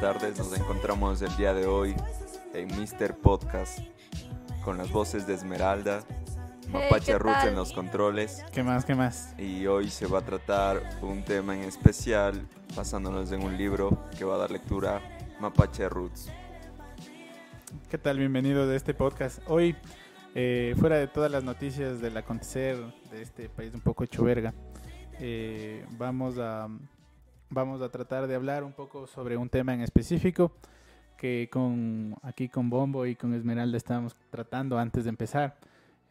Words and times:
buenas 0.00 0.20
tardes. 0.20 0.38
Nos 0.38 0.58
encontramos 0.58 1.22
el 1.22 1.36
día 1.36 1.54
de 1.54 1.66
hoy 1.66 1.94
en 2.54 2.68
Mr. 2.68 3.16
Podcast 3.16 3.80
con 4.64 4.78
las 4.78 4.90
voces 4.92 5.26
de 5.26 5.34
Esmeralda, 5.34 6.04
Mapache 6.70 7.12
¿qué 7.12 7.18
Roots 7.18 7.38
tal? 7.38 7.48
en 7.48 7.54
los 7.56 7.72
controles. 7.72 8.44
¿Qué 8.52 8.62
más? 8.62 8.84
¿Qué 8.84 8.94
más? 8.94 9.34
Y 9.38 9.66
hoy 9.66 9.88
se 9.88 10.06
va 10.06 10.20
a 10.20 10.24
tratar 10.24 10.82
un 11.02 11.24
tema 11.24 11.56
en 11.56 11.62
especial 11.62 12.46
basándonos 12.76 13.32
en 13.32 13.42
un 13.42 13.56
libro 13.56 14.04
que 14.16 14.24
va 14.24 14.36
a 14.36 14.38
dar 14.38 14.50
lectura 14.50 15.00
Mapache 15.40 15.88
Roots. 15.88 16.30
¿Qué 17.90 17.98
tal? 17.98 18.18
Bienvenido 18.18 18.66
de 18.66 18.76
este 18.76 18.94
podcast. 18.94 19.40
Hoy, 19.46 19.74
eh, 20.34 20.74
fuera 20.78 20.96
de 20.96 21.08
todas 21.08 21.30
las 21.30 21.42
noticias 21.42 22.00
del 22.00 22.16
acontecer 22.16 22.76
de 23.10 23.22
este 23.22 23.48
país 23.48 23.74
un 23.74 23.80
poco 23.80 24.04
hecho 24.04 24.22
verga, 24.22 24.54
eh, 25.18 25.84
vamos, 25.98 26.38
a, 26.38 26.68
vamos 27.50 27.80
a 27.82 27.90
tratar 27.90 28.26
de 28.26 28.34
hablar 28.34 28.64
un 28.64 28.72
poco 28.72 29.06
sobre 29.06 29.36
un 29.36 29.48
tema 29.48 29.74
en 29.74 29.80
específico 29.80 30.52
que 31.16 31.48
con 31.50 32.16
aquí 32.22 32.48
con 32.48 32.70
Bombo 32.70 33.04
y 33.06 33.16
con 33.16 33.34
Esmeralda 33.34 33.76
estábamos 33.76 34.16
tratando 34.30 34.78
antes 34.78 35.04
de 35.04 35.10
empezar. 35.10 35.56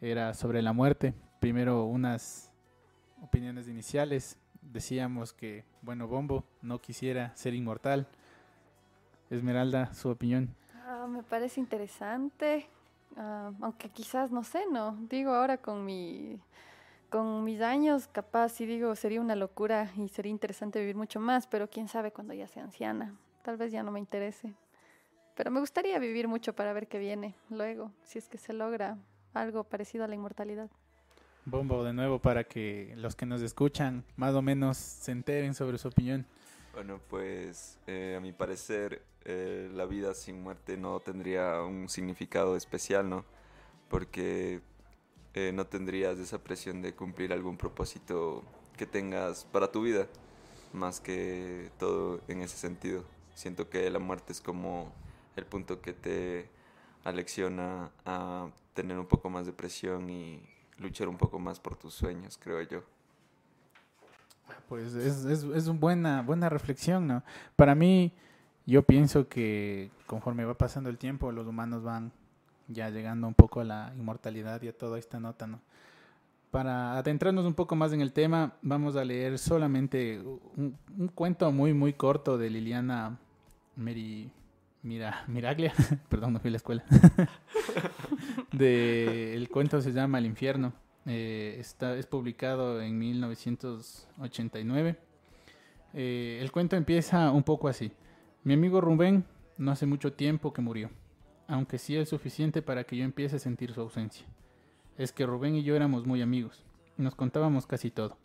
Era 0.01 0.33
sobre 0.33 0.61
la 0.61 0.73
muerte. 0.73 1.13
Primero 1.39 1.85
unas 1.85 2.51
opiniones 3.23 3.67
iniciales. 3.67 4.37
Decíamos 4.61 5.31
que, 5.31 5.63
bueno, 5.81 6.07
Bombo 6.07 6.43
no 6.61 6.79
quisiera 6.79 7.33
ser 7.35 7.53
inmortal. 7.53 8.07
Esmeralda, 9.29 9.93
su 9.93 10.09
opinión. 10.09 10.53
Ah, 10.85 11.07
me 11.09 11.23
parece 11.23 11.59
interesante, 11.59 12.67
ah, 13.15 13.51
aunque 13.61 13.89
quizás, 13.89 14.31
no 14.31 14.43
sé, 14.43 14.63
no. 14.71 14.97
Digo, 15.09 15.31
ahora 15.31 15.57
con 15.57 15.85
mi 15.85 16.39
con 17.09 17.43
mis 17.43 17.61
años, 17.61 18.07
capaz, 18.07 18.49
sí 18.49 18.65
digo, 18.65 18.95
sería 18.95 19.21
una 19.21 19.35
locura 19.35 19.91
y 19.97 20.07
sería 20.09 20.31
interesante 20.31 20.79
vivir 20.79 20.95
mucho 20.95 21.19
más, 21.19 21.47
pero 21.47 21.69
quién 21.69 21.87
sabe 21.87 22.11
cuando 22.11 22.33
ya 22.33 22.47
sea 22.47 22.63
anciana. 22.63 23.15
Tal 23.43 23.57
vez 23.57 23.71
ya 23.71 23.83
no 23.83 23.91
me 23.91 23.99
interese. 23.99 24.53
Pero 25.35 25.51
me 25.51 25.59
gustaría 25.59 25.99
vivir 25.99 26.27
mucho 26.27 26.53
para 26.53 26.73
ver 26.73 26.87
qué 26.87 26.99
viene 26.99 27.35
luego, 27.49 27.91
si 28.03 28.17
es 28.17 28.27
que 28.27 28.37
se 28.37 28.53
logra 28.53 28.97
algo 29.33 29.63
parecido 29.63 30.03
a 30.03 30.07
la 30.07 30.15
inmortalidad. 30.15 30.69
Bombo 31.45 31.83
de 31.83 31.93
nuevo 31.93 32.19
para 32.19 32.43
que 32.43 32.93
los 32.97 33.15
que 33.15 33.25
nos 33.25 33.41
escuchan 33.41 34.03
más 34.17 34.33
o 34.33 34.41
menos 34.41 34.77
se 34.77 35.11
enteren 35.11 35.53
sobre 35.53 35.77
su 35.77 35.87
opinión. 35.87 36.25
Bueno, 36.73 36.99
pues 37.09 37.79
eh, 37.87 38.15
a 38.17 38.19
mi 38.19 38.33
parecer 38.33 39.01
eh, 39.23 39.69
la 39.73 39.85
vida 39.85 40.13
sin 40.13 40.41
muerte 40.41 40.75
no 40.75 40.99
tendría 40.99 41.61
un 41.61 41.87
significado 41.87 42.57
especial, 42.57 43.09
¿no? 43.09 43.23
Porque 43.89 44.61
eh, 45.39 45.51
no 45.53 45.67
tendrías 45.67 46.17
esa 46.17 46.39
presión 46.39 46.81
de 46.81 46.95
cumplir 46.95 47.31
algún 47.31 47.57
propósito 47.57 48.43
que 48.75 48.87
tengas 48.87 49.45
para 49.45 49.71
tu 49.71 49.83
vida, 49.83 50.07
más 50.73 50.99
que 50.99 51.69
todo 51.77 52.21
en 52.27 52.41
ese 52.41 52.57
sentido. 52.57 53.03
Siento 53.35 53.69
que 53.69 53.87
la 53.91 53.99
muerte 53.99 54.33
es 54.33 54.41
como 54.41 54.91
el 55.35 55.45
punto 55.45 55.79
que 55.79 55.93
te 55.93 56.49
alecciona 57.03 57.91
a 58.03 58.49
tener 58.73 58.97
un 58.97 59.05
poco 59.05 59.29
más 59.29 59.45
de 59.45 59.53
presión 59.53 60.09
y 60.09 60.41
luchar 60.79 61.07
un 61.07 61.17
poco 61.17 61.37
más 61.37 61.59
por 61.59 61.75
tus 61.75 61.93
sueños, 61.93 62.39
creo 62.41 62.59
yo. 62.63 62.81
Pues 64.67 64.95
es, 64.95 65.23
es, 65.23 65.43
es 65.43 65.67
una 65.67 65.79
buena, 65.79 66.21
buena 66.23 66.49
reflexión, 66.49 67.05
¿no? 67.05 67.21
Para 67.55 67.75
mí, 67.75 68.11
yo 68.65 68.81
pienso 68.81 69.27
que 69.27 69.91
conforme 70.07 70.45
va 70.45 70.57
pasando 70.57 70.89
el 70.89 70.97
tiempo, 70.97 71.31
los 71.31 71.45
humanos 71.45 71.83
van 71.83 72.11
ya 72.67 72.89
llegando 72.89 73.27
un 73.27 73.33
poco 73.33 73.61
a 73.61 73.63
la 73.63 73.93
inmortalidad 73.97 74.61
y 74.61 74.67
a 74.67 74.77
toda 74.77 74.99
esta 74.99 75.19
nota, 75.19 75.47
¿no? 75.47 75.61
Para 76.51 76.97
adentrarnos 76.97 77.45
un 77.45 77.53
poco 77.53 77.75
más 77.75 77.91
en 77.91 78.01
el 78.01 78.13
tema, 78.13 78.53
vamos 78.61 78.95
a 78.95 79.03
leer 79.03 79.37
solamente 79.37 80.21
un, 80.55 80.77
cuento 81.13 81.51
muy, 81.51 81.73
muy 81.73 81.93
corto 81.93 82.37
de 82.37 82.49
Liliana 82.49 83.19
Meri, 83.75 84.31
Mira, 84.81 85.25
Miraglia, 85.27 85.73
perdón, 86.09 86.33
no 86.33 86.39
fui 86.39 86.47
a 86.47 86.51
la 86.51 86.57
escuela. 86.57 86.85
de, 88.53 89.35
el 89.35 89.49
cuento 89.49 89.81
se 89.81 89.91
llama 89.91 90.19
El 90.19 90.25
infierno. 90.25 90.71
Eh, 91.05 91.57
está, 91.59 91.97
es 91.97 92.05
publicado 92.05 92.81
en 92.81 92.97
1989. 92.97 94.97
Eh, 95.93 96.39
el 96.41 96.51
cuento 96.51 96.75
empieza 96.75 97.31
un 97.31 97.43
poco 97.43 97.67
así. 97.67 97.91
Mi 98.43 98.53
amigo 98.53 98.81
Rubén 98.81 99.25
no 99.57 99.71
hace 99.71 99.85
mucho 99.85 100.13
tiempo 100.13 100.53
que 100.53 100.61
murió, 100.61 100.89
aunque 101.47 101.77
sí 101.77 101.95
es 101.95 102.09
suficiente 102.09 102.61
para 102.61 102.83
que 102.83 102.97
yo 102.97 103.03
empiece 103.03 103.37
a 103.37 103.39
sentir 103.39 103.73
su 103.73 103.81
ausencia. 103.81 104.27
Es 104.97 105.11
que 105.11 105.25
Rubén 105.25 105.55
y 105.55 105.63
yo 105.63 105.75
éramos 105.75 106.05
muy 106.05 106.21
amigos, 106.21 106.63
nos 106.97 107.15
contábamos 107.15 107.67
casi 107.67 107.91
todo. 107.91 108.17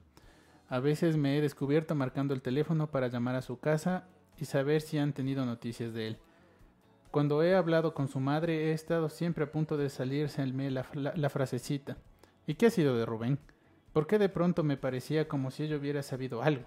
A 0.69 0.81
veces 0.81 1.17
me 1.17 1.37
he 1.37 1.41
descubierto 1.41 1.95
marcando 1.95 2.35
el 2.35 2.43
teléfono 2.43 2.91
para 2.91 3.09
llamar 3.09 3.35
a 3.37 3.43
su 3.43 3.59
casa 3.59 4.09
y 4.39 4.47
saber 4.47 4.81
si 4.81 4.99
han 4.99 5.13
tenido 5.13 5.45
noticias 5.45 5.93
de 5.93 6.09
él. 6.09 6.19
Cuando 7.11 7.43
he 7.43 7.55
hablado 7.55 7.93
con 7.93 8.09
su 8.09 8.21
madre 8.21 8.71
he 8.71 8.73
estado 8.73 9.11
siempre 9.11 9.45
a 9.45 9.53
punto 9.53 9.77
de 9.77 9.91
salirse 9.91 10.45
la, 10.47 10.87
la, 10.95 11.13
la 11.15 11.29
frasecita. 11.29 11.99
¿Y 12.47 12.55
qué 12.55 12.67
ha 12.67 12.71
sido 12.71 12.97
de 12.97 13.05
Rubén? 13.05 13.39
¿Por 13.93 14.07
qué 14.07 14.19
de 14.19 14.31
pronto 14.31 14.65
me 14.65 14.79
parecía 14.79 15.29
como 15.29 15.51
si 15.51 15.65
ella 15.65 15.77
hubiera 15.77 16.03
sabido 16.03 16.43
algo? 16.43 16.65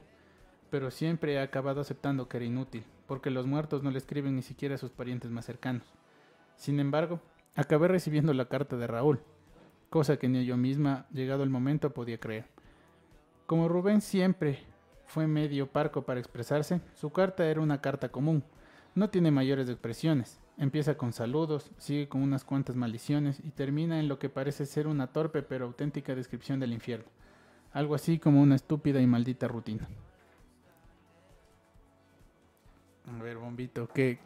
Pero 0.70 0.92
siempre 0.92 1.34
he 1.34 1.40
acabado 1.40 1.82
aceptando 1.82 2.28
que 2.28 2.38
era 2.38 2.46
inútil, 2.46 2.84
porque 3.08 3.32
los 3.32 3.48
muertos 3.48 3.82
no 3.82 3.90
le 3.90 3.98
escriben 3.98 4.36
ni 4.36 4.44
siquiera 4.44 4.76
a 4.76 4.78
sus 4.78 4.92
parientes 4.92 5.32
más 5.32 5.46
cercanos. 5.46 5.86
Sin 6.56 6.80
embargo, 6.80 7.20
acabé 7.56 7.88
recibiendo 7.88 8.34
la 8.34 8.46
carta 8.46 8.78
de 8.78 8.88
Raúl, 8.88 9.20
cosa 9.90 10.18
que 10.18 10.28
ni 10.28 10.46
yo 10.46 10.58
misma, 10.58 11.06
llegado 11.12 11.44
el 11.44 11.50
momento, 11.50 11.94
podía 11.94 12.20
creer. 12.20 12.46
Como 13.46 13.68
Rubén 13.68 14.02
siempre 14.02 14.60
fue 15.06 15.28
medio 15.28 15.68
parco 15.68 16.04
para 16.04 16.20
expresarse, 16.20 16.82
su 16.96 17.12
carta 17.12 17.46
era 17.46 17.62
una 17.62 17.82
carta 17.82 18.10
común. 18.10 18.44
No 18.96 19.10
tiene 19.10 19.30
mayores 19.30 19.70
expresiones. 19.70 20.40
Empieza 20.58 20.96
con 20.96 21.12
saludos, 21.12 21.70
sigue 21.78 22.08
con 22.08 22.22
unas 22.22 22.46
cuantas 22.46 22.78
maldiciones 22.78 23.42
y 23.44 23.52
termina 23.52 24.00
en 24.00 24.08
lo 24.08 24.20
que 24.20 24.30
parece 24.30 24.66
ser 24.66 24.88
una 24.88 25.08
torpe 25.08 25.42
pero 25.42 25.66
auténtica 25.66 26.16
descripción 26.16 26.60
del 26.60 26.72
infierno. 26.72 27.06
Algo 27.74 27.94
así 27.94 28.20
como 28.20 28.42
una 28.42 28.56
estúpida 28.56 29.02
y 29.02 29.08
maldita 29.08 29.50
rutina. 29.50 29.88
A 33.14 33.22
ver, 33.22 33.38
bombito, 33.38 33.88
¿qué? 33.90 34.20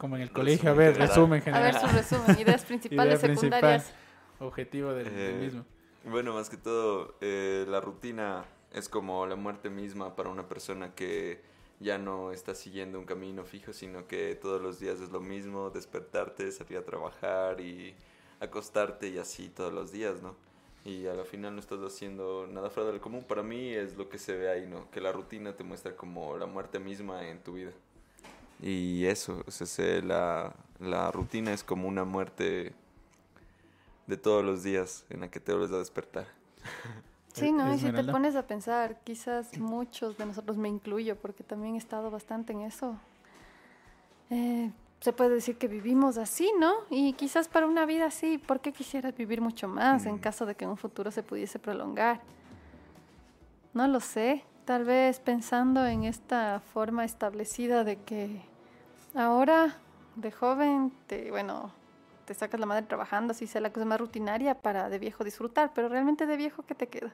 Como 0.00 0.16
en 0.16 0.22
el 0.22 0.32
colegio, 0.32 0.70
a 0.70 0.74
ver, 0.74 0.96
resumen 0.96 1.40
A 1.40 1.42
general. 1.42 1.72
ver 1.72 1.80
su 1.82 1.86
resumen, 1.86 2.38
ideas 2.40 2.64
principales, 2.70 3.18
Idea 3.20 3.20
principal, 3.20 3.82
secundarias. 3.82 3.94
objetivo 4.38 4.92
del, 4.94 5.14
del 5.14 5.34
Eh, 5.34 5.34
mismo. 5.34 5.64
Bueno, 6.04 6.32
más 6.34 6.48
que 6.48 6.56
todo, 6.56 7.16
eh, 7.20 7.66
la 7.68 7.80
rutina 7.80 8.46
es 8.72 8.88
como 8.88 9.26
la 9.26 9.36
muerte 9.36 9.68
misma 9.70 10.16
para 10.16 10.30
una 10.30 10.48
persona 10.48 10.94
que 10.94 11.42
ya 11.80 11.98
no 11.98 12.32
está 12.32 12.54
siguiendo 12.54 12.98
un 12.98 13.04
camino 13.04 13.44
fijo, 13.44 13.72
sino 13.74 14.06
que 14.06 14.34
todos 14.36 14.62
los 14.62 14.80
días 14.80 15.00
es 15.00 15.10
lo 15.10 15.20
mismo, 15.20 15.70
despertarte, 15.70 16.50
salir 16.52 16.78
a 16.78 16.84
trabajar 16.84 17.60
y 17.60 17.94
acostarte 18.40 19.08
y 19.08 19.18
así 19.18 19.50
todos 19.50 19.72
los 19.72 19.92
días, 19.92 20.22
¿no? 20.22 20.36
Y 20.84 21.06
a 21.08 21.14
la 21.14 21.24
final 21.24 21.54
no 21.54 21.60
estás 21.60 21.80
haciendo 21.80 22.46
nada 22.50 22.70
fuera 22.70 22.90
del 22.90 23.00
común. 23.00 23.24
Para 23.24 23.42
mí 23.42 23.74
es 23.74 23.96
lo 23.98 24.08
que 24.08 24.18
se 24.18 24.34
ve 24.36 24.50
ahí, 24.50 24.66
¿no? 24.66 24.90
Que 24.90 25.00
la 25.02 25.12
rutina 25.12 25.54
te 25.54 25.64
muestra 25.64 25.94
como 25.94 26.38
la 26.38 26.46
muerte 26.46 26.78
misma 26.78 27.28
en 27.28 27.42
tu 27.42 27.52
vida. 27.54 27.72
Y 28.62 29.06
eso, 29.06 29.42
o 29.46 29.50
sea, 29.50 29.66
se- 29.66 30.02
la, 30.02 30.54
la 30.78 31.10
rutina 31.10 31.52
es 31.52 31.64
como 31.64 31.88
una 31.88 32.04
muerte 32.04 32.74
de 34.06 34.16
todos 34.16 34.44
los 34.44 34.62
días 34.62 35.06
en 35.08 35.20
la 35.20 35.30
que 35.30 35.40
te 35.40 35.52
vuelves 35.52 35.72
a 35.72 35.78
despertar. 35.78 36.26
Sí, 37.32 37.52
¿no? 37.52 37.72
Y 37.72 37.78
si 37.78 37.92
te 37.92 38.02
pones 38.12 38.34
a 38.34 38.44
pensar, 38.46 38.98
quizás 39.04 39.56
muchos 39.56 40.18
de 40.18 40.26
nosotros, 40.26 40.56
me 40.58 40.68
incluyo, 40.68 41.14
porque 41.16 41.44
también 41.44 41.76
he 41.76 41.78
estado 41.78 42.10
bastante 42.10 42.52
en 42.52 42.62
eso. 42.62 42.98
eh, 44.30 44.72
se 45.00 45.12
puede 45.12 45.30
decir 45.36 45.56
que 45.56 45.68
vivimos 45.68 46.18
así, 46.18 46.50
¿no? 46.58 46.72
Y 46.90 47.12
quizás 47.14 47.48
para 47.48 47.66
una 47.66 47.86
vida 47.86 48.06
así, 48.06 48.36
¿por 48.36 48.60
qué 48.60 48.72
quisieras 48.72 49.16
vivir 49.16 49.40
mucho 49.40 49.68
más 49.68 50.04
en 50.06 50.16
Mm. 50.16 50.18
caso 50.18 50.44
de 50.44 50.56
que 50.56 50.64
en 50.64 50.70
un 50.72 50.76
futuro 50.76 51.10
se 51.12 51.22
pudiese 51.22 51.58
prolongar? 51.60 52.20
No 53.74 53.86
lo 53.86 54.00
sé. 54.00 54.44
Tal 54.64 54.84
vez 54.84 55.20
pensando 55.20 55.86
en 55.86 56.04
esta 56.04 56.60
forma 56.74 57.04
establecida 57.04 57.82
de 57.84 57.96
que 57.96 58.42
ahora 59.14 59.76
de 60.16 60.30
joven, 60.32 60.92
te, 61.06 61.30
bueno, 61.30 61.72
te 62.24 62.34
sacas 62.34 62.60
la 62.60 62.66
madre 62.66 62.86
trabajando, 62.86 63.32
así 63.32 63.46
sea 63.46 63.60
la 63.60 63.72
cosa 63.72 63.86
más 63.86 63.98
rutinaria 64.00 64.54
para 64.54 64.88
de 64.88 64.98
viejo 64.98 65.24
disfrutar, 65.24 65.72
pero 65.74 65.88
realmente 65.88 66.26
de 66.26 66.36
viejo, 66.36 66.64
¿qué 66.64 66.74
te 66.74 66.88
queda? 66.88 67.12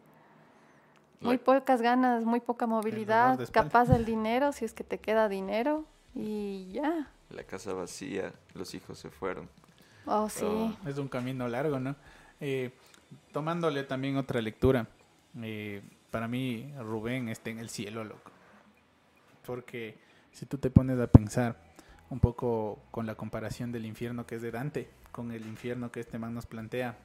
Muy 1.21 1.39
pocas 1.39 1.81
ganas, 1.81 2.25
muy 2.25 2.41
poca 2.41 2.67
movilidad, 2.67 3.39
de 3.39 3.47
capaz 3.47 3.87
del 3.87 4.05
dinero, 4.05 4.53
si 4.53 4.65
es 4.65 4.75
que 4.75 4.85
te 4.85 4.99
queda 4.99 5.29
dinero, 5.29 5.85
y 6.15 6.71
ya. 6.73 7.11
La 7.31 7.45
casa 7.45 7.73
vacía, 7.73 8.33
los 8.55 8.75
hijos 8.75 8.99
se 8.99 9.11
fueron. 9.11 9.49
Oh, 10.05 10.29
sí. 10.29 10.45
Oh. 10.45 10.89
Es 10.89 10.99
un 10.99 11.09
camino 11.09 11.49
largo, 11.49 11.81
¿no? 11.81 11.97
Eh, 12.41 12.71
tomándole 13.33 13.83
también 13.83 14.17
otra 14.17 14.41
lectura. 14.41 14.87
eh, 15.43 15.83
para 16.11 16.29
mí, 16.29 16.73
Rubén 16.79 17.29
está 17.29 17.51
en 17.51 17.59
el 17.59 17.69
cielo, 17.69 18.05
loco. 18.05 18.31
Porque 19.45 19.99
si 20.33 20.47
tú 20.47 20.59
te 20.59 20.71
pones 20.71 20.99
a 21.01 21.07
pensar 21.09 21.66
un 22.11 22.21
poco 22.21 22.79
con 22.91 23.07
la 23.07 23.15
comparación 23.15 23.73
del 23.73 23.87
infierno 23.87 24.27
que 24.27 24.37
es 24.37 24.43
de 24.43 24.51
Dante, 24.51 24.89
con 25.13 25.33
el 25.33 25.47
infierno 25.47 25.91
que 25.91 26.01
este 26.01 26.19
man 26.19 26.35
nos 26.35 26.47
plantea, 26.47 26.97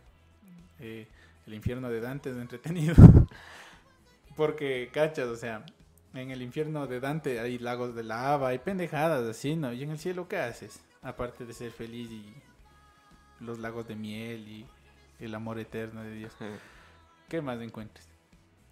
eh, 0.80 1.08
el 1.48 1.54
infierno 1.54 1.90
de 1.90 2.02
Dante 2.02 2.30
es 2.30 2.38
entretenido. 2.38 2.96
Porque, 4.36 4.90
cachas, 4.94 5.28
o 5.28 5.36
sea, 5.36 5.66
en 6.14 6.32
el 6.32 6.42
infierno 6.42 6.88
de 6.88 7.00
Dante 7.00 7.40
hay 7.40 7.58
lagos 7.58 7.96
de 7.96 8.04
lava, 8.04 8.50
hay 8.50 8.60
pendejadas 8.60 9.28
así, 9.28 9.56
¿no? 9.56 9.74
Y 9.74 9.84
en 9.84 9.92
el 9.92 10.00
cielo, 10.00 10.28
¿qué 10.28 10.38
haces? 10.38 10.82
Aparte 11.02 11.46
de 11.46 11.54
ser 11.54 11.72
feliz 11.72 12.12
y 12.12 12.34
los 13.40 13.60
lagos 13.60 13.88
de 13.88 13.96
miel 13.96 14.48
y 14.48 14.66
el 15.20 15.34
amor 15.36 15.60
eterno 15.60 16.04
de 16.04 16.14
Dios. 16.14 16.34
¿Qué 17.28 17.42
más 17.42 17.60
encuentres? 17.62 18.11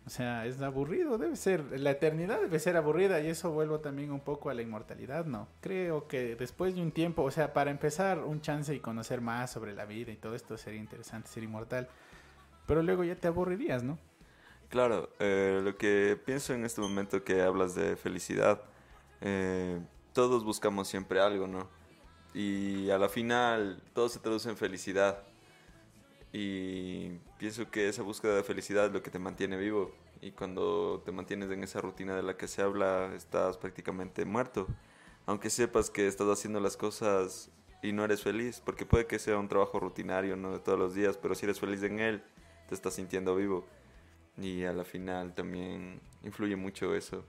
O 0.10 0.12
sea, 0.12 0.48
es 0.48 0.60
aburrido, 0.60 1.20
debe 1.20 1.36
ser, 1.36 1.80
la 1.80 1.92
eternidad 1.92 2.42
debe 2.42 2.58
ser 2.58 2.76
aburrida 2.76 3.22
y 3.22 3.28
eso 3.28 3.52
vuelvo 3.52 3.80
también 3.80 4.12
un 4.12 4.22
poco 4.22 4.50
a 4.50 4.56
la 4.56 4.64
inmortalidad, 4.64 5.26
¿no? 5.26 5.48
Creo 5.62 6.08
que 6.08 6.36
después 6.36 6.74
de 6.74 6.82
un 6.82 6.92
tiempo, 6.92 7.22
o 7.22 7.30
sea, 7.30 7.54
para 7.54 7.70
empezar 7.70 8.18
un 8.24 8.42
chance 8.42 8.74
y 8.74 8.80
conocer 8.80 9.22
más 9.22 9.52
sobre 9.52 9.76
la 9.76 9.86
vida 9.86 10.12
y 10.12 10.16
todo 10.16 10.34
esto 10.34 10.58
sería 10.58 10.80
interesante, 10.80 11.30
ser 11.30 11.44
inmortal, 11.44 11.88
pero 12.66 12.82
luego 12.82 13.04
ya 13.04 13.16
te 13.18 13.28
aburrirías, 13.28 13.84
¿no? 13.84 14.00
Claro, 14.70 15.12
eh, 15.20 15.62
lo 15.64 15.78
que 15.78 16.20
pienso 16.26 16.56
en 16.56 16.66
este 16.66 16.82
momento 16.82 17.24
que 17.24 17.44
hablas 17.44 17.76
de 17.76 17.96
felicidad, 17.96 18.64
eh, 19.22 19.80
todos 20.14 20.44
buscamos 20.44 20.88
siempre 20.88 21.20
algo, 21.20 21.46
¿no? 21.46 21.70
Y 22.34 22.90
a 22.90 22.98
la 22.98 23.10
final 23.10 23.80
todo 23.94 24.10
se 24.10 24.18
traduce 24.18 24.50
en 24.50 24.58
felicidad. 24.58 25.29
Y 26.32 27.10
pienso 27.38 27.70
que 27.72 27.90
esa 27.90 28.04
búsqueda 28.04 28.36
de 28.36 28.44
felicidad 28.44 28.86
es 28.86 28.92
lo 28.92 29.02
que 29.02 29.10
te 29.10 29.20
mantiene 29.20 29.58
vivo. 29.58 29.92
Y 30.22 30.32
cuando 30.32 31.02
te 31.06 31.12
mantienes 31.12 31.50
en 31.50 31.64
esa 31.64 31.82
rutina 31.82 32.16
de 32.16 32.24
la 32.24 32.38
que 32.38 32.48
se 32.48 32.62
habla, 32.62 33.14
estás 33.16 33.58
prácticamente 33.58 34.26
muerto. 34.26 34.68
Aunque 35.26 35.50
sepas 35.50 35.90
que 35.90 36.08
estás 36.08 36.28
haciendo 36.28 36.60
las 36.60 36.78
cosas 36.78 37.52
y 37.82 37.94
no 37.94 38.04
eres 38.04 38.22
feliz, 38.22 38.62
porque 38.64 38.86
puede 38.86 39.08
que 39.08 39.20
sea 39.20 39.38
un 39.38 39.48
trabajo 39.48 39.80
rutinario, 39.80 40.36
no 40.36 40.52
de 40.52 40.60
todos 40.60 40.78
los 40.78 40.94
días, 40.94 41.18
pero 41.18 41.36
si 41.36 41.46
eres 41.46 41.60
feliz 41.60 41.82
en 41.84 42.00
él, 42.00 42.24
te 42.68 42.76
estás 42.76 42.96
sintiendo 42.96 43.36
vivo. 43.36 43.66
Y 44.38 44.64
a 44.64 44.74
la 44.74 44.84
final 44.84 45.34
también 45.34 46.00
influye 46.24 46.56
mucho 46.56 46.96
eso. 46.96 47.24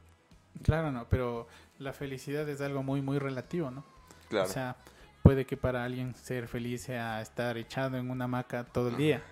Claro, 0.62 0.90
no, 0.90 1.08
pero 1.08 1.46
la 1.78 1.92
felicidad 1.92 2.48
es 2.48 2.60
algo 2.60 2.82
muy, 2.82 3.00
muy 3.02 3.18
relativo, 3.18 3.70
¿no? 3.70 3.84
Claro. 4.28 4.48
O 4.48 4.52
sea, 4.52 4.76
puede 5.22 5.46
que 5.46 5.56
para 5.56 5.84
alguien 5.84 6.14
ser 6.14 6.48
feliz 6.48 6.82
sea 6.82 7.20
estar 7.20 7.56
echado 7.56 7.96
en 7.96 8.10
una 8.10 8.24
hamaca 8.24 8.64
todo 8.64 8.88
el 8.88 8.96
día. 8.96 9.22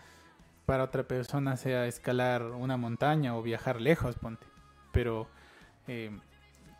Para 0.67 0.85
otra 0.85 1.02
persona 1.02 1.56
sea 1.56 1.87
escalar 1.87 2.43
una 2.43 2.76
montaña 2.76 3.37
o 3.37 3.43
viajar 3.43 3.81
lejos, 3.81 4.17
ponte. 4.17 4.46
Pero, 4.93 5.29
eh, 5.87 6.11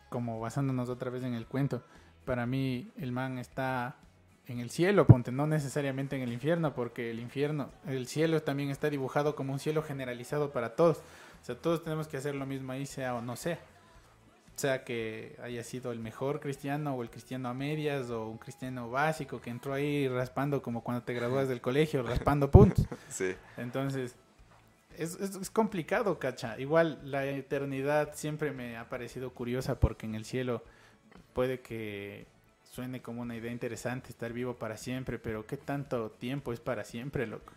como 0.09 0.39
basándonos 0.39 0.89
otra 0.89 1.09
vez 1.09 1.23
en 1.23 1.33
el 1.33 1.47
cuento, 1.47 1.83
para 2.25 2.45
mí 2.45 2.91
el 2.97 3.11
man 3.11 3.39
está 3.39 3.95
en 4.47 4.59
el 4.59 4.69
cielo, 4.69 5.05
ponte, 5.05 5.31
no 5.31 5.47
necesariamente 5.47 6.15
en 6.15 6.23
el 6.23 6.33
infierno, 6.33 6.73
porque 6.73 7.11
el 7.11 7.19
infierno, 7.19 7.69
el 7.87 8.07
cielo 8.07 8.41
también 8.41 8.69
está 8.69 8.89
dibujado 8.89 9.35
como 9.35 9.53
un 9.53 9.59
cielo 9.59 9.83
generalizado 9.83 10.51
para 10.51 10.75
todos. 10.75 10.97
O 11.41 11.45
sea, 11.45 11.55
todos 11.55 11.83
tenemos 11.83 12.07
que 12.07 12.17
hacer 12.17 12.35
lo 12.35 12.45
mismo 12.45 12.71
ahí, 12.71 12.85
sea 12.85 13.15
o 13.15 13.21
no 13.21 13.35
sea. 13.35 13.59
Sea 14.59 14.83
que 14.83 15.37
haya 15.41 15.63
sido 15.63 15.93
el 15.93 15.99
mejor 15.99 16.41
cristiano 16.41 16.93
o 16.93 17.01
el 17.01 17.09
cristiano 17.09 17.47
a 17.47 17.53
medias 17.53 18.09
o 18.09 18.27
un 18.27 18.37
cristiano 18.37 18.89
básico 18.89 19.39
que 19.39 19.49
entró 19.49 19.73
ahí 19.73 20.09
raspando 20.09 20.61
como 20.61 20.83
cuando 20.83 21.01
te 21.01 21.13
gradúas 21.13 21.47
del 21.47 21.61
colegio, 21.61 22.03
raspando 22.03 22.51
puntos. 22.51 22.85
Sí. 23.09 23.35
Entonces, 23.55 24.15
es, 24.97 25.15
es, 25.15 25.33
es 25.37 25.49
complicado, 25.49 26.19
cacha. 26.19 26.59
Igual 26.59 26.99
la 27.05 27.23
eternidad 27.25 28.15
siempre 28.15 28.51
me 28.51 28.75
ha 28.75 28.89
parecido 28.89 29.29
curiosa 29.33 29.79
porque 29.79 30.05
en 30.05 30.15
el 30.15 30.25
cielo 30.25 30.61
puede 31.31 31.61
que 31.61 32.27
suene 32.69 33.01
como 33.01 33.21
una 33.21 33.37
idea 33.37 33.53
interesante 33.53 34.09
estar 34.09 34.33
vivo 34.33 34.55
para 34.55 34.75
siempre, 34.75 35.19
pero 35.19 35.47
¿qué 35.47 35.55
tanto 35.55 36.11
tiempo 36.11 36.51
es 36.51 36.59
para 36.59 36.83
siempre, 36.83 37.27
loco? 37.27 37.53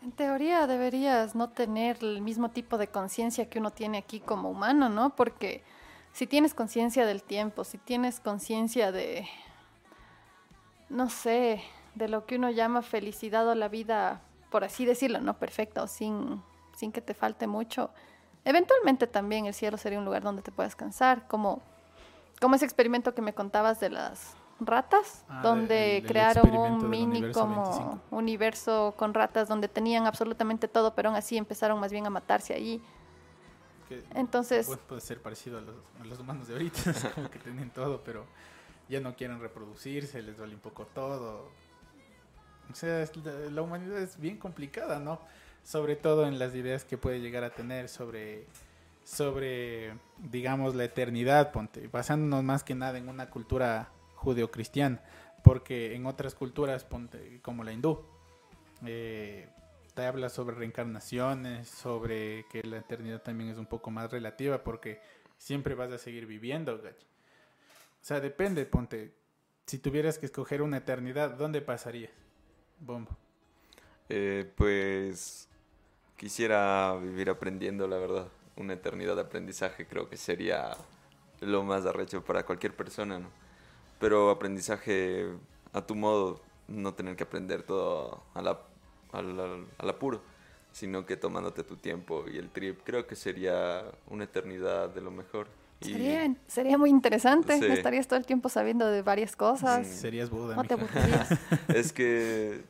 En 0.00 0.12
teoría 0.12 0.66
deberías 0.66 1.34
no 1.34 1.50
tener 1.50 1.98
el 2.02 2.20
mismo 2.20 2.50
tipo 2.50 2.78
de 2.78 2.86
conciencia 2.86 3.50
que 3.50 3.58
uno 3.58 3.72
tiene 3.72 3.98
aquí 3.98 4.20
como 4.20 4.48
humano, 4.50 4.88
¿no? 4.88 5.16
Porque 5.16 5.62
si 6.12 6.26
tienes 6.26 6.54
conciencia 6.54 7.04
del 7.04 7.22
tiempo, 7.22 7.64
si 7.64 7.78
tienes 7.78 8.20
conciencia 8.20 8.92
de, 8.92 9.26
no 10.88 11.10
sé, 11.10 11.62
de 11.96 12.08
lo 12.08 12.26
que 12.26 12.36
uno 12.36 12.50
llama 12.50 12.82
felicidad 12.82 13.46
o 13.48 13.54
la 13.56 13.68
vida, 13.68 14.20
por 14.50 14.62
así 14.62 14.84
decirlo, 14.84 15.20
no 15.20 15.34
perfecta 15.34 15.82
o 15.82 15.88
sin, 15.88 16.42
sin 16.76 16.92
que 16.92 17.00
te 17.00 17.12
falte 17.12 17.48
mucho, 17.48 17.90
eventualmente 18.44 19.08
también 19.08 19.46
el 19.46 19.54
cielo 19.54 19.76
sería 19.78 19.98
un 19.98 20.04
lugar 20.04 20.22
donde 20.22 20.42
te 20.42 20.52
puedas 20.52 20.76
cansar, 20.76 21.26
como, 21.26 21.60
como 22.40 22.54
ese 22.54 22.64
experimento 22.64 23.16
que 23.16 23.22
me 23.22 23.34
contabas 23.34 23.80
de 23.80 23.90
las 23.90 24.37
ratas, 24.60 25.24
Ah, 25.28 25.40
donde 25.42 26.02
crearon 26.06 26.50
un 26.50 26.90
mini 26.90 27.04
universo 27.18 27.40
como 27.40 27.62
25. 27.78 28.00
universo 28.16 28.94
con 28.96 29.14
ratas 29.14 29.48
donde 29.48 29.68
tenían 29.68 30.06
absolutamente 30.06 30.68
todo, 30.68 30.94
pero 30.94 31.08
aún 31.10 31.16
así 31.16 31.36
empezaron 31.36 31.78
más 31.80 31.92
bien 31.92 32.06
a 32.06 32.10
matarse 32.10 32.54
allí. 32.54 32.80
Que 33.88 34.02
Entonces, 34.14 34.66
puede, 34.66 34.80
puede 34.80 35.00
ser 35.00 35.20
parecido 35.22 35.58
a 35.58 35.60
los, 35.62 35.76
a 36.00 36.04
los 36.04 36.18
humanos 36.18 36.48
de 36.48 36.54
ahorita, 36.54 36.90
es 36.90 37.04
como 37.14 37.30
que 37.30 37.38
tienen 37.38 37.70
todo, 37.70 38.02
pero 38.04 38.24
ya 38.88 39.00
no 39.00 39.14
quieren 39.14 39.40
reproducirse, 39.40 40.20
les 40.22 40.36
duele 40.36 40.54
un 40.54 40.60
poco 40.60 40.86
todo. 40.86 41.48
O 42.70 42.74
sea, 42.74 43.02
es- 43.02 43.16
la, 43.16 43.32
la 43.50 43.62
humanidad 43.62 43.98
es 43.98 44.18
bien 44.20 44.36
complicada, 44.38 44.98
¿no? 44.98 45.20
Sobre 45.64 45.96
todo 45.96 46.26
en 46.26 46.38
las 46.38 46.54
ideas 46.54 46.84
que 46.84 46.98
puede 46.98 47.20
llegar 47.20 47.44
a 47.44 47.50
tener 47.50 47.88
sobre, 47.88 48.46
sobre 49.04 49.94
digamos, 50.18 50.74
la 50.74 50.84
eternidad, 50.84 51.52
ponte, 51.52 51.88
basándonos 51.88 52.42
más 52.44 52.64
que 52.64 52.74
nada 52.74 52.98
en 52.98 53.08
una 53.08 53.30
cultura 53.30 53.88
judeocristiana, 54.18 55.02
porque 55.42 55.94
en 55.94 56.06
otras 56.06 56.34
culturas, 56.34 56.86
como 57.42 57.64
la 57.64 57.72
hindú, 57.72 58.04
eh, 58.84 59.48
te 59.94 60.06
habla 60.06 60.28
sobre 60.28 60.56
reencarnaciones, 60.56 61.68
sobre 61.68 62.46
que 62.50 62.62
la 62.62 62.78
eternidad 62.78 63.22
también 63.22 63.50
es 63.50 63.58
un 63.58 63.66
poco 63.66 63.90
más 63.90 64.10
relativa 64.10 64.62
porque 64.62 65.00
siempre 65.36 65.74
vas 65.74 65.90
a 65.92 65.98
seguir 65.98 66.26
viviendo, 66.26 66.80
gacho. 66.80 67.06
O 68.00 68.04
sea, 68.04 68.20
depende, 68.20 68.64
ponte. 68.66 69.14
Si 69.66 69.78
tuvieras 69.78 70.18
que 70.18 70.26
escoger 70.26 70.62
una 70.62 70.78
eternidad, 70.78 71.30
¿dónde 71.30 71.60
pasarías? 71.60 72.12
Bombo. 72.78 73.16
Eh, 74.08 74.50
pues 74.56 75.48
quisiera 76.16 76.96
vivir 76.96 77.28
aprendiendo, 77.30 77.86
la 77.86 77.98
verdad. 77.98 78.28
Una 78.56 78.74
eternidad 78.74 79.14
de 79.14 79.22
aprendizaje 79.22 79.86
creo 79.86 80.08
que 80.08 80.16
sería 80.16 80.76
lo 81.40 81.62
más 81.64 81.86
arrecho 81.86 82.24
para 82.24 82.44
cualquier 82.44 82.74
persona, 82.74 83.18
¿no? 83.18 83.28
Pero 83.98 84.30
aprendizaje 84.30 85.26
a 85.72 85.82
tu 85.86 85.94
modo, 85.94 86.40
no 86.68 86.94
tener 86.94 87.16
que 87.16 87.24
aprender 87.24 87.62
todo 87.62 88.22
a 88.34 88.42
la, 88.42 88.60
a 89.12 89.22
la- 89.22 89.58
al 89.78 89.88
apuro, 89.90 90.22
sino 90.72 91.06
que 91.06 91.16
tomándote 91.16 91.64
tu 91.64 91.76
tiempo 91.76 92.24
y 92.32 92.38
el 92.38 92.50
trip. 92.50 92.80
Creo 92.84 93.06
que 93.06 93.16
sería 93.16 93.84
una 94.08 94.24
eternidad 94.24 94.88
de 94.90 95.00
lo 95.00 95.10
mejor. 95.10 95.48
Y 95.80 95.92
sería, 95.92 96.34
sería 96.46 96.78
muy 96.78 96.90
interesante. 96.90 97.58
Sí. 97.58 97.66
Estarías 97.66 98.06
todo 98.08 98.18
el 98.18 98.26
tiempo 98.26 98.48
sabiendo 98.48 98.86
de 98.86 99.02
varias 99.02 99.36
cosas. 99.36 99.86
Sí. 99.86 99.92
Serías 99.94 100.30
Buda, 100.30 100.56
No 100.56 100.64
te 100.64 100.76
es 101.74 101.92
que 101.92 102.62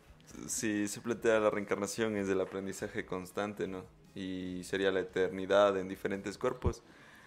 si 0.46 0.88
se 0.88 1.00
plantea 1.00 1.40
la 1.40 1.50
reencarnación 1.50 2.16
es 2.16 2.28
el 2.28 2.40
aprendizaje 2.40 3.04
constante, 3.06 3.66
¿no? 3.66 3.84
Y 4.14 4.62
sería 4.64 4.90
la 4.90 5.00
eternidad 5.00 5.76
en 5.78 5.88
diferentes 5.88 6.38
cuerpos, 6.38 6.82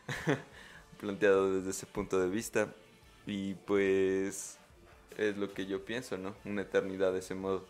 planteado 1.00 1.54
desde 1.56 1.72
ese 1.72 1.86
punto 1.86 2.20
de 2.20 2.28
vista. 2.30 2.74
Y 3.26 3.54
pues 3.54 4.58
es 5.18 5.38
lo 5.38 5.54
que 5.54 5.66
yo 5.66 5.86
pienso, 5.86 6.18
¿no? 6.18 6.36
Una 6.46 6.62
eternidad 6.64 7.14
de 7.14 7.20
ese 7.20 7.36
modo. 7.36 7.66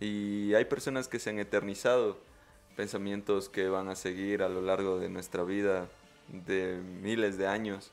Y 0.00 0.54
hay 0.54 0.64
personas 0.66 1.08
que 1.08 1.18
se 1.18 1.30
han 1.30 1.38
eternizado, 1.38 2.18
pensamientos 2.76 3.48
que 3.48 3.68
van 3.68 3.88
a 3.88 3.96
seguir 3.96 4.42
a 4.42 4.48
lo 4.48 4.60
largo 4.62 4.98
de 4.98 5.08
nuestra 5.08 5.42
vida, 5.44 5.88
de 6.28 6.80
miles 7.02 7.38
de 7.38 7.46
años. 7.46 7.92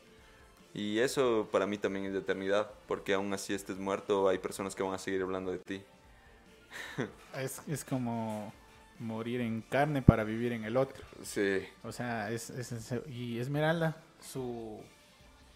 Y 0.74 1.00
eso 1.00 1.48
para 1.52 1.68
mí 1.68 1.78
también 1.78 2.06
es 2.06 2.14
de 2.14 2.20
eternidad, 2.20 2.72
porque 2.88 3.14
aún 3.14 3.32
así 3.34 3.54
estés 3.54 3.78
muerto, 3.78 4.28
hay 4.28 4.40
personas 4.40 4.74
que 4.76 4.84
van 4.84 4.94
a 4.94 4.98
seguir 4.98 5.22
hablando 5.22 5.52
de 5.52 5.60
ti. 5.60 5.84
Es, 7.38 7.62
es 7.68 7.84
como 7.86 8.52
morir 9.00 9.42
en 9.42 9.62
carne 9.62 10.02
para 10.02 10.24
vivir 10.24 10.52
en 10.54 10.64
el 10.66 10.78
otro. 10.78 11.04
Sí, 11.24 11.60
O 11.84 11.92
sea, 11.92 12.32
es, 12.32 12.50
es- 12.50 12.72
es- 12.72 12.94
y 13.10 13.40
Esmeralda, 13.40 13.98
su 14.22 14.80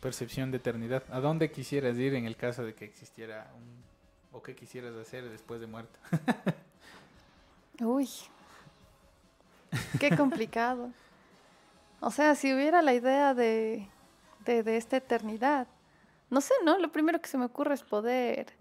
percepción 0.07 0.51
de 0.51 0.57
eternidad. 0.57 1.03
¿A 1.11 1.19
dónde 1.19 1.51
quisieras 1.51 1.97
ir 1.97 2.13
en 2.13 2.25
el 2.25 2.37
caso 2.37 2.63
de 2.63 2.73
que 2.73 2.85
existiera 2.85 3.51
un... 3.57 3.83
o 4.31 4.41
qué 4.41 4.55
quisieras 4.55 4.95
hacer 4.95 5.29
después 5.29 5.59
de 5.59 5.67
muerto? 5.67 5.99
Uy, 7.81 8.07
qué 9.99 10.15
complicado. 10.15 10.91
O 11.99 12.09
sea, 12.09 12.35
si 12.35 12.53
hubiera 12.53 12.81
la 12.81 12.93
idea 12.93 13.33
de, 13.33 13.85
de, 14.45 14.63
de 14.63 14.77
esta 14.77 14.95
eternidad, 14.95 15.67
no 16.29 16.39
sé, 16.39 16.53
¿no? 16.63 16.77
Lo 16.77 16.89
primero 16.89 17.19
que 17.19 17.27
se 17.27 17.37
me 17.37 17.43
ocurre 17.43 17.73
es 17.73 17.83
poder, 17.83 18.53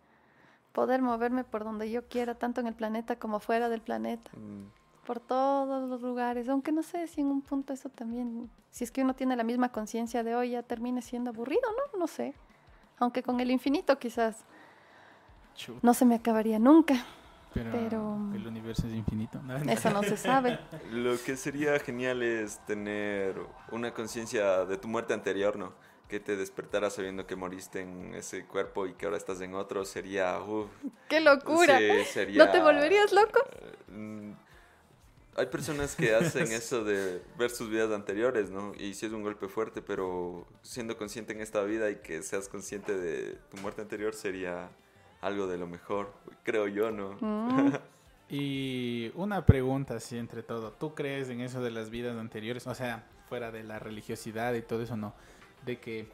poder 0.73 1.01
moverme 1.01 1.45
por 1.45 1.63
donde 1.63 1.89
yo 1.89 2.09
quiera, 2.09 2.35
tanto 2.35 2.61
en 2.61 2.67
el 2.67 2.75
planeta 2.75 3.21
como 3.21 3.39
fuera 3.39 3.69
del 3.69 3.83
planeta, 3.83 4.33
mm, 4.37 4.65
por 5.07 5.21
todos 5.21 5.89
los 5.89 6.03
lugares, 6.03 6.49
aunque 6.49 6.73
no 6.73 6.83
sé 6.83 7.07
si 7.07 7.21
en 7.21 7.29
un 7.29 7.41
punto 7.41 7.73
eso 7.73 7.89
también, 7.89 8.51
si 8.71 8.85
es 8.85 8.91
que 8.91 9.03
uno 9.03 9.15
tiene 9.15 9.37
la 9.37 9.45
misma 9.45 9.71
conciencia 9.71 10.23
de 10.25 10.35
hoy, 10.35 10.51
ya 10.51 10.63
termine 10.63 11.01
siendo 11.01 11.31
aburrido, 11.31 11.63
¿no? 11.93 11.99
No 11.99 12.07
sé. 12.07 12.35
Aunque 12.99 13.23
con 13.23 13.39
el 13.41 13.51
infinito 13.51 13.99
quizás 13.99 14.45
Chuta, 15.55 15.81
no 15.83 15.95
se 15.95 16.05
me 16.05 16.17
acabaría 16.17 16.59
nunca. 16.59 16.95
pero, 17.55 17.71
pero- 17.73 18.17
el 18.35 18.47
universo 18.47 18.49
universo 18.49 18.87
es 18.89 18.93
infinito. 18.95 19.41
Eso 19.71 19.91
no 19.91 20.03
se 20.03 20.17
sabe. 20.17 20.59
Lo 20.91 21.17
que 21.25 21.37
sería 21.37 21.79
genial 21.79 22.23
es 22.23 22.59
tener 22.67 23.37
una 23.71 23.95
conciencia 23.95 24.65
de 24.67 24.77
tu 24.77 24.89
muerte 24.89 25.15
anterior, 25.15 25.57
¿no? 25.57 25.73
Que 26.09 26.21
te 26.21 26.37
despertara 26.37 26.91
sabiendo 26.91 27.27
que 27.27 27.35
moriste 27.37 27.81
en 27.81 28.15
ese 28.15 28.47
cuerpo 28.47 28.87
y 28.87 28.95
que 28.95 29.07
ahora 29.07 29.17
estás 29.17 29.41
en 29.41 29.55
otro, 29.55 29.85
sería... 29.85 30.39
uf, 30.41 30.69
¡Qué 31.09 31.21
locura! 31.21 31.79
sí, 31.79 32.05
sería- 32.13 32.45
¿No 32.45 32.51
te 32.53 32.61
volverías 32.61 33.13
loco? 33.13 33.41
Mm, 33.89 34.33
Hay 35.37 35.47
personas 35.47 35.95
que 35.95 36.15
hacen 36.15 36.51
eso 36.53 36.85
de 36.85 37.23
ver 37.39 37.51
sus 37.51 37.69
vidas 37.71 37.91
anteriores, 37.91 38.51
¿no? 38.51 38.73
Y 38.79 38.95
sí 38.95 39.07
es 39.07 39.13
un 39.13 39.23
golpe 39.23 39.49
fuerte, 39.49 39.83
pero 39.83 40.47
siendo 40.63 40.97
consciente 40.97 41.33
en 41.33 41.41
esta 41.41 41.63
vida 41.63 41.91
y 41.91 41.97
que 41.97 42.23
seas 42.23 42.49
consciente 42.49 42.97
de 42.97 43.39
tu 43.51 43.57
muerte 43.59 43.83
anterior 43.83 44.15
sería 44.15 44.71
algo 45.21 45.47
de 45.47 45.59
lo 45.59 45.67
mejor, 45.67 46.13
creo 46.43 46.69
yo, 46.69 46.91
¿no? 46.91 47.17
Mm. 47.21 47.73
Y 48.29 49.13
una 49.15 49.47
pregunta 49.47 49.97
así 49.97 50.19
entre 50.19 50.43
todo. 50.43 50.73
¿Tú 50.73 50.95
crees 50.95 51.29
en 51.29 51.41
eso 51.41 51.63
de 51.63 51.71
las 51.71 51.91
vidas 51.91 52.17
anteriores? 52.17 52.67
O 52.67 52.75
sea, 52.75 53.05
fuera 53.29 53.51
de 53.51 53.63
la 53.63 53.79
religiosidad 53.79 54.55
y 54.55 54.63
todo 54.63 54.83
eso, 54.83 54.97
¿no? 54.97 55.15
De 55.65 55.79
que 55.79 56.09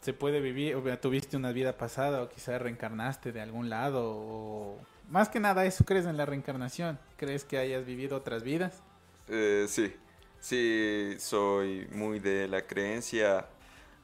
se 0.00 0.12
puede 0.12 0.40
vivir, 0.40 0.76
o 0.76 0.82
sea, 0.84 1.00
tuviste 1.00 1.36
una 1.36 1.52
vida 1.52 1.76
pasada 1.76 2.22
o 2.22 2.28
quizás 2.28 2.62
reencarnaste 2.62 3.32
de 3.32 3.40
algún 3.40 3.68
lado 3.68 4.04
o... 4.04 4.78
Más 5.08 5.28
que 5.28 5.38
nada 5.38 5.64
eso, 5.64 5.84
¿crees 5.84 6.04
en 6.06 6.16
la 6.16 6.26
reencarnación? 6.26 6.98
¿Crees 7.16 7.44
que 7.44 7.58
hayas 7.58 7.86
vivido 7.86 8.16
otras 8.16 8.42
vidas? 8.42 8.82
Eh, 9.28 9.66
sí, 9.68 9.94
sí, 10.40 11.14
soy 11.18 11.86
muy 11.92 12.18
de 12.18 12.48
la 12.48 12.66
creencia 12.66 13.46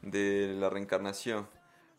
de 0.02 0.54
la 0.59 0.71
reencarnación. 0.71 1.49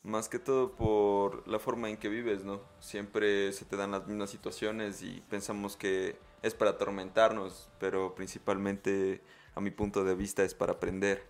Más 0.03 0.29
que 0.29 0.39
todo 0.39 0.71
por 0.71 1.45
la 1.47 1.59
forma 1.59 1.89
en 1.89 1.97
que 1.97 2.07
vives, 2.07 2.45
¿no? 2.45 2.61
Siempre 2.79 3.51
se 3.51 3.65
te 3.65 3.75
dan 3.75 3.91
las 3.91 4.07
mismas 4.07 4.29
situaciones 4.29 5.01
y 5.01 5.21
pensamos 5.29 5.75
que 5.75 6.17
es 6.41 6.53
para 6.53 6.71
atormentarnos, 6.71 7.69
pero 7.79 8.15
principalmente 8.15 9.21
a 9.55 9.61
mi 9.61 9.71
punto 9.71 10.03
de 10.05 10.15
vista 10.15 10.43
es 10.43 10.53
para 10.53 10.73
aprender. 10.73 11.25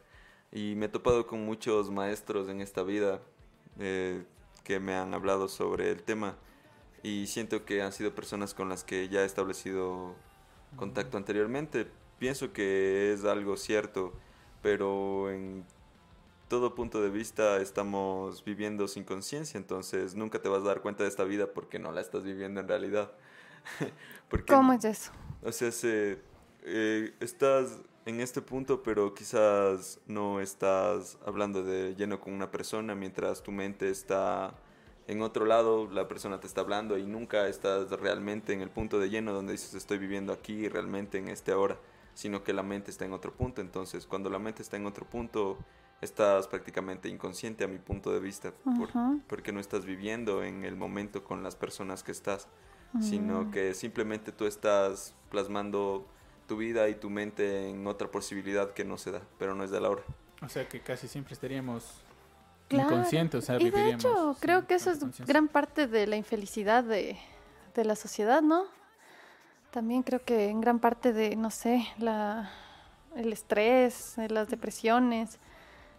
Y 0.52 0.76
me 0.76 0.86
he 0.86 0.90
topado 0.90 1.26
con 1.26 1.44
muchos 1.46 1.90
maestros 1.90 2.50
en 2.50 2.62
esta 2.62 2.84
vida 2.84 3.20
eh, 3.80 4.24
que 4.64 4.80
me 4.80 4.96
han 4.96 5.14
hablado 5.16 5.48
sobre 5.48 5.92
el 5.92 6.04
tema 6.04 6.36
y 7.04 7.28
siento 7.28 7.66
que 7.66 7.82
han 7.82 7.92
sido 7.92 8.16
personas 8.16 8.54
con 8.54 8.70
las 8.70 8.84
que 8.84 9.10
ya 9.10 9.22
he 9.22 9.26
establecido 9.26 10.16
contacto 10.78 11.18
anteriormente. 11.18 11.86
Pienso 12.18 12.54
que 12.54 13.12
es 13.14 13.26
algo 13.26 13.58
cierto, 13.58 14.14
pero 14.62 15.30
en 15.30 15.66
todo 16.48 16.76
punto 16.76 17.02
de 17.02 17.10
vista 17.10 17.58
estamos 17.58 18.44
viviendo 18.46 18.88
sin 18.88 19.04
conciencia, 19.04 19.58
entonces 19.58 20.16
nunca 20.16 20.42
te 20.42 20.48
vas 20.48 20.62
a 20.62 20.66
dar 20.66 20.82
cuenta 20.82 21.04
de 21.04 21.10
esta 21.10 21.26
vida 21.26 21.54
porque 21.54 21.78
no 21.78 21.92
la 21.92 22.00
estás 22.00 22.24
viviendo 22.24 22.62
en 22.62 22.68
realidad. 22.70 23.12
porque, 24.30 24.54
¿Cómo 24.54 24.72
es 24.72 24.86
eso? 24.86 25.12
O 25.42 25.52
sea, 25.52 25.72
se, 25.72 26.20
eh, 26.64 27.14
estás 27.20 27.82
en 28.06 28.22
este 28.22 28.42
punto, 28.42 28.82
pero 28.82 29.14
quizás 29.14 30.00
no 30.08 30.40
estás 30.40 31.18
hablando 31.26 31.64
de 31.64 31.96
lleno 31.96 32.20
con 32.22 32.34
una 32.34 32.52
persona 32.52 32.96
mientras 32.96 33.44
tu 33.44 33.52
mente 33.52 33.90
está 33.90 34.54
en 35.08 35.22
otro 35.22 35.46
lado, 35.46 35.90
la 35.92 36.08
persona 36.08 36.40
te 36.40 36.48
está 36.48 36.62
hablando 36.62 36.98
y 36.98 37.06
nunca 37.06 37.48
estás 37.48 37.90
realmente 37.92 38.54
en 38.54 38.62
el 38.62 38.70
punto 38.70 39.00
de 39.00 39.10
lleno 39.10 39.34
donde 39.34 39.52
dices 39.54 39.74
estoy 39.74 39.98
viviendo 39.98 40.32
aquí 40.34 40.68
realmente 40.70 41.18
en 41.18 41.28
este 41.28 41.52
ahora, 41.52 41.78
sino 42.14 42.44
que 42.44 42.54
la 42.54 42.64
mente 42.64 42.92
está 42.92 43.06
en 43.06 43.14
otro 43.14 43.34
punto. 43.34 43.60
Entonces, 43.62 44.06
cuando 44.08 44.30
la 44.30 44.40
mente 44.40 44.62
está 44.62 44.78
en 44.78 44.86
otro 44.86 45.06
punto, 45.06 45.58
estás 46.02 46.48
prácticamente 46.48 47.10
inconsciente 47.10 47.64
a 47.64 47.68
mi 47.68 47.78
punto 47.80 48.12
de 48.12 48.20
vista, 48.20 48.52
por- 48.78 48.90
Ujú. 48.90 49.22
porque 49.28 49.52
no 49.52 49.60
estás 49.60 49.86
viviendo 49.86 50.44
en 50.44 50.64
el 50.66 50.76
momento 50.76 51.24
con 51.24 51.44
las 51.44 51.56
personas 51.56 52.04
que 52.04 52.12
estás, 52.12 52.48
sino 53.02 53.44
Mm. 53.46 53.52
que 53.52 53.74
simplemente 53.74 54.32
tú 54.32 54.46
estás 54.46 55.16
plasmando 55.32 56.06
tu 56.48 56.58
vida 56.58 56.90
y 56.90 56.96
tu 56.96 57.10
mente 57.10 57.70
en 57.70 57.88
otra 57.88 58.12
posibilidad 58.12 58.72
que 58.74 58.84
no 58.86 58.98
se 58.98 59.12
da, 59.12 59.22
pero 59.40 59.56
no 59.56 59.64
es 59.64 59.72
de 59.72 59.80
la 59.82 59.90
hora. 59.90 60.04
O 60.42 60.50
sea 60.50 60.68
que 60.68 60.82
casi 60.82 61.08
siempre 61.08 61.34
estaríamos 61.34 62.03
Claro. 62.68 62.90
inconscientes, 62.90 63.44
o 63.44 63.46
sea, 63.46 63.62
Y 63.62 63.70
de 63.70 63.92
hecho, 63.92 64.36
creo 64.40 64.66
que 64.66 64.76
eso 64.76 64.92
es 64.92 65.20
gran 65.28 65.48
parte 65.48 65.88
de 65.88 66.08
la 66.08 66.16
infelicidad 66.16 66.84
de, 66.84 67.18
de 67.76 67.86
la 67.86 67.96
sociedad, 67.96 68.42
¿no? 68.42 68.66
También 69.72 70.04
creo 70.04 70.24
que 70.24 70.50
en 70.50 70.62
gran 70.62 70.80
parte 70.80 71.14
de, 71.14 71.36
no 71.36 71.50
sé, 71.50 71.86
la, 71.98 72.52
el 73.16 73.34
estrés, 73.34 74.18
eh, 74.18 74.30
las 74.30 74.48
depresiones, 74.50 75.40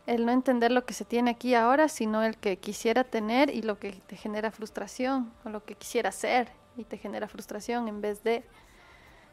el 0.07 0.27
no 0.27 0.33
entender 0.33 0.71
lo 0.71 0.85
que 0.85 0.95
se 0.95 1.05
tiene 1.05 1.31
aquí 1.31 1.55
ahora, 1.55 1.89
sino 1.89 2.23
el 2.23 2.37
que 2.37 2.59
quisiera 2.59 3.05
tener 3.05 3.51
y 3.51 3.63
lo 3.63 3.79
que 3.79 3.93
te 4.07 4.17
genera 4.17 4.51
frustración, 4.51 5.33
o 5.45 5.49
lo 5.49 5.65
que 5.65 5.75
quisiera 5.75 6.11
hacer 6.11 6.51
y 6.77 6.85
te 6.85 6.99
genera 6.99 7.29
frustración 7.29 7.89
en 7.89 8.01
vez 8.01 8.23
de 8.23 8.45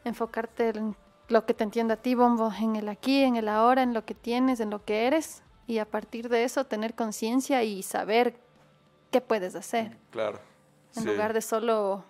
enfocarte 0.05 0.69
en 0.69 0.95
lo 1.27 1.45
que 1.45 1.53
te 1.53 1.63
entiende 1.63 1.93
a 1.93 1.97
ti, 1.97 2.15
Bombo, 2.15 2.51
en 2.59 2.75
el 2.75 2.89
aquí, 2.89 3.23
en 3.23 3.35
el 3.35 3.47
ahora, 3.47 3.83
en 3.83 3.93
lo 3.93 4.05
que 4.05 4.15
tienes, 4.15 4.59
en 4.59 4.69
lo 4.69 4.83
que 4.83 5.07
eres, 5.07 5.43
y 5.71 5.79
a 5.79 5.85
partir 5.89 6.27
de 6.27 6.43
eso 6.43 6.65
tener 6.65 6.95
conciencia 6.95 7.63
y 7.63 7.81
saber 7.81 8.35
qué 9.09 9.21
puedes 9.21 9.55
hacer, 9.55 9.97
Claro. 10.11 10.39
en 10.97 11.03
sí. 11.03 11.07
lugar 11.09 11.33
de 11.33 11.41
solo 11.41 12.03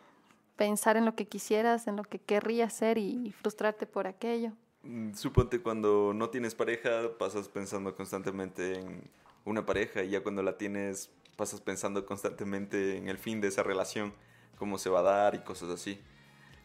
pensar 0.55 0.97
en 0.97 1.05
lo 1.05 1.15
que 1.15 1.27
quisieras, 1.27 1.87
en 1.87 1.95
lo 1.95 2.03
que 2.03 2.17
querrías 2.19 2.73
ser 2.73 2.97
y 2.97 3.31
frustrarte 3.31 3.85
por 3.85 4.07
aquello. 4.07 4.51
Mm, 4.83 5.13
Suponte 5.13 5.61
cuando 5.61 6.11
no 6.13 6.29
tienes 6.31 6.55
pareja, 6.55 7.15
pasas 7.19 7.47
pensando 7.49 7.95
constantemente 7.95 8.79
en 8.79 9.03
una 9.45 9.63
pareja 9.63 10.01
y 10.03 10.09
ya 10.09 10.21
cuando 10.23 10.41
la 10.41 10.57
tienes, 10.57 11.11
pasas 11.35 11.61
pensando 11.61 12.03
constantemente 12.05 12.97
en 12.97 13.09
el 13.09 13.19
fin 13.19 13.41
de 13.41 13.47
esa 13.49 13.61
relación, 13.61 14.11
cómo 14.57 14.79
se 14.79 14.89
va 14.89 14.99
a 14.99 15.03
dar 15.03 15.35
y 15.35 15.39
cosas 15.39 15.69
así. 15.69 15.99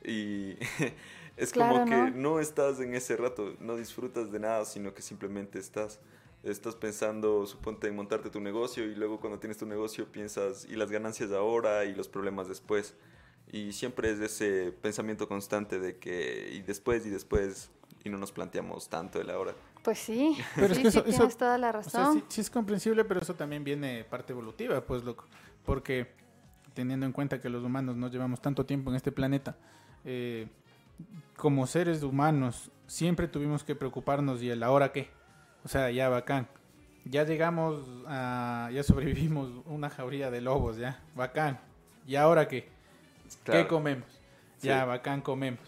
Y 0.02 0.56
es 1.36 1.52
Claro, 1.52 1.74
como 1.74 1.84
que 1.84 1.96
¿no? 1.96 2.10
no 2.10 2.40
estás 2.40 2.80
en 2.80 2.94
ese 2.94 3.16
rato, 3.16 3.54
no 3.60 3.76
disfrutas 3.76 4.32
de 4.32 4.38
nada, 4.40 4.64
sino 4.64 4.94
que 4.94 5.02
simplemente 5.02 5.58
estás. 5.58 6.00
Estás 6.46 6.76
pensando, 6.76 7.44
suponte, 7.46 7.88
en 7.88 7.96
montarte 7.96 8.30
tu 8.30 8.40
negocio 8.40 8.84
y 8.84 8.94
luego 8.94 9.18
cuando 9.18 9.38
tienes 9.40 9.58
tu 9.58 9.66
negocio 9.66 10.06
piensas 10.12 10.64
y 10.70 10.76
las 10.76 10.90
ganancias 10.92 11.32
ahora 11.32 11.84
y 11.84 11.94
los 11.94 12.08
problemas 12.08 12.46
después. 12.48 12.94
Y 13.50 13.72
siempre 13.72 14.10
es 14.12 14.20
ese 14.20 14.70
pensamiento 14.80 15.26
constante 15.28 15.80
de 15.80 15.98
que 15.98 16.50
y 16.52 16.62
después 16.62 17.04
y 17.04 17.10
después 17.10 17.70
y 18.04 18.10
no 18.10 18.18
nos 18.18 18.30
planteamos 18.30 18.88
tanto 18.88 19.20
el 19.20 19.28
ahora. 19.30 19.54
Pues 19.82 19.98
sí, 19.98 20.36
Pero 20.54 20.66
es 20.66 20.76
sí, 20.76 20.82
que 20.84 20.90
sí, 20.92 20.98
eso- 20.98 21.06
eso- 21.08 21.16
tienes 21.18 21.36
toda 21.36 21.58
la 21.58 21.70
O 21.70 21.82
sea, 21.82 22.00
razón. 22.04 22.14
sí, 22.20 22.24
sí 22.28 22.40
es 22.40 22.50
comprensible, 22.50 23.04
pero 23.04 23.20
eso 23.20 23.34
también 23.34 23.64
viene 23.64 24.04
parte 24.04 24.32
evolutiva, 24.32 24.80
pues, 24.84 25.02
loco. 25.04 25.24
Porque 25.64 26.08
teniendo 26.74 27.06
en 27.06 27.12
cuenta 27.12 27.40
que 27.40 27.48
los 27.48 27.64
humanos 27.64 27.96
no 27.96 28.08
llevamos 28.08 28.40
tanto 28.40 28.64
tiempo 28.66 28.90
en 28.90 28.96
este 28.96 29.10
planeta, 29.10 29.56
eh, 30.04 30.46
como 31.36 31.66
seres 31.66 32.02
humanos 32.04 32.70
siempre 32.86 33.26
tuvimos 33.28 33.64
que 33.64 33.74
preocuparnos 33.74 34.42
y 34.42 34.50
el 34.50 34.62
ahora 34.62 34.92
qué. 34.92 35.08
O 35.66 35.68
sea, 35.68 35.90
ya 35.90 36.08
bacán. 36.08 36.46
Ya 37.06 37.24
llegamos 37.24 37.82
a... 38.06 38.70
ya 38.72 38.84
sobrevivimos 38.84 39.50
una 39.64 39.90
jauría 39.90 40.30
de 40.30 40.40
lobos, 40.40 40.76
ya. 40.76 41.02
Bacán. 41.16 41.58
¿Y 42.06 42.14
ahora 42.14 42.46
qué? 42.46 42.68
¿Qué 43.42 43.66
comemos? 43.66 44.06
Sí. 44.58 44.68
Ya, 44.68 44.84
bacán, 44.84 45.22
comemos. 45.22 45.58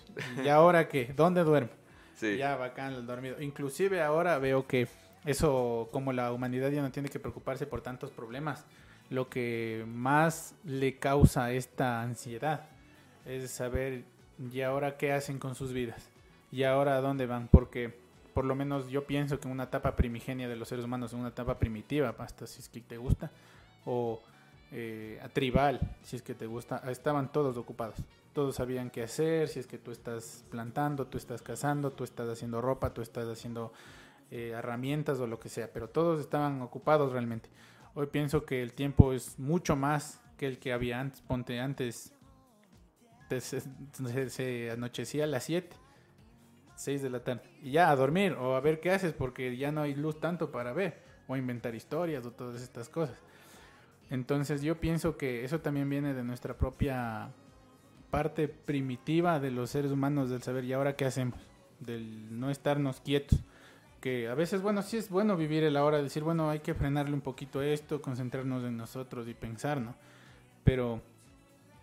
¿Y 0.44 0.46
ahora 0.46 0.86
qué? 0.86 1.12
¿Dónde 1.16 1.42
duermo? 1.42 1.70
Sí. 2.14 2.36
Ya, 2.36 2.54
bacán 2.54 2.92
el 2.92 3.06
dormido. 3.06 3.42
Inclusive 3.42 4.00
ahora 4.00 4.38
veo 4.38 4.68
que 4.68 4.86
eso, 5.24 5.88
como 5.90 6.12
la 6.12 6.32
humanidad 6.32 6.70
ya 6.70 6.80
no 6.80 6.92
tiene 6.92 7.08
que 7.08 7.18
preocuparse 7.18 7.66
por 7.66 7.80
tantos 7.80 8.12
problemas, 8.12 8.66
lo 9.10 9.28
que 9.28 9.84
más 9.88 10.54
le 10.62 11.00
causa 11.00 11.50
esta 11.50 12.02
ansiedad 12.02 12.68
es 13.26 13.50
saber, 13.50 14.04
¿y 14.52 14.60
ahora 14.60 14.96
qué 14.96 15.12
hacen 15.12 15.40
con 15.40 15.56
sus 15.56 15.72
vidas? 15.72 16.08
¿Y 16.52 16.62
ahora 16.62 16.98
a 16.98 17.00
dónde 17.00 17.26
van? 17.26 17.48
Porque 17.48 18.06
por 18.38 18.44
lo 18.44 18.54
menos 18.54 18.86
yo 18.88 19.04
pienso 19.04 19.40
que 19.40 19.48
una 19.48 19.64
etapa 19.64 19.96
primigenia 19.96 20.46
de 20.48 20.54
los 20.54 20.68
seres 20.68 20.84
humanos, 20.84 21.12
una 21.12 21.30
etapa 21.30 21.58
primitiva, 21.58 22.14
hasta 22.18 22.46
si 22.46 22.60
es 22.60 22.68
que 22.68 22.80
te 22.80 22.96
gusta, 22.96 23.32
o 23.84 24.22
eh, 24.70 25.18
a 25.24 25.28
tribal, 25.28 25.80
si 26.04 26.14
es 26.14 26.22
que 26.22 26.36
te 26.36 26.46
gusta, 26.46 26.80
estaban 26.88 27.32
todos 27.32 27.56
ocupados. 27.56 27.96
Todos 28.34 28.54
sabían 28.54 28.90
qué 28.90 29.02
hacer, 29.02 29.48
si 29.48 29.58
es 29.58 29.66
que 29.66 29.76
tú 29.76 29.90
estás 29.90 30.44
plantando, 30.52 31.04
tú 31.08 31.18
estás 31.18 31.42
cazando, 31.42 31.90
tú 31.90 32.04
estás 32.04 32.28
haciendo 32.28 32.60
ropa, 32.60 32.94
tú 32.94 33.02
estás 33.02 33.26
haciendo 33.26 33.72
eh, 34.30 34.52
herramientas 34.54 35.18
o 35.18 35.26
lo 35.26 35.40
que 35.40 35.48
sea, 35.48 35.72
pero 35.72 35.88
todos 35.88 36.20
estaban 36.20 36.62
ocupados 36.62 37.10
realmente. 37.10 37.48
Hoy 37.96 38.06
pienso 38.06 38.44
que 38.44 38.62
el 38.62 38.72
tiempo 38.72 39.12
es 39.12 39.36
mucho 39.40 39.74
más 39.74 40.20
que 40.36 40.46
el 40.46 40.60
que 40.60 40.72
había 40.72 41.00
antes. 41.00 41.22
Ponte 41.22 41.58
antes, 41.58 42.12
te- 43.28 43.40
se, 43.40 43.62
se- 43.62 44.30
se 44.30 44.70
anochecía 44.70 45.24
a 45.24 45.26
las 45.26 45.42
7, 45.42 45.74
6 46.78 47.02
de 47.02 47.10
la 47.10 47.24
tarde, 47.24 47.42
y 47.62 47.72
ya 47.72 47.90
a 47.90 47.96
dormir 47.96 48.32
o 48.34 48.54
a 48.54 48.60
ver 48.60 48.80
qué 48.80 48.92
haces 48.92 49.12
porque 49.12 49.56
ya 49.56 49.72
no 49.72 49.82
hay 49.82 49.94
luz 49.94 50.20
tanto 50.20 50.50
para 50.50 50.72
ver, 50.72 51.02
o 51.26 51.36
inventar 51.36 51.74
historias 51.74 52.24
o 52.24 52.30
todas 52.30 52.62
estas 52.62 52.88
cosas. 52.88 53.16
Entonces 54.10 54.62
yo 54.62 54.80
pienso 54.80 55.16
que 55.16 55.44
eso 55.44 55.60
también 55.60 55.90
viene 55.90 56.14
de 56.14 56.24
nuestra 56.24 56.56
propia 56.56 57.30
parte 58.10 58.48
primitiva 58.48 59.38
de 59.38 59.50
los 59.50 59.70
seres 59.70 59.90
humanos 59.90 60.30
del 60.30 60.42
saber 60.42 60.64
y 60.64 60.72
ahora 60.72 60.96
qué 60.96 61.04
hacemos, 61.04 61.38
del 61.80 62.38
no 62.38 62.50
estarnos 62.50 63.00
quietos. 63.00 63.40
Que 64.00 64.28
a 64.28 64.34
veces, 64.34 64.62
bueno, 64.62 64.82
sí 64.82 64.96
es 64.96 65.10
bueno 65.10 65.36
vivir 65.36 65.64
el 65.64 65.76
ahora, 65.76 66.00
decir, 66.00 66.22
bueno, 66.22 66.48
hay 66.48 66.60
que 66.60 66.72
frenarle 66.72 67.14
un 67.14 67.20
poquito 67.20 67.60
esto, 67.60 68.00
concentrarnos 68.00 68.62
en 68.62 68.76
nosotros 68.76 69.26
y 69.26 69.34
pensar, 69.34 69.80
¿no? 69.80 69.96
Pero 70.62 71.02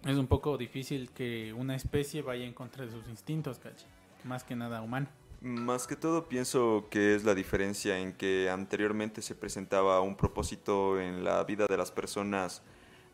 es 0.06 0.16
un 0.16 0.28
poco 0.28 0.58
difícil 0.58 1.12
que 1.12 1.54
una 1.54 1.76
especie 1.76 2.22
vaya 2.22 2.46
en 2.46 2.54
contra 2.54 2.86
de 2.86 2.92
sus 2.92 3.06
instintos, 3.10 3.60
¿cachai? 3.60 3.95
Más 4.26 4.44
que 4.44 4.56
nada 4.56 4.82
humano. 4.82 5.08
Más 5.42 5.86
que 5.86 5.96
todo 5.96 6.28
pienso 6.28 6.88
que 6.90 7.14
es 7.14 7.24
la 7.24 7.36
diferencia 7.36 8.00
en 8.00 8.14
que 8.14 8.50
anteriormente 8.50 9.22
se 9.22 9.36
presentaba 9.36 10.02
un 10.02 10.18
propósito 10.18 11.00
en 11.00 11.24
la 11.24 11.44
vida 11.44 11.68
de 11.70 11.78
las 11.78 11.92
personas 11.92 12.64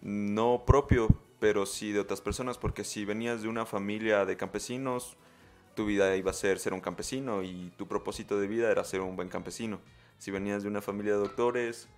no 0.02 0.64
propio, 0.66 1.10
pero 1.42 1.66
sí 1.66 1.92
de 1.92 2.00
otras 2.00 2.22
personas, 2.22 2.58
porque 2.58 2.86
si 2.86 3.04
venías 3.04 3.42
de 3.42 3.50
una 3.50 3.66
familia 3.66 4.26
de 4.26 4.38
campesinos, 4.38 5.18
tu 5.76 5.86
vida 5.86 6.16
iba 6.16 6.32
a 6.32 6.34
ser 6.34 6.60
ser 6.60 6.74
un 6.74 6.80
campesino 6.80 7.44
y 7.44 7.74
tu 7.78 7.88
propósito 7.90 8.40
de 8.40 8.48
vida 8.48 8.72
era 8.72 8.86
ser 8.86 9.02
un 9.02 9.18
buen 9.18 9.28
campesino. 9.28 9.82
Si 10.18 10.32
venías 10.32 10.64
de 10.64 10.70
una 10.70 10.82
familia 10.82 11.14
de 11.14 11.20
doctores, 11.20 11.90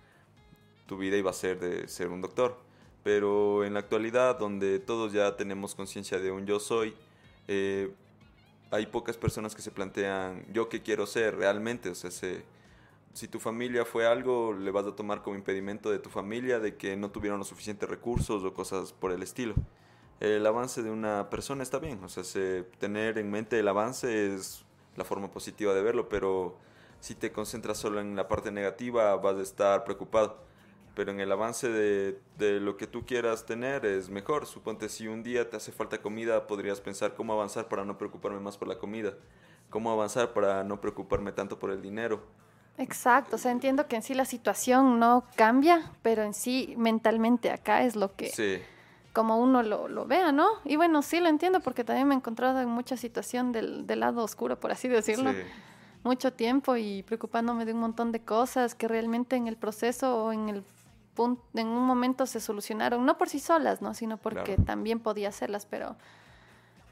tu 0.86 0.96
vida 0.96 1.16
iba 1.16 1.30
a 1.30 1.34
ser 1.34 1.60
de 1.60 1.86
ser 1.86 2.08
un 2.08 2.20
doctor. 2.20 2.58
Pero 3.04 3.64
en 3.64 3.74
la 3.74 3.80
actualidad, 3.80 4.40
donde 4.40 4.80
todos 4.80 5.12
ya 5.12 5.36
tenemos 5.36 5.76
conciencia 5.76 6.18
de 6.18 6.32
un 6.32 6.46
yo 6.46 6.58
soy, 6.58 6.96
eh, 7.46 7.94
hay 8.74 8.86
pocas 8.86 9.16
personas 9.16 9.54
que 9.54 9.62
se 9.62 9.70
plantean 9.70 10.44
yo 10.52 10.68
qué 10.68 10.82
quiero 10.82 11.06
ser 11.06 11.36
realmente. 11.36 11.88
O 11.90 11.94
sea, 11.94 12.10
si 12.10 13.28
tu 13.28 13.38
familia 13.38 13.84
fue 13.84 14.06
algo, 14.06 14.52
le 14.52 14.70
vas 14.72 14.84
a 14.86 14.96
tomar 14.96 15.22
como 15.22 15.36
impedimento 15.36 15.90
de 15.90 16.00
tu 16.00 16.10
familia 16.10 16.58
de 16.58 16.76
que 16.76 16.96
no 16.96 17.10
tuvieron 17.10 17.38
los 17.38 17.48
suficientes 17.48 17.88
recursos 17.88 18.42
o 18.42 18.52
cosas 18.52 18.92
por 18.92 19.12
el 19.12 19.22
estilo. 19.22 19.54
El 20.18 20.44
avance 20.46 20.82
de 20.82 20.90
una 20.90 21.30
persona 21.30 21.62
está 21.62 21.78
bien, 21.78 22.02
o 22.02 22.08
sea, 22.08 22.24
tener 22.78 23.18
en 23.18 23.30
mente 23.30 23.58
el 23.58 23.68
avance 23.68 24.34
es 24.34 24.64
la 24.96 25.04
forma 25.04 25.30
positiva 25.30 25.74
de 25.74 25.82
verlo, 25.82 26.08
pero 26.08 26.56
si 27.00 27.14
te 27.14 27.30
concentras 27.30 27.78
solo 27.78 28.00
en 28.00 28.16
la 28.16 28.26
parte 28.26 28.50
negativa 28.50 29.14
vas 29.16 29.36
a 29.36 29.42
estar 29.42 29.84
preocupado 29.84 30.38
pero 30.94 31.10
en 31.10 31.20
el 31.20 31.30
avance 31.32 31.68
de, 31.68 32.18
de, 32.38 32.60
lo 32.60 32.76
que 32.76 32.86
tú 32.86 33.04
quieras 33.04 33.46
tener 33.46 33.84
es 33.84 34.08
mejor. 34.08 34.46
Suponte 34.46 34.88
si 34.88 35.08
un 35.08 35.22
día 35.22 35.50
te 35.50 35.56
hace 35.56 35.72
falta 35.72 36.00
comida, 36.00 36.46
podrías 36.46 36.80
pensar 36.80 37.14
cómo 37.14 37.32
avanzar 37.32 37.68
para 37.68 37.84
no 37.84 37.98
preocuparme 37.98 38.40
más 38.40 38.56
por 38.56 38.68
la 38.68 38.78
comida, 38.78 39.14
cómo 39.70 39.90
avanzar 39.90 40.32
para 40.32 40.62
no 40.64 40.80
preocuparme 40.80 41.32
tanto 41.32 41.58
por 41.58 41.70
el 41.70 41.82
dinero. 41.82 42.22
Exacto, 42.78 43.36
o 43.36 43.38
sea, 43.38 43.52
entiendo 43.52 43.86
que 43.86 43.96
en 43.96 44.02
sí 44.02 44.14
la 44.14 44.24
situación 44.24 44.98
no 44.98 45.24
cambia, 45.36 45.92
pero 46.02 46.22
en 46.22 46.34
sí 46.34 46.74
mentalmente 46.76 47.50
acá 47.50 47.84
es 47.84 47.94
lo 47.94 48.14
que, 48.16 48.30
sí. 48.30 48.60
como 49.12 49.38
uno 49.38 49.62
lo, 49.62 49.86
lo, 49.86 50.06
vea, 50.06 50.32
¿no? 50.32 50.48
Y 50.64 50.74
bueno, 50.74 51.02
sí 51.02 51.20
lo 51.20 51.28
entiendo 51.28 51.60
porque 51.60 51.84
también 51.84 52.08
me 52.08 52.14
he 52.14 52.18
encontrado 52.18 52.60
en 52.60 52.68
mucha 52.68 52.96
situación 52.96 53.52
del, 53.52 53.86
del 53.86 54.00
lado 54.00 54.24
oscuro, 54.24 54.58
por 54.58 54.72
así 54.72 54.88
decirlo. 54.88 55.32
Sí 55.32 55.38
mucho 56.04 56.32
tiempo 56.34 56.76
y 56.76 57.02
preocupándome 57.02 57.64
de 57.64 57.72
un 57.72 57.80
montón 57.80 58.12
de 58.12 58.20
cosas 58.20 58.74
que 58.74 58.86
realmente 58.86 59.36
en 59.36 59.48
el 59.48 59.56
proceso 59.56 60.24
o 60.24 60.32
en 60.32 60.50
el 60.50 60.64
en 61.16 61.66
un 61.66 61.84
momento 61.84 62.26
se 62.26 62.40
solucionaron, 62.40 63.04
no 63.04 63.18
por 63.18 63.28
sí 63.28 63.40
solas, 63.40 63.82
¿no? 63.82 63.94
sino 63.94 64.16
porque 64.16 64.56
también 64.56 65.00
podía 65.00 65.28
hacerlas, 65.28 65.66
pero 65.66 65.96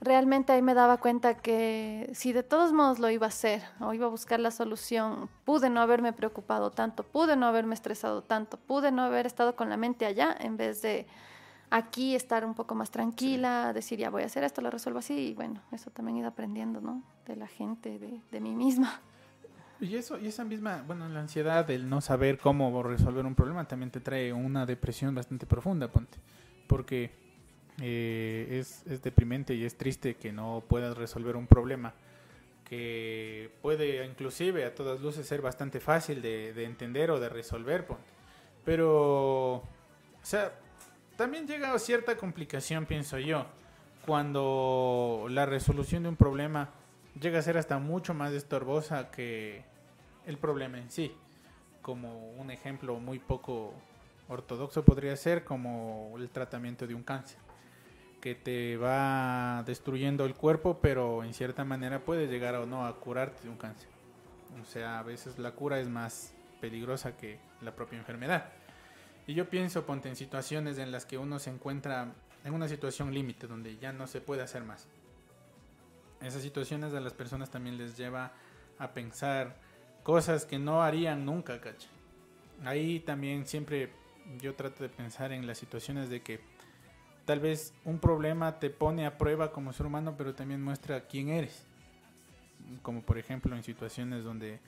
realmente 0.01 0.53
ahí 0.53 0.63
me 0.63 0.75
daba 0.75 0.97
cuenta 0.99 1.35
que 1.35 2.11
si 2.13 2.33
de 2.33 2.43
todos 2.43 2.73
modos 2.73 2.99
lo 2.99 3.09
iba 3.11 3.27
a 3.27 3.29
hacer 3.29 3.63
o 3.81 3.95
iba 3.95 4.07
a 4.07 4.11
buscar 4.11 4.41
la 4.41 4.51
solución, 4.51 5.29
pude 5.45 5.71
no 5.71 5.81
haberme 5.81 6.13
preocupado 6.13 6.71
tanto, 6.71 7.05
pude 7.05 7.37
no 7.37 7.47
haberme 7.47 7.75
estresado 7.75 8.23
tanto, 8.23 8.57
pude 8.59 8.91
no 8.91 9.03
haber 9.03 9.27
estado 9.27 9.55
con 9.55 9.69
la 9.69 9.77
mente 9.77 10.05
allá 10.05 10.37
en 10.41 10.57
vez 10.57 10.83
de 10.83 11.07
aquí 11.71 12.15
estar 12.15 12.45
un 12.45 12.55
poco 12.55 12.75
más 12.75 12.91
tranquila, 12.91 13.73
decir 13.73 13.99
ya 13.99 14.11
voy 14.11 14.25
a 14.25 14.27
hacer 14.27 14.45
esto, 14.45 14.61
lo 14.61 14.71
resuelvo 14.71 14.99
así 14.99 15.15
y 15.15 15.35
bueno, 15.35 15.61
eso 15.71 15.91
también 15.91 16.17
he 16.17 16.21
ido 16.21 16.29
aprendiendo, 16.29 16.81
¿no? 16.81 17.03
De 17.27 17.37
la 17.37 17.47
gente, 17.47 17.99
de, 17.99 18.21
de 18.31 18.41
mí 18.41 18.55
misma. 18.55 19.01
Y 19.83 19.97
eso, 19.97 20.17
y 20.17 20.29
esa 20.29 20.45
misma, 20.45 20.85
bueno, 20.87 21.09
la 21.09 21.21
ansiedad, 21.21 21.69
el 21.69 21.89
no 21.89 22.01
saber 22.01 22.39
cómo 22.39 22.85
resolver 22.85 23.27
un 23.27 23.35
problema, 23.35 23.67
también 23.67 23.91
te 23.91 23.99
trae 23.99 24.33
una 24.33 24.65
depresión 24.65 25.13
bastante 25.13 25.45
profunda, 25.45 25.89
ponte. 25.89 26.19
Porque 26.69 27.11
eh, 27.81 28.47
es, 28.61 28.87
es, 28.87 29.03
deprimente 29.03 29.55
y 29.55 29.65
es 29.65 29.77
triste 29.77 30.15
que 30.15 30.33
no 30.33 30.63
puedas 30.69 30.97
resolver 30.97 31.35
un 31.35 31.49
problema 31.49 31.95
que 32.65 33.51
puede 33.61 34.07
inclusive 34.07 34.65
a 34.65 34.75
todas 34.75 35.01
luces 35.01 35.27
ser 35.27 35.43
bastante 35.43 35.81
fácil 35.81 36.23
de 36.23 36.65
entender 36.65 37.11
o 37.11 37.19
de 37.19 37.29
resolver, 37.29 37.85
ponte. 37.85 38.05
Pero, 38.65 39.55
o 39.57 39.69
sea, 40.23 40.53
también 41.17 41.49
llega 41.49 41.75
a 41.75 41.79
cierta 41.81 42.17
complicación, 42.17 42.87
pienso 42.87 43.19
yo, 43.19 43.47
cuando 44.07 45.27
la 45.29 45.45
resolución 45.45 46.05
de 46.05 46.11
un 46.11 46.17
problema 46.17 46.71
llega 47.21 47.41
a 47.41 47.43
ser 47.43 47.59
hasta 47.59 47.79
mucho 47.79 48.15
más 48.15 48.33
estorbosa 48.33 49.11
que, 49.11 49.65
el 50.27 50.39
problema 50.39 50.79
en 50.79 50.91
sí. 50.91 51.15
Como 51.81 52.31
un 52.33 52.51
ejemplo 52.51 52.99
muy 53.01 53.19
poco 53.19 53.75
ortodoxo 54.29 54.85
podría 54.85 55.17
ser 55.17 55.45
como 55.45 56.15
el 56.17 56.31
tratamiento 56.31 56.87
de 56.87 56.95
un 56.95 57.03
cáncer, 57.03 57.39
que 58.21 58.35
te 58.35 58.77
va 58.77 59.63
destruyendo 59.67 60.25
el 60.25 60.35
cuerpo, 60.35 60.79
pero 60.81 61.25
en 61.25 61.35
cierta 61.35 61.65
manera 61.65 62.05
puede 62.05 62.29
llegar 62.29 62.55
o 62.55 62.67
no 62.67 62.87
a 62.87 63.01
curarte 63.01 63.43
de 63.43 63.49
un 63.49 63.57
cáncer. 63.57 63.89
O 64.61 64.65
sea, 64.65 64.99
a 64.99 65.03
veces 65.03 65.39
la 65.39 65.53
cura 65.53 65.81
es 65.81 65.89
más 65.89 66.35
peligrosa 66.61 67.17
que 67.17 67.41
la 67.61 67.75
propia 67.75 67.99
enfermedad. 67.99 68.53
Y 69.27 69.35
yo 69.35 69.49
pienso, 69.49 69.87
ponte 69.87 70.09
en 70.09 70.17
situaciones 70.17 70.79
en 70.79 70.93
las 70.93 71.07
que 71.07 71.19
uno 71.19 71.39
se 71.39 71.51
encuentra 71.51 72.13
en 72.45 72.55
una 72.55 72.69
situación 72.69 73.15
límite, 73.15 73.47
donde 73.47 73.77
ya 73.79 73.93
no 73.93 74.07
se 74.07 74.21
puede 74.21 74.43
hacer 74.43 74.65
más. 74.65 74.87
Esas 76.21 76.43
situaciones 76.43 76.95
a 76.95 77.01
las 77.01 77.13
personas 77.13 77.51
también 77.51 77.79
les 77.79 77.97
lleva 77.97 78.33
a 78.79 78.93
pensar 78.93 79.57
cosas 80.03 80.45
que 80.45 80.59
no 80.59 80.83
harían 80.83 81.25
nunca, 81.25 81.61
cacha. 81.61 81.89
Ahí 82.65 83.01
también 83.01 83.47
siempre 83.47 83.93
yo 84.41 84.55
trato 84.55 84.83
de 84.83 84.89
pensar 84.89 85.33
en 85.33 85.47
las 85.47 85.59
situaciones 85.59 86.09
de 86.09 86.23
que 86.23 86.41
tal 87.25 87.41
vez 87.41 87.75
un 87.85 87.99
problema 87.99 88.59
te 88.59 88.71
pone 88.71 89.07
a 89.07 89.19
prueba 89.19 89.53
como 89.53 89.73
ser 89.73 89.87
humano, 89.87 90.15
pero 90.17 90.35
también 90.35 90.63
muestra 90.63 91.07
quién 91.07 91.29
eres. 91.29 91.67
Como 92.83 93.03
por 93.03 93.19
ejemplo 93.19 93.55
en 93.57 93.63
situaciones 93.63 94.25
donde 94.25 94.61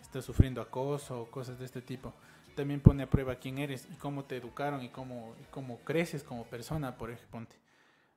estás 0.00 0.24
sufriendo 0.24 0.60
acoso 0.60 1.22
o 1.22 1.30
cosas 1.30 1.58
de 1.58 1.64
este 1.64 1.82
tipo. 1.82 2.12
También 2.54 2.80
pone 2.80 3.04
a 3.04 3.10
prueba 3.10 3.36
quién 3.36 3.58
eres 3.58 3.86
y 3.92 3.94
cómo 3.96 4.24
te 4.24 4.36
educaron 4.36 4.82
y 4.82 4.88
cómo, 4.88 5.34
cómo 5.50 5.78
creces 5.80 6.24
como 6.24 6.44
persona, 6.44 6.96
por 6.96 7.10
ejemplo. 7.10 7.56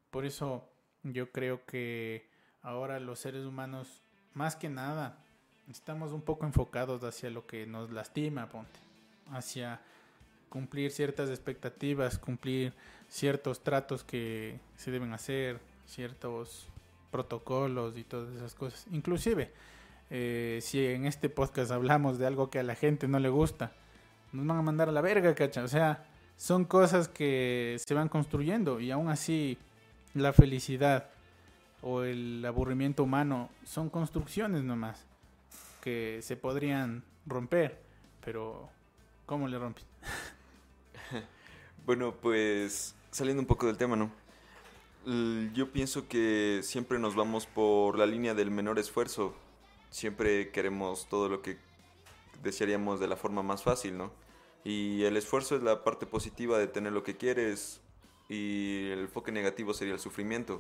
Por 0.10 0.26
eso 0.26 0.68
yo 1.04 1.32
creo 1.32 1.66
que 1.66 2.30
ahora 2.62 3.00
los 3.00 3.20
seres 3.20 3.46
humanos, 3.46 4.02
más 4.34 4.56
que 4.56 4.70
nada, 4.70 5.24
estamos 5.72 6.12
un 6.12 6.22
poco 6.22 6.46
enfocados 6.46 7.04
hacia 7.04 7.30
lo 7.30 7.46
que 7.46 7.66
nos 7.66 7.92
lastima, 7.92 8.48
ponte, 8.48 8.80
hacia 9.32 9.80
cumplir 10.50 10.92
ciertas 10.92 11.30
expectativas, 11.30 12.18
cumplir 12.18 12.74
ciertos 13.08 13.64
tratos 13.64 14.04
que 14.04 14.60
se 14.76 14.92
deben 14.92 15.14
hacer, 15.14 15.60
ciertos 15.88 16.68
protocolos 17.10 17.98
y 17.98 18.04
todas 18.04 18.36
esas 18.36 18.54
cosas. 18.54 18.86
Inclusive, 18.92 19.52
eh, 20.10 20.60
si 20.62 20.86
en 20.86 21.06
este 21.06 21.30
podcast 21.30 21.72
hablamos 21.72 22.18
de 22.18 22.28
algo 22.28 22.50
que 22.50 22.60
a 22.60 22.64
la 22.64 22.76
gente 22.76 23.08
no 23.08 23.20
le 23.20 23.30
gusta, 23.30 23.72
nos 24.34 24.46
van 24.46 24.58
a 24.58 24.62
mandar 24.62 24.90
a 24.90 24.92
la 24.92 25.02
verga, 25.02 25.34
cacha. 25.36 25.64
O 25.64 25.68
sea, 25.68 26.06
son 26.38 26.66
cosas 26.66 27.08
que 27.08 27.78
se 27.86 27.94
van 27.94 28.10
construyendo 28.10 28.80
y 28.80 28.92
aún 28.92 29.10
así 29.10 29.58
la 30.14 30.34
felicidad 30.34 31.10
o 31.82 32.04
el 32.04 32.44
aburrimiento 32.46 33.04
humano 33.04 33.50
son 33.66 33.90
construcciones 33.90 34.64
nomás 34.64 35.06
que 35.82 36.20
se 36.22 36.38
podrían 36.38 37.04
romper, 37.26 37.82
pero 38.24 38.70
¿cómo 39.26 39.48
le 39.48 39.60
rompes? 39.60 39.86
bueno, 41.86 42.16
pues 42.22 42.96
saliendo 43.12 43.42
un 43.42 43.48
poco 43.48 43.68
del 43.68 43.78
tema, 43.78 43.96
¿no? 43.96 44.12
Yo 45.54 45.72
pienso 45.72 46.08
que 46.08 46.62
siempre 46.64 47.00
nos 47.00 47.16
vamos 47.16 47.48
por 47.48 47.98
la 47.98 48.06
línea 48.06 48.36
del 48.36 48.52
menor 48.52 48.78
esfuerzo. 48.78 49.36
Siempre 49.90 50.52
queremos 50.52 51.08
todo 51.10 51.28
lo 51.28 51.42
que 51.42 51.58
desearíamos 52.44 53.00
de 53.00 53.08
la 53.08 53.16
forma 53.16 53.42
más 53.42 53.64
fácil, 53.64 53.98
¿no? 53.98 54.12
Y 54.64 55.04
el 55.04 55.18
esfuerzo 55.18 55.56
es 55.56 55.64
la 55.64 55.84
parte 55.84 56.06
positiva 56.06 56.60
de 56.60 56.68
tener 56.68 56.94
lo 56.94 57.04
que 57.04 57.18
quieres 57.18 57.82
y 58.30 58.90
el 58.92 59.00
enfoque 59.00 59.32
negativo 59.32 59.74
sería 59.74 59.96
el 59.96 60.00
sufrimiento. 60.00 60.60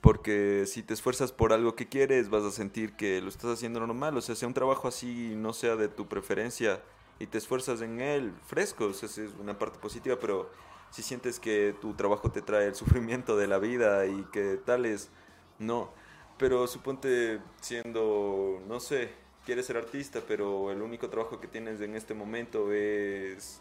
Porque 0.00 0.64
si 0.66 0.82
te 0.82 0.94
esfuerzas 0.94 1.32
por 1.32 1.52
algo 1.52 1.74
que 1.74 1.88
quieres, 1.88 2.30
vas 2.30 2.42
a 2.44 2.50
sentir 2.50 2.94
que 2.96 3.20
lo 3.20 3.28
estás 3.28 3.50
haciendo 3.50 3.80
normal. 3.80 4.16
O 4.16 4.20
sea, 4.20 4.34
sea 4.34 4.48
un 4.48 4.54
trabajo 4.54 4.88
así, 4.88 5.34
no 5.36 5.52
sea 5.52 5.76
de 5.76 5.88
tu 5.88 6.08
preferencia, 6.08 6.82
y 7.20 7.26
te 7.26 7.36
esfuerzas 7.36 7.82
en 7.82 8.00
él, 8.00 8.32
fresco, 8.46 8.88
esa 8.88 9.04
es 9.04 9.18
una 9.38 9.58
parte 9.58 9.78
positiva, 9.78 10.16
pero 10.18 10.50
si 10.90 11.02
sientes 11.02 11.38
que 11.38 11.76
tu 11.78 11.92
trabajo 11.92 12.30
te 12.32 12.40
trae 12.40 12.66
el 12.66 12.74
sufrimiento 12.84 13.36
de 13.36 13.46
la 13.46 13.58
vida 13.58 14.06
y 14.06 14.24
que 14.32 14.56
tales, 14.56 15.10
no. 15.58 15.90
Pero 16.38 16.66
suponte 16.66 17.40
siendo, 17.60 18.62
no 18.66 18.80
sé, 18.80 19.10
quieres 19.44 19.66
ser 19.66 19.76
artista, 19.76 20.22
pero 20.26 20.72
el 20.72 20.80
único 20.80 21.10
trabajo 21.10 21.40
que 21.40 21.46
tienes 21.46 21.82
en 21.82 21.94
este 21.94 22.14
momento 22.14 22.72
es 22.72 23.60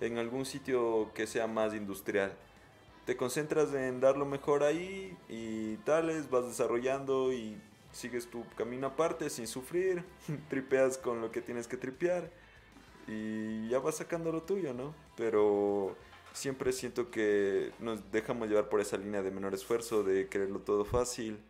en 0.00 0.18
algún 0.18 0.44
sitio 0.44 1.12
que 1.14 1.28
sea 1.28 1.46
más 1.46 1.74
industrial 1.74 2.36
te 3.10 3.16
concentras 3.16 3.74
en 3.74 3.98
dar 3.98 4.16
lo 4.16 4.24
mejor 4.24 4.62
ahí 4.62 5.16
y 5.28 5.74
tales, 5.78 6.30
vas 6.30 6.46
desarrollando 6.46 7.32
y 7.32 7.60
sigues 7.90 8.30
tu 8.30 8.48
camino 8.50 8.86
aparte 8.86 9.30
sin 9.30 9.48
sufrir, 9.48 10.04
tripeas 10.48 10.96
con 10.96 11.20
lo 11.20 11.32
que 11.32 11.42
tienes 11.42 11.66
que 11.66 11.76
tripear 11.76 12.30
y 13.08 13.68
ya 13.68 13.80
vas 13.80 13.96
sacando 13.96 14.30
lo 14.30 14.42
tuyo, 14.42 14.74
¿no? 14.74 14.94
Pero 15.16 15.96
siempre 16.32 16.72
siento 16.72 17.10
que 17.10 17.72
nos 17.80 18.12
dejamos 18.12 18.48
llevar 18.48 18.68
por 18.68 18.80
esa 18.80 18.96
línea 18.96 19.22
de 19.22 19.32
menor 19.32 19.54
esfuerzo, 19.54 20.04
de 20.04 20.28
quererlo 20.28 20.60
todo 20.60 20.84
fácil, 20.84 21.40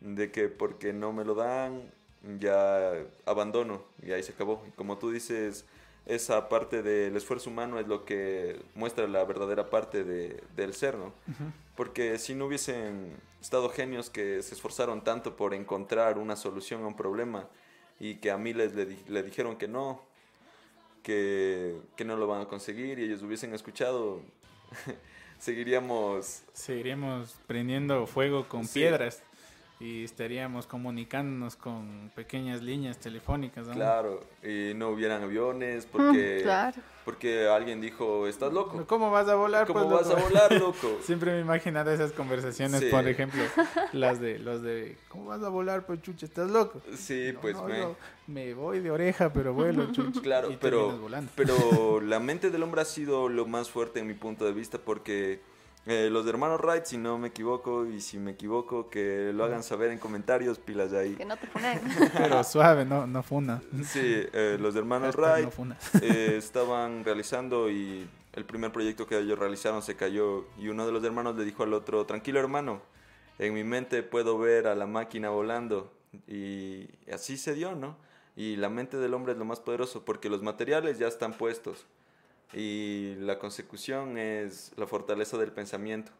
de 0.00 0.32
que 0.32 0.48
porque 0.48 0.94
no 0.94 1.12
me 1.12 1.26
lo 1.26 1.34
dan, 1.34 1.92
ya 2.40 2.94
abandono 3.26 3.82
y 4.02 4.12
ahí 4.12 4.22
se 4.22 4.32
acabó. 4.32 4.64
Como 4.74 4.96
tú 4.96 5.10
dices, 5.10 5.66
esa 6.08 6.48
parte 6.48 6.82
del 6.82 7.14
esfuerzo 7.16 7.50
humano 7.50 7.78
es 7.78 7.86
lo 7.86 8.04
que 8.04 8.60
muestra 8.74 9.06
la 9.06 9.24
verdadera 9.24 9.68
parte 9.68 10.04
de, 10.04 10.42
del 10.56 10.72
ser, 10.72 10.96
¿no? 10.96 11.12
Porque 11.76 12.18
si 12.18 12.34
no 12.34 12.46
hubiesen 12.46 13.14
estado 13.40 13.68
genios 13.68 14.08
que 14.08 14.42
se 14.42 14.54
esforzaron 14.54 15.04
tanto 15.04 15.36
por 15.36 15.52
encontrar 15.52 16.18
una 16.18 16.34
solución 16.34 16.82
a 16.82 16.86
un 16.86 16.96
problema 16.96 17.46
y 18.00 18.16
que 18.16 18.30
a 18.30 18.38
miles 18.38 18.74
le, 18.74 18.96
le 19.06 19.22
dijeron 19.22 19.56
que 19.56 19.68
no, 19.68 20.02
que, 21.02 21.76
que, 21.94 22.04
no 22.06 22.16
lo 22.16 22.26
van 22.26 22.40
a 22.40 22.46
conseguir 22.46 22.98
y 22.98 23.04
ellos 23.04 23.22
hubiesen 23.22 23.52
escuchado, 23.54 24.22
seguiríamos... 25.38 26.42
Seguiríamos 26.54 27.36
prendiendo 27.46 28.06
fuego 28.06 28.48
con 28.48 28.66
piedras 28.66 29.22
y 29.80 30.02
estaríamos 30.02 30.66
comunicándonos 30.66 31.54
con 31.54 32.10
pequeñas 32.14 32.62
líneas 32.62 32.98
telefónicas. 32.98 33.68
Claro, 33.68 34.20
y 34.42 34.72
no 34.74 34.88
hubieran 34.88 35.22
aviones 35.22 35.86
porque, 35.86 36.44
porque 37.04 37.46
alguien 37.46 37.80
dijo, 37.80 38.26
estás 38.26 38.52
loco. 38.52 38.84
¿Cómo 38.86 39.12
vas 39.12 39.28
a 39.28 39.36
volar? 39.36 39.68
¿Cómo 39.68 39.88
pues, 39.88 40.08
vas 40.08 40.18
a 40.18 40.20
volar, 40.20 40.52
loco? 40.60 40.98
Siempre 41.02 41.30
me 41.30 41.38
he 41.38 41.40
imaginado 41.42 41.92
esas 41.92 42.10
conversaciones, 42.10 42.82
por 42.86 43.06
ejemplo, 43.06 43.42
las 43.92 44.20
de 44.20 44.40
los 44.40 44.62
de, 44.62 44.96
¿cómo 45.08 45.26
vas 45.26 45.42
a 45.44 45.48
volar, 45.48 45.86
pues 45.86 46.02
chucha, 46.02 46.26
estás 46.26 46.50
loco? 46.50 46.82
Sí, 46.96 47.32
pues 47.40 47.56
me... 47.62 47.86
me 48.26 48.54
voy 48.54 48.80
de 48.80 48.90
oreja, 48.90 49.32
pero 49.32 49.54
vuelo, 49.54 49.86
chucha. 49.92 50.20
Claro, 50.20 50.48
pero, 50.60 51.08
pero 51.36 52.00
la 52.02 52.18
mente 52.18 52.50
del 52.50 52.64
hombre 52.64 52.80
ha 52.80 52.84
sido 52.84 53.28
lo 53.28 53.46
más 53.46 53.70
fuerte 53.70 54.00
en 54.00 54.08
mi 54.08 54.14
punto 54.14 54.44
de 54.44 54.52
vista 54.52 54.78
porque 54.78 55.40
eh, 55.88 56.10
los 56.10 56.26
hermanos 56.26 56.60
Wright, 56.60 56.84
si 56.84 56.98
no 56.98 57.16
me 57.16 57.28
equivoco, 57.28 57.86
y 57.86 58.02
si 58.02 58.18
me 58.18 58.32
equivoco, 58.32 58.90
que 58.90 59.32
lo 59.34 59.42
hagan 59.44 59.62
saber 59.62 59.90
en 59.90 59.98
comentarios, 59.98 60.58
pilas 60.58 60.90
de 60.90 60.98
ahí. 60.98 61.14
Que 61.14 61.24
no 61.24 61.34
te 61.38 61.46
funen. 61.46 61.80
Pero 62.16 62.44
suave, 62.44 62.84
no, 62.84 63.06
no 63.06 63.22
funa. 63.22 63.62
Sí, 63.84 64.02
eh, 64.04 64.58
los 64.60 64.76
hermanos 64.76 65.16
Wright 65.16 65.48
eh, 66.02 66.34
estaban 66.38 67.04
realizando 67.04 67.70
y 67.70 68.06
el 68.34 68.44
primer 68.44 68.70
proyecto 68.70 69.06
que 69.06 69.18
ellos 69.18 69.38
realizaron 69.38 69.80
se 69.80 69.96
cayó 69.96 70.44
y 70.58 70.68
uno 70.68 70.84
de 70.84 70.92
los 70.92 71.02
hermanos 71.04 71.36
le 71.36 71.46
dijo 71.46 71.62
al 71.62 71.72
otro, 71.72 72.04
tranquilo 72.04 72.38
hermano, 72.38 72.82
en 73.38 73.54
mi 73.54 73.64
mente 73.64 74.02
puedo 74.02 74.36
ver 74.36 74.66
a 74.66 74.74
la 74.74 74.86
máquina 74.86 75.30
volando 75.30 75.90
y 76.26 76.86
así 77.10 77.38
se 77.38 77.54
dio, 77.54 77.74
¿no? 77.74 77.96
Y 78.36 78.56
la 78.56 78.68
mente 78.68 78.98
del 78.98 79.14
hombre 79.14 79.32
es 79.32 79.38
lo 79.38 79.46
más 79.46 79.60
poderoso 79.60 80.04
porque 80.04 80.28
los 80.28 80.42
materiales 80.42 80.98
ya 80.98 81.08
están 81.08 81.32
puestos 81.32 81.86
y 82.52 83.14
la 83.16 83.38
consecución 83.38 84.18
es 84.18 84.72
la 84.76 84.86
fortaleza 84.86 85.36
del 85.36 85.52
pensamiento, 85.52 86.12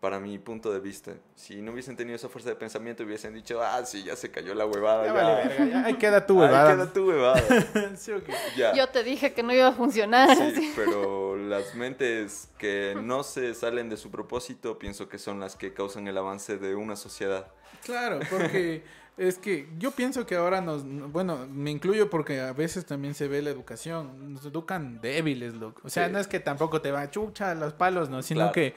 para 0.00 0.20
mi 0.20 0.38
punto 0.38 0.72
de 0.72 0.78
vista. 0.80 1.12
Si 1.34 1.60
no 1.60 1.72
hubiesen 1.72 1.96
tenido 1.96 2.14
esa 2.14 2.28
fuerza 2.28 2.50
de 2.50 2.56
pensamiento, 2.56 3.02
hubiesen 3.02 3.34
dicho, 3.34 3.60
ah, 3.60 3.84
sí, 3.84 4.04
ya 4.04 4.14
se 4.14 4.30
cayó 4.30 4.54
la 4.54 4.64
huevada. 4.64 5.06
Ya, 5.06 5.84
ahí 5.84 5.94
queda 5.94 6.24
tu 6.24 6.38
huevada. 6.40 6.70
Ahí 6.70 6.76
queda 6.76 6.92
tu 6.92 7.08
huevada. 7.08 7.42
Yo 8.76 8.88
te 8.88 9.02
dije 9.02 9.32
que 9.32 9.42
no 9.42 9.52
iba 9.52 9.68
a 9.68 9.72
funcionar. 9.72 10.36
Sí, 10.36 10.72
pero 10.76 11.36
las 11.36 11.74
mentes 11.74 12.48
que 12.58 12.94
no 13.02 13.24
se 13.24 13.54
salen 13.54 13.88
de 13.88 13.96
su 13.96 14.10
propósito, 14.10 14.78
pienso 14.78 15.08
que 15.08 15.18
son 15.18 15.40
las 15.40 15.56
que 15.56 15.74
causan 15.74 16.06
el 16.06 16.16
avance 16.16 16.58
de 16.58 16.76
una 16.76 16.94
sociedad. 16.94 17.48
Claro, 17.84 18.20
porque 18.30 18.84
es 19.18 19.38
que 19.38 19.68
yo 19.78 19.90
pienso 19.90 20.26
que 20.26 20.36
ahora 20.36 20.60
nos, 20.60 20.84
bueno, 20.84 21.46
me 21.50 21.70
incluyo 21.70 22.08
porque 22.08 22.40
a 22.40 22.52
veces 22.52 22.86
también 22.86 23.14
se 23.14 23.26
ve 23.28 23.42
la 23.42 23.50
educación, 23.50 24.32
nos 24.32 24.46
educan 24.46 25.00
débiles, 25.00 25.54
loco. 25.54 25.82
O 25.84 25.90
sea, 25.90 26.08
no 26.08 26.18
es 26.18 26.28
que 26.28 26.40
tampoco 26.40 26.80
te 26.80 26.92
va 26.92 27.10
chucha 27.10 27.50
a 27.50 27.54
los 27.54 27.72
palos, 27.72 28.08
no, 28.08 28.22
sino 28.22 28.52
que 28.52 28.74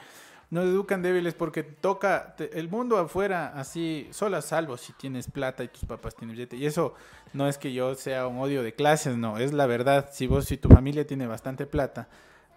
nos 0.49 0.65
educan 0.65 1.01
débiles 1.01 1.33
porque 1.33 1.63
toca 1.63 2.35
el 2.39 2.69
mundo 2.69 2.97
afuera 2.97 3.53
así, 3.55 4.07
solo 4.11 4.37
a 4.37 4.41
salvo 4.41 4.77
si 4.77 4.93
tienes 4.93 5.29
plata 5.29 5.63
y 5.63 5.67
tus 5.67 5.85
papás 5.85 6.15
tienen 6.15 6.35
billete. 6.35 6.57
Y 6.57 6.65
eso 6.65 6.95
no 7.33 7.47
es 7.47 7.57
que 7.57 7.71
yo 7.71 7.95
sea 7.95 8.27
un 8.27 8.39
odio 8.39 8.63
de 8.63 8.73
clases, 8.73 9.17
no, 9.17 9.37
es 9.37 9.53
la 9.53 9.67
verdad. 9.67 10.09
Si 10.11 10.27
vos, 10.27 10.45
si 10.45 10.57
tu 10.57 10.69
familia 10.69 11.05
tiene 11.07 11.27
bastante 11.27 11.65
plata, 11.65 12.09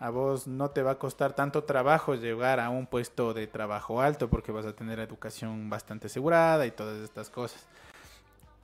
a 0.04 0.10
vos 0.10 0.46
no 0.46 0.68
te 0.68 0.82
va 0.82 0.90
a 0.90 0.98
costar 0.98 1.34
tanto 1.34 1.64
trabajo 1.64 2.14
llegar 2.14 2.60
a 2.60 2.68
un 2.68 2.86
puesto 2.86 3.32
de 3.32 3.46
trabajo 3.46 4.02
alto 4.02 4.28
porque 4.28 4.52
vas 4.52 4.66
a 4.66 4.76
tener 4.76 5.00
educación 5.00 5.70
bastante 5.70 6.08
asegurada 6.08 6.66
y 6.66 6.72
todas 6.72 6.98
estas 6.98 7.30
cosas. 7.30 7.66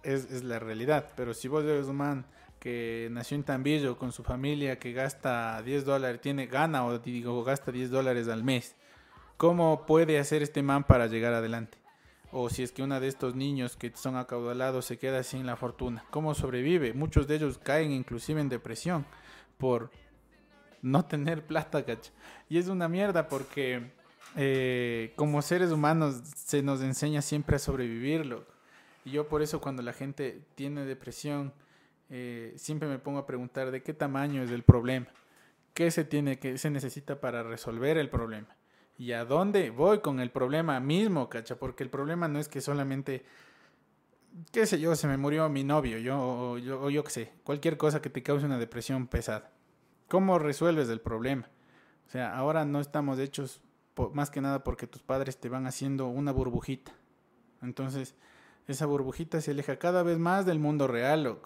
Es, 0.02 0.44
la 0.44 0.58
realidad. 0.58 1.06
Pero 1.16 1.32
si 1.32 1.48
vos 1.48 1.64
eres 1.64 1.86
un 1.86 1.96
man 1.96 2.26
que 2.58 3.08
nació 3.10 3.36
en 3.36 3.44
Tambillo 3.44 3.96
con 3.96 4.12
su 4.12 4.22
familia 4.22 4.78
que 4.78 4.92
gasta 4.92 5.62
10 5.62 5.86
dólares, 5.86 6.20
tiene 6.20 6.46
gana 6.46 6.84
o 6.84 6.98
digo 6.98 7.42
gasta 7.42 7.72
10 7.72 7.88
dólares 7.88 8.28
al 8.28 8.44
mes, 8.44 8.76
¿cómo 9.38 9.86
puede 9.86 10.18
hacer 10.18 10.42
este 10.42 10.62
man 10.62 10.84
para 10.84 11.06
llegar 11.06 11.32
adelante? 11.32 11.78
O 12.32 12.50
si 12.50 12.62
es 12.62 12.70
que 12.70 12.82
uno 12.82 13.00
de 13.00 13.08
estos 13.08 13.34
niños 13.34 13.78
que 13.78 13.90
son 13.94 14.16
acaudalados 14.16 14.84
se 14.84 14.98
queda 14.98 15.22
sin 15.22 15.46
la 15.46 15.56
fortuna, 15.56 16.04
¿cómo 16.10 16.34
sobrevive? 16.34 16.92
Muchos 16.92 17.26
de 17.26 17.36
ellos 17.36 17.56
caen 17.56 17.92
inclusive 17.92 18.42
en 18.42 18.50
depresión 18.50 19.06
por 19.56 19.90
no 20.82 21.04
tener 21.04 21.46
plata, 21.46 21.84
cacha. 21.84 22.12
Y 22.48 22.58
es 22.58 22.68
una 22.68 22.88
mierda 22.88 23.28
porque 23.28 23.92
eh, 24.36 25.12
como 25.16 25.42
seres 25.42 25.70
humanos 25.70 26.22
se 26.34 26.62
nos 26.62 26.82
enseña 26.82 27.22
siempre 27.22 27.56
a 27.56 27.58
sobrevivirlo. 27.58 28.46
Y 29.04 29.12
yo 29.12 29.28
por 29.28 29.42
eso 29.42 29.60
cuando 29.60 29.82
la 29.82 29.92
gente 29.92 30.42
tiene 30.54 30.84
depresión, 30.84 31.52
eh, 32.10 32.52
siempre 32.56 32.88
me 32.88 32.98
pongo 32.98 33.18
a 33.18 33.26
preguntar 33.26 33.70
de 33.70 33.82
qué 33.82 33.94
tamaño 33.94 34.42
es 34.42 34.50
el 34.50 34.62
problema, 34.62 35.06
qué 35.74 35.90
se 35.90 36.04
tiene, 36.04 36.38
qué 36.38 36.58
se 36.58 36.70
necesita 36.70 37.20
para 37.20 37.42
resolver 37.42 37.96
el 37.96 38.10
problema 38.10 38.56
y 39.00 39.12
a 39.12 39.24
dónde 39.24 39.70
voy 39.70 40.00
con 40.00 40.20
el 40.20 40.30
problema 40.30 40.78
mismo, 40.78 41.30
cacha, 41.30 41.56
porque 41.56 41.82
el 41.82 41.88
problema 41.88 42.28
no 42.28 42.38
es 42.38 42.48
que 42.48 42.60
solamente, 42.60 43.24
qué 44.52 44.66
sé 44.66 44.78
yo, 44.78 44.94
se 44.94 45.08
me 45.08 45.16
murió 45.16 45.48
mi 45.48 45.64
novio, 45.64 45.96
yo 45.96 46.20
o 46.20 46.58
yo, 46.58 46.90
yo 46.90 47.02
qué 47.02 47.10
sé, 47.10 47.32
cualquier 47.42 47.78
cosa 47.78 48.02
que 48.02 48.10
te 48.10 48.22
cause 48.22 48.44
una 48.44 48.58
depresión 48.58 49.06
pesada. 49.06 49.52
¿Cómo 50.10 50.40
resuelves 50.40 50.88
el 50.88 51.00
problema? 51.00 51.48
O 52.08 52.10
sea, 52.10 52.36
ahora 52.36 52.64
no 52.64 52.80
estamos 52.80 53.20
hechos 53.20 53.62
más 54.12 54.28
que 54.28 54.40
nada 54.40 54.64
porque 54.64 54.88
tus 54.88 55.02
padres 55.02 55.38
te 55.38 55.48
van 55.48 55.68
haciendo 55.68 56.08
una 56.08 56.32
burbujita. 56.32 56.90
Entonces, 57.62 58.16
esa 58.66 58.86
burbujita 58.86 59.40
se 59.40 59.52
aleja 59.52 59.78
cada 59.78 60.02
vez 60.02 60.18
más 60.18 60.46
del 60.46 60.58
mundo 60.58 60.88
real. 60.88 61.38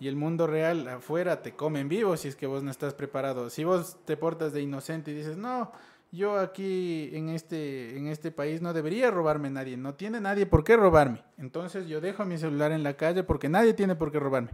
Y 0.00 0.08
el 0.08 0.16
mundo 0.16 0.48
real 0.48 0.88
afuera 0.88 1.40
te 1.40 1.54
comen 1.54 1.88
vivo 1.88 2.16
si 2.16 2.26
es 2.26 2.34
que 2.34 2.48
vos 2.48 2.64
no 2.64 2.72
estás 2.72 2.94
preparado. 2.94 3.48
Si 3.48 3.62
vos 3.62 3.96
te 4.04 4.16
portas 4.16 4.52
de 4.52 4.60
inocente 4.60 5.12
y 5.12 5.14
dices, 5.14 5.36
no, 5.36 5.70
yo 6.10 6.36
aquí 6.36 7.10
en 7.12 7.28
este, 7.28 7.96
en 7.96 8.08
este 8.08 8.32
país 8.32 8.60
no 8.60 8.72
debería 8.72 9.12
robarme 9.12 9.50
nadie, 9.50 9.76
no 9.76 9.94
tiene 9.94 10.20
nadie 10.20 10.46
por 10.46 10.64
qué 10.64 10.76
robarme. 10.76 11.22
Entonces 11.36 11.86
yo 11.86 12.00
dejo 12.00 12.24
mi 12.24 12.38
celular 12.38 12.72
en 12.72 12.82
la 12.82 12.96
calle 12.96 13.22
porque 13.22 13.48
nadie 13.48 13.72
tiene 13.72 13.94
por 13.94 14.10
qué 14.10 14.18
robarme. 14.18 14.50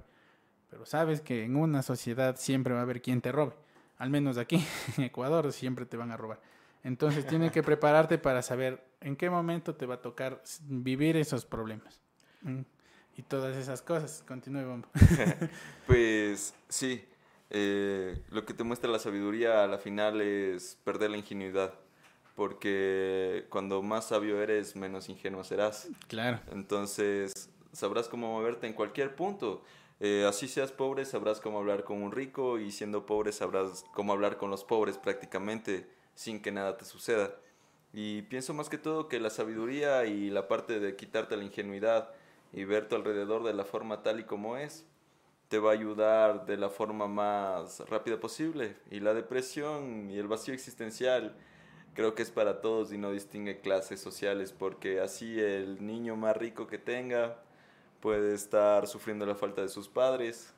Pero 0.74 0.87
sabes 0.87 1.20
que 1.20 1.44
en 1.44 1.54
una 1.54 1.82
sociedad 1.82 2.34
siempre 2.34 2.74
va 2.74 2.80
a 2.80 2.82
haber 2.82 3.00
quien 3.00 3.20
te 3.20 3.30
robe. 3.30 3.52
Al 3.96 4.10
menos 4.10 4.38
aquí, 4.38 4.56
en 4.96 5.04
Ecuador, 5.04 5.52
siempre 5.52 5.87
te 5.87 5.96
van 5.96 6.10
a 6.10 6.16
robar. 6.16 6.40
Entonces 6.82 7.24
tienes 7.28 7.52
que 7.52 7.62
prepararte 7.62 8.18
para 8.18 8.42
saber 8.42 8.84
en 9.00 9.14
qué 9.14 9.30
momento 9.30 9.76
te 9.76 9.87
va 9.87 9.94
a 9.94 10.02
tocar 10.02 10.42
vivir 10.62 11.16
esos 11.16 11.44
problemas. 11.44 12.00
Y 13.16 13.22
todas 13.22 13.56
esas 13.56 13.82
cosas. 13.82 14.24
Continúe, 14.26 14.66
Bombo. 14.66 14.88
pues 15.87 16.52
sí, 16.68 17.04
eh, 17.50 18.20
lo 18.30 18.44
que 18.44 18.52
te 18.52 18.64
muestra 18.64 18.90
la 18.90 18.98
sabiduría 18.98 19.62
a 19.62 19.68
la 19.68 19.78
final 19.78 20.20
es 20.22 20.76
perder 20.82 21.12
la 21.12 21.18
ingenuidad. 21.18 21.72
Porque 22.34 23.46
cuando 23.48 23.80
más 23.80 24.08
sabio 24.08 24.42
eres, 24.42 24.74
menos 24.74 25.08
ingenuo 25.08 25.44
serás. 25.44 25.87
Claro. 26.08 26.40
Entonces, 26.50 27.48
sabrás 27.70 28.08
cómo 28.08 28.32
moverte 28.32 28.66
en 28.66 28.72
cualquier 28.72 29.14
punto. 29.14 29.62
Eh, 30.00 30.26
así 30.28 30.48
seas 30.48 30.72
pobre, 30.72 31.04
sabrás 31.04 31.40
cómo 31.40 31.59
hablar 31.59 31.85
con 31.85 32.02
un 32.02 32.12
rico 32.12 32.59
y 32.59 32.72
siendo 32.72 33.07
pobre 33.07 33.33
sabrás 33.33 33.85
cómo 33.94 34.12
hablar 34.12 34.37
con 34.37 34.50
los 34.50 34.64
pobres 34.64 34.98
prácticamente 34.98 35.88
sin 36.14 36.42
que 36.42 36.52
nada 36.52 36.76
te 36.76 36.85
suceda. 36.85 37.37
Y 37.92 38.22
pienso 38.22 38.54
más 38.54 38.68
que 38.68 38.78
todo 38.78 39.09
que 39.09 39.20
la 39.20 39.30
sabiduría 39.30 40.04
y 40.07 40.30
la 40.30 40.48
parte 40.48 40.80
de 40.80 40.96
quitarte 40.96 41.37
la 41.37 41.44
ingenuidad 41.44 42.11
y 42.52 42.64
ver 42.64 42.88
tu 42.88 42.96
alrededor 42.96 43.44
de 43.44 43.54
la 43.54 43.64
forma 43.64 44.02
tal 44.02 44.20
y 44.20 44.24
como 44.24 44.57
es, 44.57 44.85
te 45.48 45.59
va 45.59 45.70
a 45.70 45.74
ayudar 45.74 46.46
de 46.46 46.57
la 46.57 46.70
forma 46.70 47.07
más 47.07 47.80
rápida 47.88 48.18
posible. 48.18 48.76
Y 48.90 49.00
la 49.00 49.14
depresión 49.14 50.11
y 50.11 50.18
el 50.18 50.26
vacío 50.26 50.54
existencial 50.54 51.37
creo 51.94 52.14
que 52.16 52.22
es 52.22 52.30
para 52.33 52.61
todos 52.61 52.92
y 52.92 52.98
no 52.98 53.12
distingue 53.12 53.61
clases 53.61 54.00
sociales 54.00 54.52
porque 54.52 55.00
así 55.00 55.40
el 55.40 55.87
niño 55.87 56.16
más 56.16 56.37
rico 56.37 56.66
que 56.66 56.78
tenga 56.78 57.38
puede 58.04 58.34
estar 58.34 58.86
sufriendo 58.86 59.24
la 59.24 59.34
falta 59.34 59.62
de 59.62 59.68
sus 59.70 59.88
padres. 59.88 60.52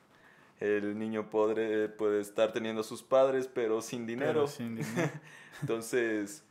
El 0.59 0.99
niño 0.99 1.29
puede 1.29 2.19
estar 2.19 2.51
teniendo 2.51 2.81
a 2.81 2.83
sus 2.83 3.01
padres, 3.01 3.47
pero 3.47 3.81
sin 3.81 4.05
dinero. 4.05 4.47
sin 4.47 4.75
dinero. 4.75 5.13
Entonces, 5.61 6.43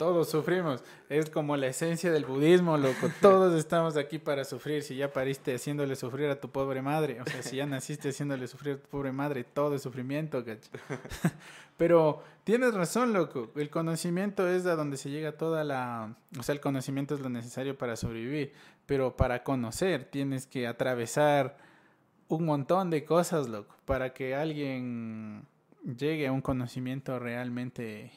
Todos 0.00 0.30
sufrimos. 0.30 0.82
Es 1.10 1.28
como 1.28 1.58
la 1.58 1.66
esencia 1.66 2.10
del 2.10 2.24
budismo, 2.24 2.78
loco. 2.78 3.10
Todos 3.20 3.52
estamos 3.52 3.98
aquí 3.98 4.18
para 4.18 4.46
sufrir. 4.46 4.82
Si 4.82 4.96
ya 4.96 5.12
pariste 5.12 5.54
haciéndole 5.54 5.94
sufrir 5.94 6.30
a 6.30 6.40
tu 6.40 6.48
pobre 6.48 6.80
madre, 6.80 7.20
o 7.20 7.26
sea, 7.26 7.42
si 7.42 7.56
ya 7.56 7.66
naciste 7.66 8.08
haciéndole 8.08 8.48
sufrir 8.48 8.76
a 8.76 8.78
tu 8.78 8.88
pobre 8.88 9.12
madre, 9.12 9.44
todo 9.44 9.74
es 9.74 9.82
sufrimiento, 9.82 10.42
¿cachai? 10.42 10.80
Pero 11.76 12.22
tienes 12.44 12.72
razón, 12.72 13.12
loco. 13.12 13.50
El 13.56 13.68
conocimiento 13.68 14.48
es 14.48 14.64
a 14.64 14.74
donde 14.74 14.96
se 14.96 15.10
llega 15.10 15.32
toda 15.32 15.64
la... 15.64 16.16
O 16.38 16.42
sea, 16.42 16.54
el 16.54 16.62
conocimiento 16.62 17.14
es 17.14 17.20
lo 17.20 17.28
necesario 17.28 17.76
para 17.76 17.94
sobrevivir. 17.94 18.54
Pero 18.86 19.18
para 19.18 19.42
conocer 19.42 20.04
tienes 20.06 20.46
que 20.46 20.66
atravesar 20.66 21.58
un 22.28 22.46
montón 22.46 22.88
de 22.88 23.04
cosas, 23.04 23.50
loco. 23.50 23.76
Para 23.84 24.14
que 24.14 24.34
alguien 24.34 25.46
llegue 25.84 26.26
a 26.26 26.32
un 26.32 26.40
conocimiento 26.40 27.18
realmente 27.18 28.12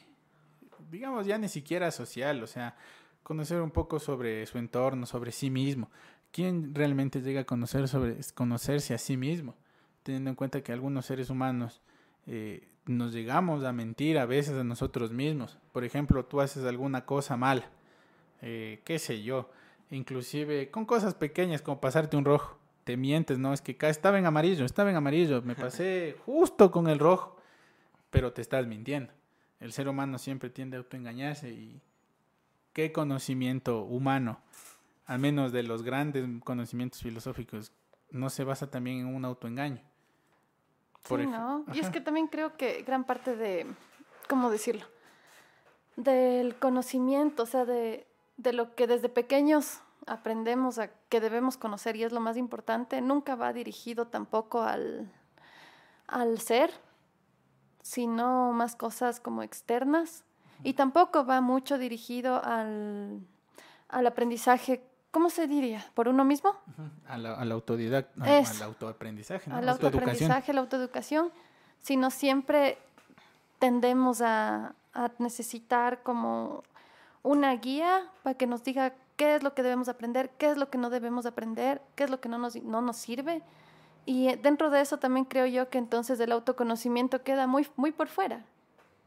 digamos, 0.94 1.26
ya 1.26 1.38
ni 1.38 1.48
siquiera 1.48 1.90
social, 1.90 2.40
o 2.42 2.46
sea, 2.46 2.76
conocer 3.24 3.60
un 3.60 3.72
poco 3.72 3.98
sobre 3.98 4.46
su 4.46 4.58
entorno, 4.58 5.06
sobre 5.06 5.32
sí 5.32 5.50
mismo. 5.50 5.90
¿Quién 6.30 6.72
realmente 6.72 7.20
llega 7.20 7.40
a 7.40 7.44
conocer 7.44 7.88
sobre 7.88 8.16
conocerse 8.34 8.94
a 8.94 8.98
sí 8.98 9.16
mismo? 9.16 9.56
Teniendo 10.04 10.30
en 10.30 10.36
cuenta 10.36 10.62
que 10.62 10.72
algunos 10.72 11.06
seres 11.06 11.30
humanos 11.30 11.82
eh, 12.26 12.68
nos 12.86 13.12
llegamos 13.12 13.64
a 13.64 13.72
mentir 13.72 14.18
a 14.18 14.26
veces 14.26 14.54
a 14.56 14.62
nosotros 14.62 15.10
mismos. 15.10 15.58
Por 15.72 15.84
ejemplo, 15.84 16.24
tú 16.26 16.40
haces 16.40 16.64
alguna 16.64 17.04
cosa 17.06 17.36
mal, 17.36 17.64
eh, 18.40 18.80
qué 18.84 19.00
sé 19.00 19.22
yo, 19.22 19.50
inclusive 19.90 20.70
con 20.70 20.84
cosas 20.84 21.14
pequeñas 21.14 21.60
como 21.60 21.80
pasarte 21.80 22.16
un 22.16 22.24
rojo. 22.24 22.56
Te 22.84 22.96
mientes, 22.96 23.38
¿no? 23.38 23.52
Es 23.52 23.62
que 23.62 23.76
estaba 23.80 24.18
en 24.18 24.26
amarillo, 24.26 24.64
estaba 24.64 24.90
en 24.90 24.96
amarillo, 24.96 25.42
me 25.42 25.56
pasé 25.56 26.16
justo 26.24 26.70
con 26.70 26.88
el 26.88 27.00
rojo, 27.00 27.36
pero 28.10 28.32
te 28.32 28.42
estás 28.42 28.66
mintiendo 28.66 29.10
el 29.64 29.72
ser 29.72 29.88
humano 29.88 30.18
siempre 30.18 30.50
tiende 30.50 30.76
a 30.76 30.80
autoengañarse 30.80 31.48
y 31.48 31.80
qué 32.74 32.92
conocimiento 32.92 33.82
humano, 33.84 34.38
al 35.06 35.18
menos 35.18 35.52
de 35.52 35.62
los 35.62 35.82
grandes 35.82 36.22
conocimientos 36.44 37.00
filosóficos, 37.00 37.72
no 38.10 38.28
se 38.28 38.44
basa 38.44 38.70
también 38.70 38.98
en 38.98 39.06
un 39.06 39.24
autoengaño. 39.24 39.80
sí, 41.08 41.16
¿no? 41.26 41.64
Y 41.72 41.78
es 41.78 41.88
que 41.88 42.02
también 42.02 42.26
creo 42.26 42.58
que 42.58 42.82
gran 42.82 43.04
parte 43.04 43.36
de, 43.36 43.66
¿cómo 44.28 44.50
decirlo? 44.50 44.84
Del 45.96 46.56
conocimiento, 46.56 47.44
o 47.44 47.46
sea, 47.46 47.64
de, 47.64 48.06
de 48.36 48.52
lo 48.52 48.74
que 48.74 48.86
desde 48.86 49.08
pequeños 49.08 49.80
aprendemos 50.06 50.78
a 50.78 50.90
que 51.08 51.20
debemos 51.20 51.56
conocer 51.56 51.96
y 51.96 52.04
es 52.04 52.12
lo 52.12 52.20
más 52.20 52.36
importante, 52.36 53.00
nunca 53.00 53.34
va 53.34 53.54
dirigido 53.54 54.08
tampoco 54.08 54.62
al, 54.62 55.10
al 56.06 56.38
ser, 56.40 56.70
sino 57.84 58.52
más 58.52 58.76
cosas 58.76 59.20
como 59.20 59.42
externas. 59.42 60.24
Y 60.62 60.72
tampoco 60.72 61.26
va 61.26 61.42
mucho 61.42 61.76
dirigido 61.76 62.42
al, 62.42 63.20
al 63.90 64.06
aprendizaje, 64.06 64.82
¿cómo 65.10 65.28
se 65.28 65.46
diría? 65.46 65.84
¿Por 65.92 66.08
uno 66.08 66.24
mismo? 66.24 66.56
Al, 67.06 67.52
autodidacta, 67.52 68.24
al 68.24 68.62
autoaprendizaje. 68.62 69.50
Al 69.52 69.68
autoaprendizaje, 69.68 70.54
la 70.54 70.62
autoeducación, 70.62 71.30
sino 71.82 72.10
siempre 72.10 72.78
tendemos 73.58 74.22
a, 74.22 74.74
a 74.94 75.10
necesitar 75.18 76.02
como 76.02 76.64
una 77.22 77.54
guía 77.56 78.08
para 78.22 78.34
que 78.34 78.46
nos 78.46 78.64
diga 78.64 78.94
qué 79.16 79.36
es 79.36 79.42
lo 79.42 79.52
que 79.52 79.62
debemos 79.62 79.90
aprender, 79.90 80.30
qué 80.38 80.50
es 80.50 80.56
lo 80.56 80.70
que 80.70 80.78
no 80.78 80.88
debemos 80.88 81.26
aprender, 81.26 81.82
qué 81.96 82.04
es 82.04 82.10
lo 82.10 82.18
que 82.22 82.30
no 82.30 82.38
nos, 82.38 82.56
no 82.62 82.80
nos 82.80 82.96
sirve 82.96 83.42
y 84.06 84.28
eh, 84.28 84.38
dentro 84.40 84.70
de 84.70 84.80
eso 84.80 84.98
también 84.98 85.24
creo 85.24 85.46
yo 85.46 85.68
que 85.68 85.78
entonces 85.78 86.20
el 86.20 86.32
autoconocimiento 86.32 87.22
queda 87.22 87.46
muy, 87.46 87.66
muy 87.76 87.92
por 87.92 88.08
fuera, 88.08 88.44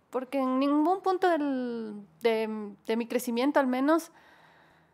porque 0.09 0.39
en 0.39 0.59
ningún 0.59 1.01
punto 1.01 1.29
del, 1.29 1.95
de, 2.21 2.73
de 2.85 2.95
mi 2.97 3.07
crecimiento 3.07 3.59
al 3.59 3.67
menos 3.67 4.11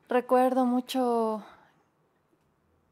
recuerdo 0.10 0.66
mucho 0.66 1.44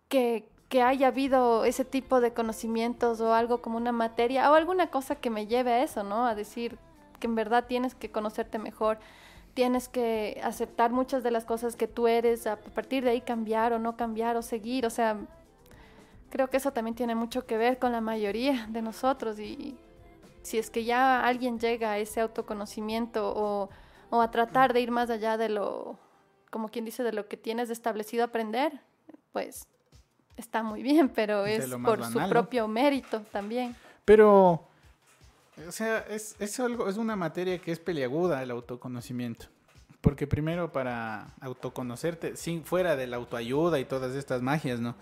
que, 0.07 0.47
que 0.69 0.81
haya 0.81 1.07
habido 1.07 1.65
ese 1.65 1.85
tipo 1.85 2.21
de 2.21 2.33
conocimientos 2.33 3.21
o 3.21 3.33
algo 3.33 3.61
como 3.61 3.77
una 3.77 3.91
materia 3.91 4.51
o 4.51 4.55
alguna 4.55 4.87
cosa 4.87 5.15
que 5.15 5.29
me 5.29 5.47
lleve 5.47 5.71
a 5.71 5.83
eso, 5.83 6.03
¿no? 6.03 6.25
A 6.25 6.35
decir 6.35 6.77
que 7.19 7.27
en 7.27 7.35
verdad 7.35 7.65
tienes 7.67 7.95
que 7.95 8.11
conocerte 8.11 8.57
mejor, 8.57 8.99
tienes 9.53 9.87
que 9.89 10.41
aceptar 10.43 10.91
muchas 10.91 11.23
de 11.23 11.31
las 11.31 11.45
cosas 11.45 11.75
que 11.75 11.87
tú 11.87 12.07
eres, 12.07 12.47
a 12.47 12.57
partir 12.57 13.03
de 13.03 13.11
ahí 13.11 13.21
cambiar 13.21 13.73
o 13.73 13.79
no 13.79 13.95
cambiar 13.95 14.37
o 14.37 14.41
seguir, 14.41 14.85
o 14.85 14.89
sea, 14.89 15.17
Creo 16.31 16.49
que 16.49 16.57
eso 16.57 16.71
también 16.71 16.95
tiene 16.95 17.13
mucho 17.13 17.45
que 17.45 17.57
ver 17.57 17.77
con 17.77 17.91
la 17.91 18.01
mayoría 18.01 18.65
de 18.69 18.81
nosotros 18.81 19.37
y 19.39 19.77
si 20.41 20.57
es 20.57 20.69
que 20.69 20.83
ya 20.83 21.25
alguien 21.25 21.59
llega 21.59 21.91
a 21.91 21.97
ese 21.99 22.21
autoconocimiento 22.21 23.31
o, 23.35 23.69
o 24.09 24.21
a 24.21 24.31
tratar 24.31 24.73
de 24.73 24.81
ir 24.81 24.91
más 24.91 25.09
allá 25.09 25.37
de 25.37 25.49
lo, 25.49 25.99
como 26.49 26.69
quien 26.69 26.85
dice, 26.85 27.03
de 27.03 27.13
lo 27.13 27.27
que 27.27 27.37
tienes 27.37 27.69
establecido 27.69 28.23
aprender, 28.23 28.81
pues 29.31 29.67
está 30.37 30.63
muy 30.63 30.83
bien, 30.83 31.09
pero 31.09 31.45
es, 31.45 31.65
por 31.83 32.03
su 32.05 32.19
propio 32.29 32.67
mérito 32.67 33.21
también. 33.31 33.75
Pero, 34.05 34.67
o 35.67 35.71
sea, 35.71 35.99
es, 36.09 36.35
es, 36.39 36.59
algo, 36.59 36.89
es 36.89 36.97
una 36.97 37.15
materia 37.15 37.59
que 37.59 37.71
es 37.71 37.79
peliaguda 37.79 38.41
el 38.41 38.51
autoconocimiento. 38.51 39.47
Porque 40.01 40.25
primero 40.25 40.71
para 40.71 41.27
autoconocerte, 41.41 42.35
sin, 42.35 42.63
fuera 42.63 42.95
de 42.95 43.05
la 43.05 43.17
autoayuda 43.17 43.79
y 43.79 43.85
todas 43.85 44.15
estas 44.15 44.41
magias, 44.41 44.79
¿no? 44.79 44.95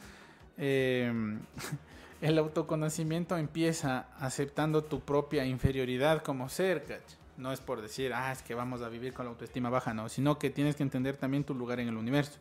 Em, 0.60 1.40
el 2.22 2.38
autoconocimiento 2.38 3.38
empieza 3.38 4.08
aceptando 4.20 4.84
tu 4.84 5.00
propia 5.00 5.46
inferioridad 5.46 6.22
como 6.22 6.50
ser, 6.50 7.02
No 7.38 7.54
es 7.54 7.62
por 7.62 7.82
decir, 7.82 8.14
ah, 8.14 8.32
es 8.34 8.44
que 8.44 8.54
vamos 8.54 8.82
a 8.82 8.90
vivir 8.90 9.14
con 9.14 9.26
la 9.26 9.32
autoestima 9.32 9.70
baja, 9.70 9.94
no, 9.94 10.10
sino 10.10 10.38
que 10.38 10.50
tienes 10.50 10.76
que 10.76 10.84
entender 10.84 11.16
también 11.16 11.46
tu 11.46 11.56
lugar 11.56 11.80
en 11.80 11.88
el 11.88 11.96
universo. 11.96 12.38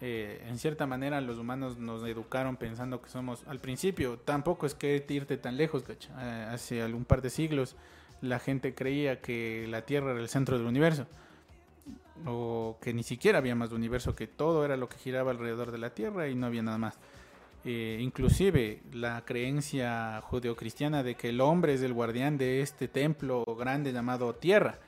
Eh, 0.00 0.44
en 0.46 0.58
cierta 0.58 0.86
manera 0.86 1.20
los 1.20 1.38
humanos 1.38 1.76
nos 1.78 2.04
educaron 2.04 2.56
pensando 2.56 3.02
que 3.02 3.08
somos, 3.08 3.42
al 3.48 3.58
principio, 3.58 4.18
tampoco 4.18 4.66
es 4.66 4.74
que 4.74 5.04
irte 5.08 5.36
tan 5.38 5.56
lejos, 5.56 5.82
eh, 5.88 6.46
hace 6.52 6.82
algún 6.82 7.04
par 7.04 7.20
de 7.20 7.30
siglos 7.30 7.74
la 8.20 8.38
gente 8.38 8.74
creía 8.74 9.20
que 9.20 9.66
la 9.68 9.82
Tierra 9.82 10.12
era 10.12 10.20
el 10.20 10.28
centro 10.28 10.56
del 10.56 10.66
universo, 10.66 11.06
o 12.26 12.76
que 12.80 12.92
ni 12.92 13.02
siquiera 13.02 13.38
había 13.38 13.54
más 13.54 13.72
universo, 13.72 14.14
que 14.14 14.26
todo 14.26 14.64
era 14.64 14.76
lo 14.76 14.88
que 14.88 14.98
giraba 14.98 15.30
alrededor 15.30 15.70
de 15.72 15.78
la 15.78 15.90
Tierra 15.90 16.28
y 16.28 16.34
no 16.34 16.46
había 16.46 16.62
nada 16.62 16.78
más. 16.78 16.98
Eh, 17.64 17.98
inclusive 18.00 18.82
la 18.92 19.24
creencia 19.24 20.20
judeocristiana 20.22 21.02
de 21.02 21.16
que 21.16 21.30
el 21.30 21.40
hombre 21.40 21.74
es 21.74 21.82
el 21.82 21.92
guardián 21.92 22.38
de 22.38 22.60
este 22.60 22.86
templo 22.88 23.44
grande 23.58 23.92
llamado 23.92 24.34
tierra, 24.34 24.78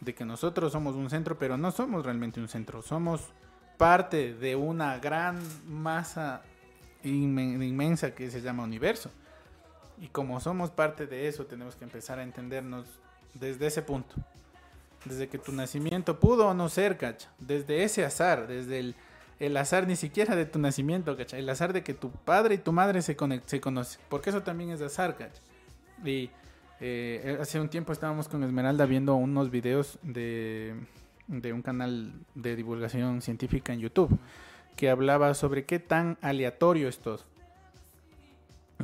de 0.00 0.14
que 0.14 0.24
nosotros 0.24 0.72
somos 0.72 0.94
un 0.94 1.10
centro, 1.10 1.38
pero 1.38 1.56
no 1.56 1.70
somos 1.72 2.04
realmente 2.04 2.40
un 2.40 2.48
centro, 2.48 2.82
somos 2.82 3.32
parte 3.76 4.34
de 4.34 4.54
una 4.54 4.98
gran 4.98 5.40
masa 5.66 6.42
inmensa 7.02 8.14
que 8.14 8.30
se 8.30 8.40
llama 8.40 8.62
universo. 8.62 9.10
Y 10.00 10.08
como 10.08 10.40
somos 10.40 10.70
parte 10.70 11.06
de 11.06 11.28
eso, 11.28 11.46
tenemos 11.46 11.76
que 11.76 11.84
empezar 11.84 12.18
a 12.18 12.22
entendernos 12.22 12.86
desde 13.34 13.66
ese 13.66 13.82
punto. 13.82 14.14
Desde 15.04 15.28
que 15.28 15.38
tu 15.38 15.52
nacimiento 15.52 16.18
pudo 16.18 16.48
o 16.48 16.54
no 16.54 16.68
ser, 16.68 16.96
cacha. 16.96 17.30
Desde 17.38 17.84
ese 17.84 18.04
azar, 18.04 18.46
desde 18.46 18.78
el 18.78 18.94
el 19.40 19.56
azar 19.56 19.86
ni 19.86 19.96
siquiera 19.96 20.36
de 20.36 20.46
tu 20.46 20.58
nacimiento, 20.58 21.16
¿cachai? 21.16 21.40
El 21.40 21.48
azar 21.48 21.72
de 21.72 21.82
que 21.82 21.94
tu 21.94 22.10
padre 22.10 22.54
y 22.54 22.58
tu 22.58 22.72
madre 22.72 23.02
se, 23.02 23.16
se 23.46 23.60
conocen. 23.60 24.00
Porque 24.08 24.30
eso 24.30 24.42
también 24.42 24.70
es 24.70 24.80
azar, 24.80 25.16
¿cachai? 25.16 25.42
Y 26.04 26.30
eh, 26.80 27.38
hace 27.40 27.60
un 27.60 27.68
tiempo 27.68 27.92
estábamos 27.92 28.28
con 28.28 28.42
Esmeralda 28.44 28.86
viendo 28.86 29.14
unos 29.14 29.50
videos 29.50 29.98
de, 30.02 30.74
de 31.26 31.52
un 31.52 31.62
canal 31.62 32.12
de 32.34 32.56
divulgación 32.56 33.22
científica 33.22 33.72
en 33.72 33.80
YouTube 33.80 34.18
que 34.76 34.90
hablaba 34.90 35.34
sobre 35.34 35.64
qué 35.64 35.78
tan 35.78 36.18
aleatorio 36.20 36.88
es 36.88 36.98
todo. 36.98 37.20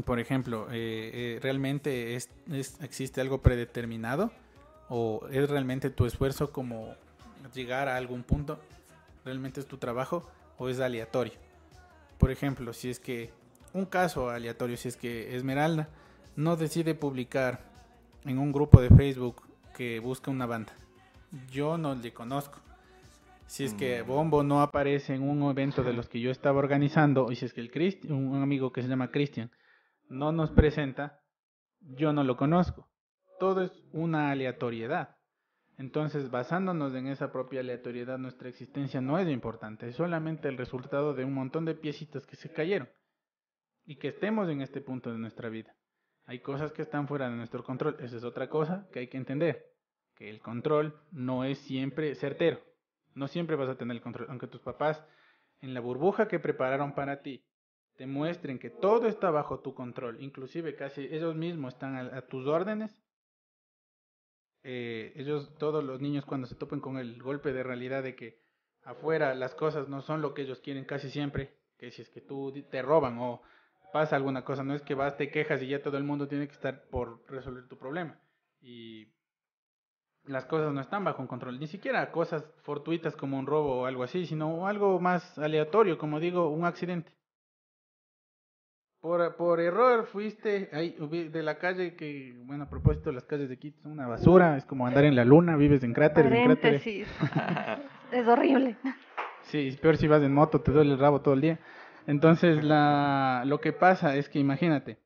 Por 0.05 0.21
ejemplo, 0.21 0.69
eh, 0.71 1.11
eh, 1.13 1.39
¿realmente 1.43 2.15
es, 2.15 2.31
existe 2.81 3.21
algo 3.21 3.43
predeterminado? 3.43 4.31
¿O 4.89 5.27
es 5.31 5.49
realmente 5.51 5.91
tu 5.91 6.07
esfuerzo 6.07 6.53
como 6.53 6.95
llegar 7.55 7.89
a 7.89 7.97
algún 7.97 8.23
punto? 8.23 8.61
¿Realmente 9.25 9.61
es 9.61 9.67
tu 9.67 9.77
trabajo? 9.79 10.29
O 10.61 10.69
es 10.69 10.79
aleatorio. 10.79 11.33
Por 12.19 12.31
ejemplo, 12.31 12.75
si 12.75 12.91
es 12.91 13.01
que 13.01 13.33
un 13.73 13.87
caso 13.87 14.29
aleatorio, 14.29 14.77
si 14.77 14.89
es 14.89 14.97
que 14.97 15.35
Esmeralda 15.35 15.89
no 16.37 16.57
decide 16.57 16.95
publicar 16.95 17.65
en 18.27 18.39
un 18.39 18.53
grupo 18.53 18.83
de 18.83 18.91
Facebook 18.91 19.43
que 19.75 20.01
busca 20.01 20.31
una 20.31 20.45
banda, 20.45 20.73
yo 21.51 21.79
no 21.79 21.95
le 21.95 22.13
conozco. 22.13 22.61
Si 23.47 23.65
es 23.65 23.73
que 23.73 24.03
mm. 24.03 24.07
Bombo 24.07 24.43
no 24.43 24.61
aparece 24.61 25.15
en 25.15 25.23
un 25.23 25.51
evento 25.51 25.83
de 25.83 25.95
los 25.95 26.11
que 26.11 26.21
yo 26.21 26.31
estaba 26.31 26.59
organizando, 26.59 27.33
y 27.33 27.37
si 27.37 27.47
es 27.47 27.55
que 27.55 27.63
el 27.63 28.13
un 28.13 28.43
amigo 28.43 28.71
que 28.71 28.83
se 28.83 28.89
llama 28.89 29.11
Cristian 29.11 29.51
no 30.11 30.31
nos 30.31 30.51
presenta, 30.51 31.23
yo 31.81 32.13
no 32.13 32.23
lo 32.23 32.37
conozco. 32.37 32.87
Todo 33.39 33.63
es 33.63 33.73
una 33.93 34.31
aleatoriedad. 34.31 35.17
Entonces, 35.81 36.31
basándonos 36.31 36.95
en 36.95 37.07
esa 37.07 37.33
propia 37.33 37.61
aleatoriedad, 37.61 38.19
nuestra 38.19 38.51
existencia 38.51 39.01
no 39.01 39.19
es 39.19 39.27
importante, 39.27 39.89
es 39.89 39.97
solamente 39.97 40.47
el 40.47 40.59
resultado 40.59 41.15
de 41.15 41.25
un 41.25 41.33
montón 41.33 41.65
de 41.65 41.75
piecitas 41.75 42.27
que 42.27 42.37
se 42.37 42.53
cayeron 42.53 42.91
y 43.87 43.97
que 43.97 44.09
estemos 44.09 44.51
en 44.51 44.61
este 44.61 44.83
punto 44.83 45.11
de 45.11 45.17
nuestra 45.17 45.49
vida. 45.49 45.75
Hay 46.27 46.41
cosas 46.41 46.71
que 46.73 46.83
están 46.83 47.09
fuera 47.09 47.31
de 47.31 47.37
nuestro 47.37 47.65
control, 47.65 47.97
esa 48.01 48.19
es 48.19 48.25
otra 48.25 48.51
cosa 48.51 48.89
que 48.93 48.99
hay 48.99 49.09
que 49.09 49.17
entender, 49.17 49.73
que 50.17 50.29
el 50.29 50.41
control 50.41 51.01
no 51.13 51.45
es 51.45 51.59
siempre 51.61 52.15
certero. 52.15 52.61
No 53.15 53.27
siempre 53.27 53.57
vas 53.57 53.71
a 53.71 53.79
tener 53.79 53.97
el 53.97 54.03
control, 54.03 54.27
aunque 54.29 54.49
tus 54.49 54.61
papás 54.61 55.03
en 55.63 55.73
la 55.73 55.81
burbuja 55.81 56.29
que 56.29 56.39
prepararon 56.39 56.95
para 56.95 57.23
ti 57.23 57.43
te 57.97 58.07
muestren 58.07 58.59
que 58.59 58.69
todo 58.69 59.07
está 59.07 59.31
bajo 59.31 59.61
tu 59.61 59.75
control, 59.75 60.23
inclusive 60.23 60.77
casi 60.77 61.09
ellos 61.11 61.35
mismos 61.37 61.73
están 61.73 61.97
a, 61.97 62.21
tus 62.23 62.47
órdenes. 62.47 62.91
Eh, 64.63 65.13
ellos, 65.17 65.55
todos 65.59 65.83
los 65.83 66.01
niños 66.01 66.25
cuando 66.25 66.47
se 66.47 66.55
topen 66.55 66.81
con 66.81 66.99
el 66.99 67.23
golpe 67.23 67.53
de 67.53 67.63
realidad 67.63 68.03
de 68.03 68.15
que 68.15 68.41
afuera 68.85 69.35
las 69.35 69.55
cosas 69.55 69.89
no 69.89 70.03
son 70.03 70.21
lo 70.21 70.35
que 70.35 70.43
ellos 70.43 70.61
quieren 70.61 70.85
casi 70.85 71.11
siempre, 71.11 71.55
que 71.79 71.91
si 71.91 72.03
es 72.03 72.11
que 72.11 72.21
tú 72.21 72.53
te 72.71 72.83
roban 72.83 73.19
o 73.19 73.43
pasa 73.93 74.17
alguna 74.17 74.45
cosa, 74.45 74.63
no 74.63 74.75
es 74.75 74.83
que 74.83 74.95
vas, 74.95 75.17
te 75.17 75.31
quejas 75.31 75.63
y 75.63 75.69
ya 75.69 75.83
todo 75.83 75.97
el 75.97 76.05
mundo 76.05 76.29
tiene 76.29 76.47
que 76.47 76.55
estar 76.55 76.85
por 76.89 77.25
resolver 77.29 77.67
tu 77.69 77.79
problema. 77.79 78.21
Y 78.61 79.09
las 80.25 80.45
cosas 80.45 80.73
no 80.73 80.81
están 80.81 81.05
bajo 81.05 81.27
control, 81.27 81.59
ni 81.59 81.67
siquiera 81.67 82.13
cosas 82.13 82.45
fortuitas 82.63 83.17
como 83.17 83.39
un 83.39 83.47
robo 83.47 83.81
o 83.81 83.87
algo 83.87 84.03
así, 84.03 84.27
sino 84.27 84.67
algo 84.67 85.01
más 85.01 85.39
aleatorio, 85.39 85.99
como 85.99 86.21
digo, 86.21 86.49
un 86.51 86.65
accidente. 86.65 87.13
Por, 89.01 89.37
por 89.37 89.61
error 89.61 90.07
fuiste 90.07 90.69
ahí 90.73 90.95
de 91.31 91.43
la 91.43 91.57
calle 91.59 91.95
que, 91.95 92.35
bueno, 92.45 92.65
a 92.65 92.69
propósito, 92.69 93.11
las 93.13 93.25
calles 93.25 93.49
de 93.49 93.59
Quito 93.59 93.81
son 93.81 93.93
una 93.93 94.07
basura, 94.07 94.59
es 94.59 94.67
como 94.67 94.87
andar 94.87 95.05
en 95.05 95.17
la 95.17 95.25
luna, 95.25 95.57
vives 95.57 95.83
en 95.83 95.95
cráteres, 95.95 96.31
en 96.31 96.45
cráteres. 96.45 96.87
es 98.13 98.29
horrible. 98.29 98.77
Sí, 99.45 99.79
peor 99.81 99.97
si 99.97 100.07
vas 100.07 100.23
en 100.23 100.35
moto, 100.35 100.61
te 100.61 100.71
duele 100.71 100.93
el 100.93 100.99
rabo 100.99 101.23
todo 101.23 101.33
el 101.33 101.41
día. 101.41 101.59
Entonces, 102.07 102.63
la, 102.63 103.43
lo 103.47 103.61
que 103.61 103.73
pasa 103.73 104.17
es 104.17 104.29
que 104.29 104.39
imagínate, 104.39 104.99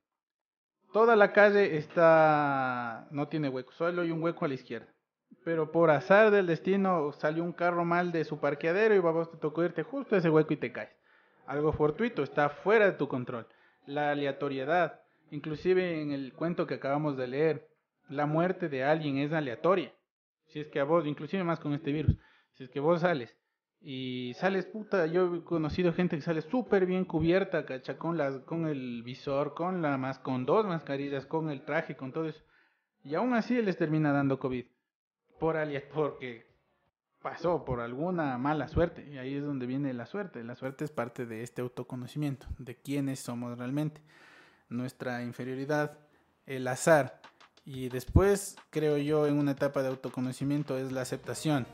toda 0.93 1.15
la 1.15 1.33
calle 1.33 1.77
está, 1.77 3.07
no 3.13 3.29
tiene 3.29 3.49
hueco, 3.49 3.73
solo 3.73 4.03
hay 4.03 4.11
un 4.11 4.23
hueco 4.23 4.45
a 4.45 4.49
la 4.49 4.55
izquierda. 4.55 4.89
Pero 5.45 5.71
por 5.71 5.91
azar 5.91 6.33
del 6.33 6.47
destino 6.47 7.13
salió 7.13 7.45
un 7.45 7.53
carro 7.53 7.85
mal 7.85 8.11
de 8.11 8.25
su 8.25 8.41
parqueadero 8.41 8.95
y 8.95 8.99
vos 8.99 9.31
te 9.31 9.37
tocó 9.37 9.63
irte 9.63 9.85
justo 9.85 10.15
a 10.15 10.19
ese 10.19 10.31
hueco 10.31 10.53
y 10.53 10.57
te 10.57 10.73
caes. 10.73 10.91
Algo 11.47 11.73
fortuito, 11.73 12.23
está 12.23 12.49
fuera 12.49 12.87
de 12.87 12.93
tu 12.93 13.07
control. 13.07 13.47
La 13.87 14.11
aleatoriedad, 14.11 15.01
inclusive 15.31 16.01
en 16.01 16.13
el 16.13 16.33
cuento 16.33 16.67
que 16.67 16.75
acabamos 16.75 17.17
de 17.17 17.27
leer, 17.27 17.69
la 18.09 18.27
muerte 18.27 18.69
de 18.69 18.85
alguien 18.85 19.19
es 19.19 19.33
aleatoria. 19.33 19.93
Si 20.47 20.61
es 20.61 20.69
que 20.69 20.81
a 20.81 20.85
vos, 20.85 21.07
inclusive 21.07 21.45
más 21.45 21.61
con 21.61 21.75
este 21.75 21.93
virus, 21.93 22.17
si 22.53 22.65
es 22.65 22.71
que 22.71 22.81
vos 22.81 23.01
sales 23.01 23.37
y 23.87 24.33
sales 24.35 24.65
puta, 24.65 25.05
yo 25.07 25.35
he 25.35 25.45
conocido 25.45 25.93
gente 25.93 26.17
que 26.17 26.23
sale 26.23 26.41
súper 26.41 26.87
bien 26.87 27.05
cubierta, 27.05 27.67
cacha, 27.67 27.99
con, 27.99 28.17
las, 28.17 28.39
con 28.41 28.67
el 28.67 29.03
visor, 29.03 29.53
con 29.53 29.83
la 29.83 29.99
más, 29.99 30.19
con 30.19 30.47
dos 30.47 30.65
mascarillas, 30.65 31.27
con 31.27 31.51
el 31.51 31.67
traje, 31.67 31.95
con 31.95 32.11
todo 32.11 32.27
eso. 32.27 32.43
Y 33.03 33.15
aún 33.15 33.35
así 33.35 33.61
les 33.61 33.77
termina 33.77 34.11
dando 34.11 34.39
COVID. 34.39 34.65
Por 35.39 35.57
porque 35.95 36.54
pasó 37.25 37.65
por 37.65 37.81
alguna 37.81 38.39
mala 38.39 38.69
suerte. 38.69 39.05
Y 39.11 39.19
ahí 39.19 39.35
es 39.35 39.43
donde 39.43 39.67
viene 39.67 39.93
la 39.95 40.07
suerte. 40.07 40.45
La 40.45 40.55
suerte 40.55 40.85
es 40.85 40.93
parte 40.93 41.27
de 41.27 41.43
este 41.43 41.63
autoconocimiento, 41.63 42.47
de 42.59 42.77
quiénes 42.77 43.19
somos 43.19 43.59
realmente. 43.59 44.01
Nuestra 44.69 45.23
inferioridad, 45.23 45.99
el 46.47 46.69
azar. 46.69 47.21
Y 47.65 47.89
después, 47.89 48.57
creo 48.71 48.99
yo, 48.99 49.27
en 49.27 49.39
una 49.39 49.53
etapa 49.53 49.83
de 49.83 49.89
autoconocimiento 49.89 50.79
es 50.79 50.93
la 50.93 51.01
aceptación 51.01 51.67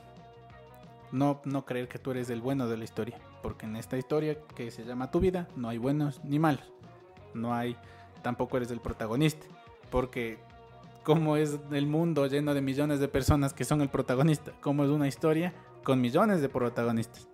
no, 1.13 1.41
no 1.45 1.65
creer 1.65 1.89
que 1.89 1.99
tú 1.99 2.13
eres 2.13 2.31
el 2.31 2.41
bueno 2.41 2.69
de 2.69 2.77
la 2.77 2.85
historia. 2.85 3.19
Porque 3.43 3.67
en 3.67 3.77
esta 3.77 3.97
historia 3.97 4.39
que 4.55 4.71
se 4.71 4.85
llama 4.85 5.11
tu 5.11 5.21
vida, 5.21 5.49
no 5.57 5.69
hay 5.69 5.79
buenos 5.79 6.23
ni 6.25 6.39
malos. 6.39 6.73
No 7.35 7.55
hay, 7.55 7.77
tampoco 8.23 8.57
eres 8.57 8.71
el 8.71 8.81
protagonista. 8.81 9.47
Porque 9.91 10.39
como 11.03 11.37
es 11.37 11.59
el 11.73 11.87
mundo 11.87 12.27
lleno 12.27 12.55
de 12.55 12.61
millones 12.61 13.01
de 13.01 13.09
personas 13.09 13.53
que 13.53 13.65
son 13.65 13.81
el 13.81 13.89
protagonista, 13.89 14.53
como 14.61 14.85
es 14.85 14.91
una 14.91 15.09
historia 15.09 15.55
con 15.83 16.01
millones 16.01 16.41
de 16.41 16.49
protagonistas. 16.49 17.29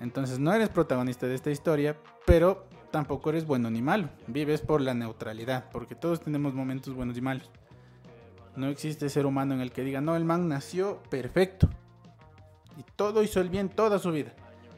Entonces 0.00 0.38
no 0.38 0.52
eres 0.52 0.68
protagonista 0.68 1.26
de 1.26 1.34
esta 1.34 1.50
historia, 1.50 1.96
pero 2.24 2.66
tampoco 2.90 3.30
eres 3.30 3.46
bueno 3.46 3.70
ni 3.70 3.82
malo. 3.82 4.08
Vives 4.26 4.60
por 4.60 4.80
la 4.80 4.94
neutralidad, 4.94 5.70
porque 5.70 5.94
todos 5.94 6.20
tenemos 6.20 6.54
momentos 6.54 6.94
buenos 6.94 7.16
y 7.18 7.20
malos. 7.20 7.50
No 8.56 8.68
existe 8.68 9.08
ser 9.08 9.26
humano 9.26 9.54
en 9.54 9.60
el 9.60 9.72
que 9.72 9.84
diga, 9.84 10.00
no, 10.00 10.16
el 10.16 10.24
man 10.24 10.48
nació 10.48 11.02
perfecto 11.10 11.68
y 12.76 12.84
todo 12.96 13.22
hizo 13.22 13.40
el 13.40 13.50
bien 13.50 13.68
toda 13.68 13.98
su 13.98 14.12
vida. 14.12 14.32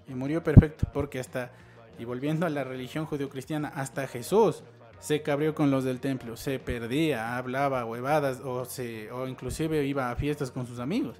Y 0.08 0.14
murió 0.14 0.42
perfecto, 0.42 0.88
porque 0.92 1.20
hasta, 1.20 1.52
y 1.98 2.04
volviendo 2.04 2.46
a 2.46 2.50
la 2.50 2.64
religión 2.64 3.06
judio-cristiana, 3.06 3.68
hasta 3.68 4.06
Jesús 4.08 4.64
se 5.00 5.22
cabrió 5.22 5.54
con 5.54 5.70
los 5.70 5.82
del 5.82 5.98
templo, 5.98 6.36
se 6.36 6.58
perdía, 6.58 7.36
hablaba 7.36 7.84
huevadas 7.84 8.40
o, 8.40 8.66
se, 8.66 9.10
o 9.10 9.26
inclusive 9.26 9.84
iba 9.86 10.10
a 10.10 10.16
fiestas 10.16 10.50
con 10.50 10.66
sus 10.66 10.78
amigos. 10.78 11.16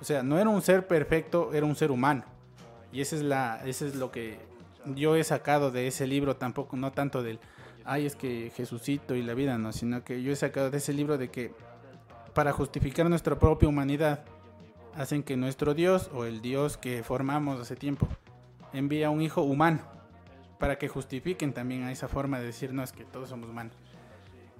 O 0.00 0.04
sea, 0.04 0.22
no 0.22 0.38
era 0.38 0.50
un 0.50 0.62
ser 0.62 0.86
perfecto, 0.86 1.52
era 1.52 1.66
un 1.66 1.74
ser 1.74 1.90
humano. 1.90 2.24
Y 2.92 3.00
ese 3.00 3.16
es, 3.16 3.22
la, 3.22 3.62
ese 3.64 3.88
es 3.88 3.96
lo 3.96 4.10
que 4.10 4.38
yo 4.94 5.16
he 5.16 5.24
sacado 5.24 5.70
de 5.70 5.86
ese 5.86 6.06
libro, 6.06 6.36
tampoco, 6.36 6.76
no 6.76 6.92
tanto 6.92 7.22
del, 7.22 7.38
ay, 7.84 8.06
es 8.06 8.16
que 8.16 8.52
Jesucito 8.54 9.14
y 9.14 9.22
la 9.22 9.34
vida, 9.34 9.56
no, 9.56 9.72
sino 9.72 10.04
que 10.04 10.22
yo 10.22 10.32
he 10.32 10.36
sacado 10.36 10.70
de 10.70 10.78
ese 10.78 10.92
libro 10.92 11.16
de 11.16 11.30
que 11.30 11.52
para 12.34 12.52
justificar 12.52 13.08
nuestra 13.08 13.38
propia 13.38 13.68
humanidad, 13.68 14.24
hacen 14.94 15.22
que 15.22 15.36
nuestro 15.36 15.72
Dios 15.74 16.10
o 16.12 16.24
el 16.24 16.42
Dios 16.42 16.76
que 16.76 17.02
formamos 17.02 17.60
hace 17.60 17.76
tiempo 17.76 18.08
envía 18.72 19.10
un 19.10 19.22
hijo 19.22 19.42
humano 19.42 19.80
para 20.60 20.78
que 20.78 20.86
justifiquen 20.86 21.52
también 21.52 21.82
a 21.82 21.90
esa 21.90 22.06
forma 22.06 22.38
de 22.38 22.46
decirnos 22.46 22.92
que 22.92 23.04
todos 23.04 23.30
somos 23.30 23.50
humanos. 23.50 23.74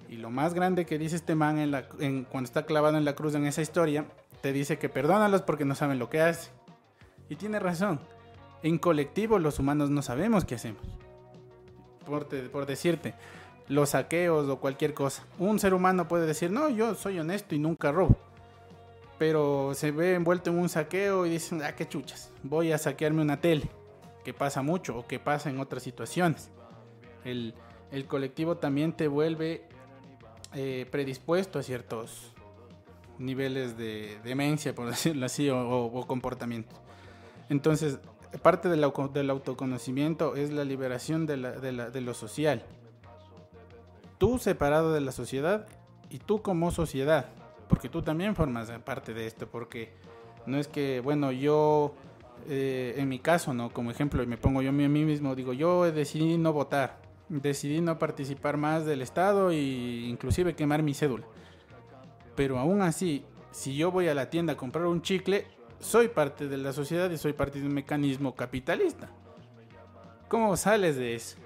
Y 0.09 0.17
lo 0.17 0.29
más 0.29 0.53
grande 0.53 0.85
que 0.85 0.97
dice 0.97 1.15
este 1.15 1.35
man 1.35 1.57
en 1.57 2.25
cuando 2.25 2.45
está 2.45 2.65
clavado 2.65 2.97
en 2.97 3.05
la 3.05 3.15
cruz 3.15 3.33
en 3.35 3.45
esa 3.45 3.61
historia, 3.61 4.05
te 4.41 4.51
dice 4.51 4.77
que 4.77 4.89
perdónalos 4.89 5.43
porque 5.43 5.63
no 5.63 5.75
saben 5.75 5.99
lo 5.99 6.09
que 6.09 6.19
hacen. 6.19 6.51
Y 7.29 7.37
tiene 7.37 7.59
razón. 7.59 8.01
En 8.63 8.77
colectivo 8.77 9.39
los 9.39 9.59
humanos 9.59 9.89
no 9.89 10.01
sabemos 10.01 10.43
qué 10.43 10.55
hacemos. 10.55 10.81
Por, 12.05 12.27
por 12.49 12.65
decirte, 12.65 13.13
los 13.69 13.91
saqueos 13.91 14.49
o 14.49 14.59
cualquier 14.59 14.93
cosa. 14.93 15.23
Un 15.39 15.59
ser 15.59 15.73
humano 15.73 16.09
puede 16.09 16.25
decir, 16.25 16.51
no, 16.51 16.67
yo 16.67 16.95
soy 16.95 17.19
honesto 17.19 17.55
y 17.55 17.59
nunca 17.59 17.93
robo 17.93 18.17
pero 19.21 19.75
se 19.75 19.91
ve 19.91 20.15
envuelto 20.15 20.49
en 20.49 20.57
un 20.57 20.67
saqueo 20.67 21.27
y 21.27 21.29
dicen, 21.29 21.61
ah, 21.61 21.75
qué 21.75 21.87
chuchas, 21.87 22.31
voy 22.41 22.71
a 22.71 22.79
saquearme 22.79 23.21
una 23.21 23.39
tele, 23.39 23.69
que 24.23 24.33
pasa 24.33 24.61
mucho 24.61 24.97
o 24.97 25.07
que 25.07 25.19
pasa 25.19 25.49
en 25.49 25.59
otras 25.59 25.83
situaciones. 25.83 26.49
El, 27.23 27.53
colectivo 28.07 28.57
también 28.57 28.93
te 28.93 29.07
vuelve 29.07 29.63
eh, 30.53 30.87
predispuesto 30.89 31.59
a 31.59 31.63
ciertos 31.63 32.33
niveles 33.17 33.77
de 33.77 34.19
demencia, 34.23 34.73
por 34.73 34.87
decirlo 34.89 35.25
así, 35.25 35.49
o, 35.49 36.05
comportamientos. 36.07 36.79
Entonces, 37.49 37.99
parte 38.41 38.69
del, 38.69 38.85
del, 39.13 39.29
autoconocimiento 39.29 40.35
es 40.35 40.51
la 40.51 40.63
liberación 40.63 41.25
de 41.25 42.01
lo 42.01 42.13
social. 42.13 42.63
Tú 44.17 44.37
separado 44.39 44.93
de 44.93 45.01
la 45.01 45.11
sociedad 45.11 45.67
y 46.09 46.19
tú 46.19 46.41
como 46.41 46.71
sociedad 46.71 47.27
porque 47.71 47.87
tú 47.87 48.01
también 48.01 48.35
formas 48.35 48.69
parte 48.83 49.13
de 49.13 49.25
esto, 49.25 49.47
porque 49.47 49.93
no 50.45 50.57
es 50.57 50.67
que, 50.67 50.99
bueno, 50.99 51.31
yo, 51.31 51.93
eh, 52.47 52.95
en 52.97 53.09
mi 53.09 53.19
caso, 53.19 53.53
¿no? 53.53 53.71
Como 53.71 53.91
ejemplo, 53.91 54.23
y 54.23 54.27
me 54.27 54.37
pongo 54.37 54.61
yo 54.61 54.69
a 54.69 54.73
mí 54.73 54.87
mismo, 54.87 55.35
digo, 55.35 55.53
yo 55.53 55.91
decidí 55.91 56.37
no 56.37 56.53
votar, 56.53 57.01
decidí 57.29 57.81
no 57.81 57.99
participar 57.99 58.57
más 58.57 58.85
del 58.85 59.01
Estado 59.01 59.51
e 59.51 59.57
inclusive 59.57 60.55
quemar 60.55 60.83
mi 60.83 60.93
cédula. 60.93 61.25
Pero 62.35 62.59
aún 62.59 62.81
así, 62.81 63.25
si 63.51 63.75
yo 63.75 63.91
voy 63.91 64.07
a 64.07 64.15
la 64.15 64.29
tienda 64.29 64.53
a 64.53 64.57
comprar 64.57 64.85
un 64.85 65.01
chicle, 65.01 65.45
soy 65.79 66.07
parte 66.07 66.47
de 66.47 66.57
la 66.57 66.73
sociedad 66.73 67.09
y 67.09 67.17
soy 67.17 67.33
parte 67.33 67.59
de 67.59 67.67
un 67.67 67.73
mecanismo 67.73 68.35
capitalista. 68.35 69.09
¿Cómo 70.27 70.55
sales 70.55 70.95
de 70.95 71.15
eso? 71.15 71.37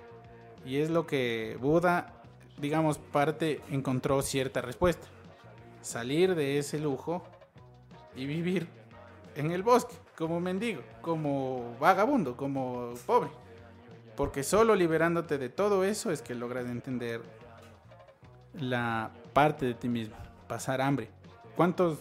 Y 0.65 0.77
es 0.77 0.89
lo 0.89 1.07
que 1.07 1.57
Buda, 1.59 2.21
digamos, 2.59 2.97
parte 2.97 3.61
encontró 3.69 4.21
cierta 4.21 4.61
respuesta 4.61 5.07
salir 5.85 6.33
de 6.33 6.57
ese 6.57 6.79
lujo 6.79 7.23
y 8.15 8.25
vivir 8.25 8.67
en 9.35 9.51
el 9.51 9.61
bosque 9.61 9.95
como 10.17 10.39
mendigo, 10.39 10.81
como 11.01 11.75
vagabundo, 11.79 12.35
como 12.35 12.93
pobre. 13.05 13.29
Porque 14.15 14.43
solo 14.43 14.75
liberándote 14.75 15.37
de 15.37 15.49
todo 15.49 15.83
eso 15.83 16.11
es 16.11 16.21
que 16.21 16.35
logras 16.35 16.67
entender 16.67 17.21
la 18.53 19.11
parte 19.33 19.65
de 19.65 19.73
ti 19.73 19.89
mismo, 19.89 20.15
pasar 20.47 20.81
hambre. 20.81 21.09
¿Cuántos, 21.55 21.99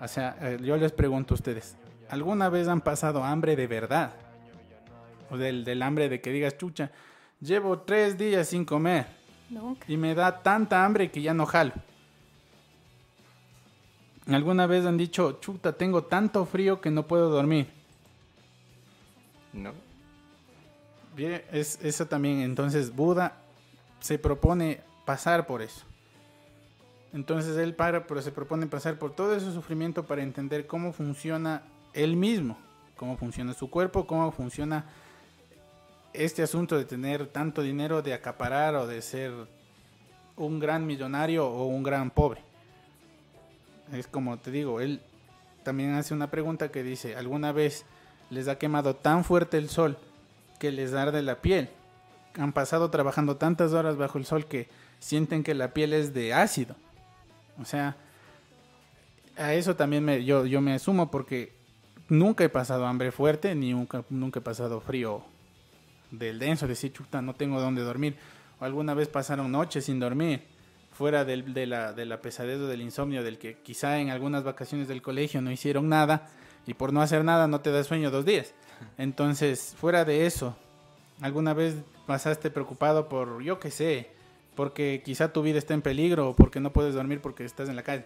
o 0.00 0.08
sea, 0.08 0.36
eh, 0.40 0.58
yo 0.62 0.76
les 0.76 0.92
pregunto 0.92 1.34
a 1.34 1.36
ustedes, 1.36 1.76
¿alguna 2.08 2.48
vez 2.48 2.68
han 2.68 2.80
pasado 2.80 3.22
hambre 3.22 3.56
de 3.56 3.66
verdad? 3.66 4.14
O 5.30 5.36
del, 5.36 5.64
del 5.64 5.82
hambre 5.82 6.08
de 6.08 6.20
que 6.20 6.30
digas, 6.30 6.56
chucha, 6.56 6.90
llevo 7.40 7.80
tres 7.80 8.16
días 8.16 8.48
sin 8.48 8.64
comer. 8.64 9.06
Y 9.86 9.96
me 9.96 10.14
da 10.14 10.42
tanta 10.42 10.84
hambre 10.84 11.10
que 11.10 11.22
ya 11.22 11.34
no 11.34 11.46
jalo. 11.46 11.72
¿Alguna 14.26 14.66
vez 14.66 14.86
han 14.86 14.96
dicho, 14.96 15.38
chuta, 15.40 15.72
tengo 15.74 16.04
tanto 16.04 16.46
frío 16.46 16.80
que 16.80 16.90
no 16.90 17.06
puedo 17.06 17.28
dormir? 17.28 17.68
No. 19.52 19.72
Bien, 21.14 21.42
es, 21.52 21.78
eso 21.82 22.06
también, 22.06 22.40
entonces 22.40 22.94
Buda 22.94 23.36
se 24.00 24.18
propone 24.18 24.80
pasar 25.04 25.46
por 25.46 25.62
eso. 25.62 25.84
Entonces 27.12 27.56
él 27.58 27.74
para, 27.74 28.06
pero 28.06 28.20
se 28.22 28.32
propone 28.32 28.66
pasar 28.66 28.98
por 28.98 29.12
todo 29.12 29.36
ese 29.36 29.52
sufrimiento 29.52 30.04
para 30.04 30.22
entender 30.22 30.66
cómo 30.66 30.92
funciona 30.92 31.62
él 31.92 32.16
mismo, 32.16 32.58
cómo 32.96 33.16
funciona 33.16 33.52
su 33.52 33.70
cuerpo, 33.70 34.06
cómo 34.06 34.32
funciona 34.32 34.86
este 36.12 36.42
asunto 36.42 36.76
de 36.76 36.84
tener 36.84 37.26
tanto 37.28 37.62
dinero, 37.62 38.02
de 38.02 38.14
acaparar 38.14 38.74
o 38.74 38.86
de 38.86 39.02
ser 39.02 39.32
un 40.36 40.58
gran 40.58 40.86
millonario 40.86 41.46
o 41.46 41.66
un 41.66 41.82
gran 41.82 42.10
pobre. 42.10 42.40
Es 43.92 44.06
como 44.06 44.38
te 44.38 44.50
digo, 44.50 44.80
él 44.80 45.00
también 45.62 45.94
hace 45.94 46.14
una 46.14 46.30
pregunta 46.30 46.70
que 46.70 46.82
dice, 46.82 47.16
¿alguna 47.16 47.52
vez 47.52 47.84
les 48.30 48.48
ha 48.48 48.58
quemado 48.58 48.94
tan 48.96 49.24
fuerte 49.24 49.58
el 49.58 49.68
sol 49.68 49.98
que 50.58 50.70
les 50.70 50.94
arde 50.94 51.22
la 51.22 51.40
piel? 51.40 51.70
Han 52.38 52.52
pasado 52.52 52.90
trabajando 52.90 53.36
tantas 53.36 53.72
horas 53.72 53.96
bajo 53.96 54.18
el 54.18 54.24
sol 54.24 54.46
que 54.46 54.68
sienten 54.98 55.42
que 55.44 55.54
la 55.54 55.72
piel 55.72 55.92
es 55.92 56.14
de 56.14 56.34
ácido. 56.34 56.74
O 57.60 57.64
sea, 57.64 57.96
a 59.36 59.54
eso 59.54 59.76
también 59.76 60.04
me, 60.04 60.24
yo, 60.24 60.46
yo 60.46 60.60
me 60.60 60.74
asumo 60.74 61.10
porque 61.10 61.52
nunca 62.08 62.44
he 62.44 62.48
pasado 62.48 62.86
hambre 62.86 63.12
fuerte, 63.12 63.54
ni 63.54 63.72
nunca, 63.72 64.04
nunca 64.10 64.40
he 64.40 64.42
pasado 64.42 64.80
frío 64.80 65.22
del 66.10 66.38
denso, 66.38 66.66
decir, 66.66 66.92
chuta, 66.92 67.22
no 67.22 67.34
tengo 67.34 67.60
dónde 67.60 67.82
dormir. 67.82 68.16
O 68.60 68.64
alguna 68.64 68.94
vez 68.94 69.08
pasaron 69.08 69.50
noches 69.50 69.84
sin 69.84 69.98
dormir, 69.98 70.42
fuera 70.94 71.24
del, 71.24 71.52
de, 71.52 71.66
la, 71.66 71.92
de 71.92 72.06
la 72.06 72.20
pesadez 72.20 72.58
o 72.60 72.66
del 72.66 72.80
insomnio, 72.80 73.22
del 73.22 73.38
que 73.38 73.58
quizá 73.58 73.98
en 73.98 74.10
algunas 74.10 74.44
vacaciones 74.44 74.88
del 74.88 75.02
colegio 75.02 75.42
no 75.42 75.50
hicieron 75.50 75.88
nada 75.88 76.28
y 76.66 76.74
por 76.74 76.92
no 76.92 77.02
hacer 77.02 77.24
nada 77.24 77.48
no 77.48 77.60
te 77.60 77.70
da 77.70 77.84
sueño 77.84 78.10
dos 78.10 78.24
días. 78.24 78.54
Entonces, 78.98 79.74
fuera 79.76 80.04
de 80.04 80.26
eso, 80.26 80.56
alguna 81.20 81.52
vez 81.52 81.76
pasaste 82.06 82.50
preocupado 82.50 83.08
por, 83.08 83.42
yo 83.42 83.58
qué 83.58 83.70
sé, 83.70 84.10
porque 84.54 85.02
quizá 85.04 85.32
tu 85.32 85.42
vida 85.42 85.58
está 85.58 85.74
en 85.74 85.82
peligro 85.82 86.30
o 86.30 86.36
porque 86.36 86.60
no 86.60 86.72
puedes 86.72 86.94
dormir 86.94 87.20
porque 87.20 87.44
estás 87.44 87.68
en 87.68 87.76
la 87.76 87.82
calle. 87.82 88.04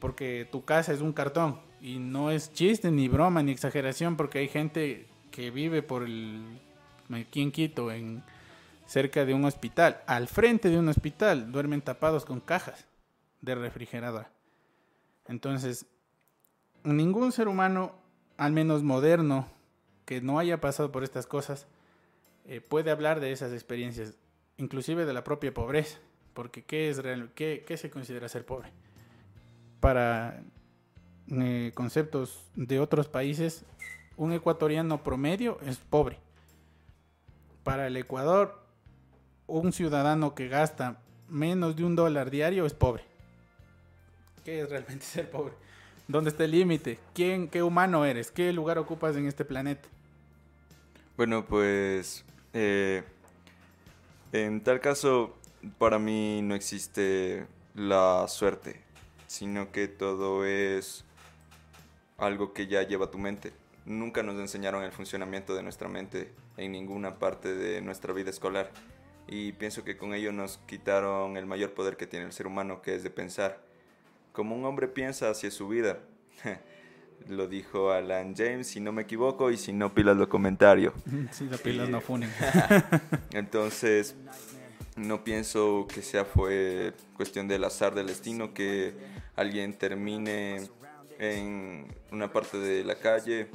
Porque 0.00 0.48
tu 0.50 0.64
casa 0.64 0.92
es 0.92 1.00
un 1.00 1.12
cartón 1.12 1.60
y 1.80 1.98
no 1.98 2.30
es 2.30 2.52
chiste 2.52 2.90
ni 2.90 3.08
broma 3.08 3.42
ni 3.42 3.52
exageración 3.52 4.16
porque 4.16 4.40
hay 4.40 4.48
gente 4.48 5.06
que 5.30 5.50
vive 5.50 5.82
por 5.82 6.02
el 6.02 6.42
aquí 7.12 7.42
en 7.42 7.52
Quito 7.52 7.92
en 7.92 8.22
cerca 8.86 9.24
de 9.24 9.34
un 9.34 9.44
hospital, 9.44 10.02
al 10.06 10.28
frente 10.28 10.70
de 10.70 10.78
un 10.78 10.88
hospital, 10.88 11.52
duermen 11.52 11.82
tapados 11.82 12.24
con 12.24 12.40
cajas 12.40 12.86
de 13.40 13.54
refrigerador. 13.54 14.26
Entonces, 15.26 15.86
ningún 16.82 17.32
ser 17.32 17.48
humano, 17.48 17.94
al 18.36 18.52
menos 18.52 18.82
moderno, 18.82 19.48
que 20.04 20.20
no 20.20 20.38
haya 20.38 20.60
pasado 20.60 20.92
por 20.92 21.02
estas 21.02 21.26
cosas, 21.26 21.66
eh, 22.46 22.60
puede 22.60 22.90
hablar 22.90 23.20
de 23.20 23.32
esas 23.32 23.52
experiencias 23.52 24.14
inclusive 24.56 25.06
de 25.06 25.12
la 25.12 25.24
propia 25.24 25.52
pobreza, 25.52 25.98
porque 26.34 26.62
¿qué, 26.62 26.90
es 26.90 26.98
real, 26.98 27.32
qué 27.34 27.76
se 27.76 27.90
considera 27.90 28.28
ser 28.28 28.44
pobre? 28.44 28.70
Para 29.80 30.42
eh, 31.30 31.72
conceptos 31.74 32.44
de 32.54 32.80
otros 32.80 33.08
países, 33.08 33.64
un 34.16 34.32
ecuatoriano 34.32 35.02
promedio 35.02 35.58
es 35.66 35.78
pobre. 35.78 36.18
Para 37.62 37.86
el 37.86 37.96
Ecuador, 37.96 38.63
un 39.46 39.72
ciudadano 39.72 40.34
que 40.34 40.48
gasta 40.48 41.00
menos 41.28 41.76
de 41.76 41.84
un 41.84 41.96
dólar 41.96 42.30
diario 42.30 42.66
es 42.66 42.74
pobre. 42.74 43.04
¿Qué 44.44 44.60
es 44.60 44.68
realmente 44.68 45.04
ser 45.04 45.30
pobre? 45.30 45.54
¿Dónde 46.06 46.30
está 46.30 46.44
el 46.44 46.50
límite? 46.50 46.98
¿Quién, 47.14 47.48
qué 47.48 47.62
humano 47.62 48.04
eres? 48.04 48.30
¿Qué 48.30 48.52
lugar 48.52 48.78
ocupas 48.78 49.16
en 49.16 49.26
este 49.26 49.44
planeta? 49.44 49.88
Bueno, 51.16 51.46
pues 51.46 52.24
eh, 52.52 53.04
en 54.32 54.62
tal 54.62 54.80
caso, 54.80 55.34
para 55.78 55.98
mí 55.98 56.42
no 56.42 56.54
existe 56.54 57.46
la 57.74 58.26
suerte, 58.28 58.80
sino 59.26 59.72
que 59.72 59.88
todo 59.88 60.44
es 60.44 61.04
algo 62.18 62.52
que 62.52 62.66
ya 62.66 62.82
lleva 62.82 63.10
tu 63.10 63.18
mente. 63.18 63.52
Nunca 63.86 64.22
nos 64.22 64.38
enseñaron 64.40 64.82
el 64.82 64.92
funcionamiento 64.92 65.54
de 65.54 65.62
nuestra 65.62 65.88
mente 65.88 66.32
en 66.56 66.72
ninguna 66.72 67.18
parte 67.18 67.54
de 67.54 67.80
nuestra 67.80 68.12
vida 68.12 68.30
escolar. 68.30 68.70
Y 69.26 69.52
pienso 69.52 69.84
que 69.84 69.96
con 69.96 70.14
ello 70.14 70.32
nos 70.32 70.58
quitaron 70.66 71.36
el 71.36 71.46
mayor 71.46 71.72
poder 71.72 71.96
que 71.96 72.06
tiene 72.06 72.26
el 72.26 72.32
ser 72.32 72.46
humano, 72.46 72.82
que 72.82 72.94
es 72.94 73.02
de 73.02 73.10
pensar. 73.10 73.62
Como 74.32 74.54
un 74.54 74.64
hombre 74.64 74.88
piensa 74.88 75.30
hacia 75.30 75.50
su 75.50 75.68
vida. 75.68 76.00
Lo 77.28 77.46
dijo 77.46 77.90
Alan 77.90 78.34
James, 78.36 78.66
si 78.66 78.80
no 78.80 78.92
me 78.92 79.02
equivoco, 79.02 79.50
y 79.50 79.56
si 79.56 79.72
no, 79.72 79.94
pilas 79.94 80.16
lo 80.16 80.28
comentario. 80.28 80.92
Si 81.32 81.44
no 81.44 81.56
pilas, 81.56 81.88
no 81.88 82.00
funen. 82.00 82.30
Entonces, 83.32 84.14
no 84.96 85.24
pienso 85.24 85.86
que 85.92 86.02
sea 86.02 86.24
fue 86.24 86.92
cuestión 87.16 87.48
del 87.48 87.64
azar 87.64 87.94
del 87.94 88.08
destino 88.08 88.52
que 88.52 88.94
alguien 89.36 89.72
termine 89.72 90.68
en 91.18 91.86
una 92.12 92.32
parte 92.32 92.58
de 92.58 92.84
la 92.84 92.96
calle. 92.96 93.48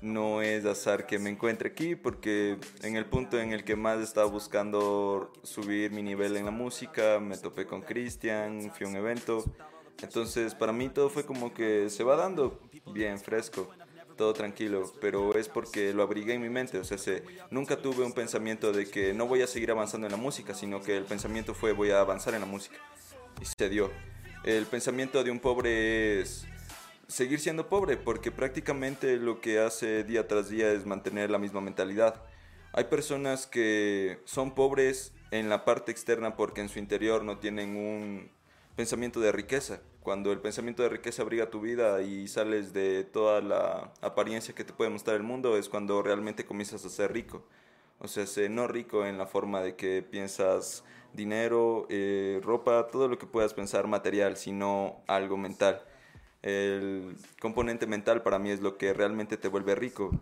No 0.00 0.42
es 0.42 0.64
azar 0.64 1.06
que 1.06 1.18
me 1.18 1.30
encuentre 1.30 1.70
aquí 1.70 1.96
porque 1.96 2.58
en 2.82 2.96
el 2.96 3.06
punto 3.06 3.40
en 3.40 3.52
el 3.52 3.64
que 3.64 3.76
más 3.76 4.00
estaba 4.00 4.26
buscando 4.30 5.32
subir 5.42 5.90
mi 5.90 6.02
nivel 6.02 6.36
en 6.36 6.44
la 6.44 6.50
música, 6.50 7.18
me 7.18 7.36
topé 7.36 7.66
con 7.66 7.82
Cristian, 7.82 8.70
fui 8.74 8.86
a 8.86 8.90
un 8.90 8.96
evento 8.96 9.44
entonces, 10.02 10.54
para 10.54 10.72
mí 10.72 10.88
todo 10.88 11.08
fue 11.08 11.24
como 11.24 11.54
que 11.54 11.88
se 11.88 12.04
va 12.04 12.16
dando 12.16 12.60
bien 12.92 13.18
fresco, 13.18 13.70
todo 14.16 14.32
tranquilo, 14.32 14.92
pero 15.00 15.34
es 15.36 15.48
porque 15.48 15.92
lo 15.92 16.02
abrigué 16.02 16.34
en 16.34 16.42
mi 16.42 16.50
mente, 16.50 16.78
o 16.78 16.84
sea, 16.84 16.98
se, 16.98 17.22
nunca 17.50 17.76
tuve 17.76 18.04
un 18.04 18.12
pensamiento 18.12 18.72
de 18.72 18.86
que 18.86 19.14
no 19.14 19.26
voy 19.26 19.42
a 19.42 19.46
seguir 19.46 19.70
avanzando 19.70 20.06
en 20.06 20.12
la 20.12 20.18
música, 20.18 20.54
sino 20.54 20.82
que 20.82 20.96
el 20.96 21.04
pensamiento 21.04 21.54
fue 21.54 21.72
voy 21.72 21.90
a 21.90 22.00
avanzar 22.00 22.34
en 22.34 22.40
la 22.40 22.46
música. 22.46 22.76
Y 23.40 23.44
se 23.44 23.68
dio. 23.68 23.90
El 24.44 24.66
pensamiento 24.66 25.22
de 25.24 25.30
un 25.30 25.40
pobre 25.40 26.20
es 26.20 26.46
seguir 27.08 27.40
siendo 27.40 27.68
pobre, 27.68 27.96
porque 27.96 28.30
prácticamente 28.30 29.16
lo 29.16 29.40
que 29.40 29.58
hace 29.58 30.04
día 30.04 30.26
tras 30.26 30.48
día 30.48 30.72
es 30.72 30.86
mantener 30.86 31.30
la 31.30 31.38
misma 31.38 31.60
mentalidad. 31.60 32.22
Hay 32.72 32.84
personas 32.84 33.46
que 33.46 34.20
son 34.24 34.54
pobres 34.54 35.12
en 35.30 35.48
la 35.48 35.64
parte 35.64 35.92
externa 35.92 36.36
porque 36.36 36.60
en 36.60 36.68
su 36.68 36.78
interior 36.78 37.24
no 37.24 37.38
tienen 37.38 37.76
un 37.76 38.30
pensamiento 38.76 39.20
de 39.20 39.32
riqueza. 39.32 39.80
Cuando 40.02 40.30
el 40.30 40.40
pensamiento 40.40 40.82
de 40.82 40.90
riqueza 40.90 41.22
abriga 41.22 41.50
tu 41.50 41.60
vida 41.60 42.02
y 42.02 42.28
sales 42.28 42.72
de 42.72 43.02
toda 43.02 43.40
la 43.40 43.92
apariencia 44.02 44.54
que 44.54 44.62
te 44.62 44.72
puede 44.72 44.90
mostrar 44.90 45.16
el 45.16 45.22
mundo, 45.22 45.56
es 45.56 45.68
cuando 45.68 46.02
realmente 46.02 46.44
comienzas 46.46 46.84
a 46.84 46.90
ser 46.90 47.12
rico. 47.12 47.44
O 47.98 48.08
sea, 48.08 48.24
no 48.48 48.68
rico 48.68 49.06
en 49.06 49.18
la 49.18 49.26
forma 49.26 49.62
de 49.62 49.74
que 49.74 50.02
piensas 50.02 50.84
dinero, 51.14 51.86
eh, 51.88 52.40
ropa, 52.42 52.86
todo 52.88 53.08
lo 53.08 53.18
que 53.18 53.26
puedas 53.26 53.54
pensar 53.54 53.86
material, 53.86 54.36
sino 54.36 55.02
algo 55.06 55.36
mental. 55.36 55.82
El 56.46 57.16
componente 57.40 57.88
mental 57.88 58.22
para 58.22 58.38
mí 58.38 58.50
es 58.50 58.60
lo 58.60 58.78
que 58.78 58.92
realmente 58.92 59.36
te 59.36 59.48
vuelve 59.48 59.74
rico. 59.74 60.12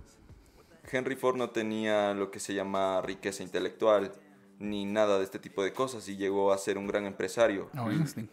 Henry 0.91 1.17
Ford 1.17 1.37
no 1.37 1.51
tenía 1.51 2.15
lo 2.15 2.31
que 2.31 2.41
se 2.41 2.55
llama 2.55 3.03
riqueza 3.03 3.43
intelectual, 3.43 4.11
ni 4.59 4.87
nada 4.87 5.19
de 5.19 5.25
este 5.25 5.39
tipo 5.39 5.63
de 5.63 5.75
cosas, 5.75 6.09
y 6.09 6.17
llegó 6.17 6.51
a 6.51 6.57
ser 6.57 6.79
un 6.79 6.87
gran 6.87 7.05
empresario. 7.05 7.69
No, 7.75 7.91
Einstein, 7.91 8.31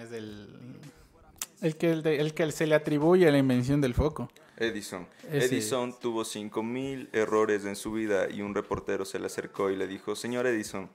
es 0.00 0.12
el, 0.12 0.48
el, 1.60 1.76
que, 1.76 1.90
el, 1.92 2.32
que 2.32 2.50
se 2.50 2.66
le 2.66 2.74
atribuye 2.74 3.28
a 3.28 3.30
la 3.30 3.36
invención 3.36 3.82
del 3.82 3.92
foco. 3.92 4.30
Edison. 4.56 5.06
Edison 5.30 5.94
tuvo 6.00 6.22
5.000 6.22 7.10
errores 7.12 7.66
en 7.66 7.76
su 7.76 7.92
vida 7.92 8.30
y 8.30 8.40
un 8.40 8.54
reportero 8.54 9.04
se 9.04 9.18
le 9.18 9.26
acercó 9.26 9.70
y 9.70 9.76
le 9.76 9.86
dijo, 9.86 10.16
señor 10.16 10.46
Edison, 10.46 10.88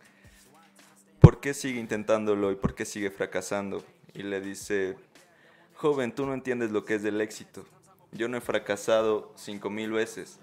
¿por 1.19 1.39
qué 1.39 1.53
sigue 1.53 1.79
intentándolo 1.79 2.51
y 2.51 2.55
por 2.55 2.73
qué 2.73 2.85
sigue 2.85 3.11
fracasando? 3.11 3.83
Y 4.15 4.23
le 4.23 4.41
dice, 4.41 4.97
joven, 5.81 6.13
tú 6.13 6.27
no 6.27 6.33
entiendes 6.35 6.69
lo 6.69 6.85
que 6.85 6.95
es 6.95 7.01
del 7.01 7.19
éxito. 7.21 7.65
Yo 8.11 8.27
no 8.27 8.37
he 8.37 8.41
fracasado 8.41 9.33
5.000 9.35 9.91
veces. 9.91 10.39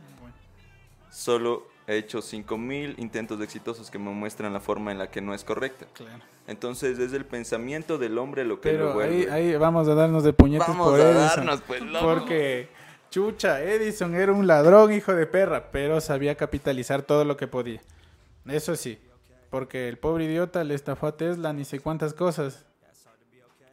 Solo 1.11 1.69
he 1.87 1.97
hecho 1.97 2.21
5000 2.21 2.97
intentos 2.99 3.41
exitosos 3.41 3.91
que 3.91 3.99
me 3.99 4.11
muestran 4.11 4.53
la 4.53 4.61
forma 4.61 4.91
en 4.91 4.99
la 4.99 5.11
que 5.11 5.21
no 5.21 5.33
es 5.33 5.45
correcta. 5.45 5.87
Claro. 5.95 6.23
Entonces 6.49 6.99
es 6.99 7.13
el 7.13 7.25
pensamiento 7.25 7.99
del 7.99 8.19
hombre 8.19 8.45
lo 8.45 8.61
que 8.61 8.71
Pero 8.71 8.87
lo 8.87 8.95
vuelve. 8.95 9.31
Ahí, 9.31 9.51
ahí 9.53 9.57
vamos 9.57 9.87
a 9.87 9.95
darnos 9.95 10.25
de 10.25 10.33
puñetes 10.33 10.67
vamos 10.67 10.91
por 10.91 11.01
a 11.01 11.05
Darnos, 11.05 11.63
pues, 11.63 11.83
Porque 12.01 12.69
chucha, 13.11 13.63
Edison 13.63 14.15
era 14.15 14.33
un 14.33 14.47
ladrón, 14.47 14.93
hijo 14.93 15.15
de 15.15 15.27
perra, 15.27 15.71
pero 15.71 16.01
sabía 16.01 16.35
capitalizar 16.35 17.03
todo 17.03 17.25
lo 17.25 17.37
que 17.37 17.47
podía. 17.47 17.81
Eso 18.47 18.75
sí, 18.77 18.99
porque 19.51 19.89
el 19.89 19.99
pobre 19.99 20.25
idiota 20.25 20.65
le 20.65 20.75
estafó 20.75 21.07
a 21.07 21.17
Tesla 21.17 21.53
ni 21.53 21.65
sé 21.65 21.81
cuántas 21.81 22.13
cosas. 22.13 22.67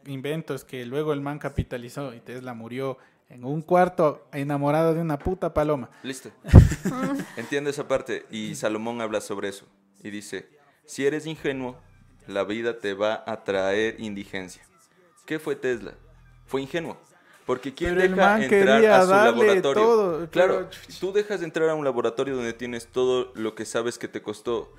Inventos 0.06 0.64
que 0.64 0.86
luego 0.86 1.12
el 1.12 1.20
man 1.20 1.38
capitalizó 1.38 2.14
y 2.14 2.20
Tesla 2.20 2.54
murió 2.54 2.98
en 3.28 3.44
un 3.44 3.62
cuarto 3.62 4.26
enamorado 4.32 4.94
de 4.94 5.00
una 5.00 5.18
puta 5.18 5.52
paloma. 5.52 5.90
Listo. 6.02 6.30
Entiendo 7.36 7.70
esa 7.70 7.88
parte. 7.88 8.26
Y 8.30 8.54
Salomón 8.54 9.00
habla 9.00 9.20
sobre 9.20 9.48
eso. 9.48 9.66
Y 10.02 10.10
dice, 10.10 10.48
si 10.84 11.06
eres 11.06 11.26
ingenuo, 11.26 11.76
la 12.26 12.44
vida 12.44 12.78
te 12.78 12.94
va 12.94 13.24
a 13.26 13.44
traer 13.44 13.96
indigencia. 13.98 14.62
¿Qué 15.24 15.38
fue 15.38 15.56
Tesla? 15.56 15.94
Fue 16.46 16.62
ingenuo. 16.62 16.96
Porque 17.44 17.72
¿quién 17.74 17.96
deja 17.96 18.42
entrar 18.42 18.84
a 18.84 19.04
su 19.04 19.10
laboratorio? 19.10 20.28
claro, 20.30 20.68
tú 20.98 21.12
dejas 21.12 21.40
de 21.40 21.46
entrar 21.46 21.68
a 21.68 21.74
un 21.74 21.84
laboratorio 21.84 22.34
donde 22.34 22.52
tienes 22.52 22.88
todo 22.88 23.32
lo 23.34 23.54
que 23.54 23.64
sabes 23.64 23.98
que 23.98 24.08
te 24.08 24.20
costó. 24.20 24.72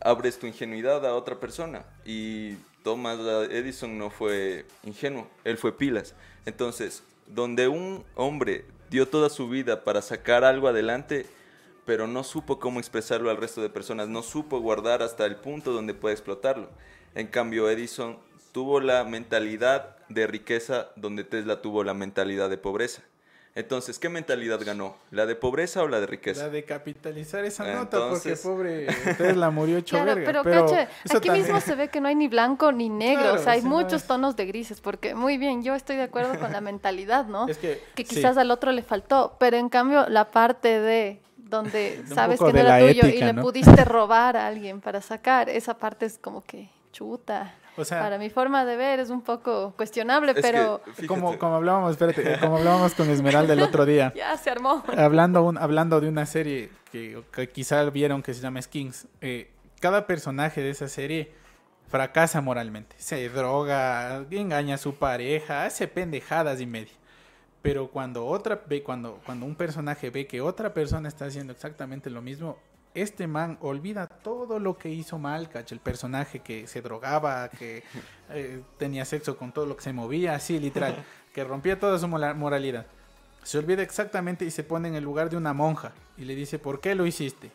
Abres 0.00 0.38
tu 0.38 0.46
ingenuidad 0.46 1.04
a 1.06 1.14
otra 1.14 1.38
persona. 1.38 1.84
Y 2.04 2.56
Thomas 2.84 3.18
Edison 3.50 3.96
no 3.96 4.10
fue 4.10 4.66
ingenuo, 4.84 5.26
él 5.42 5.56
fue 5.56 5.76
pilas. 5.76 6.14
Entonces, 6.44 7.02
donde 7.26 7.66
un 7.66 8.04
hombre 8.14 8.66
dio 8.90 9.08
toda 9.08 9.30
su 9.30 9.48
vida 9.48 9.84
para 9.84 10.02
sacar 10.02 10.44
algo 10.44 10.68
adelante, 10.68 11.24
pero 11.86 12.06
no 12.06 12.22
supo 12.22 12.60
cómo 12.60 12.78
expresarlo 12.78 13.30
al 13.30 13.38
resto 13.38 13.62
de 13.62 13.70
personas, 13.70 14.08
no 14.08 14.22
supo 14.22 14.60
guardar 14.60 15.02
hasta 15.02 15.24
el 15.24 15.36
punto 15.36 15.72
donde 15.72 15.94
puede 15.94 16.14
explotarlo. 16.14 16.68
En 17.14 17.26
cambio, 17.26 17.70
Edison 17.70 18.18
tuvo 18.52 18.80
la 18.80 19.02
mentalidad 19.04 19.96
de 20.10 20.26
riqueza 20.26 20.90
donde 20.94 21.24
Tesla 21.24 21.62
tuvo 21.62 21.84
la 21.84 21.94
mentalidad 21.94 22.50
de 22.50 22.58
pobreza. 22.58 23.02
Entonces, 23.56 24.00
¿qué 24.00 24.08
mentalidad 24.08 24.60
ganó? 24.64 24.96
¿La 25.12 25.26
de 25.26 25.36
pobreza 25.36 25.84
o 25.84 25.88
la 25.88 26.00
de 26.00 26.06
riqueza? 26.06 26.44
La 26.44 26.48
de 26.48 26.64
capitalizar 26.64 27.44
esa 27.44 27.72
nota, 27.72 28.08
porque 28.08 28.34
pobre 28.34 28.86
Tesla 29.16 29.50
murió 29.50 29.78
hecho 29.78 29.96
claro, 29.96 30.20
Pero, 30.24 30.42
pero 30.42 30.66
caché, 30.66 30.88
aquí 31.14 31.30
mismo 31.30 31.60
se 31.60 31.76
ve 31.76 31.88
que 31.88 32.00
no 32.00 32.08
hay 32.08 32.16
ni 32.16 32.26
blanco 32.26 32.72
ni 32.72 32.88
negro, 32.88 33.34
o 33.34 33.38
sea, 33.38 33.52
hay 33.52 33.62
muchos 33.62 34.04
tonos 34.04 34.34
de 34.34 34.46
grises, 34.46 34.80
porque 34.80 35.14
muy 35.14 35.38
bien, 35.38 35.62
yo 35.62 35.76
estoy 35.76 35.96
de 35.96 36.02
acuerdo 36.02 36.36
con 36.40 36.50
la 36.50 36.60
mentalidad, 36.60 37.26
¿no? 37.26 37.46
Es 37.46 37.58
que, 37.58 37.80
quizás 37.94 38.36
al 38.36 38.50
otro 38.50 38.72
le 38.72 38.82
faltó, 38.82 39.36
pero 39.38 39.56
en 39.56 39.68
cambio 39.68 40.08
la 40.08 40.32
parte 40.32 40.80
de 40.80 41.20
donde 41.36 42.02
sabes 42.12 42.40
que 42.40 42.52
no 42.52 42.58
era 42.58 42.80
tuyo 42.80 43.06
y 43.06 43.20
le 43.20 43.34
pudiste 43.34 43.84
robar 43.84 44.36
a 44.36 44.48
alguien 44.48 44.80
para 44.80 45.00
sacar, 45.00 45.48
esa 45.48 45.78
parte 45.78 46.06
es 46.06 46.18
como 46.18 46.42
que 46.42 46.70
chuta. 46.92 47.54
Para 47.88 48.18
mi 48.18 48.30
forma 48.30 48.64
de 48.64 48.76
ver 48.76 49.00
es 49.00 49.10
un 49.10 49.22
poco 49.22 49.72
cuestionable, 49.76 50.34
pero... 50.34 50.80
como, 51.06 51.38
como 51.38 51.56
hablábamos, 51.56 51.92
espérate, 51.92 52.38
como 52.40 52.58
hablábamos 52.58 52.94
con 52.94 53.10
Esmeralda 53.10 53.52
el 53.52 53.60
otro 53.60 53.84
día. 53.84 54.12
ya 54.16 54.36
se 54.36 54.50
armó. 54.50 54.84
Hablando, 54.96 55.42
un, 55.42 55.58
hablando 55.58 56.00
de 56.00 56.08
una 56.08 56.26
serie 56.26 56.70
que, 56.92 57.22
quizá 57.52 57.82
vieron 57.90 58.22
que 58.22 58.34
se 58.34 58.40
llama 58.40 58.62
Skins, 58.62 59.06
eh, 59.20 59.50
cada 59.80 60.06
personaje 60.06 60.62
de 60.62 60.70
esa 60.70 60.88
serie 60.88 61.32
fracasa 61.88 62.40
moralmente. 62.40 62.96
Se 62.98 63.28
droga, 63.28 64.24
engaña 64.30 64.76
a 64.76 64.78
su 64.78 64.94
pareja, 64.94 65.64
hace 65.64 65.88
pendejadas 65.88 66.60
y 66.60 66.66
media. 66.66 66.92
Pero 67.62 67.88
cuando 67.88 68.26
otra 68.26 68.60
ve, 68.66 68.82
cuando, 68.82 69.20
cuando 69.24 69.46
un 69.46 69.54
personaje 69.54 70.10
ve 70.10 70.26
que 70.26 70.40
otra 70.40 70.74
persona 70.74 71.08
está 71.08 71.26
haciendo 71.26 71.52
exactamente 71.52 72.10
lo 72.10 72.20
mismo, 72.20 72.58
este 72.94 73.26
man 73.26 73.58
olvida 73.60 74.06
todo 74.06 74.58
lo 74.58 74.78
que 74.78 74.88
hizo 74.88 75.18
mal, 75.18 75.50
El 75.70 75.80
personaje 75.80 76.40
que 76.40 76.66
se 76.66 76.80
drogaba, 76.80 77.48
que 77.48 77.82
eh, 78.30 78.62
tenía 78.78 79.04
sexo 79.04 79.36
con 79.36 79.52
todo 79.52 79.66
lo 79.66 79.76
que 79.76 79.82
se 79.82 79.92
movía, 79.92 80.34
así 80.34 80.58
literal, 80.58 81.04
que 81.32 81.44
rompía 81.44 81.78
toda 81.78 81.98
su 81.98 82.08
moralidad. 82.08 82.86
Se 83.42 83.58
olvida 83.58 83.82
exactamente 83.82 84.44
y 84.44 84.50
se 84.50 84.64
pone 84.64 84.88
en 84.88 84.94
el 84.94 85.04
lugar 85.04 85.28
de 85.28 85.36
una 85.36 85.52
monja 85.52 85.92
y 86.16 86.24
le 86.24 86.34
dice, 86.34 86.58
¿por 86.58 86.80
qué 86.80 86.94
lo 86.94 87.06
hiciste? 87.06 87.50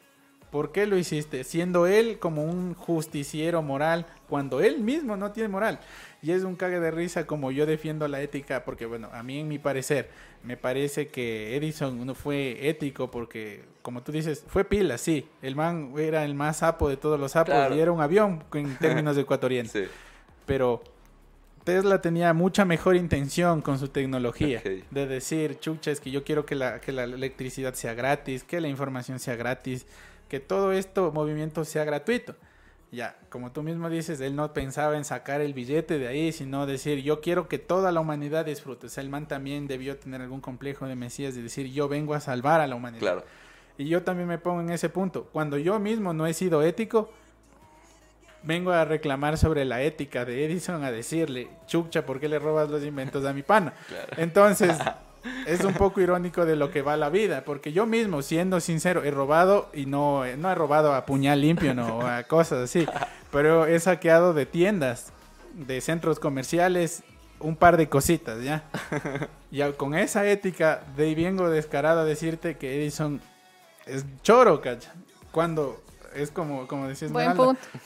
¿Por 0.52 0.72
qué 0.72 0.88
lo 0.88 0.98
hiciste? 0.98 1.44
Siendo 1.44 1.86
él 1.86 2.18
como 2.20 2.44
un 2.44 2.74
justiciero 2.74 3.62
moral 3.62 4.08
cuando 4.28 4.62
él 4.62 4.80
mismo 4.80 5.16
no 5.16 5.32
tiene 5.32 5.50
moral. 5.50 5.80
Y 6.22 6.32
es 6.32 6.44
un 6.44 6.56
cague 6.56 6.80
de 6.80 6.92
risa 6.92 7.28
como 7.28 7.52
yo 7.52 7.66
defiendo 7.66 8.08
la 8.08 8.22
ética, 8.22 8.66
porque 8.66 8.86
bueno, 8.86 9.10
a 9.14 9.24
mí 9.24 9.40
en 9.40 9.48
mi 9.48 9.60
parecer, 9.60 10.10
me 10.44 10.58
parece 10.58 11.08
que 11.08 11.56
Edison 11.56 12.06
no 12.06 12.16
fue 12.16 12.68
ético 12.68 13.12
porque, 13.12 13.64
como 13.82 14.02
tú 14.02 14.12
dices, 14.12 14.44
fue 14.48 14.64
pila, 14.64 14.98
sí. 14.98 15.28
El 15.42 15.56
man 15.56 15.94
era 15.98 16.26
el 16.26 16.34
más 16.34 16.58
sapo 16.58 16.90
de 16.90 16.98
todos 16.98 17.20
los 17.20 17.34
sapos 17.34 17.56
y 17.76 17.80
era 17.80 17.92
un 17.92 18.02
avión 18.02 18.44
en 18.54 18.76
términos 18.80 19.18
ecuatorianos. 19.18 19.72
Sí. 19.72 19.84
Pero 20.46 20.82
Tesla 21.64 22.02
tenía 22.02 22.34
mucha 22.34 22.66
mejor 22.66 22.96
intención 22.96 23.62
con 23.62 23.78
su 23.78 23.90
tecnología. 23.90 24.62
De 24.90 25.08
decir, 25.08 25.60
chucha, 25.60 25.92
es 25.92 26.00
que 26.00 26.10
yo 26.10 26.24
quiero 26.24 26.46
que 26.46 26.56
la, 26.56 26.82
que 26.82 26.92
la 26.92 27.04
electricidad 27.04 27.76
sea 27.76 27.94
gratis, 27.94 28.44
que 28.44 28.60
la 28.60 28.68
información 28.68 29.20
sea 29.20 29.36
gratis 29.36 29.86
que 30.30 30.40
todo 30.40 30.72
esto 30.72 31.12
movimiento 31.12 31.66
sea 31.66 31.84
gratuito. 31.84 32.36
Ya, 32.92 33.18
como 33.30 33.52
tú 33.52 33.62
mismo 33.62 33.90
dices, 33.90 34.20
él 34.20 34.36
no 34.36 34.52
pensaba 34.52 34.98
en 34.98 35.06
sacar 35.06 35.42
el 35.42 35.54
billete 35.54 36.00
de 36.00 36.08
ahí, 36.08 36.32
sino 36.32 36.66
decir, 36.66 37.04
yo 37.04 37.22
quiero 37.22 37.48
que 37.48 37.60
toda 37.60 37.92
la 37.92 38.00
humanidad 38.00 38.46
disfrute. 38.46 38.88
O 38.88 38.90
sea, 38.90 39.04
el 39.04 39.10
man 39.10 39.28
también 39.28 39.68
debió 39.68 39.98
tener 39.98 40.22
algún 40.22 40.42
complejo 40.42 40.88
de 40.88 40.96
Mesías 40.96 41.36
de 41.36 41.44
decir, 41.44 41.68
yo 41.68 41.88
vengo 41.88 42.16
a 42.16 42.20
salvar 42.20 42.62
a 42.62 42.68
la 42.68 42.76
humanidad. 42.76 43.02
Claro. 43.02 43.24
Y 43.78 43.86
yo 43.86 44.04
también 44.04 44.28
me 44.28 44.40
pongo 44.40 44.62
en 44.62 44.72
ese 44.72 44.90
punto. 44.90 45.26
Cuando 45.32 45.58
yo 45.58 45.80
mismo 45.80 46.14
no 46.14 46.26
he 46.26 46.34
sido 46.34 46.64
ético, 46.64 47.12
vengo 48.42 48.72
a 48.72 48.86
reclamar 48.86 49.38
sobre 49.38 49.66
la 49.66 49.82
ética 49.84 50.26
de 50.26 50.46
Edison, 50.46 50.84
a 50.84 50.92
decirle, 50.92 51.48
chucha, 51.68 52.06
¿por 52.06 52.20
qué 52.20 52.28
le 52.28 52.40
robas 52.40 52.70
los 52.70 52.84
inventos 52.84 53.24
a 53.26 53.34
mi 53.34 53.44
pana? 53.44 53.74
Entonces, 54.18 54.78
es 55.46 55.64
un 55.64 55.74
poco 55.74 56.02
irónico 56.02 56.46
de 56.46 56.56
lo 56.56 56.72
que 56.72 56.82
va 56.82 56.98
la 56.98 57.10
vida, 57.10 57.44
porque 57.46 57.72
yo 57.72 57.86
mismo, 57.86 58.22
siendo 58.22 58.60
sincero, 58.60 59.04
he 59.04 59.12
robado 59.12 59.70
y 59.74 59.86
no, 59.86 60.24
no 60.38 60.52
he 60.52 60.56
robado 60.56 60.94
a 60.94 61.06
puñal 61.06 61.42
limpio, 61.42 61.74
no, 61.74 62.02
a 62.06 62.24
cosas 62.24 62.60
así, 62.64 62.86
pero 63.32 63.66
he 63.66 63.80
saqueado 63.80 64.34
de 64.34 64.46
tiendas, 64.46 65.12
de 65.54 65.82
centros 65.82 66.20
comerciales, 66.20 67.04
un 67.40 67.56
par 67.56 67.78
de 67.78 67.90
cositas, 67.90 68.42
¿ya? 68.44 68.64
Y 69.52 69.64
con 69.74 69.96
esa 69.96 70.28
ética, 70.28 70.84
de 70.96 71.16
vengo 71.16 71.50
descarado 71.50 72.02
a 72.02 72.06
decirte 72.06 72.58
que 72.58 72.82
Edison 72.82 73.20
es 73.86 74.06
choro, 74.22 74.62
¿cacha? 74.62 74.94
Cuando 75.32 75.82
es 76.14 76.32
como, 76.32 76.68
como 76.68 76.88
decías, 76.88 77.12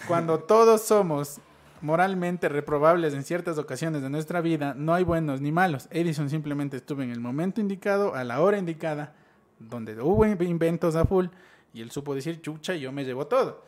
cuando 0.07 0.39
todos 0.39 0.81
somos 0.81 1.39
moralmente 1.83 2.47
reprobables 2.47 3.13
en 3.13 3.23
ciertas 3.23 3.57
ocasiones 3.57 4.01
de 4.01 4.09
nuestra 4.09 4.39
vida, 4.39 4.73
no 4.73 4.93
hay 4.93 5.03
buenos 5.03 5.41
ni 5.41 5.51
malos. 5.51 5.89
Edison 5.91 6.29
simplemente 6.29 6.77
estuvo 6.77 7.01
en 7.01 7.11
el 7.11 7.19
momento 7.19 7.59
indicado, 7.59 8.15
a 8.15 8.23
la 8.23 8.39
hora 8.39 8.57
indicada, 8.57 9.13
donde 9.59 10.01
hubo 10.01 10.25
inventos 10.25 10.95
a 10.95 11.03
full, 11.05 11.27
y 11.73 11.81
él 11.81 11.91
supo 11.91 12.15
decir, 12.15 12.41
chucha, 12.41 12.73
yo 12.75 12.93
me 12.93 13.03
llevo 13.03 13.27
todo. 13.27 13.65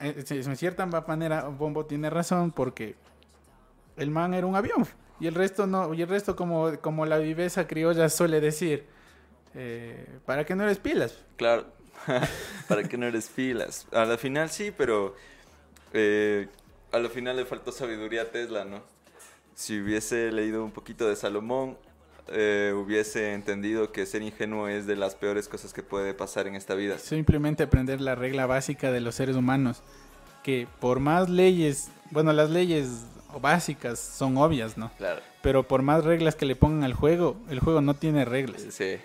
Eh, 0.00 0.24
en 0.28 0.56
cierta 0.56 0.86
manera, 0.86 1.44
Bombo 1.44 1.86
tiene 1.86 2.10
razón, 2.10 2.50
porque 2.50 2.96
el 3.96 4.10
man 4.10 4.34
era 4.34 4.48
un 4.48 4.56
avión, 4.56 4.84
y 5.20 5.28
el 5.28 5.36
resto 5.36 5.68
no, 5.68 5.94
y 5.94 6.02
el 6.02 6.08
resto 6.08 6.34
como, 6.34 6.80
como 6.80 7.06
la 7.06 7.18
viveza 7.18 7.68
criolla 7.68 8.08
suele 8.08 8.40
decir, 8.40 8.86
eh, 9.54 10.18
¿para 10.26 10.44
qué 10.44 10.56
no 10.56 10.64
eres 10.64 10.78
pilas? 10.80 11.22
Claro, 11.36 11.66
para 12.68 12.82
qué 12.82 12.98
no 12.98 13.06
eres 13.06 13.28
pilas. 13.28 13.86
A 13.92 14.04
la 14.04 14.18
final 14.18 14.50
sí, 14.50 14.72
pero... 14.76 15.14
Eh, 15.92 16.48
a 16.94 16.98
lo 17.00 17.10
final 17.10 17.36
le 17.36 17.44
faltó 17.44 17.72
sabiduría 17.72 18.22
a 18.22 18.24
Tesla, 18.26 18.64
¿no? 18.64 18.80
Si 19.54 19.80
hubiese 19.80 20.30
leído 20.30 20.64
un 20.64 20.70
poquito 20.70 21.08
de 21.08 21.16
Salomón, 21.16 21.76
eh, 22.28 22.72
hubiese 22.74 23.34
entendido 23.34 23.90
que 23.90 24.06
ser 24.06 24.22
ingenuo 24.22 24.68
es 24.68 24.86
de 24.86 24.94
las 24.94 25.16
peores 25.16 25.48
cosas 25.48 25.72
que 25.74 25.82
puede 25.82 26.14
pasar 26.14 26.46
en 26.46 26.54
esta 26.54 26.74
vida. 26.74 26.98
Simplemente 26.98 27.64
aprender 27.64 28.00
la 28.00 28.14
regla 28.14 28.46
básica 28.46 28.92
de 28.92 29.00
los 29.00 29.16
seres 29.16 29.34
humanos, 29.34 29.82
que 30.44 30.68
por 30.80 31.00
más 31.00 31.28
leyes, 31.28 31.88
bueno, 32.12 32.32
las 32.32 32.50
leyes 32.50 33.06
básicas 33.40 33.98
son 33.98 34.36
obvias, 34.36 34.78
¿no? 34.78 34.92
Claro. 34.96 35.20
Pero 35.42 35.66
por 35.66 35.82
más 35.82 36.04
reglas 36.04 36.36
que 36.36 36.46
le 36.46 36.54
pongan 36.54 36.84
al 36.84 36.94
juego, 36.94 37.36
el 37.50 37.58
juego 37.58 37.80
no 37.80 37.94
tiene 37.94 38.24
reglas. 38.24 38.64
Sí. 38.70 38.98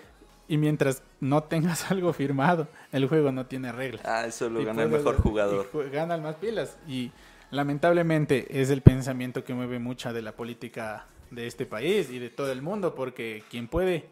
Y 0.46 0.58
mientras 0.58 1.02
no 1.18 1.42
tengas 1.42 1.90
algo 1.90 2.12
firmado, 2.12 2.68
el 2.92 3.08
juego 3.08 3.32
no 3.32 3.46
tiene 3.46 3.72
reglas. 3.72 4.04
Ah, 4.04 4.26
eso 4.26 4.48
lo 4.48 4.64
gana 4.64 4.84
el 4.84 4.90
mejor 4.90 5.16
jugador. 5.16 5.68
Gana 5.90 6.14
el 6.14 6.22
más 6.22 6.36
pilas. 6.36 6.76
Y 6.86 7.10
lamentablemente 7.50 8.60
es 8.60 8.70
el 8.70 8.82
pensamiento 8.82 9.44
que 9.44 9.54
mueve 9.54 9.78
mucha 9.78 10.12
de 10.12 10.22
la 10.22 10.36
política 10.36 11.06
de 11.30 11.46
este 11.46 11.66
país 11.66 12.10
y 12.10 12.18
de 12.18 12.30
todo 12.30 12.50
el 12.50 12.62
mundo, 12.62 12.94
porque 12.94 13.44
quien 13.50 13.68
puede 13.68 14.08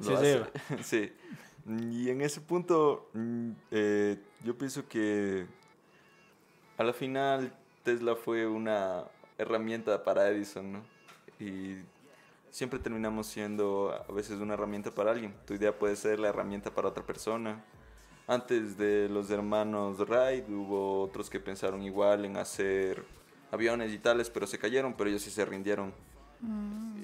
se 0.00 0.16
lleva. 0.16 0.48
Sí. 0.82 1.12
Y 1.66 2.10
en 2.10 2.20
ese 2.20 2.40
punto, 2.42 3.08
mm, 3.14 3.50
eh, 3.70 4.18
yo 4.42 4.58
pienso 4.58 4.86
que 4.86 5.46
a 6.76 6.84
la 6.84 6.92
final 6.92 7.56
Tesla 7.82 8.16
fue 8.16 8.46
una 8.46 9.04
herramienta 9.38 10.04
para 10.04 10.28
Edison, 10.28 10.72
¿no? 10.72 10.82
Y 11.40 11.76
siempre 12.50 12.78
terminamos 12.78 13.26
siendo 13.28 13.92
a 14.08 14.12
veces 14.12 14.40
una 14.40 14.54
herramienta 14.54 14.90
para 14.90 15.12
alguien. 15.12 15.34
Tu 15.46 15.54
idea 15.54 15.76
puede 15.78 15.96
ser 15.96 16.20
la 16.20 16.28
herramienta 16.28 16.74
para 16.74 16.88
otra 16.88 17.04
persona 17.04 17.64
antes 18.26 18.78
de 18.78 19.08
los 19.08 19.30
hermanos 19.30 19.98
Wright 19.98 20.48
hubo 20.48 21.02
otros 21.02 21.28
que 21.28 21.40
pensaron 21.40 21.82
igual 21.82 22.24
en 22.24 22.36
hacer 22.36 23.04
aviones 23.50 23.92
y 23.92 23.98
tales, 23.98 24.30
pero 24.30 24.46
se 24.46 24.58
cayeron, 24.58 24.94
pero 24.94 25.10
ellos 25.10 25.22
sí 25.22 25.30
se 25.30 25.44
rindieron. 25.44 25.92
Mm. 26.40 27.02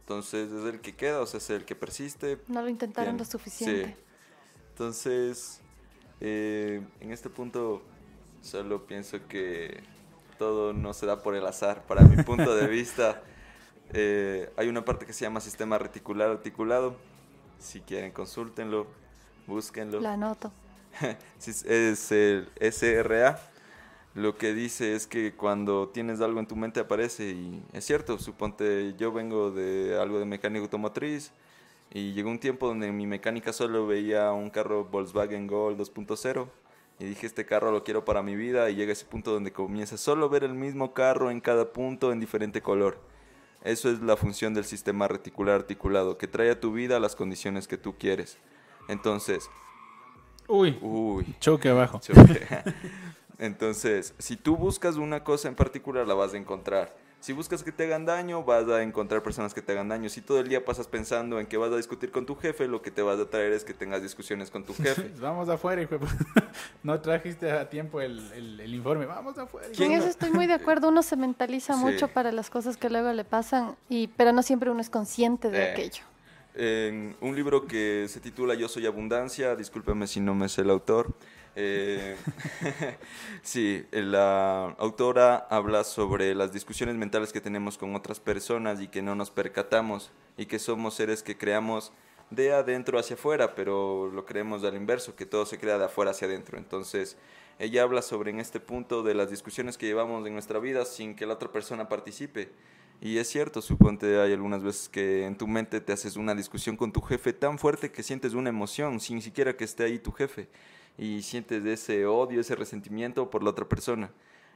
Entonces 0.00 0.50
es 0.52 0.64
el 0.64 0.80
que 0.80 0.94
queda, 0.94 1.20
o 1.20 1.26
sea, 1.26 1.38
es 1.38 1.50
el 1.50 1.64
que 1.64 1.74
persiste. 1.74 2.38
No 2.48 2.62
lo 2.62 2.68
intentaron 2.68 3.16
lo 3.16 3.24
suficiente. 3.24 3.86
Sí. 3.86 3.94
Entonces, 4.70 5.60
eh, 6.20 6.82
en 7.00 7.12
este 7.12 7.28
punto 7.28 7.82
solo 8.42 8.86
pienso 8.86 9.18
que 9.28 9.82
todo 10.38 10.72
no 10.72 10.92
se 10.92 11.06
da 11.06 11.22
por 11.22 11.34
el 11.34 11.46
azar. 11.46 11.84
Para 11.86 12.02
mi 12.02 12.22
punto 12.22 12.54
de 12.54 12.66
vista, 12.68 13.22
eh, 13.92 14.50
hay 14.56 14.68
una 14.68 14.84
parte 14.84 15.06
que 15.06 15.12
se 15.12 15.24
llama 15.24 15.40
sistema 15.40 15.78
reticular 15.78 16.30
articulado. 16.30 16.96
Si 17.58 17.80
quieren, 17.80 18.12
consúltenlo 18.12 18.86
búsquenlo. 19.46 20.00
La 20.00 20.14
anoto. 20.14 20.52
es 21.46 22.12
el 22.12 22.48
SRA. 22.60 23.38
Lo 24.14 24.38
que 24.38 24.54
dice 24.54 24.94
es 24.94 25.06
que 25.06 25.34
cuando 25.34 25.90
tienes 25.90 26.22
algo 26.22 26.40
en 26.40 26.46
tu 26.46 26.56
mente 26.56 26.80
aparece 26.80 27.32
y 27.32 27.62
es 27.74 27.84
cierto, 27.84 28.18
suponte 28.18 28.94
yo 28.98 29.12
vengo 29.12 29.50
de 29.50 29.98
algo 30.00 30.18
de 30.18 30.24
mecánica 30.24 30.62
automotriz 30.62 31.32
y 31.92 32.14
llegó 32.14 32.30
un 32.30 32.38
tiempo 32.38 32.66
donde 32.66 32.86
en 32.86 32.96
mi 32.96 33.06
mecánica 33.06 33.52
solo 33.52 33.86
veía 33.86 34.32
un 34.32 34.48
carro 34.48 34.86
Volkswagen 34.86 35.46
Gol 35.46 35.76
2.0 35.76 36.48
y 36.98 37.04
dije, 37.04 37.26
este 37.26 37.44
carro 37.44 37.70
lo 37.70 37.84
quiero 37.84 38.06
para 38.06 38.22
mi 38.22 38.36
vida 38.36 38.70
y 38.70 38.74
llega 38.74 38.92
ese 38.92 39.04
punto 39.04 39.32
donde 39.32 39.52
comienzas 39.52 40.00
solo 40.00 40.26
a 40.26 40.28
ver 40.30 40.44
el 40.44 40.54
mismo 40.54 40.94
carro 40.94 41.30
en 41.30 41.42
cada 41.42 41.72
punto 41.74 42.10
en 42.10 42.18
diferente 42.18 42.62
color. 42.62 42.98
Eso 43.64 43.90
es 43.90 44.00
la 44.00 44.16
función 44.16 44.54
del 44.54 44.64
sistema 44.64 45.08
reticular 45.08 45.56
articulado, 45.56 46.16
que 46.16 46.26
trae 46.26 46.50
a 46.50 46.60
tu 46.60 46.72
vida 46.72 47.00
las 47.00 47.16
condiciones 47.16 47.68
que 47.68 47.76
tú 47.76 47.96
quieres. 47.98 48.38
Entonces, 48.88 49.48
Uy, 50.48 50.78
uy, 50.80 51.34
choque 51.40 51.68
abajo. 51.68 51.98
choque. 52.02 52.46
Entonces, 53.38 54.14
si 54.18 54.36
tú 54.36 54.56
buscas 54.56 54.96
una 54.96 55.24
cosa 55.24 55.48
en 55.48 55.54
particular, 55.54 56.06
la 56.06 56.14
vas 56.14 56.34
a 56.34 56.36
encontrar. 56.36 56.94
Si 57.18 57.32
buscas 57.32 57.64
que 57.64 57.72
te 57.72 57.84
hagan 57.84 58.04
daño, 58.06 58.44
vas 58.44 58.68
a 58.68 58.82
encontrar 58.82 59.22
personas 59.22 59.52
que 59.52 59.60
te 59.60 59.72
hagan 59.72 59.88
daño. 59.88 60.08
Si 60.08 60.20
todo 60.20 60.38
el 60.38 60.48
día 60.48 60.64
pasas 60.64 60.86
pensando 60.86 61.40
en 61.40 61.46
que 61.46 61.56
vas 61.56 61.72
a 61.72 61.76
discutir 61.76 62.12
con 62.12 62.24
tu 62.24 62.36
jefe, 62.36 62.68
lo 62.68 62.80
que 62.82 62.90
te 62.92 63.02
vas 63.02 63.18
a 63.18 63.28
traer 63.28 63.52
es 63.52 63.64
que 63.64 63.74
tengas 63.74 64.02
discusiones 64.02 64.50
con 64.50 64.62
tu 64.64 64.72
jefe. 64.74 65.10
Vamos 65.20 65.48
afuera, 65.48 65.82
hijo. 65.82 65.96
No 66.82 67.00
trajiste 67.00 67.50
a 67.50 67.68
tiempo 67.68 68.00
el, 68.00 68.18
el- 68.32 68.60
el 68.60 68.74
informe. 68.74 69.06
Vamos 69.06 69.36
afuera. 69.38 69.66
hijo 69.66 69.82
En 69.82 69.88
¿Quién 69.88 69.98
eso 70.00 70.08
estoy 70.08 70.30
muy 70.30 70.46
de 70.46 70.52
acuerdo. 70.54 70.88
Uno 70.88 71.02
se 71.02 71.16
mentaliza 71.16 71.74
Sí. 71.74 71.80
mucho 71.80 72.08
para 72.08 72.30
las 72.30 72.48
cosas 72.48 72.76
que 72.76 72.88
luego 72.88 73.12
le 73.12 73.24
pasan, 73.24 73.74
y 73.88 74.06
pero 74.08 74.32
no 74.32 74.42
siempre 74.42 74.70
uno 74.70 74.80
es 74.80 74.88
consciente 74.90 75.50
de 75.50 75.64
Eh. 75.64 75.72
aquello. 75.72 76.04
En 76.58 77.14
un 77.20 77.36
libro 77.36 77.66
que 77.66 78.06
se 78.08 78.18
titula 78.18 78.54
Yo 78.54 78.66
soy 78.66 78.86
abundancia, 78.86 79.54
discúlpeme 79.56 80.06
si 80.06 80.20
no 80.20 80.34
me 80.34 80.48
sé 80.48 80.62
el 80.62 80.70
autor. 80.70 81.12
eh, 81.54 82.16
sí, 83.42 83.84
la 83.92 84.74
autora 84.78 85.36
habla 85.50 85.84
sobre 85.84 86.34
las 86.34 86.54
discusiones 86.54 86.94
mentales 86.94 87.30
que 87.30 87.42
tenemos 87.42 87.76
con 87.76 87.94
otras 87.94 88.20
personas 88.20 88.80
y 88.80 88.88
que 88.88 89.02
no 89.02 89.14
nos 89.14 89.30
percatamos 89.30 90.12
y 90.38 90.46
que 90.46 90.58
somos 90.58 90.94
seres 90.94 91.22
que 91.22 91.36
creamos 91.36 91.92
de 92.30 92.54
adentro 92.54 92.98
hacia 92.98 93.16
afuera, 93.16 93.54
pero 93.54 94.10
lo 94.10 94.24
creemos 94.24 94.64
al 94.64 94.76
inverso, 94.76 95.14
que 95.14 95.26
todo 95.26 95.44
se 95.44 95.58
crea 95.58 95.76
de 95.76 95.84
afuera 95.84 96.12
hacia 96.12 96.26
adentro. 96.26 96.56
Entonces, 96.56 97.18
ella 97.58 97.82
habla 97.82 98.00
sobre 98.00 98.30
en 98.30 98.40
este 98.40 98.60
punto 98.60 99.02
de 99.02 99.12
las 99.12 99.28
discusiones 99.30 99.76
que 99.76 99.86
llevamos 99.86 100.26
en 100.26 100.32
nuestra 100.32 100.58
vida 100.58 100.86
sin 100.86 101.16
que 101.16 101.26
la 101.26 101.34
otra 101.34 101.52
persona 101.52 101.86
participe. 101.86 102.50
Y 103.00 103.18
es 103.18 103.28
cierto, 103.28 103.60
suponte 103.60 104.20
hay 104.20 104.32
algunas 104.32 104.62
veces 104.62 104.88
que 104.88 105.26
en 105.26 105.36
tu 105.36 105.46
mente 105.46 105.80
te 105.80 105.92
haces 105.92 106.16
una 106.16 106.34
discusión 106.34 106.76
con 106.76 106.92
tu 106.92 107.00
jefe 107.02 107.32
tan 107.32 107.58
fuerte 107.58 107.92
que 107.92 108.02
sientes 108.02 108.32
una 108.32 108.48
emoción 108.48 109.00
sin 109.00 109.20
siquiera 109.20 109.56
que 109.56 109.64
esté 109.64 109.84
ahí 109.84 109.98
tu 109.98 110.12
jefe. 110.12 110.48
Y 110.98 111.22
sientes 111.22 111.64
ese 111.66 112.06
odio, 112.06 112.40
ese 112.40 112.54
resentimiento 112.56 113.28
por 113.28 113.42
la 113.42 113.50
otra 113.50 113.68
persona. 113.68 114.10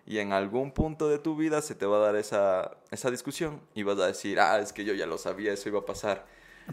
Y 0.07 0.19
en 0.19 0.33
algún 0.33 0.73
punto 0.73 1.09
de 1.09 1.19
tu 1.19 1.37
vida 1.37 1.61
se 1.61 1.75
te 1.75 1.85
va 1.85 1.99
a 1.99 2.01
dar 2.01 2.17
esa, 2.17 2.71
esa 2.91 3.11
discusión 3.11 3.61
y 3.75 3.83
vas 3.83 3.99
a 3.99 4.07
decir, 4.07 4.41
ah, 4.41 4.59
es 4.59 4.73
que 4.73 4.85
yo 4.85 4.95
ya 4.95 5.07
lo 5.07 5.19
sabía, 5.19 5.53
eso 5.53 5.69
iba 5.69 5.81
a 5.81 5.85
pasar. 5.85 6.25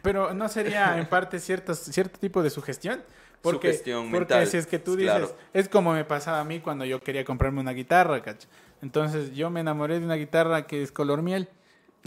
Pero 0.02 0.34
no 0.34 0.48
sería 0.48 0.98
en 0.98 1.08
parte 1.08 1.40
ciertos, 1.40 1.80
cierto 1.80 2.18
tipo 2.18 2.42
de 2.42 2.50
sugestión. 2.50 3.04
Porque, 3.42 3.68
Sugestión 3.68 4.10
porque 4.10 4.34
mental, 4.34 4.48
si 4.48 4.58
es 4.58 4.66
que 4.66 4.80
tú 4.80 4.96
dices, 4.96 5.14
claro. 5.14 5.36
es 5.54 5.70
como 5.70 5.94
me 5.94 6.04
pasaba 6.04 6.40
a 6.40 6.44
mí 6.44 6.60
cuando 6.60 6.86
yo 6.86 7.00
quería 7.02 7.24
comprarme 7.24 7.60
una 7.60 7.72
guitarra, 7.72 8.20
¿cach? 8.24 8.46
Entonces 8.82 9.36
yo 9.36 9.52
me 9.52 9.60
enamoré 9.60 10.00
de 10.00 10.06
una 10.06 10.16
guitarra 10.16 10.66
que 10.66 10.82
es 10.82 10.92
color 10.92 11.22
miel 11.22 11.48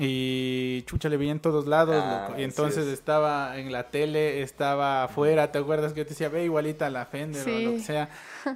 y 0.03 0.83
chucha 0.87 1.09
le 1.09 1.17
veía 1.17 1.33
en 1.33 1.41
todos 1.41 1.67
lados, 1.67 2.03
Ah, 2.03 2.27
loco. 2.29 2.41
Y 2.41 2.45
entonces 2.45 2.87
es. 2.87 2.95
estaba 2.95 3.59
en 3.59 3.71
la 3.71 3.85
tele, 3.91 4.43
estaba 4.43 5.05
afuera, 5.05 5.53
¿te 5.53 5.59
acuerdas 5.59 5.93
que 5.93 5.99
yo 6.01 6.05
te 6.05 6.11
decía, 6.11 6.29
ve 6.29 6.45
igualita 6.45 6.87
a 6.87 6.91
la 6.91 7.05
Fender 7.07 7.47
o 7.49 7.59
lo 7.61 7.71
que 7.73 7.81
sea? 7.81 8.09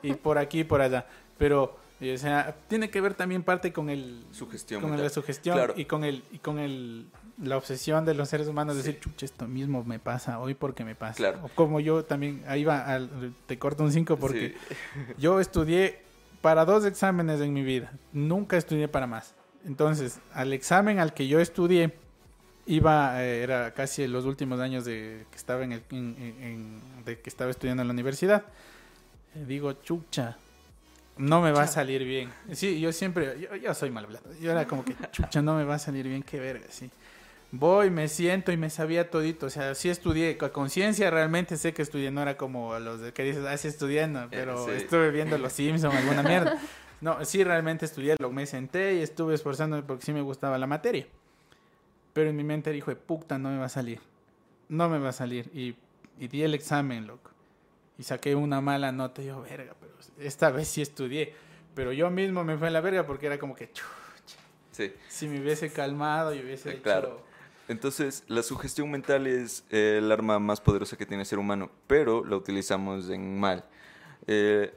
Y 0.02 0.14
por 0.14 0.38
aquí 0.38 0.60
y 0.60 0.64
por 0.64 0.80
allá. 0.80 1.06
Pero, 1.38 1.76
y, 2.00 2.10
o 2.12 2.18
sea, 2.18 2.54
tiene 2.68 2.90
que 2.90 3.00
ver 3.00 3.14
también 3.14 3.42
parte 3.42 3.72
con 3.72 3.90
el, 3.90 4.24
Sugestión 4.32 4.80
con 4.80 4.90
mental. 4.90 5.06
la 5.06 5.10
sugestión 5.10 5.56
Claro. 5.56 5.74
y 5.76 5.84
con 5.84 6.04
el 6.04 6.22
y 6.32 6.38
con 6.38 6.58
el 6.58 7.06
la 7.42 7.56
obsesión 7.56 8.04
de 8.04 8.14
los 8.14 8.28
seres 8.28 8.46
humanos 8.46 8.76
de 8.76 8.82
Sí. 8.82 8.88
decir 8.88 9.02
chucha 9.02 9.26
esto 9.26 9.46
mismo 9.48 9.82
me 9.82 9.98
pasa 9.98 10.38
hoy 10.38 10.54
porque 10.54 10.84
me 10.84 10.94
pasa 10.94 11.16
Claro. 11.16 11.40
o 11.42 11.48
como 11.48 11.80
yo 11.80 12.04
también 12.04 12.44
ahí 12.46 12.62
va 12.62 12.84
al- 12.86 13.34
te 13.46 13.58
corto 13.58 13.82
un 13.82 13.90
5 13.90 14.16
porque 14.16 14.54
Sí. 14.68 15.14
yo 15.18 15.40
estudié 15.40 15.98
para 16.40 16.64
dos 16.64 16.84
exámenes 16.84 17.40
en 17.40 17.52
mi 17.52 17.64
vida 17.64 17.92
nunca 18.12 18.56
estudié 18.56 18.86
para 18.86 19.08
más 19.08 19.34
entonces 19.64 20.20
al 20.32 20.52
examen 20.52 20.98
al 20.98 21.14
que 21.14 21.26
yo 21.28 21.40
estudié 21.40 21.94
iba 22.66 23.22
eh, 23.22 23.42
era 23.42 23.72
casi 23.74 24.06
los 24.06 24.24
últimos 24.24 24.60
años 24.60 24.84
de 24.84 25.26
que 25.30 25.36
estaba 25.36 25.64
en 25.64 25.72
el 25.72 25.82
en- 25.90 26.16
en- 26.18 26.42
en- 26.42 27.04
de 27.04 27.20
que 27.20 27.28
estaba 27.30 27.50
estudiando 27.50 27.82
en 27.82 27.88
la 27.88 27.92
universidad 27.92 28.44
Eh, 29.34 29.44
digo 29.46 29.72
chucha 29.82 30.36
no 31.16 31.40
me 31.40 31.52
va 31.52 31.62
a 31.62 31.66
salir 31.68 32.02
bien. 32.04 32.28
Sí, 32.52 32.80
yo 32.80 32.90
siempre, 32.92 33.38
yo, 33.38 33.54
yo 33.54 33.72
soy 33.72 33.88
mal 33.88 34.04
hablado. 34.04 34.24
Yo 34.40 34.50
era 34.50 34.66
como 34.66 34.84
que, 34.84 34.96
chucha, 35.12 35.40
no 35.42 35.54
me 35.54 35.62
va 35.62 35.76
a 35.76 35.78
salir 35.78 36.08
bien, 36.08 36.24
qué 36.24 36.40
verga, 36.40 36.66
sí. 36.70 36.90
Voy, 37.52 37.88
me 37.88 38.08
siento 38.08 38.50
y 38.50 38.56
me 38.56 38.68
sabía 38.68 39.08
todito. 39.12 39.46
O 39.46 39.50
sea, 39.50 39.76
sí 39.76 39.88
estudié, 39.88 40.36
con 40.36 40.48
conciencia 40.50 41.08
realmente 41.12 41.56
sé 41.56 41.72
que 41.72 41.82
estudié, 41.82 42.10
no 42.10 42.20
era 42.20 42.36
como 42.36 42.76
los 42.80 43.12
que 43.12 43.22
dices, 43.22 43.44
ah, 43.46 43.56
sí 43.56 43.68
estudiando, 43.68 44.26
pero 44.28 44.64
sí. 44.66 44.72
estuve 44.72 45.12
viendo 45.12 45.38
Los 45.38 45.52
Simpsons, 45.52 45.94
alguna 45.94 46.24
mierda. 46.24 46.58
No, 47.00 47.24
sí 47.24 47.44
realmente 47.44 47.84
estudié, 47.84 48.16
lo 48.18 48.30
me 48.30 48.46
senté 48.46 48.94
y 48.96 49.00
estuve 49.02 49.34
esforzándome 49.34 49.82
porque 49.82 50.04
sí 50.04 50.12
me 50.12 50.22
gustaba 50.22 50.58
la 50.58 50.66
materia. 50.66 51.06
Pero 52.12 52.30
en 52.30 52.36
mi 52.36 52.44
mente 52.44 52.70
dijo, 52.70 52.94
puta, 52.94 53.38
no 53.38 53.50
me 53.50 53.58
va 53.58 53.66
a 53.66 53.68
salir. 53.70 54.00
No 54.68 54.88
me 54.88 54.98
va 54.98 55.10
a 55.10 55.12
salir. 55.12 55.50
Y, 55.52 55.76
y 56.18 56.28
di 56.28 56.42
el 56.42 56.54
examen, 56.54 57.06
loco. 57.06 57.30
Y 57.98 58.02
saqué 58.04 58.34
una 58.34 58.60
mala 58.60 58.92
nota 58.92 59.22
y 59.22 59.26
yo, 59.26 59.42
verga, 59.42 59.74
pero 59.80 59.92
esta 60.18 60.50
vez 60.50 60.68
sí 60.68 60.80
estudié. 60.82 61.34
Pero 61.74 61.92
yo 61.92 62.10
mismo 62.10 62.44
me 62.44 62.56
fue 62.56 62.68
a 62.68 62.70
la 62.70 62.80
verga 62.80 63.04
porque 63.06 63.26
era 63.26 63.38
como 63.38 63.54
que, 63.54 63.68
chucha, 63.72 63.88
Sí. 64.70 64.92
si 65.08 65.28
me 65.28 65.40
hubiese 65.40 65.72
calmado 65.72 66.34
y 66.34 66.40
hubiese 66.40 66.70
Eh, 66.70 66.72
hecho... 66.74 66.82
claro. 66.82 67.24
Entonces, 67.66 68.24
la 68.28 68.42
sugestión 68.42 68.90
mental 68.90 69.26
es 69.26 69.64
eh, 69.70 69.96
el 69.98 70.12
arma 70.12 70.38
más 70.38 70.60
poderosa 70.60 70.96
que 70.98 71.06
tiene 71.06 71.22
el 71.22 71.26
ser 71.26 71.38
humano, 71.38 71.70
pero 71.86 72.24
la 72.24 72.36
utilizamos 72.36 73.08
en 73.10 73.38
mal. 73.40 73.64
Eh, 74.26 74.74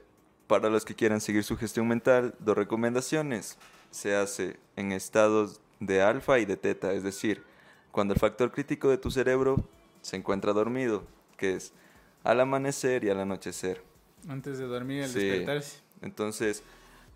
para 0.47 0.69
los 0.69 0.85
que 0.85 0.95
quieran 0.95 1.21
seguir 1.21 1.43
su 1.43 1.57
gestión 1.57 1.87
mental, 1.87 2.33
dos 2.39 2.57
recomendaciones. 2.57 3.57
Se 3.91 4.15
hace 4.15 4.57
en 4.75 4.91
estados 4.91 5.61
de 5.79 6.01
alfa 6.01 6.39
y 6.39 6.45
de 6.45 6.57
teta, 6.57 6.93
es 6.93 7.03
decir, 7.03 7.43
cuando 7.91 8.13
el 8.13 8.19
factor 8.19 8.51
crítico 8.51 8.89
de 8.89 8.97
tu 8.97 9.11
cerebro 9.11 9.63
se 10.01 10.15
encuentra 10.15 10.53
dormido, 10.53 11.03
que 11.37 11.55
es 11.55 11.73
al 12.23 12.39
amanecer 12.39 13.03
y 13.03 13.09
al 13.09 13.19
anochecer. 13.19 13.81
Antes 14.27 14.57
de 14.57 14.65
dormir, 14.65 15.03
el 15.03 15.09
Sí. 15.09 15.19
despertarse. 15.19 15.79
Entonces, 16.01 16.63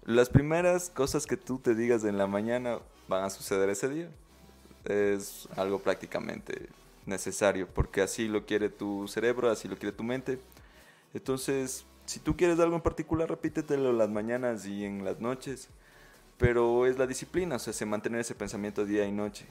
las 0.05 0.29
primeras 0.29 0.89
cosas 0.89 1.25
que 1.25 1.37
tú 1.37 1.59
te 1.59 1.75
digas 1.75 2.03
en 2.03 2.17
la 2.17 2.27
mañana 2.27 2.79
van 3.07 3.23
a 3.23 3.29
suceder 3.29 3.69
ese 3.69 3.89
día. 3.89 4.09
Es 4.85 5.47
algo 5.55 5.79
prácticamente 5.79 6.69
necesario, 7.05 7.67
porque 7.67 8.01
así 8.01 8.27
lo 8.27 8.45
quiere 8.45 8.69
tu 8.69 9.07
cerebro, 9.07 9.49
así 9.51 9.67
lo 9.67 9.77
quiere 9.77 9.95
tu 9.95 10.03
mente. 10.03 10.39
Entonces, 11.13 11.85
si 12.11 12.19
tú 12.19 12.35
quieres 12.35 12.59
algo 12.59 12.75
en 12.75 12.81
particular, 12.81 13.29
repítetelo 13.29 13.93
las 13.93 14.09
mañanas 14.09 14.65
y 14.65 14.83
en 14.83 15.05
las 15.05 15.21
noches. 15.21 15.69
Pero 16.37 16.85
es 16.85 16.97
la 16.97 17.07
disciplina, 17.07 17.55
o 17.55 17.59
sea, 17.59 17.71
se 17.71 17.85
mantener 17.85 18.19
ese 18.19 18.35
pensamiento 18.35 18.83
día 18.83 19.05
y 19.05 19.13
noche. 19.13 19.45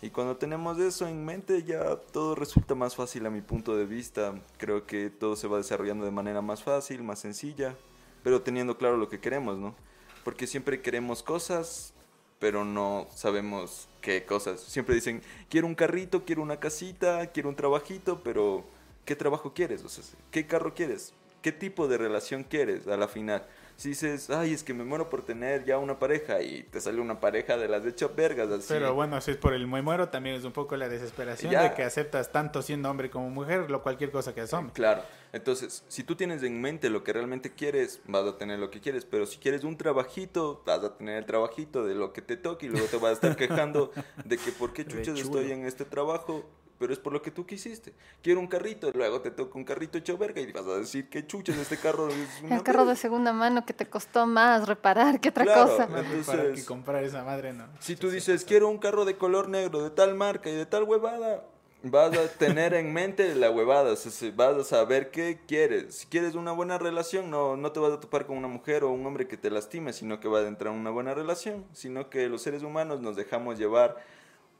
Y 0.00 0.10
cuando 0.10 0.36
tenemos 0.36 0.78
eso 0.78 1.08
en 1.08 1.24
mente, 1.24 1.64
ya 1.64 1.96
todo 1.96 2.36
resulta 2.36 2.76
más 2.76 2.94
fácil 2.94 3.26
a 3.26 3.30
mi 3.30 3.40
punto 3.40 3.76
de 3.76 3.84
vista. 3.84 4.40
Creo 4.58 4.86
que 4.86 5.10
todo 5.10 5.34
se 5.34 5.48
va 5.48 5.56
desarrollando 5.56 6.04
de 6.04 6.12
manera 6.12 6.40
más 6.40 6.62
fácil, 6.62 7.02
más 7.02 7.18
sencilla, 7.18 7.74
pero 8.22 8.42
teniendo 8.42 8.78
claro 8.78 8.96
lo 8.96 9.08
que 9.08 9.18
queremos, 9.18 9.58
¿no? 9.58 9.74
Porque 10.22 10.46
siempre 10.46 10.80
queremos 10.80 11.24
cosas, 11.24 11.94
pero 12.38 12.64
no 12.64 13.08
sabemos 13.12 13.88
qué 14.02 14.24
cosas. 14.24 14.60
Siempre 14.60 14.94
dicen, 14.94 15.20
quiero 15.50 15.66
un 15.66 15.74
carrito, 15.74 16.24
quiero 16.24 16.42
una 16.42 16.60
casita, 16.60 17.26
quiero 17.32 17.48
un 17.48 17.56
trabajito, 17.56 18.22
pero 18.22 18.64
¿qué 19.04 19.16
trabajo 19.16 19.52
quieres? 19.52 19.82
O 19.82 19.88
sea, 19.88 20.04
¿qué 20.30 20.46
carro 20.46 20.74
quieres? 20.76 21.12
¿Qué 21.42 21.52
tipo 21.52 21.86
de 21.88 21.98
relación 21.98 22.44
quieres 22.44 22.86
a 22.88 22.96
la 22.96 23.06
final? 23.08 23.46
Si 23.76 23.90
dices, 23.90 24.28
ay, 24.28 24.52
es 24.52 24.64
que 24.64 24.74
me 24.74 24.82
muero 24.82 25.08
por 25.08 25.24
tener 25.24 25.64
ya 25.64 25.78
una 25.78 26.00
pareja 26.00 26.42
y 26.42 26.64
te 26.64 26.80
sale 26.80 27.00
una 27.00 27.20
pareja 27.20 27.56
de 27.56 27.68
las 27.68 27.84
de 27.84 27.90
hecho 27.90 28.12
vergas, 28.12 28.50
así. 28.50 28.66
Pero 28.70 28.92
bueno, 28.92 29.20
si 29.20 29.30
es 29.30 29.36
por 29.36 29.54
el 29.54 29.68
muy 29.68 29.82
muero, 29.82 30.08
también 30.08 30.34
es 30.34 30.42
un 30.42 30.50
poco 30.50 30.76
la 30.76 30.88
desesperación 30.88 31.52
Ya. 31.52 31.62
de 31.62 31.74
que 31.74 31.84
aceptas 31.84 32.32
tanto 32.32 32.60
siendo 32.60 32.90
hombre 32.90 33.08
como 33.08 33.30
mujer, 33.30 33.70
lo 33.70 33.80
cualquier 33.84 34.10
cosa 34.10 34.34
que 34.34 34.40
es 34.40 34.52
hombre. 34.52 34.72
Claro. 34.74 35.02
Entonces, 35.32 35.84
si 35.86 36.02
tú 36.02 36.16
tienes 36.16 36.42
en 36.42 36.60
mente 36.60 36.90
lo 36.90 37.04
que 37.04 37.12
realmente 37.12 37.52
quieres, 37.54 38.00
vas 38.08 38.24
a 38.26 38.36
tener 38.36 38.58
lo 38.58 38.68
que 38.68 38.80
quieres. 38.80 39.04
Pero 39.04 39.26
si 39.26 39.38
quieres 39.38 39.62
un 39.62 39.76
trabajito, 39.76 40.60
vas 40.66 40.82
a 40.82 40.96
tener 40.96 41.18
el 41.18 41.24
trabajito 41.26 41.86
de 41.86 41.94
lo 41.94 42.12
que 42.12 42.20
te 42.20 42.36
toque 42.36 42.66
y 42.66 42.70
luego 42.70 42.88
te 42.88 42.96
vas 42.96 43.10
a 43.10 43.12
estar 43.12 43.36
quejando 43.36 43.92
de 44.24 44.38
que 44.38 44.50
por 44.50 44.72
qué 44.72 44.84
chuchas 44.88 45.20
estoy 45.20 45.52
en 45.52 45.64
este 45.66 45.84
trabajo, 45.84 46.44
pero 46.78 46.92
es 46.92 46.98
por 46.98 47.12
lo 47.12 47.20
que 47.22 47.30
tú 47.30 47.44
quisiste. 47.46 47.92
Quiero 48.22 48.40
un 48.40 48.46
carrito, 48.46 48.90
luego 48.92 49.20
te 49.20 49.30
toca 49.30 49.58
un 49.58 49.64
carrito 49.64 49.98
hecho 49.98 50.16
verga 50.16 50.40
y 50.40 50.50
vas 50.52 50.66
a 50.66 50.78
decir 50.78 51.08
que 51.08 51.26
chuchas 51.26 51.56
este 51.56 51.76
carro 51.76 52.08
es 52.08 52.14
una 52.42 52.56
El 52.56 52.62
carro 52.62 52.80
de 52.80 52.86
verga". 52.88 53.00
segunda 53.00 53.32
mano 53.32 53.64
que 53.66 53.72
te 53.72 53.86
costó 53.88 54.26
más 54.26 54.68
reparar 54.68 55.20
que 55.20 55.30
otra 55.30 55.44
Claro. 55.44 55.68
cosa. 55.70 55.84
Entonces- 55.84 56.26
para 56.26 56.52
que 56.52 56.64
comprar 56.64 57.04
esa 57.04 57.24
madre, 57.24 57.52
no. 57.52 57.64
Si 57.80 57.96
tú 57.96 58.10
dices, 58.10 58.44
quiero 58.44 58.68
un 58.68 58.78
carro 58.78 59.04
de 59.04 59.16
color 59.16 59.48
negro, 59.48 59.82
de 59.82 59.90
tal 59.90 60.14
marca 60.14 60.48
y 60.50 60.54
de 60.54 60.66
tal 60.66 60.84
huevada, 60.84 61.44
vas 61.82 62.16
a 62.18 62.26
tener 62.28 62.74
en 62.74 62.92
mente 62.92 63.32
la 63.36 63.52
huevada, 63.52 63.92
o 63.92 63.96
sea, 63.96 64.10
se- 64.10 64.32
vas 64.32 64.56
a 64.56 64.64
saber 64.64 65.10
qué 65.12 65.38
quieres. 65.46 65.94
Si 65.94 66.06
quieres 66.06 66.34
una 66.34 66.50
buena 66.52 66.76
relación, 66.76 67.30
no, 67.30 67.56
no 67.56 67.70
te 67.70 67.78
vas 67.78 67.92
a 67.92 68.00
topar 68.00 68.26
con 68.26 68.36
una 68.36 68.48
mujer 68.48 68.82
o 68.82 68.90
un 68.90 69.06
hombre 69.06 69.28
que 69.28 69.36
te 69.36 69.48
lastime, 69.48 69.92
sino 69.92 70.18
que 70.18 70.26
vas 70.26 70.44
a 70.44 70.48
entrar 70.48 70.72
en 70.74 70.80
una 70.80 70.90
buena 70.90 71.14
relación, 71.14 71.64
sino 71.72 72.10
que 72.10 72.28
los 72.28 72.42
seres 72.42 72.62
humanos 72.64 73.00
nos 73.00 73.14
dejamos 73.14 73.58
llevar 73.58 73.96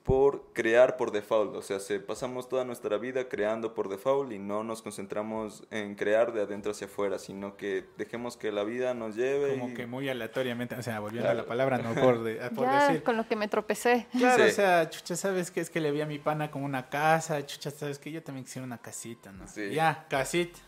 por 0.08 0.42
crear 0.54 0.96
por 0.96 1.12
default, 1.12 1.54
o 1.54 1.60
sea, 1.60 1.80
se 1.80 2.00
pasamos 2.00 2.48
toda 2.48 2.64
nuestra 2.64 2.96
vida 2.96 3.28
creando 3.28 3.74
por 3.74 3.90
default 3.90 4.32
y 4.32 4.38
no 4.38 4.64
nos 4.64 4.80
concentramos 4.80 5.64
en 5.70 5.96
crear 5.96 6.32
de 6.32 6.40
adentro 6.40 6.72
hacia 6.72 6.86
afuera, 6.86 7.18
sino 7.18 7.58
que 7.58 7.84
dejemos 7.98 8.38
que 8.38 8.50
la 8.50 8.64
vida 8.64 8.94
nos 8.94 9.16
lleve. 9.16 9.58
Como 9.58 9.74
que 9.74 9.86
muy 9.86 10.08
aleatoriamente, 10.08 10.76
o 10.76 10.82
sea, 10.82 10.98
volviendo 11.00 11.28
a 11.28 11.34
la 11.34 11.44
palabra, 11.44 11.76
no 11.76 11.92
por, 11.92 12.22
por 12.54 12.64
ya, 12.64 12.88
decir. 12.88 13.02
con 13.02 13.18
lo 13.18 13.28
que 13.28 13.36
me 13.36 13.48
tropecé. 13.48 14.06
Claro, 14.12 14.46
o 14.46 14.48
sea, 14.48 14.88
chucha, 14.88 15.14
¿sabes 15.14 15.50
qué? 15.50 15.60
Es 15.60 15.68
que 15.68 15.78
le 15.78 15.90
vi 15.90 16.00
a 16.00 16.06
mi 16.06 16.18
pana 16.18 16.50
con 16.50 16.62
una 16.62 16.88
casa, 16.88 17.44
chucha, 17.44 17.70
¿sabes 17.70 17.98
que 17.98 18.10
Yo 18.10 18.22
también 18.22 18.46
quisiera 18.46 18.64
una 18.64 18.78
casita, 18.78 19.30
¿no? 19.30 19.46
Sí. 19.46 19.74
Ya, 19.74 20.06
casita. 20.08 20.58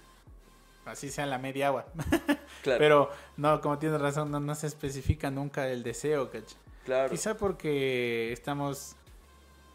Así 0.85 1.09
sea 1.09 1.25
la 1.25 1.39
media 1.39 1.69
agua. 1.69 1.87
claro. 2.63 2.79
Pero, 2.79 3.11
no, 3.39 3.59
como 3.63 3.79
tienes 3.79 4.03
razón, 4.03 4.31
no, 4.31 4.39
no 4.39 4.55
se 4.55 4.67
especifica 4.67 5.31
nunca 5.31 5.67
el 5.67 5.83
deseo, 5.83 6.31
¿cachai? 6.31 6.59
Claro. 6.85 7.11
Quizá 7.11 7.37
porque 7.37 8.33
estamos 8.33 8.97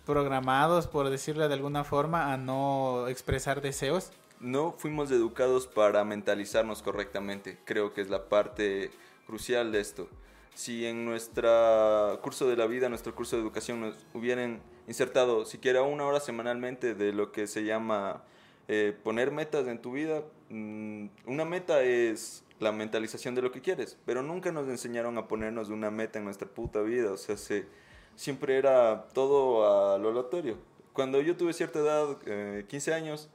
programados, 0.06 0.88
por 0.88 1.10
decirlo 1.10 1.48
de 1.48 1.54
alguna 1.54 1.84
forma, 1.84 2.32
a 2.32 2.38
no 2.38 3.08
expresar 3.08 3.62
deseos. 3.62 4.12
No 4.40 4.72
fuimos 4.72 5.12
educados 5.12 5.68
para 5.68 6.04
mentalizarnos 6.04 6.82
correctamente. 6.82 7.58
Creo 7.66 7.94
que 7.94 8.02
es 8.02 8.10
la 8.10 8.30
parte 8.30 8.92
crucial 9.26 9.72
de 9.72 9.80
esto. 9.80 10.08
Si 10.54 10.86
en 10.86 11.06
nuestro 11.06 12.20
curso 12.22 12.48
de 12.48 12.56
la 12.56 12.68
vida, 12.68 12.88
nuestro 12.88 13.14
curso 13.16 13.36
de 13.36 13.42
educación, 13.42 13.82
nos 13.82 13.96
hubieran 14.14 14.62
insertado 14.88 15.46
siquiera 15.46 15.82
una 15.82 16.06
hora 16.06 16.20
semanalmente 16.20 16.94
de 16.96 17.12
lo 17.12 17.32
que 17.32 17.48
se 17.48 17.66
llama 17.66 18.24
eh, 18.68 18.98
poner 19.04 19.32
metas 19.32 19.68
en 19.68 19.80
tu 19.80 19.92
vida, 19.92 20.24
mm, 20.50 21.08
una 21.26 21.46
meta 21.46 21.84
es 21.84 22.44
la 22.60 22.72
mentalización 22.72 23.36
de 23.36 23.42
lo 23.42 23.52
que 23.52 23.62
quieres, 23.62 23.98
pero 24.06 24.24
nunca 24.24 24.52
nos 24.52 24.68
enseñaron 24.68 25.18
a 25.18 25.28
ponernos 25.28 25.70
una 25.70 25.92
meta 25.92 26.20
en 26.20 26.26
nuestra 26.26 26.48
puta 26.48 26.82
vida, 26.82 27.12
o 27.12 27.18
sea, 27.18 27.38
se, 27.38 27.68
siempre 28.16 28.58
era 28.58 29.08
todo 29.14 29.94
a 29.94 29.98
lo 29.98 30.10
aleatorio. 30.10 30.58
Cuando 30.94 31.22
yo 31.22 31.36
tuve 31.36 31.54
cierta 31.54 31.80
edad, 31.80 32.18
eh, 32.26 32.66
15 32.68 32.94
años, 32.94 33.30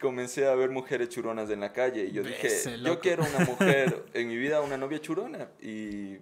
comencé 0.00 0.46
a 0.46 0.54
ver 0.54 0.70
mujeres 0.70 1.08
churonas 1.08 1.50
en 1.50 1.60
la 1.60 1.72
calle 1.72 2.04
y 2.04 2.12
yo 2.12 2.22
dije, 2.22 2.48
yo 2.82 3.00
quiero 3.00 3.24
una 3.24 3.44
mujer 3.44 4.04
en 4.14 4.28
mi 4.28 4.36
vida, 4.36 4.60
una 4.60 4.76
novia 4.76 5.00
churona 5.00 5.48
y... 5.60 6.18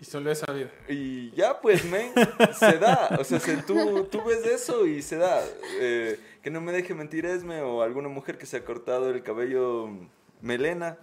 Y 0.00 0.04
solo 0.04 0.30
esa 0.30 0.50
vida. 0.50 0.70
Y 0.88 1.30
ya, 1.32 1.60
pues, 1.60 1.84
men, 1.84 2.12
se 2.58 2.78
da. 2.78 3.18
O 3.20 3.24
sea, 3.24 3.38
tú, 3.66 4.08
tú 4.10 4.24
ves 4.24 4.46
eso 4.46 4.86
y 4.86 5.02
se 5.02 5.16
da. 5.16 5.44
Eh, 5.78 6.18
que 6.42 6.50
no 6.50 6.62
me 6.62 6.72
deje 6.72 6.94
mentir 6.94 7.26
Esme 7.26 7.60
o 7.60 7.82
alguna 7.82 8.08
mujer 8.08 8.38
que 8.38 8.46
se 8.46 8.56
ha 8.56 8.64
cortado 8.64 9.10
el 9.10 9.22
cabello 9.22 9.90
melena 10.40 10.96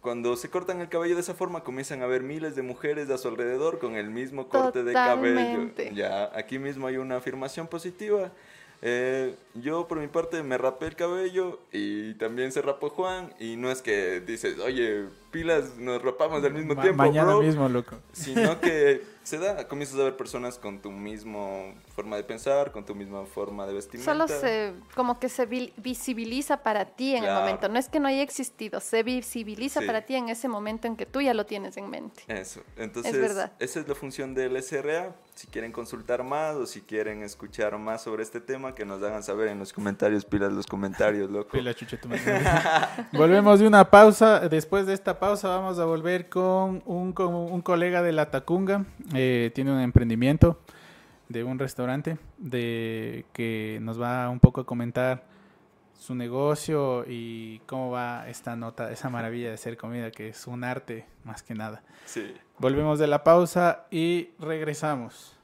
cuando 0.00 0.36
se 0.36 0.48
cortan 0.50 0.80
el 0.80 0.88
cabello 0.88 1.14
de 1.14 1.20
esa 1.20 1.34
forma, 1.34 1.64
comienzan 1.64 2.02
a 2.02 2.04
haber 2.04 2.22
miles 2.22 2.54
de 2.54 2.62
mujeres 2.62 3.10
a 3.10 3.18
su 3.18 3.28
alrededor 3.28 3.78
con 3.78 3.96
el 3.96 4.10
mismo 4.10 4.48
corte 4.48 4.82
de 4.84 4.92
cabello. 4.92 5.70
Ya, 5.94 6.30
aquí 6.36 6.58
mismo 6.58 6.86
hay 6.86 6.96
una 6.96 7.16
afirmación 7.16 7.66
positiva. 7.66 8.30
Eh, 8.80 9.34
yo 9.54 9.88
por 9.88 9.98
mi 9.98 10.06
parte 10.06 10.40
me 10.44 10.56
rapé 10.56 10.86
el 10.86 10.94
cabello 10.94 11.58
y 11.72 12.14
también 12.14 12.52
se 12.52 12.62
rapó 12.62 12.90
Juan 12.90 13.34
y 13.40 13.56
no 13.56 13.72
es 13.72 13.82
que 13.82 14.20
dices, 14.20 14.60
oye, 14.60 15.06
pilas, 15.30 15.76
nos 15.76 16.02
rapamos 16.02 16.42
al 16.44 16.52
mismo 16.52 16.74
tiempo. 16.76 16.98
Mañana 16.98 17.36
mismo, 17.36 17.68
loco. 17.68 17.96
Sino 18.12 18.60
que 18.60 19.02
se 19.28 19.38
da, 19.38 19.68
comienzas 19.68 20.00
a 20.00 20.04
ver 20.04 20.16
personas 20.16 20.58
con 20.58 20.80
tu 20.80 20.90
mismo 20.90 21.74
forma 21.94 22.16
de 22.16 22.24
pensar, 22.24 22.72
con 22.72 22.84
tu 22.84 22.94
misma 22.94 23.26
forma 23.26 23.66
de 23.66 23.74
vestimenta. 23.74 24.10
Solo 24.10 24.26
se, 24.26 24.72
como 24.94 25.20
que 25.20 25.28
se 25.28 25.44
visibiliza 25.76 26.62
para 26.62 26.86
ti 26.86 27.14
en 27.14 27.24
el 27.24 27.34
momento, 27.34 27.68
no 27.68 27.78
es 27.78 27.90
que 27.90 28.00
no 28.00 28.08
haya 28.08 28.22
existido, 28.22 28.80
se 28.80 29.02
visibiliza 29.02 29.82
para 29.82 30.02
ti 30.02 30.14
en 30.14 30.30
ese 30.30 30.48
momento 30.48 30.86
en 30.86 30.96
que 30.96 31.04
tú 31.04 31.20
ya 31.20 31.34
lo 31.34 31.44
tienes 31.44 31.76
en 31.76 31.90
mente. 31.90 32.22
Eso, 32.26 32.62
entonces 32.76 33.14
esa 33.14 33.80
es 33.80 33.88
la 33.88 33.94
función 33.94 34.32
del 34.34 34.62
SRA. 34.62 35.14
Si 35.34 35.46
quieren 35.46 35.70
consultar 35.70 36.24
más 36.24 36.56
o 36.56 36.66
si 36.66 36.80
quieren 36.80 37.22
escuchar 37.22 37.78
más 37.78 38.02
sobre 38.02 38.24
este 38.24 38.40
tema, 38.40 38.74
que 38.74 38.84
nos 38.84 39.00
hagan 39.04 39.22
saber 39.22 39.46
en 39.46 39.60
los 39.60 39.72
comentarios, 39.72 40.24
pilas 40.24 40.52
los 40.52 40.66
comentarios, 40.66 41.30
loco. 41.30 41.50
Pila 41.52 41.76
Volvemos 43.12 43.60
de 43.60 43.66
una 43.68 43.88
pausa, 43.88 44.48
después 44.48 44.86
de 44.86 44.94
esta 44.94 45.17
pausa 45.18 45.48
vamos 45.48 45.78
a 45.78 45.84
volver 45.84 46.28
con 46.28 46.82
un, 46.86 47.12
con 47.12 47.34
un 47.34 47.62
colega 47.62 48.02
de 48.02 48.12
la 48.12 48.30
Tacunga, 48.30 48.84
eh, 49.14 49.50
tiene 49.54 49.72
un 49.72 49.80
emprendimiento 49.80 50.60
de 51.28 51.44
un 51.44 51.58
restaurante 51.58 52.18
de 52.38 53.24
que 53.32 53.78
nos 53.82 54.00
va 54.00 54.28
un 54.28 54.40
poco 54.40 54.62
a 54.62 54.66
comentar 54.66 55.24
su 55.98 56.14
negocio 56.14 57.04
y 57.06 57.60
cómo 57.66 57.90
va 57.90 58.28
esta 58.28 58.56
nota, 58.56 58.90
esa 58.92 59.10
maravilla 59.10 59.48
de 59.48 59.54
hacer 59.54 59.76
comida 59.76 60.10
que 60.10 60.28
es 60.28 60.46
un 60.46 60.64
arte 60.64 61.06
más 61.24 61.42
que 61.42 61.54
nada. 61.54 61.82
Sí. 62.04 62.34
Volvemos 62.58 62.98
de 62.98 63.06
la 63.06 63.24
pausa 63.24 63.86
y 63.90 64.30
regresamos. 64.38 65.37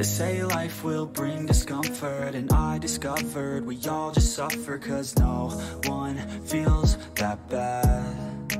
They 0.00 0.04
say 0.04 0.42
life 0.42 0.82
will 0.82 1.04
bring 1.04 1.44
discomfort 1.44 2.34
And 2.34 2.50
I 2.54 2.78
discovered 2.78 3.66
we 3.66 3.78
all 3.86 4.10
just 4.10 4.34
suffer 4.34 4.78
Cause 4.78 5.14
no 5.18 5.50
one 5.84 6.16
feels 6.46 6.96
that 7.16 7.46
bad. 7.50 8.50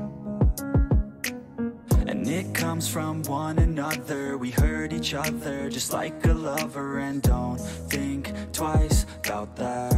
And 2.05 2.27
it 2.27 2.53
comes 2.53 2.87
from 2.87 3.23
one 3.23 3.57
another 3.57 4.37
We 4.37 4.51
hurt 4.51 4.93
each 4.93 5.15
other 5.15 5.67
just 5.67 5.91
like 5.93 6.23
a 6.27 6.33
lover 6.35 6.99
And 6.99 7.23
don't 7.23 7.57
think 7.57 8.31
twice 8.53 9.07
about 9.25 9.55
that. 9.55 9.95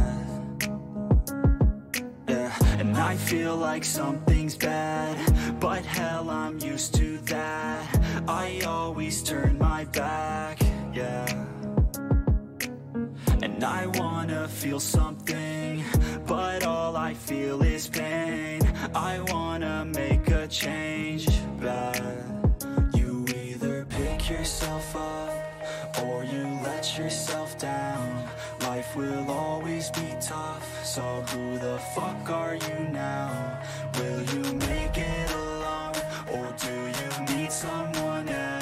And 2.26 2.96
I 2.96 3.16
feel 3.16 3.54
like 3.54 3.84
something's 3.84 4.56
bad 4.56 5.60
But 5.60 5.84
hell, 5.84 6.30
I'm 6.30 6.58
used 6.60 6.94
to 6.94 7.18
that. 7.18 8.00
I 8.26 8.62
always 8.64 9.22
turn 9.22 9.58
my 9.58 9.84
back 9.84 10.58
yeah 10.94 11.33
I 13.64 13.86
wanna 13.86 14.46
feel 14.46 14.78
something 14.78 15.82
But 16.26 16.64
all 16.64 16.96
I 16.96 17.14
feel 17.14 17.62
is 17.62 17.88
pain 17.88 18.60
I 18.94 19.20
wanna 19.28 19.86
make 19.86 20.28
a 20.28 20.46
change, 20.46 21.26
but 21.58 22.00
You 22.94 23.24
either 23.34 23.86
pick 23.86 24.28
yourself 24.28 24.94
up 24.94 25.32
Or 26.02 26.24
you 26.24 26.44
let 26.62 26.98
yourself 26.98 27.58
down 27.58 28.28
Life 28.60 28.94
will 28.96 29.30
always 29.30 29.90
be 29.90 30.14
tough 30.20 30.84
So 30.84 31.02
who 31.30 31.58
the 31.58 31.78
fuck 31.94 32.28
are 32.30 32.56
you 32.56 32.78
now? 32.90 33.62
Will 33.98 34.22
you 34.34 34.42
make 34.54 34.96
it 34.98 35.30
alone? 35.32 35.96
Or 36.32 36.54
do 36.58 36.74
you 36.98 37.36
need 37.36 37.50
someone 37.50 38.28
else? 38.28 38.53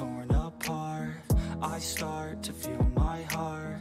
Torn 0.00 0.30
apart. 0.30 1.10
I 1.60 1.78
start 1.78 2.42
to 2.44 2.52
feel 2.52 2.86
my 2.96 3.22
heart 3.34 3.80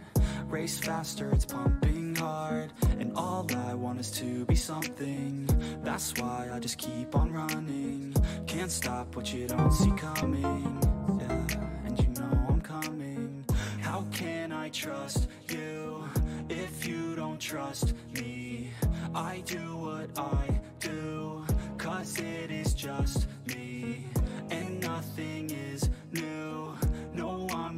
Race 0.49 0.80
faster, 0.80 1.30
it's 1.32 1.45
pumping 1.45 2.15
hard. 2.15 2.74
And 2.99 3.13
all 3.15 3.45
I 3.55 3.76
want 3.76 3.99
is 3.99 4.09
to 4.20 4.45
be 4.45 4.55
something. 4.55 5.47
That's 5.84 6.13
why 6.20 6.49
I 6.51 6.59
just 6.59 6.80
keep 6.80 7.15
on 7.15 7.32
running. 7.32 8.15
Can't 8.47 8.72
stop 8.72 9.15
what 9.15 9.32
you 9.32 9.47
don't 9.47 9.72
see 9.72 9.91
coming. 9.91 10.82
Yeah, 11.22 11.86
and 11.86 11.99
you 11.99 12.07
know 12.20 12.45
I'm 12.49 12.61
coming. 12.61 13.45
How 13.82 14.03
can 14.11 14.51
I 14.51 14.70
trust 14.70 15.28
you 15.49 16.03
If 16.49 16.86
you 16.88 17.15
don't 17.15 17.39
trust 17.39 17.93
me? 18.11 18.72
I 19.13 19.43
do 19.45 19.78
what 19.78 20.09
I 20.17 20.59
do 20.80 21.45
Cause 21.78 22.20
it 22.20 22.51
is 22.51 22.74
just 22.74 23.28
me. 23.47 24.05
And 24.49 24.80
nothing 24.80 25.51
is 25.51 25.89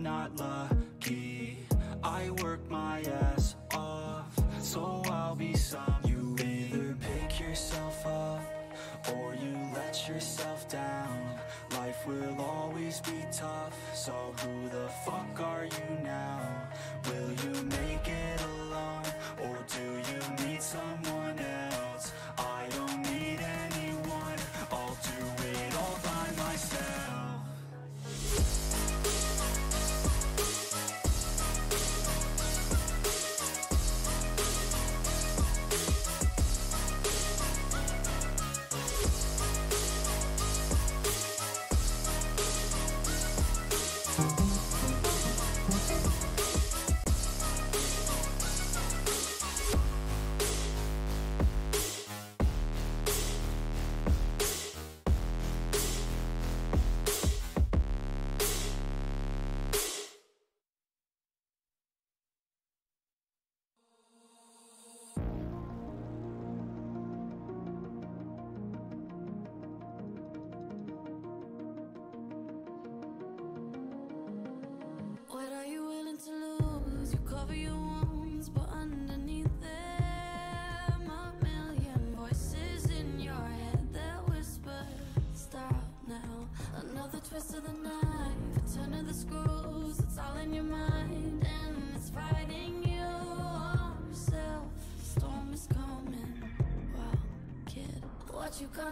not 0.02 0.36
lucky 0.36 1.60
I 2.04 2.32
work 2.42 2.68
my 2.72 3.02
ass 3.02 3.56
off 3.72 4.34
So 4.60 5.04
I'll 5.06 5.36
be 5.36 5.54
some 5.56 5.96
You 6.04 6.36
either 6.44 6.98
pick 7.00 7.40
yourself 7.40 8.04
up 8.08 8.42
Or 9.14 9.36
you 9.36 9.56
let 9.76 10.08
yourself 10.08 10.68
down 10.68 11.40
Life 11.74 12.08
will 12.08 12.42
always 12.42 13.00
be 13.02 13.24
tough 13.32 13.78
So 13.94 14.34
who 14.42 14.70
the 14.70 14.90
fuck 15.06 15.40
are 15.40 15.66
you 15.66 16.04
now? 16.04 16.50
Will 17.06 17.32
you 17.46 17.62
make 17.62 18.08
it 18.08 18.42
alone? 18.42 19.04
Or 19.44 19.58
do 19.68 19.84
you 19.84 20.48
need 20.48 20.64
someone? 20.64 21.21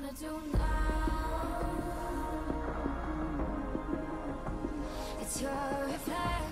Gonna 0.01 0.13
do 0.13 0.57
now? 0.57 0.69
It's 5.21 5.41
your 5.41 5.51
reflection 5.87 6.48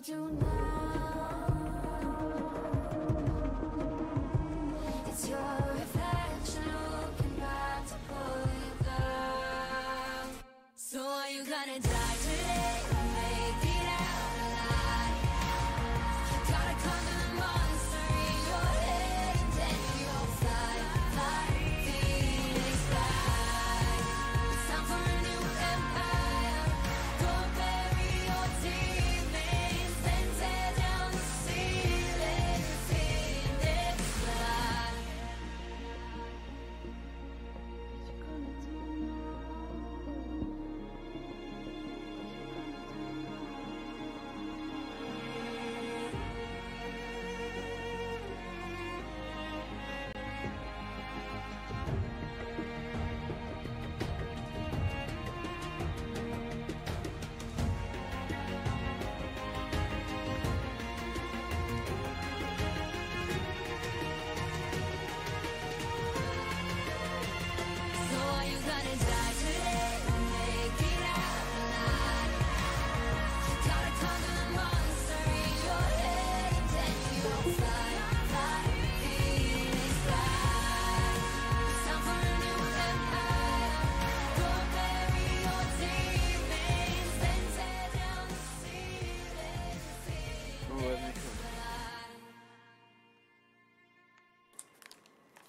do 0.00 0.30
now? 0.30 0.67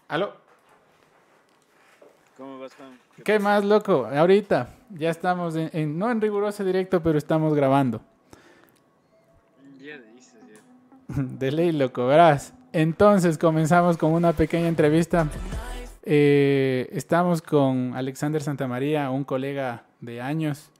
¿Aló? 0.09 0.33
¿Cómo 2.37 2.59
vas, 2.59 2.73
Juan? 2.75 2.97
¿Qué 3.23 3.39
más, 3.39 3.63
loco? 3.63 4.05
Ahorita 4.11 4.69
ya 4.89 5.09
estamos 5.09 5.55
en, 5.55 5.69
en- 5.73 5.97
no 5.97 6.09
en 6.11 6.19
riguroso 6.21 6.63
directo, 6.63 7.01
pero 7.03 7.17
estamos 7.17 7.53
grabando. 7.53 8.01
Ya 9.79 9.97
dices, 9.97 10.39
ya. 10.47 11.15
De 11.23 11.51
ley, 11.51 11.71
loco, 11.71 12.07
verás. 12.07 12.53
Entonces 12.73 13.37
comenzamos 13.37 13.97
con 13.97 14.11
una 14.11 14.33
pequeña 14.33 14.67
entrevista. 14.67 15.27
Eh, 16.03 16.89
estamos 16.91 17.41
con 17.41 17.93
Alexander 17.95 18.41
Santamaría, 18.41 19.09
un 19.11 19.23
colega 19.23 19.83
de 20.01 20.21
años 20.21 20.71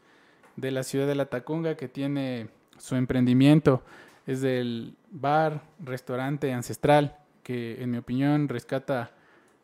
de 0.56 0.72
la 0.72 0.84
ciudad 0.84 1.08
de 1.08 1.16
La 1.16 1.28
Tacunga 1.28 1.76
que 1.76 1.88
tiene 1.88 2.50
su 2.80 2.96
emprendimiento. 2.96 3.84
Es 4.26 4.42
del 4.42 4.96
bar, 5.12 5.62
restaurante 5.80 6.54
ancestral, 6.54 7.16
que 7.44 7.82
en 7.82 7.92
mi 7.92 7.98
opinión 7.98 8.48
rescata 8.48 9.12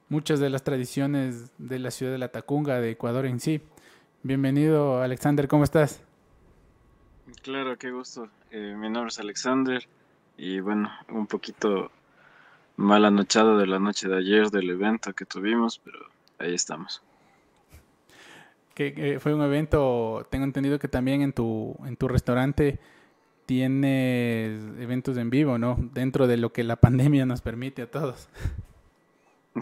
muchas 0.09 0.39
de 0.39 0.49
las 0.49 0.63
tradiciones 0.63 1.51
de 1.57 1.79
la 1.79 1.91
ciudad 1.91 2.11
de 2.11 2.17
La 2.17 2.29
Tacunga, 2.29 2.79
de 2.79 2.91
Ecuador 2.91 3.25
en 3.25 3.39
sí. 3.39 3.61
Bienvenido, 4.23 5.01
Alexander, 5.01 5.47
¿cómo 5.47 5.63
estás? 5.63 6.01
Claro, 7.41 7.77
qué 7.77 7.91
gusto. 7.91 8.29
Eh, 8.51 8.75
mi 8.77 8.89
nombre 8.89 9.09
es 9.09 9.19
Alexander 9.19 9.87
y 10.37 10.59
bueno, 10.59 10.91
un 11.09 11.27
poquito 11.27 11.91
mal 12.77 13.05
anochado 13.05 13.57
de 13.57 13.67
la 13.67 13.79
noche 13.79 14.07
de 14.07 14.17
ayer 14.17 14.49
del 14.49 14.69
evento 14.69 15.13
que 15.13 15.25
tuvimos, 15.25 15.79
pero 15.79 15.99
ahí 16.39 16.53
estamos. 16.53 17.01
que, 18.73 18.93
que 18.93 19.19
fue 19.19 19.33
un 19.33 19.41
evento, 19.41 20.27
tengo 20.29 20.45
entendido 20.45 20.77
que 20.77 20.87
también 20.87 21.21
en 21.21 21.33
tu, 21.33 21.75
en 21.85 21.95
tu 21.95 22.07
restaurante 22.07 22.79
tienes 23.45 24.59
eventos 24.79 25.17
en 25.17 25.29
vivo, 25.29 25.57
¿no? 25.57 25.77
Dentro 25.93 26.27
de 26.27 26.37
lo 26.37 26.51
que 26.51 26.63
la 26.63 26.75
pandemia 26.81 27.25
nos 27.25 27.41
permite 27.41 27.83
a 27.83 27.91
todos. 27.91 28.27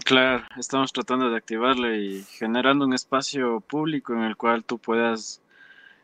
Claro, 0.02 0.44
estamos 0.58 0.92
tratando 0.92 1.30
de 1.30 1.36
activarle 1.36 1.98
y 2.00 2.24
generando 2.24 2.84
un 2.84 2.94
espacio 2.94 3.60
público 3.60 4.12
en 4.12 4.22
el 4.22 4.36
cual 4.36 4.64
tú 4.64 4.78
puedas, 4.78 5.40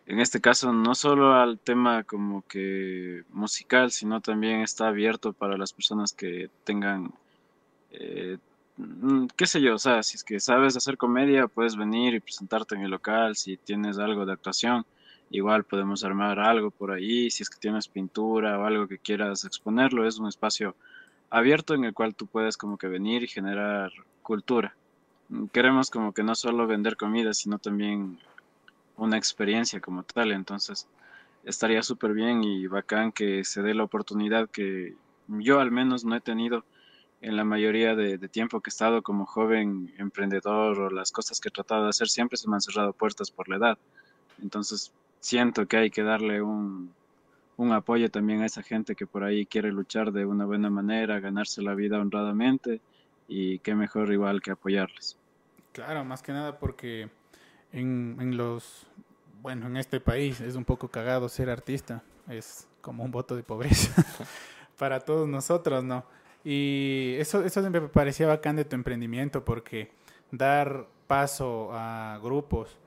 en 0.06 0.20
este 0.20 0.40
caso, 0.40 0.72
no 0.72 0.94
solo 0.94 1.34
al 1.34 1.58
tema 1.58 2.04
como 2.04 2.42
que 2.48 3.24
musical, 3.30 3.90
sino 3.92 4.20
también 4.20 4.60
está 4.62 4.88
abierto 4.88 5.32
para 5.32 5.58
las 5.58 5.72
personas 5.72 6.12
que 6.12 6.50
tengan, 6.64 7.12
eh, 7.92 8.38
mm, 8.78 9.26
qué 9.36 9.46
sé 9.46 9.60
yo, 9.62 9.76
o 9.76 9.78
sea, 9.78 10.02
si 10.04 10.16
es 10.16 10.24
que 10.24 10.40
sabes 10.40 10.76
hacer 10.76 10.96
comedia, 10.98 11.48
puedes 11.48 11.76
venir 11.76 12.14
y 12.14 12.20
presentarte 12.20 12.76
en 12.76 12.82
el 12.82 12.90
local, 12.92 13.36
si 13.36 13.56
tienes 13.58 13.98
algo 13.98 14.26
de 14.26 14.32
actuación, 14.34 14.86
igual 15.30 15.64
podemos 15.64 16.04
armar 16.04 16.40
algo 16.40 16.70
por 16.70 16.92
ahí, 16.92 17.30
si 17.30 17.42
es 17.44 17.50
que 17.50 17.58
tienes 17.60 17.88
pintura 17.88 18.58
o 18.58 18.64
algo 18.66 18.88
que 18.88 18.98
quieras 18.98 19.44
exponerlo, 19.44 20.06
es 20.06 20.18
un 20.18 20.28
espacio 20.28 20.76
abierto 21.30 21.74
en 21.74 21.84
el 21.84 21.94
cual 21.94 22.14
tú 22.14 22.26
puedes 22.26 22.56
como 22.56 22.76
que 22.76 22.88
venir 22.88 23.22
y 23.22 23.28
generar 23.28 23.90
cultura. 24.22 24.74
Queremos 25.52 25.90
como 25.90 26.12
que 26.12 26.24
no 26.24 26.34
solo 26.34 26.66
vender 26.66 26.96
comida, 26.96 27.32
sino 27.32 27.58
también 27.58 28.18
una 28.96 29.16
experiencia 29.16 29.80
como 29.80 30.02
tal. 30.02 30.32
Entonces, 30.32 30.88
estaría 31.44 31.82
súper 31.82 32.12
bien 32.12 32.42
y 32.42 32.66
bacán 32.66 33.12
que 33.12 33.44
se 33.44 33.62
dé 33.62 33.74
la 33.74 33.84
oportunidad 33.84 34.50
que 34.50 34.96
yo 35.28 35.60
al 35.60 35.70
menos 35.70 36.04
no 36.04 36.16
he 36.16 36.20
tenido 36.20 36.64
en 37.20 37.36
la 37.36 37.44
mayoría 37.44 37.94
de, 37.94 38.18
de 38.18 38.28
tiempo 38.28 38.60
que 38.60 38.70
he 38.70 38.72
estado 38.72 39.02
como 39.02 39.26
joven 39.26 39.94
emprendedor 39.98 40.80
o 40.80 40.90
las 40.90 41.12
cosas 41.12 41.38
que 41.38 41.48
he 41.48 41.52
tratado 41.52 41.84
de 41.84 41.90
hacer, 41.90 42.08
siempre 42.08 42.38
se 42.38 42.48
me 42.48 42.56
han 42.56 42.62
cerrado 42.62 42.92
puertas 42.92 43.30
por 43.30 43.48
la 43.48 43.56
edad. 43.56 43.78
Entonces, 44.42 44.92
siento 45.20 45.66
que 45.66 45.76
hay 45.76 45.90
que 45.90 46.02
darle 46.02 46.42
un, 46.42 46.94
un 47.60 47.72
apoyo 47.72 48.10
también 48.10 48.40
a 48.40 48.46
esa 48.46 48.62
gente 48.62 48.94
que 48.94 49.06
por 49.06 49.22
ahí 49.22 49.44
quiere 49.44 49.70
luchar 49.70 50.12
de 50.12 50.24
una 50.24 50.46
buena 50.46 50.70
manera, 50.70 51.20
ganarse 51.20 51.60
la 51.60 51.74
vida 51.74 52.00
honradamente 52.00 52.80
y 53.28 53.58
qué 53.58 53.74
mejor 53.74 54.12
igual 54.12 54.40
que 54.40 54.50
apoyarles. 54.50 55.18
Claro, 55.72 56.04
más 56.04 56.22
que 56.22 56.32
nada 56.32 56.58
porque 56.58 57.10
en, 57.72 58.16
en 58.18 58.36
los, 58.36 58.86
bueno, 59.42 59.66
en 59.66 59.76
este 59.76 60.00
país 60.00 60.40
es 60.40 60.56
un 60.56 60.64
poco 60.64 60.88
cagado 60.88 61.28
ser 61.28 61.50
artista. 61.50 62.02
es 62.28 62.66
como 62.80 63.04
un 63.04 63.10
voto 63.10 63.36
de 63.36 63.42
pobreza 63.42 64.04
para 64.78 65.00
todos 65.00 65.28
nosotros, 65.28 65.84
¿no? 65.84 66.04
Y 66.42 67.16
eso, 67.18 67.44
eso 67.44 67.60
me 67.68 67.82
parecía 67.82 68.26
bacán 68.26 68.56
de 68.56 68.64
tu 68.64 68.74
emprendimiento 68.74 69.44
porque 69.44 69.90
dar 70.30 70.86
paso 71.06 71.68
a 71.72 72.18
grupos 72.22 72.78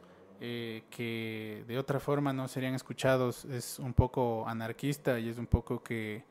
eh, 0.45 0.83
que 0.89 1.63
de 1.69 1.77
otra 1.77 2.01
forma 2.01 2.33
no 2.33 2.49
serían 2.49 2.75
escuchados 2.75 3.45
es 3.45 3.79
un 3.79 3.93
poco 3.93 4.45
anarquista 4.45 5.17
y 5.17 5.29
es 5.29 5.37
un 5.37 5.47
poco 5.47 5.81
que 5.81 6.25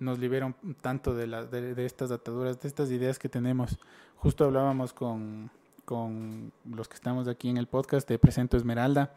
nos 0.00 0.18
libera 0.18 0.46
un 0.46 0.74
tanto 0.74 1.14
de, 1.14 1.28
la, 1.28 1.44
de, 1.44 1.72
de 1.76 1.86
estas 1.86 2.10
ataduras, 2.10 2.60
de 2.60 2.66
estas 2.66 2.90
ideas 2.90 3.20
que 3.20 3.28
tenemos. 3.28 3.78
Justo 4.16 4.46
hablábamos 4.46 4.92
con, 4.92 5.48
con 5.84 6.50
los 6.64 6.88
que 6.88 6.96
estamos 6.96 7.28
aquí 7.28 7.50
en 7.50 7.56
el 7.56 7.68
podcast, 7.68 8.08
te 8.08 8.18
presento 8.18 8.56
Esmeralda. 8.56 9.12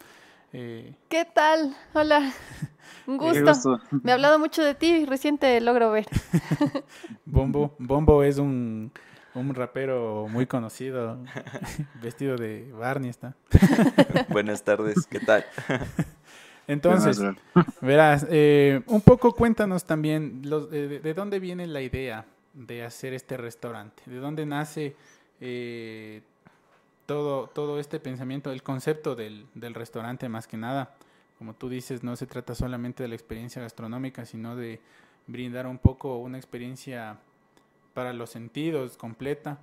Eh, 0.53 0.93
¿Qué 1.09 1.25
tal? 1.25 1.75
Hola. 1.93 2.31
Un 3.07 3.17
gusto. 3.17 3.45
gusto. 3.45 3.79
Me 4.03 4.11
he 4.11 4.13
hablado 4.13 4.37
mucho 4.37 4.63
de 4.63 4.75
ti 4.75 5.07
recién 5.07 5.39
te 5.39 5.59
logro 5.59 5.89
ver. 5.89 6.05
Bombo, 7.25 7.73
Bombo 7.79 8.21
es 8.21 8.37
un, 8.37 8.91
un 9.35 9.53
rapero 9.53 10.27
muy 10.29 10.45
conocido, 10.45 11.17
vestido 12.01 12.37
de 12.37 12.71
Barney 12.71 13.09
está. 13.09 13.35
Buenas 14.29 14.63
tardes, 14.63 15.05
¿qué 15.07 15.19
tal? 15.19 15.45
Entonces, 16.67 17.21
verás, 17.81 18.25
eh, 18.29 18.81
un 18.87 19.01
poco 19.01 19.33
cuéntanos 19.33 19.85
también 19.85 20.41
los, 20.45 20.71
eh, 20.73 20.87
de, 20.87 20.99
de 20.99 21.13
dónde 21.13 21.39
viene 21.39 21.67
la 21.67 21.81
idea 21.81 22.25
de 22.53 22.83
hacer 22.83 23.13
este 23.13 23.37
restaurante, 23.37 24.01
de 24.07 24.17
dónde 24.17 24.45
nace 24.45 24.95
eh, 25.41 26.21
todo, 27.05 27.47
todo 27.47 27.79
este 27.79 27.99
pensamiento, 27.99 28.51
el 28.51 28.63
concepto 28.63 29.15
del, 29.15 29.45
del 29.53 29.73
restaurante 29.73 30.27
más 30.29 30.47
que 30.47 30.57
nada. 30.57 30.95
Como 31.37 31.53
tú 31.53 31.69
dices, 31.69 32.03
no 32.03 32.15
se 32.15 32.25
trata 32.25 32.55
solamente 32.55 33.03
de 33.03 33.09
la 33.09 33.15
experiencia 33.15 33.61
gastronómica, 33.61 34.25
sino 34.25 34.55
de 34.55 34.79
brindar 35.27 35.67
un 35.67 35.77
poco 35.77 36.17
una 36.17 36.37
experiencia 36.37 37.19
para 37.95 38.13
los 38.13 38.29
sentidos 38.29 38.97
completa. 38.97 39.57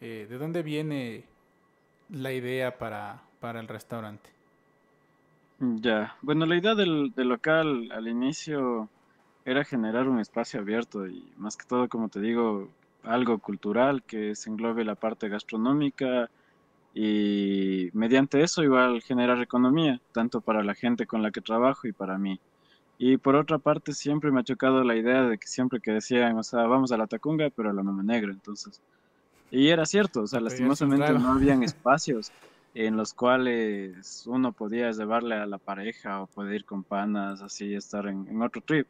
Eh, 0.00 0.26
¿De 0.28 0.38
dónde 0.38 0.64
viene 0.64 1.22
la 2.08 2.32
idea 2.32 2.78
para, 2.78 3.22
para 3.40 3.60
el 3.60 3.68
restaurante? 3.68 4.30
Ya, 5.60 6.16
bueno, 6.22 6.46
la 6.46 6.56
idea 6.56 6.74
del, 6.74 7.12
del 7.14 7.28
local 7.28 7.90
al 7.92 8.08
inicio 8.08 8.88
era 9.44 9.64
generar 9.64 10.08
un 10.08 10.18
espacio 10.18 10.60
abierto 10.60 11.06
y 11.06 11.32
más 11.36 11.56
que 11.56 11.66
todo, 11.66 11.88
como 11.88 12.08
te 12.08 12.20
digo, 12.20 12.68
algo 13.02 13.38
cultural 13.38 14.02
que 14.02 14.34
se 14.34 14.50
englobe 14.50 14.84
la 14.84 14.94
parte 14.94 15.28
gastronómica 15.28 16.30
y 16.94 17.90
mediante 17.92 18.42
eso 18.42 18.62
igual 18.62 19.02
generar 19.02 19.40
economía, 19.42 20.00
tanto 20.12 20.40
para 20.40 20.64
la 20.64 20.74
gente 20.74 21.06
con 21.06 21.22
la 21.22 21.30
que 21.30 21.40
trabajo 21.40 21.86
y 21.86 21.92
para 21.92 22.18
mí. 22.18 22.40
Y 22.98 23.16
por 23.16 23.34
otra 23.34 23.58
parte, 23.58 23.92
siempre 23.92 24.30
me 24.30 24.40
ha 24.40 24.44
chocado 24.44 24.84
la 24.84 24.94
idea 24.94 25.22
de 25.22 25.38
que 25.38 25.46
siempre 25.46 25.80
que 25.80 25.92
decían, 25.92 26.38
o 26.38 26.42
sea, 26.42 26.64
vamos 26.66 26.92
a 26.92 26.96
la 26.96 27.06
Tacunga, 27.06 27.50
pero 27.50 27.70
a 27.70 27.72
la 27.72 27.82
Mama 27.82 28.02
Negra, 28.02 28.32
entonces. 28.32 28.80
Y 29.50 29.68
era 29.68 29.84
cierto, 29.84 30.22
o 30.22 30.26
sea, 30.26 30.38
Pero 30.38 30.50
lastimosamente 30.50 31.12
no 31.12 31.32
habían 31.32 31.62
espacios 31.62 32.32
en 32.74 32.96
los 32.96 33.14
cuales 33.14 34.24
uno 34.26 34.52
podía 34.52 34.90
llevarle 34.90 35.36
a 35.36 35.46
la 35.46 35.58
pareja 35.58 36.22
o 36.22 36.26
poder 36.26 36.54
ir 36.56 36.64
con 36.64 36.82
panas, 36.82 37.40
así, 37.40 37.74
estar 37.74 38.06
en, 38.06 38.26
en 38.28 38.42
otro 38.42 38.62
trip. 38.62 38.86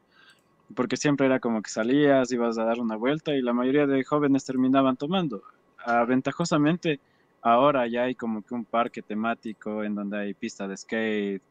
Porque 0.74 0.96
siempre 0.96 1.26
era 1.26 1.40
como 1.40 1.62
que 1.62 1.70
salías, 1.70 2.32
ibas 2.32 2.56
a 2.58 2.64
dar 2.64 2.80
una 2.80 2.96
vuelta 2.96 3.34
y 3.34 3.42
la 3.42 3.52
mayoría 3.52 3.86
de 3.86 4.02
jóvenes 4.04 4.44
terminaban 4.44 4.96
tomando. 4.96 5.42
Aventajosamente, 5.84 6.98
ahora 7.42 7.86
ya 7.86 8.04
hay 8.04 8.14
como 8.14 8.42
que 8.42 8.54
un 8.54 8.64
parque 8.64 9.02
temático 9.02 9.84
en 9.84 9.94
donde 9.94 10.18
hay 10.18 10.34
pista 10.34 10.66
de 10.66 10.76
skate, 10.76 11.42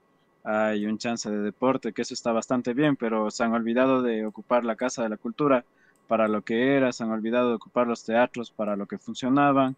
hay 0.43 0.85
un 0.85 0.97
chance 0.97 1.29
de 1.29 1.39
deporte, 1.39 1.93
que 1.93 2.01
eso 2.01 2.13
está 2.13 2.31
bastante 2.31 2.73
bien, 2.73 2.95
pero 2.95 3.31
se 3.31 3.43
han 3.43 3.53
olvidado 3.53 4.01
de 4.01 4.25
ocupar 4.25 4.65
la 4.65 4.75
Casa 4.75 5.03
de 5.03 5.09
la 5.09 5.17
Cultura 5.17 5.65
para 6.07 6.27
lo 6.27 6.41
que 6.41 6.75
era, 6.75 6.91
se 6.91 7.03
han 7.03 7.11
olvidado 7.11 7.49
de 7.49 7.55
ocupar 7.55 7.87
los 7.87 8.03
teatros 8.03 8.51
para 8.51 8.75
lo 8.75 8.85
que 8.85 8.97
funcionaban, 8.97 9.75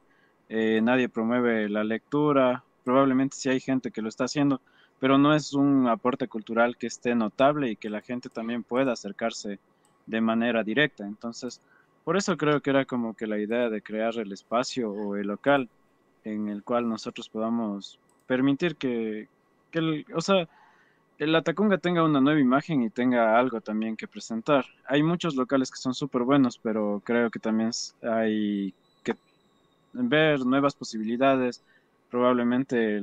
eh, 0.50 0.80
nadie 0.82 1.10
promueve 1.10 1.70
la 1.70 1.84
lectura, 1.84 2.64
probablemente 2.84 3.38
sí 3.38 3.50
hay 3.50 3.60
gente 3.60 3.92
que 3.92 4.02
lo 4.02 4.10
está 4.10 4.26
haciendo, 4.26 4.60
pero 5.00 5.18
no 5.18 5.36
es 5.36 5.54
un 5.54 5.88
aporte 5.88 6.28
cultural 6.28 6.78
que 6.78 6.88
esté 6.88 7.14
notable 7.16 7.70
y 7.70 7.76
que 7.76 7.90
la 7.90 8.02
gente 8.02 8.30
también 8.30 8.64
pueda 8.64 8.94
acercarse 8.94 9.60
de 10.06 10.22
manera 10.22 10.64
directa. 10.64 11.06
Entonces, 11.06 11.62
por 12.04 12.18
eso 12.18 12.38
creo 12.38 12.62
que 12.62 12.70
era 12.70 12.86
como 12.86 13.16
que 13.16 13.28
la 13.28 13.40
idea 13.40 13.70
de 13.70 13.82
crear 13.82 14.18
el 14.18 14.32
espacio 14.32 14.92
o 14.92 15.16
el 15.16 15.28
local 15.28 15.70
en 16.24 16.50
el 16.50 16.64
cual 16.64 16.88
nosotros 16.88 17.30
podamos 17.30 18.00
permitir 18.28 18.76
que, 18.76 19.28
que 19.76 19.80
el, 19.80 20.06
o 20.16 20.22
sea, 20.22 20.48
la 21.20 21.42
Tacunga 21.42 21.78
tenga 21.78 22.04
una 22.04 22.22
nueva 22.22 22.40
imagen 22.40 22.82
y 22.82 22.90
tenga 22.90 23.38
algo 23.38 23.60
también 23.60 23.98
que 23.98 24.08
presentar. 24.08 24.66
Hay 24.88 25.04
muchos 25.04 25.36
locales 25.36 25.70
que 25.70 25.78
son 25.78 25.94
súper 25.94 26.24
buenos, 26.24 26.58
pero 26.58 27.02
creo 27.04 27.30
que 27.30 27.40
también 27.40 27.72
hay 28.02 28.74
que 29.04 29.16
ver 29.94 30.46
nuevas 30.46 30.76
posibilidades. 30.76 31.62
Probablemente 32.10 33.02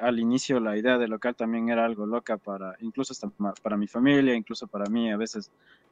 al 0.00 0.18
inicio 0.18 0.60
la 0.60 0.78
idea 0.78 0.96
del 0.96 1.10
local 1.10 1.34
también 1.34 1.68
era 1.68 1.84
algo 1.84 2.06
loca 2.06 2.38
para, 2.38 2.74
incluso 2.80 3.12
hasta 3.12 3.28
para 3.62 3.76
mi 3.76 3.86
familia, 3.86 4.34
incluso 4.34 4.66
para 4.66 4.86
mí. 4.86 5.10
A 5.10 5.18
veces 5.18 5.50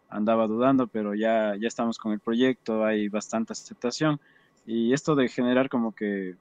andaba 0.08 0.46
dudando, 0.46 0.86
pero 0.86 1.14
ya, 1.14 1.56
ya 1.56 1.68
estamos 1.68 1.98
con 1.98 2.12
el 2.12 2.20
proyecto, 2.20 2.86
hay 2.86 3.08
bastante 3.08 3.52
aceptación. 3.52 4.18
Y 4.66 4.94
esto 4.94 5.14
de 5.14 5.28
generar 5.28 5.68
como 5.68 5.94
que 5.94 6.36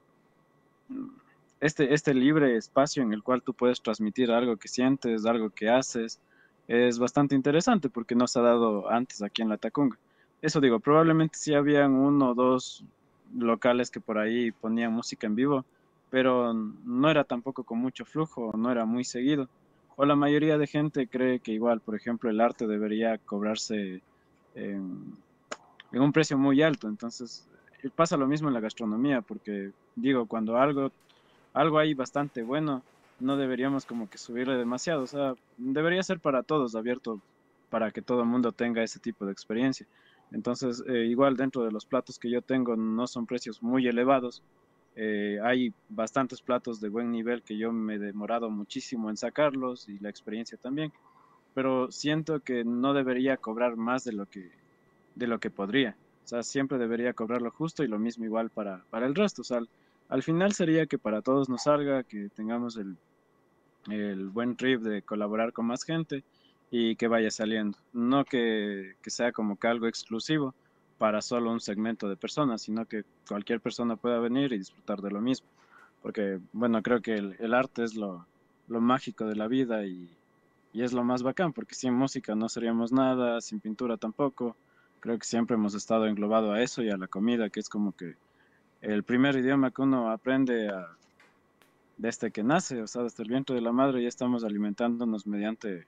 este, 1.62 1.94
este 1.94 2.12
libre 2.12 2.56
espacio 2.56 3.04
en 3.04 3.12
el 3.12 3.22
cual 3.22 3.40
tú 3.40 3.54
puedes 3.54 3.80
transmitir 3.80 4.32
algo 4.32 4.56
que 4.56 4.66
sientes, 4.66 5.24
algo 5.24 5.48
que 5.50 5.70
haces, 5.70 6.20
es 6.66 6.98
bastante 6.98 7.36
interesante 7.36 7.88
porque 7.88 8.16
no 8.16 8.26
se 8.26 8.40
ha 8.40 8.42
dado 8.42 8.90
antes 8.90 9.22
aquí 9.22 9.42
en 9.42 9.48
la 9.48 9.58
Tacunga. 9.58 9.96
Eso 10.42 10.60
digo, 10.60 10.80
probablemente 10.80 11.38
sí 11.38 11.54
habían 11.54 11.92
uno 11.92 12.30
o 12.30 12.34
dos 12.34 12.84
locales 13.36 13.92
que 13.92 14.00
por 14.00 14.18
ahí 14.18 14.50
ponían 14.50 14.92
música 14.92 15.28
en 15.28 15.36
vivo, 15.36 15.64
pero 16.10 16.52
no 16.52 17.08
era 17.08 17.22
tampoco 17.22 17.62
con 17.62 17.78
mucho 17.78 18.04
flujo, 18.04 18.52
no 18.56 18.72
era 18.72 18.84
muy 18.84 19.04
seguido. 19.04 19.48
O 19.94 20.04
la 20.04 20.16
mayoría 20.16 20.58
de 20.58 20.66
gente 20.66 21.06
cree 21.06 21.38
que 21.38 21.52
igual, 21.52 21.78
por 21.80 21.94
ejemplo, 21.94 22.28
el 22.28 22.40
arte 22.40 22.66
debería 22.66 23.18
cobrarse 23.18 24.02
en, 24.56 25.16
en 25.92 26.02
un 26.02 26.12
precio 26.12 26.36
muy 26.36 26.60
alto. 26.60 26.88
Entonces, 26.88 27.46
pasa 27.94 28.16
lo 28.16 28.26
mismo 28.26 28.48
en 28.48 28.54
la 28.54 28.60
gastronomía, 28.60 29.20
porque 29.20 29.70
digo, 29.94 30.26
cuando 30.26 30.56
algo, 30.56 30.90
algo 31.52 31.78
hay 31.78 31.94
bastante 31.94 32.42
bueno, 32.42 32.82
no 33.20 33.36
deberíamos 33.36 33.86
como 33.86 34.08
que 34.08 34.18
subirle 34.18 34.56
demasiado. 34.56 35.02
O 35.02 35.06
sea, 35.06 35.34
debería 35.56 36.02
ser 36.02 36.20
para 36.20 36.42
todos 36.42 36.74
abierto, 36.74 37.20
para 37.70 37.90
que 37.90 38.02
todo 38.02 38.20
el 38.22 38.28
mundo 38.28 38.52
tenga 38.52 38.82
ese 38.82 39.00
tipo 39.00 39.24
de 39.26 39.32
experiencia. 39.32 39.86
Entonces, 40.32 40.82
eh, 40.88 41.04
igual 41.06 41.36
dentro 41.36 41.64
de 41.64 41.70
los 41.70 41.86
platos 41.86 42.18
que 42.18 42.30
yo 42.30 42.42
tengo 42.42 42.76
no 42.76 43.06
son 43.06 43.26
precios 43.26 43.62
muy 43.62 43.86
elevados. 43.86 44.42
Eh, 44.96 45.38
hay 45.42 45.72
bastantes 45.88 46.42
platos 46.42 46.80
de 46.80 46.88
buen 46.88 47.10
nivel 47.10 47.42
que 47.42 47.56
yo 47.56 47.72
me 47.72 47.94
he 47.94 47.98
demorado 47.98 48.50
muchísimo 48.50 49.08
en 49.08 49.16
sacarlos 49.16 49.88
y 49.88 49.98
la 50.00 50.10
experiencia 50.10 50.58
también, 50.58 50.92
pero 51.54 51.90
siento 51.90 52.40
que 52.40 52.62
no 52.64 52.92
debería 52.92 53.38
cobrar 53.38 53.76
más 53.76 54.04
de 54.04 54.12
lo 54.12 54.26
que, 54.26 54.50
de 55.14 55.26
lo 55.26 55.38
que 55.38 55.50
podría. 55.50 55.96
O 56.24 56.28
sea, 56.28 56.42
siempre 56.42 56.78
debería 56.78 57.14
cobrar 57.14 57.42
lo 57.42 57.50
justo 57.50 57.82
y 57.82 57.88
lo 57.88 57.98
mismo 57.98 58.24
igual 58.24 58.50
para, 58.50 58.84
para 58.90 59.06
el 59.06 59.14
resto. 59.14 59.42
O 59.42 59.44
sea, 59.44 59.60
al, 60.12 60.18
al 60.18 60.22
final 60.22 60.52
sería 60.52 60.86
que 60.86 60.98
para 60.98 61.22
todos 61.22 61.48
nos 61.48 61.62
salga, 61.62 62.02
que 62.04 62.28
tengamos 62.28 62.76
el, 62.76 62.96
el 63.90 64.28
buen 64.28 64.56
trip 64.56 64.82
de 64.82 65.02
colaborar 65.02 65.52
con 65.52 65.66
más 65.66 65.84
gente 65.84 66.22
y 66.70 66.96
que 66.96 67.08
vaya 67.08 67.30
saliendo. 67.30 67.78
No 67.92 68.24
que, 68.24 68.94
que 69.02 69.10
sea 69.10 69.32
como 69.32 69.56
que 69.56 69.68
algo 69.68 69.86
exclusivo 69.86 70.54
para 70.98 71.20
solo 71.20 71.50
un 71.50 71.60
segmento 71.60 72.08
de 72.08 72.16
personas, 72.16 72.62
sino 72.62 72.86
que 72.86 73.04
cualquier 73.26 73.60
persona 73.60 73.96
pueda 73.96 74.20
venir 74.20 74.52
y 74.52 74.58
disfrutar 74.58 75.00
de 75.00 75.10
lo 75.10 75.20
mismo. 75.20 75.48
Porque, 76.00 76.40
bueno, 76.52 76.82
creo 76.82 77.00
que 77.00 77.14
el, 77.14 77.36
el 77.38 77.54
arte 77.54 77.82
es 77.82 77.94
lo, 77.94 78.26
lo 78.68 78.80
mágico 78.80 79.24
de 79.24 79.36
la 79.36 79.48
vida 79.48 79.84
y, 79.84 80.08
y 80.72 80.82
es 80.82 80.92
lo 80.92 81.04
más 81.04 81.22
bacán, 81.22 81.52
porque 81.52 81.74
sin 81.74 81.94
música 81.94 82.34
no 82.34 82.48
seríamos 82.48 82.92
nada, 82.92 83.40
sin 83.40 83.60
pintura 83.60 83.96
tampoco. 83.96 84.56
Creo 85.00 85.18
que 85.18 85.26
siempre 85.26 85.56
hemos 85.56 85.74
estado 85.74 86.06
englobado 86.06 86.52
a 86.52 86.62
eso 86.62 86.82
y 86.82 86.90
a 86.90 86.96
la 86.96 87.08
comida, 87.08 87.50
que 87.50 87.60
es 87.60 87.68
como 87.68 87.92
que 87.92 88.14
el 88.82 89.04
primer 89.04 89.36
idioma 89.36 89.70
que 89.70 89.82
uno 89.82 90.10
aprende 90.10 90.68
a, 90.68 90.86
desde 91.96 92.30
que 92.32 92.42
nace, 92.42 92.82
o 92.82 92.86
sea, 92.86 93.02
desde 93.02 93.22
el 93.22 93.28
vientre 93.30 93.54
de 93.56 93.62
la 93.62 93.72
madre, 93.72 94.02
ya 94.02 94.08
estamos 94.08 94.44
alimentándonos 94.44 95.26
mediante 95.26 95.86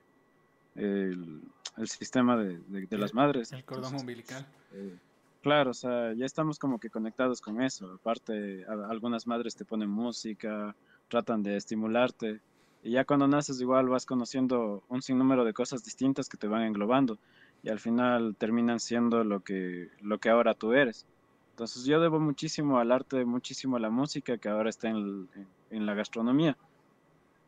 el, 0.75 1.43
el 1.77 1.89
sistema 1.89 2.37
de, 2.37 2.61
de, 2.61 2.87
de 2.87 2.99
las 2.99 3.15
madres. 3.15 3.53
El 3.53 3.65
cordón 3.65 3.95
Entonces, 3.95 4.03
umbilical. 4.03 4.47
eh, 4.73 4.99
claro, 5.43 5.71
o 5.71 5.75
sea, 5.75 6.15
ya 6.15 6.27
estamos 6.27 6.59
como 6.59 6.79
que 6.79 6.91
conectados 6.91 7.41
con 7.41 7.63
eso. 7.63 7.93
Aparte, 7.95 8.65
a- 8.67 8.91
algunas 8.91 9.27
madres 9.27 9.57
te 9.57 9.65
ponen 9.65 9.91
música, 9.91 10.77
tratan 11.09 11.43
de 11.43 11.57
estimularte. 11.57 12.43
Y 12.83 12.93
ya 12.93 13.05
cuando 13.05 13.27
naces 13.29 13.61
igual 13.61 13.89
vas 13.89 14.07
conociendo 14.07 14.85
un 14.89 15.03
sinnúmero 15.03 15.45
de 15.45 15.55
cosas 15.55 15.83
distintas 15.83 16.29
que 16.29 16.37
te 16.39 16.49
van 16.49 16.63
englobando 16.65 17.19
y 17.63 17.71
al 17.71 17.81
final 17.81 18.37
terminan 18.39 18.79
siendo 18.81 19.25
lo 19.25 19.41
que, 19.41 19.89
lo 20.01 20.19
que 20.19 20.31
ahora 20.31 20.55
tú 20.55 20.73
eres. 20.75 21.07
Entonces 21.55 21.85
yo 21.85 22.01
debo 22.01 22.19
muchísimo 22.21 22.79
al 22.81 22.91
arte, 22.93 23.25
muchísimo 23.25 23.77
a 23.77 23.81
la 23.81 23.91
música 23.91 24.39
que 24.39 24.49
ahora 24.49 24.71
está 24.71 24.89
en, 24.91 25.29
en- 25.71 25.87
la 25.87 25.95
gastronomía, 25.95 26.59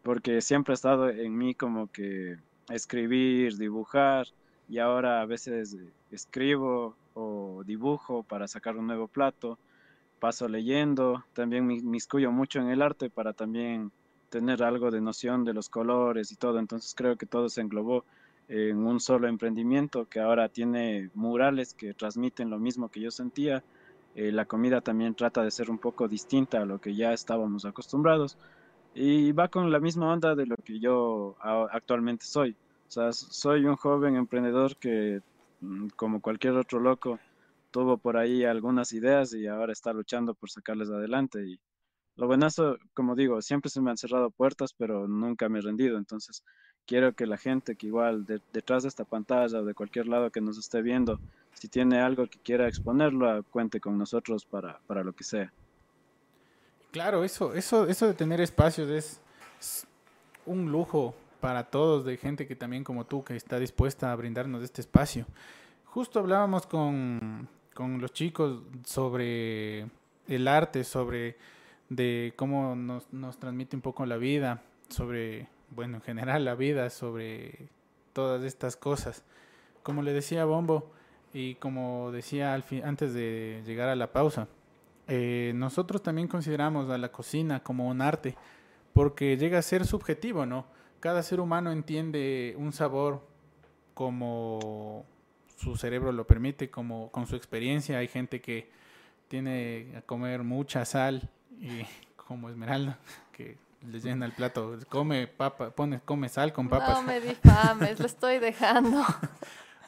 porque 0.02 0.40
siempre 0.42 0.72
ha 0.72 0.76
estado 0.76 1.10
en 1.10 1.36
mí 1.36 1.54
como 1.54 1.88
que 1.88 2.36
escribir, 2.70 3.56
dibujar, 3.58 4.26
y 4.68 4.78
ahora 4.78 5.20
a 5.22 5.26
veces 5.26 5.74
eh, 5.74 5.94
escribo 6.10 6.98
o 7.14 7.62
dibujo 7.64 8.24
para 8.24 8.48
sacar 8.48 8.76
un 8.76 8.86
nuevo 8.88 9.08
plato, 9.08 9.58
paso 10.18 10.48
leyendo, 10.48 11.24
también 11.34 11.66
me 11.66 11.74
inmiscuyo 11.76 12.32
mucho 12.32 12.60
en 12.60 12.68
el 12.70 12.82
arte 12.82 13.10
para 13.10 13.32
también 13.34 13.92
tener 14.30 14.62
algo 14.62 14.90
de 14.90 15.00
noción 15.00 15.44
de 15.44 15.54
los 15.54 15.68
colores 15.68 16.32
y 16.32 16.36
todo, 16.36 16.58
entonces 16.58 16.94
creo 16.94 17.16
que 17.16 17.26
todo 17.26 17.48
se 17.48 17.60
englobó 17.62 18.04
en 18.48 18.78
un 18.78 19.00
solo 19.00 19.28
emprendimiento 19.28 20.06
que 20.06 20.20
ahora 20.20 20.48
tiene 20.48 21.10
murales 21.14 21.74
que 21.74 21.94
transmiten 21.94 22.50
lo 22.50 22.58
mismo 22.58 22.88
que 22.90 23.00
yo 23.00 23.10
sentía. 23.10 23.64
Eh, 24.16 24.32
la 24.32 24.46
comida 24.46 24.82
también 24.82 25.14
trata 25.16 25.44
de 25.44 25.52
ser 25.52 25.70
un 25.70 25.78
poco 25.80 26.08
distinta 26.08 26.62
a 26.62 26.66
lo 26.66 26.80
que 26.80 26.96
ya 26.96 27.12
estábamos 27.14 27.64
acostumbrados 27.66 28.38
y 28.94 29.32
va 29.32 29.48
con 29.48 29.70
la 29.72 29.80
misma 29.80 30.12
onda 30.12 30.34
de 30.34 30.46
lo 30.46 30.56
que 30.58 30.80
yo 30.80 31.36
actualmente 31.70 32.24
soy. 32.26 32.52
O 32.88 32.90
sea, 32.90 33.12
soy 33.12 33.66
un 33.66 33.76
joven 33.76 34.16
emprendedor 34.16 34.76
que, 34.78 35.20
mm, 35.60 35.88
como 35.96 36.20
cualquier 36.22 36.54
otro 36.56 36.80
loco, 36.80 37.20
tuvo 37.70 37.98
por 37.98 38.16
ahí 38.16 38.44
algunas 38.44 38.92
ideas 38.92 39.34
y 39.34 39.46
ahora 39.46 39.72
está 39.72 39.92
luchando 39.92 40.34
por 40.34 40.50
sacarles 40.50 40.90
adelante. 40.90 41.46
Y 41.46 41.60
lo 42.16 42.26
buenazo, 42.26 42.78
como 42.94 43.14
digo, 43.16 43.42
siempre 43.42 43.70
se 43.70 43.80
me 43.80 43.90
han 43.90 43.96
cerrado 43.98 44.30
puertas, 44.30 44.72
pero 44.74 45.06
nunca 45.08 45.48
me 45.48 45.58
he 45.58 45.62
rendido. 45.62 45.98
Entonces, 45.98 46.42
quiero 46.86 47.14
que 47.14 47.26
la 47.26 47.36
gente 47.38 47.76
que 47.76 47.86
igual 47.88 48.24
de- 48.26 48.40
detrás 48.52 48.82
de 48.84 48.88
esta 48.88 49.04
pantalla 49.04 49.60
o 49.60 49.64
de 49.64 49.74
cualquier 49.74 50.06
lado 50.08 50.30
que 50.30 50.40
nos 50.40 50.58
esté 50.58 50.82
viendo, 50.82 51.20
si 51.58 51.68
tiene 51.68 52.00
algo 52.00 52.26
que 52.26 52.38
quiera 52.38 52.68
exponerlo, 52.68 53.42
cuente 53.50 53.80
con 53.80 53.96
nosotros 53.96 54.44
para, 54.44 54.78
para 54.86 55.02
lo 55.02 55.14
que 55.14 55.24
sea. 55.24 55.52
Claro, 56.90 57.24
eso, 57.24 57.54
eso, 57.54 57.86
eso 57.86 58.06
de 58.06 58.14
tener 58.14 58.40
espacios 58.40 58.88
es, 58.90 59.20
es 59.58 59.86
un 60.44 60.70
lujo 60.70 61.14
para 61.40 61.64
todos, 61.64 62.04
de 62.04 62.16
gente 62.16 62.46
que 62.46 62.56
también 62.56 62.84
como 62.84 63.06
tú, 63.06 63.24
que 63.24 63.36
está 63.36 63.58
dispuesta 63.58 64.12
a 64.12 64.16
brindarnos 64.16 64.62
este 64.62 64.80
espacio. 64.80 65.26
Justo 65.84 66.20
hablábamos 66.20 66.66
con, 66.66 67.48
con 67.74 68.00
los 68.00 68.12
chicos 68.12 68.62
sobre 68.84 69.86
el 70.28 70.48
arte, 70.48 70.84
sobre 70.84 71.36
de 71.88 72.34
cómo 72.36 72.74
nos, 72.74 73.10
nos 73.12 73.38
transmite 73.38 73.76
un 73.76 73.82
poco 73.82 74.04
la 74.04 74.16
vida, 74.16 74.62
sobre, 74.88 75.48
bueno, 75.70 75.96
en 75.96 76.02
general 76.02 76.44
la 76.44 76.54
vida, 76.54 76.90
sobre 76.90 77.68
todas 78.12 78.42
estas 78.42 78.76
cosas. 78.76 79.22
Como 79.82 80.02
le 80.02 80.12
decía 80.12 80.44
Bombo 80.44 80.90
y 81.32 81.56
como 81.56 82.10
decía 82.12 82.54
al 82.54 82.62
fin, 82.62 82.82
antes 82.84 83.12
de 83.14 83.62
llegar 83.66 83.88
a 83.88 83.96
la 83.96 84.12
pausa, 84.12 84.48
eh, 85.08 85.52
nosotros 85.54 86.02
también 86.02 86.28
consideramos 86.28 86.90
a 86.90 86.98
la 86.98 87.12
cocina 87.12 87.60
como 87.62 87.88
un 87.88 88.00
arte, 88.00 88.36
porque 88.92 89.36
llega 89.36 89.58
a 89.58 89.62
ser 89.62 89.86
subjetivo, 89.86 90.46
¿no? 90.46 90.66
Cada 91.00 91.22
ser 91.22 91.40
humano 91.40 91.70
entiende 91.70 92.54
un 92.58 92.72
sabor 92.72 93.26
como 93.94 95.04
su 95.56 95.76
cerebro 95.76 96.12
lo 96.12 96.26
permite, 96.26 96.70
como 96.70 97.10
con 97.10 97.26
su 97.26 97.36
experiencia. 97.36 97.98
Hay 97.98 98.08
gente 98.08 98.40
que 98.40 98.70
tiene 99.28 99.94
a 99.96 100.02
comer 100.02 100.42
mucha 100.42 100.84
sal 100.84 101.28
y 101.60 101.82
como 102.16 102.48
Esmeralda, 102.48 102.98
que 103.32 103.56
le 103.86 104.00
llena 104.00 104.26
el 104.26 104.32
plato, 104.32 104.78
come 104.88 105.26
papa, 105.26 105.70
pone, 105.70 106.00
come 106.04 106.28
sal 106.28 106.52
con 106.52 106.68
papas. 106.68 106.96
No 106.96 107.02
me 107.02 107.20
difames, 107.22 108.00
lo 108.00 108.06
estoy 108.06 108.38
dejando. 108.38 109.04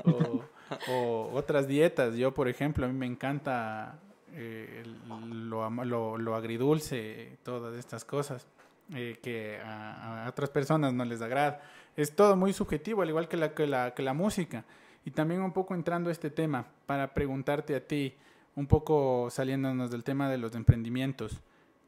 o, 0.05 0.45
o 0.88 1.30
otras 1.32 1.66
dietas. 1.66 2.14
Yo, 2.14 2.32
por 2.34 2.48
ejemplo, 2.48 2.86
a 2.86 2.88
mí 2.88 2.94
me 2.94 3.06
encanta 3.06 3.98
eh, 4.34 4.84
lo, 5.06 5.70
lo, 5.84 6.18
lo 6.18 6.34
agridulce, 6.34 7.38
todas 7.42 7.76
estas 7.76 8.04
cosas 8.04 8.46
eh, 8.94 9.18
que 9.22 9.58
a, 9.58 10.26
a 10.26 10.28
otras 10.28 10.50
personas 10.50 10.92
no 10.92 11.04
les 11.04 11.22
agrada. 11.22 11.60
Es 11.96 12.14
todo 12.14 12.36
muy 12.36 12.52
subjetivo, 12.52 13.02
al 13.02 13.08
igual 13.08 13.28
que 13.28 13.36
la, 13.36 13.54
que, 13.54 13.66
la, 13.66 13.94
que 13.94 14.02
la 14.02 14.14
música. 14.14 14.64
Y 15.04 15.10
también 15.10 15.40
un 15.42 15.52
poco 15.52 15.74
entrando 15.74 16.10
a 16.10 16.12
este 16.12 16.30
tema, 16.30 16.66
para 16.86 17.14
preguntarte 17.14 17.74
a 17.74 17.86
ti, 17.86 18.14
un 18.54 18.66
poco 18.66 19.28
saliéndonos 19.30 19.90
del 19.90 20.04
tema 20.04 20.28
de 20.28 20.38
los 20.38 20.54
emprendimientos, 20.54 21.40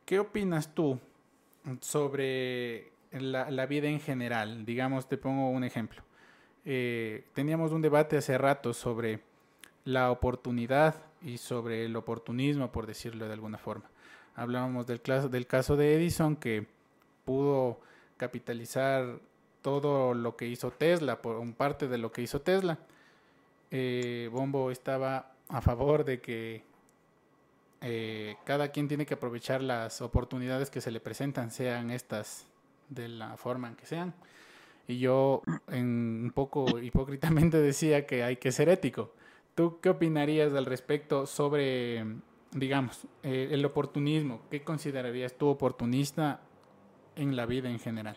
¿qué 0.05 0.19
opinas 0.19 0.75
tú 0.75 0.99
sobre 1.81 2.93
la, 3.13 3.51
la 3.51 3.67
vida 3.67 3.89
en 3.89 4.01
general? 4.01 4.65
Digamos, 4.65 5.09
te 5.09 5.19
pongo 5.19 5.51
un 5.51 5.65
ejemplo 5.65 6.03
eh, 6.65 7.25
teníamos 7.35 7.73
un 7.73 7.83
debate 7.83 8.17
hace 8.17 8.37
rato 8.39 8.75
sobre 8.75 9.21
la 9.85 10.11
oportunidad 10.11 10.95
y 11.23 11.39
sobre 11.39 11.85
el 11.85 11.97
oportunismo, 11.97 12.71
por 12.71 12.87
decirlo 12.87 13.27
de 13.27 13.33
alguna 13.33 13.59
forma. 13.59 13.91
Hablábamos 14.35 14.87
del, 14.87 15.01
del 15.31 15.47
caso 15.47 15.77
de 15.77 15.95
Edison 15.95 16.37
que 16.37 16.67
pudo 17.25 17.81
capitalizar 18.17 19.19
todo 19.63 20.15
lo 20.15 20.37
que 20.37 20.47
hizo 20.47 20.71
Tesla, 20.71 21.21
por 21.21 21.37
un 21.37 21.53
parte 21.53 21.89
de 21.89 21.99
lo 21.99 22.13
que 22.13 22.23
hizo 22.23 22.41
Tesla. 22.41 22.79
Eh, 23.71 24.29
Bombo 24.33 24.71
estaba 24.71 25.33
a 25.49 25.61
favor 25.61 26.05
de 26.05 26.21
que 26.21 26.63
eh, 27.83 28.37
cada 28.45 28.69
quien 28.69 28.89
tiene 28.89 29.07
que 29.07 29.15
aprovechar 29.15 29.63
las 29.63 30.01
oportunidades 30.03 30.71
que 30.71 30.81
se 30.81 30.91
le 30.91 31.01
presentan, 31.01 31.51
sean 31.51 31.91
estas 31.91 32.47
de 32.89 33.09
la 33.09 33.37
forma 33.37 33.69
en 33.69 33.77
que 33.77 33.87
sean. 33.87 34.15
Y 34.91 34.99
yo 34.99 35.43
en 35.69 36.25
un 36.25 36.33
poco 36.35 36.81
hipócritamente 36.81 37.59
decía 37.63 38.07
que 38.07 38.25
hay 38.25 38.37
que 38.37 38.51
ser 38.51 38.69
ético. 38.69 39.13
¿Tú 39.55 39.79
qué 39.81 39.91
opinarías 39.91 40.53
al 40.55 40.67
respecto 40.67 41.27
sobre, 41.27 42.05
digamos, 42.53 43.07
eh, 43.23 43.51
el 43.53 43.65
oportunismo? 43.65 44.41
¿Qué 44.51 44.63
considerarías 44.63 45.35
tú 45.35 45.47
oportunista 45.47 46.41
en 47.15 47.37
la 47.37 47.47
vida 47.47 47.71
en 47.71 47.79
general? 47.79 48.17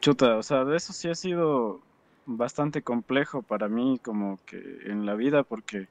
Chuta, 0.00 0.38
o 0.38 0.42
sea, 0.42 0.64
de 0.64 0.78
eso 0.78 0.94
sí 0.94 1.08
ha 1.08 1.14
sido 1.14 1.80
bastante 2.24 2.80
complejo 2.80 3.42
para 3.42 3.68
mí 3.68 4.00
como 4.02 4.38
que 4.46 4.56
en 4.86 5.04
la 5.04 5.14
vida 5.14 5.42
porque, 5.42 5.88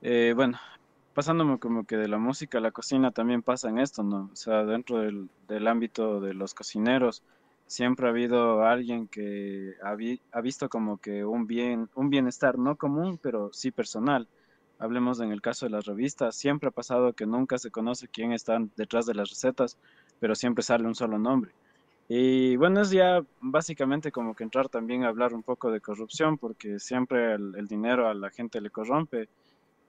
eh, 0.00 0.32
bueno, 0.34 0.58
pasándome 1.14 1.60
como 1.60 1.84
que 1.84 1.96
de 1.96 2.08
la 2.08 2.18
música 2.18 2.58
a 2.58 2.62
la 2.62 2.72
cocina 2.72 3.12
también 3.12 3.42
pasa 3.42 3.68
en 3.68 3.78
esto, 3.78 4.02
¿no? 4.02 4.28
O 4.32 4.36
sea, 4.36 4.64
dentro 4.64 4.98
del, 4.98 5.28
del 5.46 5.68
ámbito 5.68 6.20
de 6.20 6.34
los 6.34 6.52
cocineros 6.54 7.22
siempre 7.72 8.06
ha 8.06 8.10
habido 8.10 8.64
alguien 8.64 9.08
que 9.08 9.72
ha, 9.82 9.94
vi- 9.94 10.22
ha 10.32 10.40
visto 10.40 10.68
como 10.68 10.98
que 10.98 11.24
un 11.24 11.46
bien, 11.46 11.88
un 11.94 12.10
bienestar 12.10 12.58
no 12.58 12.76
común, 12.76 13.18
pero 13.22 13.50
sí 13.52 13.72
personal. 13.72 14.28
Hablemos 14.78 15.20
en 15.20 15.32
el 15.32 15.40
caso 15.40 15.66
de 15.66 15.70
las 15.70 15.84
revistas, 15.86 16.36
siempre 16.36 16.68
ha 16.68 16.72
pasado 16.72 17.12
que 17.14 17.26
nunca 17.26 17.58
se 17.58 17.70
conoce 17.70 18.08
quién 18.08 18.32
está 18.32 18.58
detrás 18.76 19.06
de 19.06 19.14
las 19.14 19.30
recetas, 19.30 19.78
pero 20.18 20.34
siempre 20.34 20.62
sale 20.64 20.86
un 20.86 20.94
solo 20.94 21.18
nombre. 21.18 21.52
Y 22.08 22.56
bueno, 22.56 22.82
es 22.82 22.90
ya 22.90 23.22
básicamente 23.40 24.12
como 24.12 24.34
que 24.34 24.44
entrar 24.44 24.68
también 24.68 25.04
a 25.04 25.08
hablar 25.08 25.34
un 25.34 25.42
poco 25.44 25.70
de 25.70 25.80
corrupción, 25.80 26.38
porque 26.38 26.78
siempre 26.78 27.34
el, 27.34 27.66
dinero 27.68 28.08
a 28.08 28.14
la 28.14 28.30
gente 28.30 28.60
le 28.60 28.70
corrompe 28.70 29.28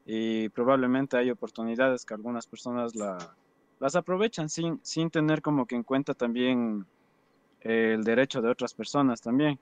y 0.06 0.50
probablemente 0.50 1.18
hay 1.18 1.30
oportunidades 1.32 2.06
que 2.06 2.14
algunas 2.14 2.48
personas 2.48 2.96
la- 2.96 3.36
las 3.80 3.96
aprovechan 3.96 4.50
sin, 4.50 4.80
sin 4.84 5.10
tener 5.10 5.42
como 5.42 5.66
que 5.66 5.76
en 5.76 5.84
cuenta 5.84 6.14
también 6.14 6.86
el 7.64 8.04
derecho 8.04 8.42
de 8.42 8.50
otras 8.52 8.74
personas 8.76 9.22
también, 9.22 9.60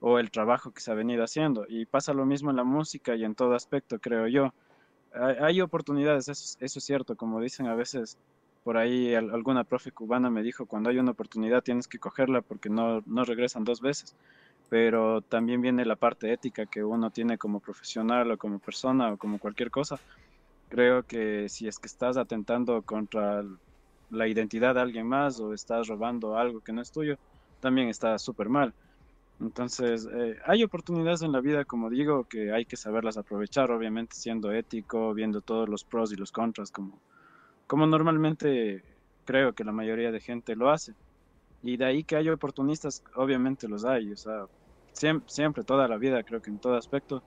o 0.00 0.18
el 0.18 0.30
trabajo 0.30 0.72
que 0.72 0.80
se 0.82 0.90
ha 0.92 0.94
venido 0.94 1.24
haciendo. 1.24 1.64
Y 1.68 1.86
pasa 1.86 2.12
lo 2.14 2.26
mismo 2.26 2.50
en 2.50 2.56
la 2.56 2.64
música 2.64 3.16
y 3.16 3.24
en 3.24 3.34
todo 3.34 3.54
aspecto, 3.54 3.98
creo 4.00 4.28
yo. 4.28 4.50
Hay, 5.12 5.60
oportunidades, 5.60 6.28
eso, 6.28 6.56
es- 6.60 6.72
cierto, 6.84 7.16
como 7.16 7.40
dicen 7.40 7.66
a 7.68 7.74
veces 7.76 8.18
por 8.64 8.76
ahí 8.76 9.14
al- 9.14 9.30
alguna 9.34 9.64
profe 9.64 9.92
cubana 9.92 10.30
me 10.30 10.42
dijo, 10.42 10.66
cuando 10.66 10.90
hay 10.90 10.98
una 10.98 11.12
oportunidad 11.12 11.62
tienes 11.62 11.86
que 11.88 11.98
cogerla 11.98 12.42
porque 12.42 12.68
no, 12.70 13.00
no 13.06 13.24
regresan 13.24 13.64
dos 13.64 13.80
veces. 13.80 14.16
Pero 14.68 15.22
también 15.22 15.60
viene 15.62 15.84
la 15.86 15.96
parte 15.96 16.32
ética 16.32 16.66
que 16.66 16.84
uno 16.84 17.10
tiene 17.10 17.38
como 17.38 17.60
profesional 17.60 18.30
o 18.32 18.38
como 18.38 18.60
persona 18.60 19.12
o 19.12 19.18
como 19.18 19.38
cualquier 19.38 19.70
cosa. 19.70 20.00
Creo 20.68 21.04
que 21.04 21.48
si 21.48 21.68
es 21.68 21.78
que 21.78 21.86
estás 21.88 22.16
atentando 22.16 22.82
contra 22.82 23.42
la 24.10 24.28
identidad 24.28 24.74
de 24.74 24.80
alguien 24.82 25.06
más 25.08 25.40
o 25.40 25.52
estás 25.54 25.86
robando 25.88 26.36
algo 26.36 26.60
que 26.62 26.72
no 26.72 26.82
es 26.82 26.90
tuyo, 26.92 27.16
también 27.64 27.88
está 27.90 28.18
súper 28.18 28.48
mal. 28.50 28.74
Entonces, 29.40 30.08
eh, 30.12 30.36
hay 30.46 30.64
oportunidades 30.64 31.22
en 31.22 31.32
la 31.32 31.40
vida, 31.40 31.64
como 31.66 31.90
digo, 31.90 32.24
que 32.26 32.52
hay 32.52 32.66
que 32.66 32.76
saberlas 32.76 33.16
aprovechar, 33.18 33.70
obviamente 33.72 34.16
siendo 34.16 34.52
ético, 34.52 35.14
viendo 35.14 35.42
todos 35.42 35.68
los 35.68 35.84
pros 35.84 36.12
y 36.12 36.16
los 36.16 36.32
contras, 36.32 36.70
como, 36.72 37.02
como 37.66 37.86
normalmente 37.86 38.84
creo 39.24 39.54
que 39.54 39.64
la 39.64 39.72
mayoría 39.72 40.12
de 40.12 40.20
gente 40.20 40.56
lo 40.56 40.70
hace. 40.70 40.94
Y 41.62 41.76
de 41.76 41.84
ahí 41.86 42.04
que 42.04 42.16
hay 42.16 42.28
oportunistas, 42.28 43.02
obviamente 43.16 43.68
los 43.68 43.84
hay, 43.84 44.12
o 44.12 44.16
sea, 44.16 44.46
siem- 44.94 45.24
siempre, 45.28 45.64
toda 45.64 45.88
la 45.88 45.98
vida, 45.98 46.22
creo 46.24 46.40
que 46.40 46.50
en 46.50 46.60
todo 46.60 46.76
aspecto, 46.76 47.24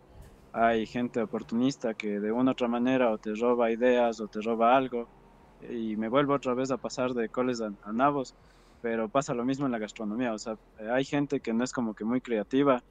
hay 0.54 0.88
gente 0.88 1.22
oportunista 1.22 1.96
que 1.96 2.20
de 2.22 2.32
una 2.32 2.52
u 2.52 2.54
otra 2.54 2.68
manera 2.68 3.12
o 3.12 3.20
te 3.20 3.34
roba 3.36 3.72
ideas 3.72 4.20
o 4.22 4.28
te 4.30 4.42
roba 4.42 4.76
algo. 4.78 5.10
Y 5.60 5.98
me 5.98 6.10
vuelvo 6.10 6.34
otra 6.36 6.54
vez 6.56 6.72
a 6.72 6.78
pasar 6.80 7.14
de 7.14 7.30
coles 7.30 7.62
a, 7.62 7.72
a 7.84 7.94
nabos, 7.94 8.36
pero 8.82 9.10
pasa 9.10 9.34
lo 9.34 9.44
mismo 9.46 9.66
en 9.66 9.72
la 9.72 9.80
gastronomía, 9.80 10.34
o 10.34 10.40
sea, 10.40 10.58
eh, 10.80 10.90
hay 10.92 11.06
gente 11.06 11.40
que 11.40 11.54
no 11.54 11.64
es 11.64 11.72
como 11.72 11.94
que 11.94 12.04
muy 12.04 12.22
creativa 12.22 12.84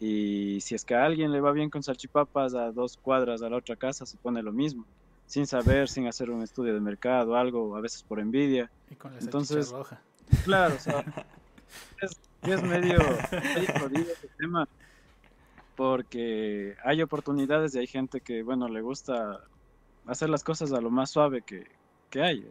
y 0.00 0.60
si 0.60 0.74
es 0.74 0.84
que 0.84 0.94
a 0.94 1.04
alguien 1.04 1.30
le 1.30 1.40
va 1.40 1.52
bien 1.52 1.70
con 1.70 1.82
salchipapas 1.82 2.54
a 2.54 2.72
dos 2.72 2.96
cuadras 2.96 3.42
a 3.42 3.48
la 3.48 3.56
otra 3.56 3.76
casa, 3.76 4.04
se 4.04 4.16
pone 4.16 4.42
lo 4.42 4.52
mismo, 4.52 4.84
sin 5.26 5.46
saber, 5.46 5.88
sin 5.88 6.08
hacer 6.08 6.30
un 6.30 6.42
estudio 6.42 6.74
de 6.74 6.80
mercado, 6.80 7.36
algo, 7.36 7.76
a 7.76 7.80
veces 7.80 8.02
por 8.02 8.18
envidia. 8.18 8.70
Y 8.90 8.96
con 8.96 9.12
la 9.12 9.20
Entonces- 9.20 9.70
roja. 9.70 10.00
Claro, 10.44 10.74
o 10.74 10.78
sea, 10.78 11.04
es, 12.00 12.62
medio, 12.62 12.98
medio 13.30 13.80
jodido 13.80 14.12
ese 14.12 14.28
tema, 14.38 14.66
porque 15.76 16.76
hay 16.84 17.02
oportunidades 17.02 17.74
y 17.74 17.78
hay 17.78 17.86
gente 17.86 18.20
que, 18.20 18.42
bueno, 18.42 18.68
le 18.68 18.80
gusta 18.80 19.40
hacer 20.06 20.30
las 20.30 20.42
cosas 20.42 20.72
a 20.72 20.80
lo 20.80 20.90
más 20.90 21.10
suave 21.10 21.42
que, 21.42 21.66
que 22.10 22.22
hay. 22.22 22.50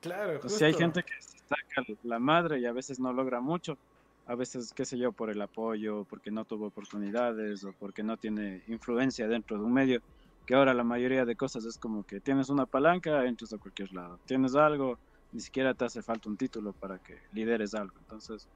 Claro, 0.00 0.34
Entonces, 0.34 0.58
sí 0.58 0.64
hay 0.64 0.74
gente 0.74 1.02
que 1.02 1.12
saca 1.46 1.86
la 2.02 2.18
madre 2.18 2.60
y 2.60 2.66
a 2.66 2.72
veces 2.72 3.00
no 3.00 3.12
logra 3.12 3.40
mucho, 3.40 3.78
a 4.26 4.34
veces, 4.34 4.72
qué 4.74 4.84
sé 4.84 4.98
yo, 4.98 5.12
por 5.12 5.30
el 5.30 5.42
apoyo, 5.42 6.04
porque 6.04 6.30
no 6.30 6.44
tuvo 6.44 6.66
oportunidades 6.66 7.64
o 7.64 7.72
porque 7.78 8.02
no 8.02 8.16
tiene 8.16 8.62
influencia 8.68 9.26
dentro 9.26 9.58
de 9.58 9.64
un 9.64 9.72
medio, 9.72 10.00
que 10.46 10.54
ahora 10.54 10.74
la 10.74 10.84
mayoría 10.84 11.24
de 11.24 11.36
cosas 11.36 11.64
es 11.64 11.78
como 11.78 12.04
que 12.04 12.20
tienes 12.20 12.48
una 12.48 12.66
palanca, 12.66 13.24
entras 13.26 13.52
a 13.52 13.58
cualquier 13.58 13.92
lado, 13.92 14.18
tienes 14.26 14.54
algo, 14.54 14.98
ni 15.32 15.40
siquiera 15.40 15.74
te 15.74 15.84
hace 15.84 16.02
falta 16.02 16.28
un 16.28 16.36
título 16.36 16.72
para 16.72 16.98
que 16.98 17.18
lideres 17.32 17.74
algo. 17.74 17.94
Entonces, 18.00 18.48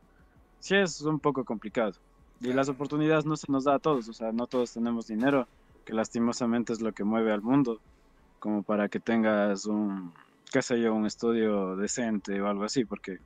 sí 0.61 0.77
es 0.77 1.01
un 1.01 1.19
poco 1.19 1.45
complicado. 1.45 1.93
Y 2.41 2.53
las 2.53 2.69
oportunidades 2.69 3.25
no 3.25 3.37
se 3.37 3.51
nos 3.51 3.65
da 3.65 3.75
a 3.75 3.79
todos, 3.79 4.09
o 4.09 4.13
sea, 4.13 4.31
no 4.31 4.47
todos 4.47 4.73
tenemos 4.73 5.07
dinero, 5.07 5.49
que 5.85 5.95
lastimosamente 5.95 6.73
es 6.73 6.81
lo 6.81 6.93
que 6.93 7.05
mueve 7.05 7.33
al 7.33 7.43
mundo, 7.43 7.81
como 8.39 8.63
para 8.63 8.89
que 8.89 9.01
tengas 9.01 9.65
un, 9.65 10.13
qué 10.53 10.63
sé 10.63 10.81
yo, 10.81 10.95
un 10.95 11.07
estudio 11.07 11.77
decente 11.77 12.41
o 12.41 12.49
algo 12.49 12.65
así, 12.65 12.85
porque 12.85 13.19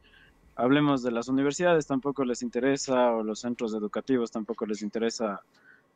hablemos 0.56 1.02
de 1.02 1.10
las 1.10 1.28
universidades, 1.28 1.86
tampoco 1.86 2.24
les 2.24 2.42
interesa, 2.42 3.12
o 3.12 3.22
los 3.22 3.40
centros 3.40 3.74
educativos 3.74 4.30
tampoco 4.30 4.66
les 4.66 4.82
interesa 4.82 5.40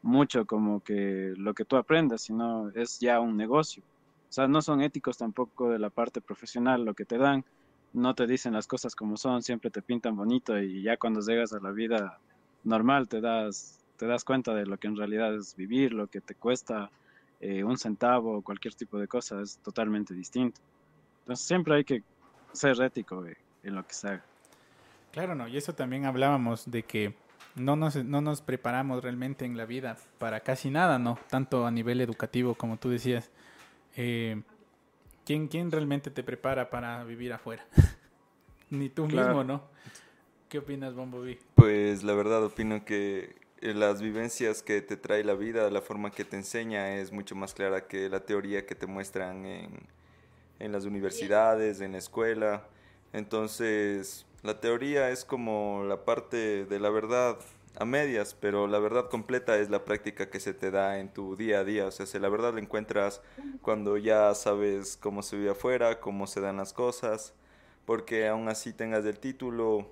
mucho 0.02 0.44
como 0.46 0.80
que 0.80 1.34
lo 1.36 1.54
que 1.54 1.64
tú 1.64 1.76
aprendas, 1.76 2.22
sino 2.22 2.70
es 2.70 2.98
ya 3.00 3.20
un 3.20 3.36
negocio. 3.36 3.82
O 4.28 4.32
sea, 4.34 4.48
no 4.48 4.62
son 4.62 4.80
éticos 4.82 5.16
tampoco 5.18 5.70
de 5.70 5.78
la 5.78 5.90
parte 5.90 6.20
profesional 6.20 6.84
lo 6.84 6.94
que 6.94 7.04
te 7.04 7.18
dan, 7.18 7.44
no 7.92 8.14
te 8.14 8.26
dicen 8.26 8.52
las 8.52 8.66
cosas 8.66 8.94
como 8.96 9.16
son, 9.16 9.42
siempre 9.42 9.70
te 9.70 9.80
pintan 9.80 10.16
bonito 10.16 10.58
y 10.58 10.82
ya 10.82 10.96
cuando 10.96 11.20
llegas 11.20 11.52
a 11.52 11.60
la 11.60 11.70
vida 11.70 12.18
normal 12.64 13.08
te 13.08 13.20
das, 13.20 13.80
te 13.96 14.06
das 14.06 14.24
cuenta 14.24 14.54
de 14.54 14.66
lo 14.66 14.76
que 14.78 14.88
en 14.88 14.96
realidad 14.96 15.34
es 15.34 15.54
vivir, 15.54 15.92
lo 15.92 16.08
que 16.08 16.20
te 16.20 16.34
cuesta 16.34 16.90
eh, 17.40 17.62
un 17.62 17.78
centavo 17.78 18.38
o 18.38 18.42
cualquier 18.42 18.74
tipo 18.74 18.98
de 18.98 19.06
cosa, 19.06 19.40
es 19.40 19.58
totalmente 19.58 20.14
distinto. 20.14 20.60
Entonces 21.24 21.46
siempre 21.46 21.76
hay 21.76 21.84
que 21.84 22.02
ser 22.52 22.80
ético 22.82 23.24
eh, 23.26 23.36
en 23.62 23.74
lo 23.74 23.86
que 23.86 23.94
se 23.94 24.08
haga. 24.08 24.24
Claro, 25.10 25.34
no, 25.34 25.48
y 25.48 25.56
eso 25.56 25.74
también 25.74 26.04
hablábamos 26.04 26.70
de 26.70 26.82
que 26.82 27.14
no 27.56 27.76
nos, 27.76 27.96
no 27.96 28.20
nos 28.20 28.42
preparamos 28.42 29.02
realmente 29.02 29.46
en 29.46 29.56
la 29.56 29.64
vida 29.64 29.96
para 30.18 30.40
casi 30.40 30.70
nada, 30.70 30.98
¿no? 30.98 31.18
Tanto 31.30 31.66
a 31.66 31.70
nivel 31.70 32.00
educativo 32.00 32.54
como 32.54 32.76
tú 32.76 32.90
decías. 32.90 33.30
Eh, 33.96 34.42
¿quién, 35.24 35.48
¿Quién 35.48 35.70
realmente 35.70 36.10
te 36.10 36.22
prepara 36.22 36.68
para 36.68 37.04
vivir 37.04 37.32
afuera? 37.32 37.64
Ni 38.70 38.90
tú 38.90 39.06
Claro. 39.08 39.28
mismo, 39.28 39.44
¿no? 39.44 39.62
¿Qué 40.50 40.58
opinas, 40.58 40.94
Bomboví? 40.94 41.38
Pues 41.54 42.02
la 42.02 42.12
verdad 42.14 42.44
opino 42.44 42.84
que 42.84 43.36
eh, 43.60 43.72
las 43.72 44.02
vivencias 44.02 44.62
que 44.62 44.82
te 44.82 44.96
trae 44.96 45.24
la 45.24 45.34
vida, 45.34 45.70
la 45.70 45.80
forma 45.80 46.10
que 46.10 46.24
te 46.24 46.36
enseña 46.36 46.96
es 46.96 47.12
mucho 47.12 47.34
más 47.34 47.54
clara 47.54 47.86
que 47.86 48.08
la 48.08 48.20
teoría 48.20 48.66
que 48.66 48.74
te 48.74 48.86
muestran 48.86 49.46
en, 49.46 49.70
en 50.58 50.72
las 50.72 50.84
universidades, 50.84 51.80
en 51.80 51.92
la 51.92 51.98
escuela. 51.98 52.64
Entonces, 53.12 54.26
la 54.42 54.60
teoría 54.60 55.10
es 55.10 55.24
como 55.24 55.84
la 55.84 56.04
parte 56.04 56.64
de 56.66 56.80
la 56.80 56.90
verdad 56.90 57.38
a 57.76 57.84
medias, 57.84 58.34
pero 58.34 58.66
la 58.66 58.78
verdad 58.78 59.08
completa 59.08 59.58
es 59.58 59.70
la 59.70 59.84
práctica 59.84 60.30
que 60.30 60.38
se 60.40 60.54
te 60.54 60.70
da 60.70 60.98
en 61.00 61.08
tu 61.12 61.36
día 61.36 61.60
a 61.60 61.64
día. 61.64 61.86
O 61.86 61.90
sea, 61.90 62.06
si 62.06 62.18
la 62.18 62.28
verdad 62.28 62.54
la 62.54 62.60
encuentras 62.60 63.20
cuando 63.62 63.96
ya 63.96 64.34
sabes 64.34 64.96
cómo 64.96 65.22
se 65.22 65.36
vive 65.36 65.50
afuera, 65.50 66.00
cómo 66.00 66.26
se 66.26 66.40
dan 66.40 66.56
las 66.56 66.72
cosas, 66.72 67.34
porque 67.84 68.28
aún 68.28 68.48
así 68.48 68.72
tengas 68.72 69.04
el 69.04 69.18
título, 69.18 69.88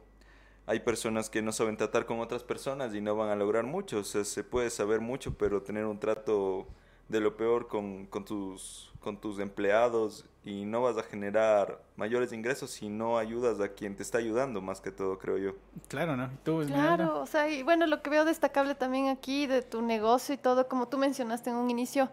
hay 0.66 0.80
personas 0.80 1.28
que 1.28 1.42
no 1.42 1.52
saben 1.52 1.76
tratar 1.76 2.06
con 2.06 2.20
otras 2.20 2.44
personas 2.44 2.94
y 2.94 3.00
no 3.00 3.16
van 3.16 3.30
a 3.30 3.36
lograr 3.36 3.64
mucho. 3.64 3.98
O 3.98 4.04
sea, 4.04 4.24
se 4.24 4.44
puede 4.44 4.70
saber 4.70 5.00
mucho, 5.00 5.36
pero 5.36 5.62
tener 5.62 5.86
un 5.86 5.98
trato 5.98 6.66
de 7.08 7.20
lo 7.20 7.36
peor 7.36 7.68
con, 7.68 8.06
con 8.06 8.24
tus, 8.24 8.92
con 9.00 9.20
tus 9.20 9.38
empleados 9.40 10.24
y 10.44 10.64
no 10.64 10.82
vas 10.82 10.98
a 10.98 11.02
generar 11.02 11.80
mayores 11.96 12.32
ingresos 12.32 12.70
si 12.70 12.88
no 12.88 13.16
ayudas 13.16 13.60
a 13.60 13.68
quien 13.68 13.94
te 13.94 14.02
está 14.02 14.18
ayudando, 14.18 14.60
más 14.60 14.80
que 14.80 14.90
todo, 14.90 15.18
creo 15.18 15.38
yo. 15.38 15.52
Claro, 15.88 16.16
¿no? 16.16 16.24
¿Y 16.24 16.36
tú? 16.42 16.62
Claro, 16.66 17.20
o 17.20 17.26
sea, 17.26 17.48
y 17.48 17.62
bueno, 17.62 17.86
lo 17.86 18.02
que 18.02 18.10
veo 18.10 18.24
destacable 18.24 18.74
también 18.74 19.08
aquí 19.08 19.46
de 19.46 19.62
tu 19.62 19.82
negocio 19.82 20.34
y 20.34 20.38
todo, 20.38 20.68
como 20.68 20.88
tú 20.88 20.98
mencionaste 20.98 21.50
en 21.50 21.56
un 21.56 21.70
inicio, 21.70 22.08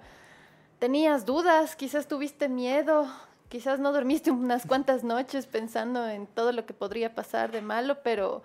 tenías 0.77 1.25
dudas, 1.25 1.75
quizás 1.75 2.07
tuviste 2.07 2.49
miedo, 2.49 3.07
quizás 3.49 3.79
no 3.79 3.91
dormiste 3.91 4.29
unas 4.31 4.65
cuantas 4.67 5.03
noches 5.03 5.47
pensando 5.47 6.07
en 6.07 6.27
todo 6.27 6.51
lo 6.51 6.65
que 6.67 6.73
podría 6.73 7.15
pasar 7.15 7.51
de 7.51 7.61
malo, 7.61 7.97
pero 8.03 8.43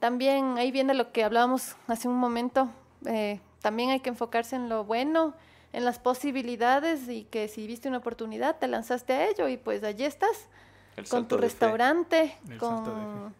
también 0.00 0.58
ahí 0.58 0.72
viene 0.72 0.94
lo 0.94 1.12
que 1.12 1.22
hablábamos 1.22 1.76
hace 1.86 2.08
un 2.08 2.16
momento, 2.16 2.68
eh, 3.06 3.40
también 3.60 3.90
hay 3.90 4.00
que 4.00 4.08
enfocarse 4.08 4.56
en 4.56 4.68
lo 4.68 4.84
bueno, 4.84 5.34
en 5.72 5.84
las 5.84 5.98
posibilidades 5.98 7.08
y 7.08 7.24
que 7.24 7.48
si 7.48 7.66
viste 7.66 7.88
una 7.88 7.98
oportunidad 7.98 8.58
te 8.58 8.68
lanzaste 8.68 9.12
a 9.12 9.28
ello 9.28 9.48
y 9.48 9.56
pues 9.56 9.82
allí 9.84 10.04
estás. 10.04 10.48
El 10.96 11.08
con 11.08 11.26
tu 11.26 11.38
restaurante, 11.38 12.36
con 12.58 13.34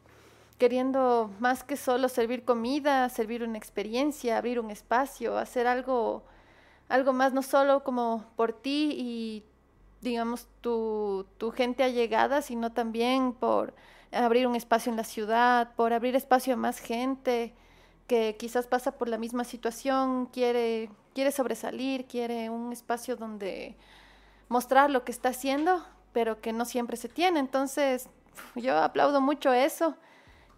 queriendo 0.59 1.29
más 1.41 1.65
que 1.65 1.77
solo 1.77 2.09
servir 2.09 2.45
comida, 2.45 3.09
servir 3.09 3.43
una 3.43 3.59
experiencia, 3.59 4.39
abrir 4.39 4.61
un 4.61 4.71
espacio, 4.71 5.37
hacer 5.37 5.67
algo, 5.67 6.23
algo 6.89 7.13
más, 7.13 7.33
no 7.33 7.43
solo 7.43 7.83
como 7.83 8.25
por 8.37 8.53
ti 8.53 8.95
y 8.97 9.45
digamos 10.03 10.47
tu, 10.61 11.27
tu 11.37 11.51
gente 11.51 11.83
allegada, 11.83 12.43
sino 12.43 12.71
también 12.71 13.33
por 13.33 13.75
abrir 14.13 14.47
un 14.47 14.55
espacio 14.55 14.91
en 14.91 14.97
la 14.97 15.05
ciudad, 15.05 15.75
por 15.75 15.93
abrir 15.93 16.15
espacio 16.15 16.55
a 16.55 16.57
más 16.57 16.79
gente 16.79 17.53
que 18.07 18.37
quizás 18.39 18.67
pasa 18.67 18.93
por 18.93 19.09
la 19.09 19.19
misma 19.19 19.45
situación, 19.45 20.27
quiere, 20.27 20.91
quiere 21.15 21.31
sobresalir, 21.33 22.07
quiere 22.07 22.51
un 22.51 22.73
espacio 22.73 23.17
donde 23.17 23.75
mostrar 24.49 24.91
lo 24.91 25.05
que 25.05 25.13
está 25.13 25.31
haciendo, 25.31 25.85
pero 26.13 26.41
que 26.41 26.53
no 26.53 26.65
siempre 26.65 26.97
se 26.97 27.09
tiene. 27.09 27.41
Entonces, 27.41 28.09
yo 28.55 28.77
aplaudo 28.79 29.21
mucho 29.21 29.53
eso. 29.53 29.97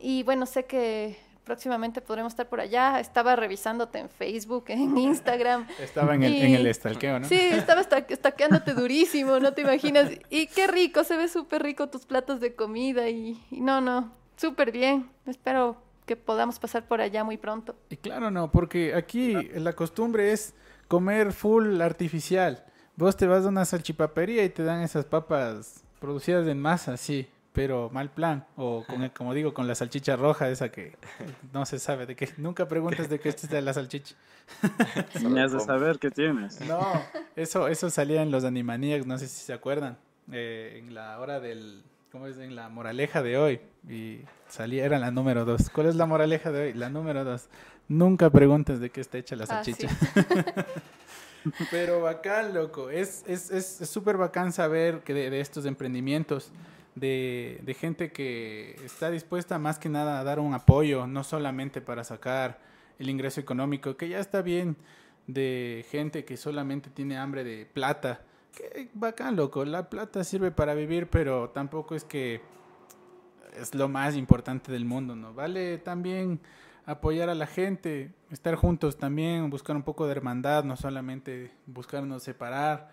Y 0.00 0.22
bueno, 0.24 0.46
sé 0.46 0.64
que 0.64 1.16
próximamente 1.44 2.00
podremos 2.00 2.32
estar 2.32 2.48
por 2.48 2.58
allá. 2.60 2.98
Estaba 2.98 3.36
revisándote 3.36 3.98
en 3.98 4.08
Facebook, 4.08 4.64
en 4.68 4.96
Instagram. 4.98 5.68
Estaba 5.78 6.14
en 6.14 6.22
el, 6.24 6.34
en 6.42 6.54
el 6.54 6.66
estalqueo, 6.66 7.20
¿no? 7.20 7.28
Sí, 7.28 7.38
estaba 7.38 7.80
esta- 7.82 7.98
estaqueándote 7.98 8.72
durísimo, 8.74 9.38
no 9.38 9.52
te 9.52 9.60
imaginas. 9.60 10.10
Y 10.30 10.46
qué 10.48 10.66
rico, 10.66 11.04
se 11.04 11.16
ve 11.16 11.28
súper 11.28 11.62
rico 11.62 11.88
tus 11.88 12.06
platos 12.06 12.40
de 12.40 12.54
comida 12.56 13.08
y, 13.08 13.40
y 13.50 13.60
no, 13.60 13.80
no, 13.80 14.10
súper 14.36 14.72
bien. 14.72 15.08
Espero 15.26 15.76
que 16.06 16.16
podamos 16.16 16.58
pasar 16.58 16.86
por 16.86 17.00
allá 17.00 17.24
muy 17.24 17.36
pronto. 17.38 17.74
Y 17.90 17.96
claro, 17.96 18.30
no, 18.30 18.50
porque 18.50 18.94
aquí 18.94 19.34
la 19.54 19.72
costumbre 19.72 20.32
es 20.32 20.54
comer 20.88 21.32
full 21.32 21.80
artificial. 21.80 22.64
Vos 22.96 23.16
te 23.16 23.26
vas 23.26 23.44
a 23.44 23.48
una 23.48 23.64
salchipapería 23.64 24.44
y 24.44 24.48
te 24.50 24.62
dan 24.62 24.82
esas 24.82 25.04
papas 25.04 25.82
producidas 26.00 26.46
en 26.46 26.60
masa, 26.60 26.96
sí, 26.96 27.26
pero 27.52 27.88
mal 27.90 28.10
plan. 28.10 28.44
O 28.56 28.84
con 28.86 29.02
el- 29.02 29.12
como 29.12 29.32
digo, 29.34 29.54
con 29.54 29.66
la 29.66 29.74
salchicha 29.74 30.14
roja, 30.16 30.48
esa 30.50 30.70
que 30.70 30.96
no 31.52 31.64
se 31.66 31.78
sabe 31.78 32.04
de 32.06 32.14
qué. 32.14 32.28
Nunca 32.36 32.68
preguntes 32.68 33.08
de 33.08 33.18
qué 33.18 33.30
es 33.30 33.50
la 33.50 33.72
salchicha. 33.72 34.14
Ni 35.22 35.40
has 35.40 35.52
de 35.52 35.60
saber 35.60 35.98
qué 35.98 36.10
tienes. 36.10 36.60
No, 36.60 36.80
eso, 37.34 37.66
eso 37.68 37.88
salía 37.90 38.22
en 38.22 38.30
los 38.30 38.44
Animaniacs, 38.44 39.06
no 39.06 39.16
sé 39.18 39.26
si 39.28 39.42
se 39.44 39.52
acuerdan. 39.52 39.96
eh, 40.32 40.76
en 40.78 40.94
la 40.94 41.18
hora 41.18 41.40
del. 41.40 41.82
¿Cómo 42.14 42.28
es? 42.28 42.38
En 42.38 42.54
la 42.54 42.68
moraleja 42.68 43.24
de 43.24 43.36
hoy. 43.36 43.60
Y 43.88 44.20
salía, 44.46 44.84
era 44.84 45.00
la 45.00 45.10
número 45.10 45.44
dos. 45.44 45.68
¿Cuál 45.68 45.88
es 45.88 45.96
la 45.96 46.06
moraleja 46.06 46.52
de 46.52 46.66
hoy? 46.66 46.72
La 46.72 46.88
número 46.88 47.24
dos. 47.24 47.48
Nunca 47.88 48.30
preguntes 48.30 48.78
de 48.78 48.90
qué 48.90 49.00
está 49.00 49.18
hecha 49.18 49.34
la 49.34 49.46
Ah, 49.48 49.64
sí. 49.64 49.72
salchicha. 49.72 49.88
Pero 51.72 52.02
bacán, 52.02 52.54
loco. 52.54 52.88
Es 52.88 53.24
es 53.26 53.50
es 53.50 53.80
es 53.80 53.90
súper 53.90 54.16
bacán 54.16 54.52
saber 54.52 55.00
que 55.00 55.12
de, 55.12 55.28
de 55.28 55.40
estos 55.40 55.66
emprendimientos, 55.66 56.52
de, 56.94 57.58
de 57.64 57.74
gente 57.74 58.12
que 58.12 58.76
está 58.84 59.10
dispuesta 59.10 59.58
más 59.58 59.80
que 59.80 59.88
nada 59.88 60.20
a 60.20 60.22
dar 60.22 60.38
un 60.38 60.54
apoyo, 60.54 61.08
no 61.08 61.24
solamente 61.24 61.80
para 61.80 62.04
sacar 62.04 62.60
el 63.00 63.10
ingreso 63.10 63.40
económico, 63.40 63.96
que 63.96 64.08
ya 64.08 64.20
está 64.20 64.40
bien, 64.40 64.76
de 65.26 65.84
gente 65.90 66.24
que 66.24 66.36
solamente 66.36 66.90
tiene 66.90 67.18
hambre 67.18 67.42
de 67.42 67.66
plata. 67.66 68.20
Que 68.56 68.88
bacán, 68.94 69.36
loco. 69.36 69.64
La 69.64 69.88
plata 69.90 70.22
sirve 70.24 70.50
para 70.50 70.74
vivir, 70.74 71.08
pero 71.08 71.50
tampoco 71.50 71.94
es 71.94 72.04
que 72.04 72.40
es 73.56 73.74
lo 73.74 73.88
más 73.88 74.16
importante 74.16 74.70
del 74.72 74.84
mundo, 74.84 75.14
¿no? 75.16 75.32
Vale 75.34 75.78
también 75.78 76.40
apoyar 76.86 77.28
a 77.30 77.34
la 77.34 77.46
gente, 77.46 78.12
estar 78.30 78.54
juntos 78.56 78.98
también, 78.98 79.48
buscar 79.50 79.74
un 79.76 79.82
poco 79.82 80.06
de 80.06 80.12
hermandad, 80.12 80.64
no 80.64 80.76
solamente 80.76 81.50
buscarnos 81.66 82.22
separar, 82.22 82.90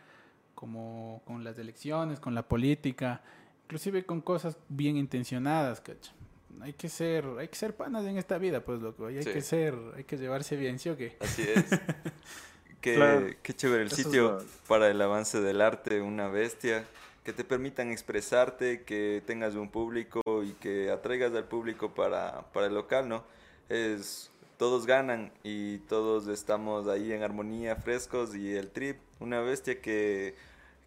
como 0.55 1.21
con 1.25 1.43
las 1.43 1.57
elecciones, 1.57 2.19
con 2.19 2.33
la 2.35 2.47
política, 2.47 3.21
inclusive 3.65 4.05
con 4.05 4.21
cosas 4.21 4.57
bien 4.69 4.97
intencionadas, 4.97 5.81
¿cacha? 5.81 6.13
Hay 6.61 6.73
que 6.73 6.89
ser, 6.89 7.25
hay 7.39 7.47
que 7.47 7.55
ser 7.55 7.75
panas 7.75 8.05
en 8.05 8.17
esta 8.17 8.37
vida, 8.37 8.63
pues 8.63 8.81
loco, 8.81 9.09
y 9.09 9.17
hay 9.17 9.23
Sí. 9.23 9.31
que 9.33 9.41
ser, 9.41 9.75
hay 9.95 10.03
que 10.03 10.17
llevarse 10.17 10.55
bien, 10.55 10.77
¿sí 10.77 10.89
o 10.89 10.95
qué? 10.97 11.17
Así 11.19 11.41
es. 11.41 11.65
Qué, 12.81 12.95
Claro. 12.95 13.27
qué 13.43 13.53
chévere 13.53 13.83
el 13.83 13.87
es 13.89 13.95
sitio 13.95 14.39
para 14.67 14.89
el 14.89 15.01
avance 15.01 15.39
del 15.39 15.61
arte, 15.61 16.01
una 16.01 16.27
bestia. 16.27 16.85
Que 17.23 17.33
te 17.33 17.43
permitan 17.43 17.91
expresarte, 17.91 18.81
que 18.81 19.21
tengas 19.27 19.53
un 19.53 19.69
público 19.69 20.21
público 20.21 20.43
y 20.43 20.53
que 20.53 20.89
atraigas 20.89 21.33
al 21.35 21.45
público 21.45 21.93
para, 21.93 22.45
para 22.51 22.65
el 22.65 22.73
local, 22.73 23.07
¿no? 23.07 23.23
Es, 23.69 24.31
todos 24.57 24.85
ganan 24.85 25.31
y 25.43 25.79
todos 25.79 26.27
estamos 26.27 26.87
ahí 26.87 27.11
en 27.11 27.23
armonía, 27.23 27.75
frescos 27.75 28.35
y 28.35 28.55
el 28.55 28.69
trip, 28.69 28.97
una 29.19 29.39
bestia 29.41 29.81
que, 29.81 30.35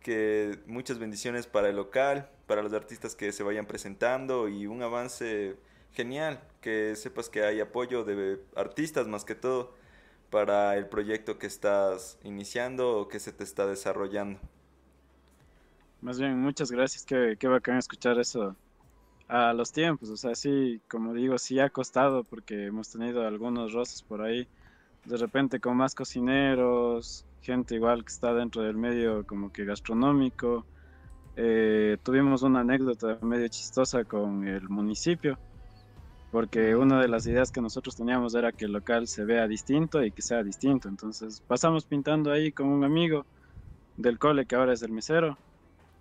que 0.01 0.59
muchas 0.67 0.99
bendiciones 0.99 1.47
para 1.47 1.69
el 1.69 1.77
local, 1.77 2.29
para 2.47 2.63
los 2.63 2.73
artistas 2.73 3.15
que 3.15 3.33
se 3.33 3.43
vayan 3.43 3.67
presentando 3.67 4.49
y 4.49 4.67
un 4.67 4.83
avance 4.83 5.57
genial, 5.93 6.41
que 6.61 6.97
sepas 6.97 7.29
que 7.29 7.45
hay 7.45 7.61
apoyo 7.61 8.05
de 8.05 8.41
artistas 8.57 9.07
más 9.07 9.25
que 9.25 9.35
todo 9.35 9.73
para 10.35 10.77
el 10.77 10.89
proyecto 10.89 11.39
que 11.39 11.47
estás 11.47 12.19
iniciando 12.25 12.99
o 12.99 13.07
que 13.07 13.21
se 13.21 13.31
te 13.31 13.45
está 13.45 13.69
desarrollando. 13.69 14.41
Más 16.01 16.19
bien, 16.19 16.41
muchas 16.41 16.73
gracias, 16.73 17.05
qué, 17.05 17.37
qué 17.39 17.47
bacán 17.47 17.79
escuchar 17.79 18.19
eso 18.19 18.57
a 19.29 19.53
los 19.53 19.71
tiempos, 19.71 20.11
o 20.11 20.17
sea, 20.17 20.35
sí, 20.35 20.81
como 20.91 21.15
digo, 21.15 21.39
sí 21.39 21.61
ha 21.61 21.71
costado 21.71 22.25
porque 22.25 22.67
hemos 22.67 22.91
tenido 22.91 23.25
algunos 23.25 23.75
roces 23.75 24.03
por 24.03 24.23
ahí, 24.23 24.49
de 25.05 25.17
repente 25.19 25.61
con 25.61 25.77
más 25.77 25.95
cocineros, 25.95 27.25
gente 27.41 27.77
igual 27.77 28.05
que 28.05 28.11
está 28.11 28.35
dentro 28.35 28.63
del 28.63 28.77
medio 28.77 29.25
como 29.29 29.53
que 29.53 29.65
gastronómico. 29.65 30.67
Eh, 31.37 31.97
tuvimos 32.03 32.43
una 32.43 32.61
anécdota 32.61 33.19
medio 33.23 33.47
chistosa 33.47 34.03
con 34.03 34.49
el 34.49 34.69
municipio, 34.69 35.39
porque 36.35 36.75
una 36.75 37.01
de 37.01 37.07
las 37.07 37.29
ideas 37.29 37.53
que 37.53 37.61
nosotros 37.61 37.95
teníamos 37.95 38.35
era 38.35 38.51
que 38.51 38.65
el 38.65 38.73
local 38.73 39.07
se 39.07 39.25
vea 39.25 39.47
distinto 39.47 40.03
y 40.03 40.11
que 40.11 40.21
sea 40.21 40.43
distinto. 40.43 40.89
Entonces 40.89 41.41
pasamos 41.47 41.87
pintando 41.87 42.33
ahí 42.33 42.51
con 42.51 42.67
un 42.67 42.83
amigo 42.83 43.25
del 43.97 44.19
cole 44.19 44.45
que 44.45 44.57
ahora 44.57 44.73
es 44.73 44.83
el 44.83 44.91
mesero 44.91 45.39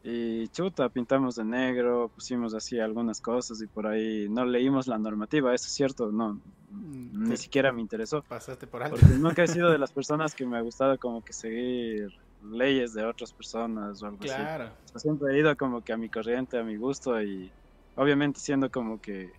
y 0.01 0.47
chuta, 0.47 0.89
pintamos 0.89 1.35
de 1.35 1.45
negro, 1.45 2.09
pusimos 2.09 2.55
así 2.55 2.79
algunas 2.79 3.21
cosas 3.21 3.61
y 3.61 3.67
por 3.67 3.85
ahí 3.85 4.27
no 4.27 4.43
leímos 4.43 4.87
la 4.87 4.97
normativa, 4.97 5.53
eso 5.53 5.67
es 5.67 5.73
cierto, 5.75 6.11
no, 6.11 6.41
Mm, 6.73 7.29
ni 7.29 7.37
siquiera 7.37 7.71
me 7.71 7.81
interesó. 7.81 8.23
Pasaste 8.23 8.65
por 8.65 8.81
alto. 8.81 8.97
Porque 8.97 9.15
nunca 9.15 9.43
he 9.43 9.47
sido 9.47 9.69
de 9.71 9.77
las 9.79 9.91
personas 9.91 10.33
que 10.33 10.45
me 10.45 10.57
ha 10.57 10.61
gustado 10.61 10.97
como 10.97 11.21
que 11.21 11.33
seguir 11.33 12.09
leyes 12.41 12.93
de 12.93 13.05
otras 13.05 13.31
personas 13.31 14.01
o 14.01 14.07
algo 14.07 14.17
así. 14.21 14.33
Claro. 14.33 14.65
O 14.65 14.87
sea, 14.87 14.99
siempre 14.99 15.33
he 15.33 15.39
ido 15.39 15.55
como 15.55 15.81
que 15.81 15.93
a 15.93 15.97
mi 15.97 16.09
corriente, 16.09 16.57
a 16.57 16.63
mi 16.63 16.77
gusto 16.77 17.21
y 17.21 17.51
obviamente 17.95 18.39
siendo 18.39 18.71
como 18.71 18.99
que 18.99 19.31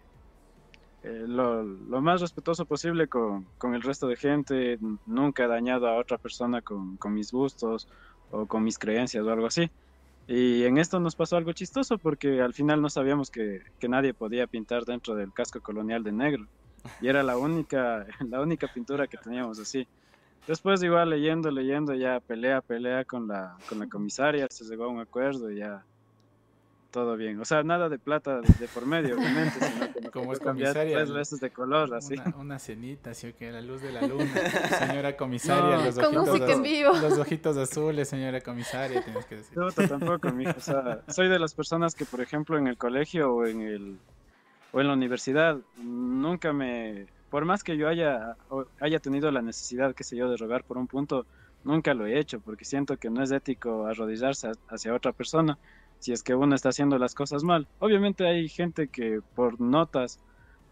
eh, 1.04 1.24
lo, 1.26 1.62
lo 1.62 2.00
más 2.00 2.22
respetuoso 2.22 2.64
posible 2.64 3.08
con, 3.08 3.44
con 3.58 3.74
el 3.74 3.82
resto 3.82 4.08
de 4.08 4.16
gente, 4.16 4.78
nunca 5.04 5.44
he 5.44 5.48
dañado 5.48 5.86
a 5.86 5.98
otra 5.98 6.16
persona 6.16 6.62
con, 6.62 6.96
con 6.96 7.12
mis 7.12 7.30
gustos 7.30 7.88
o 8.30 8.46
con 8.46 8.64
mis 8.64 8.78
creencias 8.78 9.22
o 9.22 9.30
algo 9.30 9.46
así. 9.46 9.70
Y 10.26 10.64
en 10.64 10.78
esto 10.78 10.98
nos 11.00 11.14
pasó 11.14 11.36
algo 11.36 11.52
chistoso 11.52 11.98
porque 11.98 12.40
al 12.40 12.54
final 12.54 12.80
no 12.80 12.88
sabíamos 12.88 13.30
que, 13.30 13.60
que 13.78 13.86
nadie 13.86 14.14
podía 14.14 14.46
pintar 14.46 14.86
dentro 14.86 15.14
del 15.14 15.30
casco 15.34 15.60
colonial 15.60 16.02
de 16.02 16.12
negro. 16.12 16.46
Y 17.02 17.08
era 17.08 17.22
la 17.22 17.36
única, 17.36 18.06
la 18.30 18.40
única 18.40 18.66
pintura 18.72 19.06
que 19.06 19.18
teníamos 19.18 19.58
así. 19.58 19.86
Después 20.46 20.82
igual 20.82 21.10
leyendo, 21.10 21.50
leyendo, 21.50 21.94
ya 21.94 22.20
pelea, 22.20 22.62
pelea 22.62 23.04
con 23.04 23.28
la, 23.28 23.58
con 23.68 23.78
la 23.78 23.88
comisaria, 23.88 24.46
se 24.48 24.64
llegó 24.64 24.84
a 24.84 24.88
un 24.88 25.00
acuerdo 25.00 25.50
y 25.50 25.58
ya 25.58 25.84
todo 26.94 27.16
bien. 27.16 27.40
O 27.40 27.44
sea, 27.44 27.64
nada 27.64 27.88
de 27.88 27.98
plata 27.98 28.40
de, 28.40 28.68
por 28.68 28.86
medio, 28.86 29.16
obviamente, 29.16 29.58
sino 29.58 29.92
que 29.92 30.10
Como 30.12 30.32
es 30.32 30.38
comisaria, 30.38 30.96
tres 30.98 31.10
veces 31.12 31.40
de 31.40 31.50
color, 31.50 31.92
así. 31.92 32.14
Una, 32.14 32.36
una 32.36 32.58
cenita, 32.60 33.10
así 33.10 33.32
que 33.32 33.50
la 33.50 33.60
luz 33.60 33.82
de 33.82 33.90
la 33.90 34.02
luna. 34.02 34.30
Señora 34.78 35.16
comisaria, 35.16 35.76
No. 35.78 35.84
los 35.86 35.94
Con 35.96 36.04
ojitos 36.16 36.28
música 36.28 36.52
en 36.52 36.58
azu- 36.60 36.62
vivo. 36.62 36.92
Los 37.02 37.18
ojitos 37.18 37.56
azules, 37.56 38.08
señora 38.08 38.40
comisaria, 38.40 39.02
tienes 39.02 39.26
que 39.26 39.34
decir. 39.38 39.58
No, 39.58 39.72
tampoco, 39.72 40.30
mijo. 40.30 40.52
O 40.56 40.60
sea, 40.60 41.02
soy 41.08 41.28
de 41.28 41.40
las 41.40 41.52
personas 41.54 41.96
que, 41.96 42.04
por 42.04 42.20
ejemplo, 42.20 42.56
en 42.58 42.68
el 42.68 42.76
colegio 42.78 43.34
o 43.34 43.44
en 43.44 43.60
el 43.60 43.98
o 44.72 44.80
en 44.80 44.86
la 44.86 44.92
universidad, 44.92 45.58
nunca 45.78 46.52
me, 46.52 47.06
por 47.28 47.44
más 47.44 47.64
que 47.64 47.76
yo 47.76 47.88
haya 47.88 48.36
haya 48.80 49.00
tenido 49.00 49.30
la 49.32 49.42
necesidad, 49.42 49.94
qué 49.96 50.04
sé 50.04 50.16
yo, 50.16 50.30
de 50.30 50.36
rogar 50.36 50.62
por 50.62 50.78
un 50.78 50.86
punto, 50.86 51.26
nunca 51.64 51.92
lo 51.92 52.06
he 52.06 52.18
hecho, 52.20 52.38
porque 52.40 52.64
siento 52.64 52.96
que 52.96 53.10
no 53.10 53.20
es 53.22 53.32
ético 53.32 53.86
arrodillarse 53.86 54.52
hacia 54.68 54.94
otra 54.94 55.12
persona 55.12 55.58
si 56.04 56.12
es 56.12 56.22
que 56.22 56.34
uno 56.34 56.54
está 56.54 56.68
haciendo 56.70 56.98
las 56.98 57.14
cosas 57.14 57.44
mal. 57.44 57.66
Obviamente 57.78 58.26
hay 58.26 58.48
gente 58.48 58.88
que 58.90 59.20
por 59.34 59.58
notas 59.60 60.18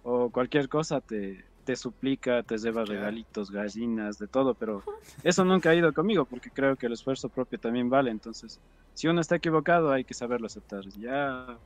o 0.02 0.30
cualquier 0.30 0.68
cosa 0.68 1.00
te, 1.00 1.44
te 1.64 1.76
suplica, 1.76 2.42
te 2.42 2.58
lleva 2.58 2.84
Claro. 2.84 2.90
regalitos, 2.90 3.50
gallinas, 3.50 4.18
de 4.18 4.28
todo, 4.28 4.54
pero 4.54 4.84
eso 5.22 5.44
nunca 5.44 5.70
ha 5.70 5.74
ido 5.74 5.92
conmigo 5.94 6.26
porque 6.26 6.50
creo 6.50 6.76
que 6.76 6.86
el 6.86 6.92
esfuerzo 6.94 7.30
propio 7.30 7.58
también 7.58 7.88
vale. 7.88 8.10
Entonces, 8.10 8.60
si 8.94 9.08
uno 9.08 9.20
está 9.22 9.36
equivocado, 9.36 9.90
hay 9.92 10.04
que 10.04 10.14
saberlo 10.14 10.46
aceptar. 10.48 10.82
Ya 10.98 11.58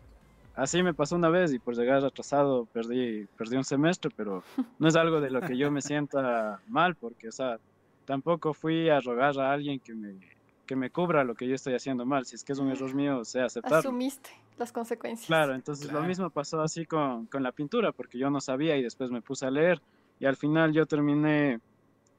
así 0.55 0.82
me 0.82 0.94
pasó 0.94 1.16
una 1.16 1.30
vez 1.30 1.52
y 1.55 1.59
por 1.60 1.76
llegar 1.76 2.05
atrasado 2.05 2.66
perdí, 2.68 3.26
perdí 3.36 3.56
un 3.56 3.64
semestre, 3.64 4.10
pero 4.16 4.47
no 4.78 4.88
es 4.88 4.97
algo 4.97 5.20
de 5.20 5.30
lo 5.30 5.43
que 5.43 5.59
yo 5.59 5.70
me 5.72 5.82
sienta 5.82 6.60
mal 6.66 6.97
porque, 6.97 7.28
o 7.28 7.32
sea, 7.32 7.59
tampoco 8.05 8.55
fui 8.55 8.88
a 8.90 9.01
rogar 9.01 9.38
a 9.40 9.52
alguien 9.52 9.80
que 9.82 9.94
me, 9.94 10.18
que 10.66 10.76
me 10.76 10.90
cubra 10.90 11.24
lo 11.24 11.34
que 11.34 11.47
yo 11.48 11.55
estoy 11.55 11.74
haciendo 11.74 12.05
mal. 12.05 12.26
Si 12.26 12.34
es 12.34 12.44
que 12.44 12.52
es 12.52 12.59
un 12.59 12.68
error 12.70 12.94
mío, 12.94 13.24
sé 13.24 13.40
aceptarlo. 13.40 13.78
Asumiste 13.78 14.30
las 14.59 14.72
consecuencias. 14.72 15.26
Claro, 15.26 15.55
entonces 15.55 15.86
Claro. 15.86 16.01
lo 16.02 16.09
mismo 16.09 16.30
pasó 16.30 16.60
así 16.60 16.84
con, 16.86 17.26
con 17.26 17.43
la 17.43 17.52
pintura, 17.52 17.93
porque 17.93 18.18
yo 18.18 18.28
no 18.30 18.40
sabía 18.40 18.76
y 18.76 18.82
después 18.82 19.10
me 19.10 19.22
puse 19.22 19.47
a 19.47 19.51
leer 19.51 19.80
y 20.18 20.26
al 20.26 20.36
final 20.36 20.72
yo 20.72 20.86
terminé 20.86 21.60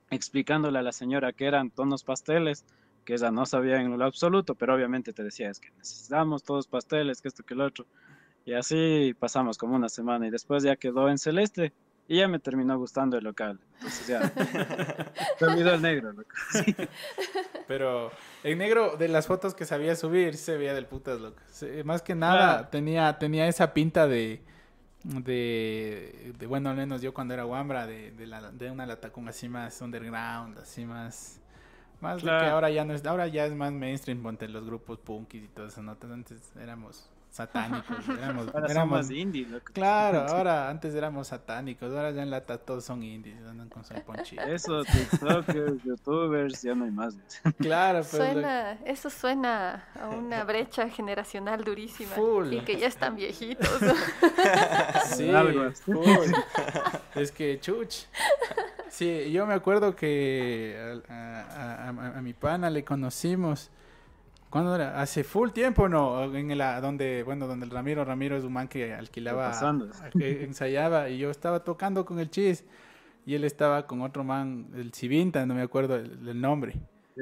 explicándole 0.09 0.79
a 0.79 0.81
la 0.81 0.91
señora 0.91 1.33
que 1.33 1.45
eran 1.45 1.69
tonos 1.69 2.03
pasteles, 2.03 2.65
que 3.03 3.13
ella 3.13 3.31
no 3.31 3.45
sabía 3.45 3.81
en 3.81 3.97
lo 3.97 4.05
absoluto, 4.05 4.55
pero 4.55 4.75
obviamente 4.75 5.13
te 5.13 5.23
decía, 5.23 5.49
es 5.49 5.59
que 5.59 5.71
necesitamos 5.71 6.43
todos 6.43 6.67
pasteles, 6.67 7.21
que 7.21 7.27
esto, 7.27 7.43
que 7.43 7.55
lo 7.55 7.65
otro. 7.65 7.85
Y 8.45 8.53
así 8.53 9.13
pasamos 9.19 9.57
como 9.57 9.75
una 9.75 9.89
semana 9.89 10.27
y 10.27 10.29
después 10.29 10.63
ya 10.63 10.75
quedó 10.77 11.09
en 11.09 11.17
celeste 11.17 11.73
y 12.07 12.17
ya 12.17 12.27
me 12.27 12.39
terminó 12.39 12.77
gustando 12.77 13.17
el 13.17 13.23
local. 13.23 13.59
Entonces 13.75 14.07
ya, 14.07 14.31
el 15.73 15.81
negro, 15.81 16.13
loco. 16.13 16.29
Pero 17.67 18.11
en 18.43 18.57
negro, 18.57 18.95
de 18.97 19.07
las 19.07 19.27
fotos 19.27 19.53
que 19.53 19.65
sabía 19.65 19.95
subir, 19.95 20.35
se 20.37 20.57
veía 20.57 20.73
del 20.73 20.85
putas, 20.85 21.19
loco. 21.19 21.41
Más 21.85 22.01
que 22.01 22.15
nada, 22.15 22.53
Claro. 22.55 22.67
tenía, 22.69 23.17
tenía 23.19 23.47
esa 23.47 23.73
pinta 23.73 24.07
de, 24.07 24.41
de, 25.03 26.33
de, 26.37 26.47
bueno, 26.47 26.69
al 26.69 26.75
menos 26.75 27.01
yo 27.01 27.13
cuando 27.13 27.33
era 27.33 27.45
Wambra, 27.45 27.85
de, 27.87 28.11
de, 28.11 28.27
la, 28.27 28.51
de 28.51 28.71
una 28.71 28.85
latacunga 28.85 29.29
así 29.31 29.49
más 29.49 29.79
underground, 29.81 30.57
así 30.59 30.85
más... 30.85 31.39
Más 31.99 32.17
de 32.17 32.21
que 32.21 32.27
Claro. 32.27 32.51
ahora 32.53 32.69
ya 32.69 32.85
no 32.85 32.93
es, 32.93 33.03
ahora 33.05 33.25
ya 33.27 33.45
es 33.47 33.55
más 33.55 33.71
mainstream, 33.73 34.21
ponte 34.21 34.47
los 34.47 34.63
grupos 34.65 34.99
punkis 34.99 35.43
y 35.45 35.47
todo 35.47 35.65
eso, 35.67 35.81
¿no? 35.81 35.97
Antes 36.13 36.51
éramos 36.61 37.09
satánicos, 37.37 37.97
éramos, 38.21 38.47
Ahora 38.47 38.61
son 38.67 38.71
éramos 38.71 38.97
más 38.99 39.11
indie, 39.11 39.45
loco. 39.47 39.65
Claro, 39.73 40.19
ahora 40.27 40.69
antes 40.69 40.93
éramos 40.93 41.27
satánicos, 41.27 41.91
ahora 41.93 42.11
ya 42.11 42.23
en 42.23 42.29
lata 42.29 42.57
todos 42.57 42.83
son 42.83 43.01
indies, 43.03 43.37
andan 43.47 43.69
con 43.69 43.83
su 43.85 43.93
ponchito. 44.01 44.41
Eso, 44.43 44.83
TikTokers, 44.83 45.83
YouTubers, 45.83 46.61
ya 46.61 46.75
no 46.75 46.85
hay 46.85 46.91
más. 46.91 47.15
Claro, 47.59 48.01
pero 48.11 48.23
lo- 48.25 48.31
Suena, 48.33 48.71
eso 48.85 49.09
suena 49.09 49.85
a 49.99 50.09
una 50.09 50.43
brecha 50.43 50.89
generacional 50.89 51.63
durísima. 51.63 52.11
Full. 52.11 52.53
Y 52.53 52.59
que 52.61 52.77
ya 52.77 52.87
están 52.87 53.15
viejitos. 53.15 53.69
sí, 55.15 55.31
full. 55.85 56.31
es 57.15 57.31
que 57.31 57.59
chuch. 57.59 58.05
Sí, 58.89 59.31
yo 59.31 59.45
me 59.45 59.53
acuerdo 59.53 59.95
que 59.95 61.01
a, 61.09 61.13
a- 61.13 61.89
a- 61.89 62.17
a 62.17 62.21
mi 62.21 62.33
pana 62.33 62.69
le 62.69 62.83
conocimos. 62.83 63.69
¿Cuándo 64.49 64.75
era? 64.75 65.01
Hace 65.01 65.23
full 65.23 65.49
tiempo, 65.51 65.89
¿no? 65.89 66.23
En 66.35 66.57
la, 66.57 66.79
donde, 66.79 67.23
bueno, 67.23 67.47
donde 67.47 67.65
el 67.65 67.71
Ramiro, 67.71 68.05
Ramiro 68.05 68.37
es 68.37 68.43
un 68.43 68.53
man 68.53 68.67
que 68.67 68.93
alquilaba, 68.93 69.49
pasando. 69.49 69.89
que 70.17 70.43
ensayaba 70.43 71.09
y 71.09 71.17
yo 71.17 71.29
estaba 71.29 71.63
tocando 71.63 72.05
con 72.05 72.19
el 72.19 72.29
Chis 72.29 72.63
y 73.25 73.35
él 73.35 73.43
estaba 73.43 73.85
con 73.87 74.01
otro 74.01 74.23
man, 74.23 74.69
el 74.75 74.93
Civinta, 74.93 75.45
no 75.45 75.53
me 75.53 75.61
acuerdo 75.61 75.95
el, 75.97 76.27
el 76.27 76.39
nombre. 76.39 76.79
Sí. 77.15 77.21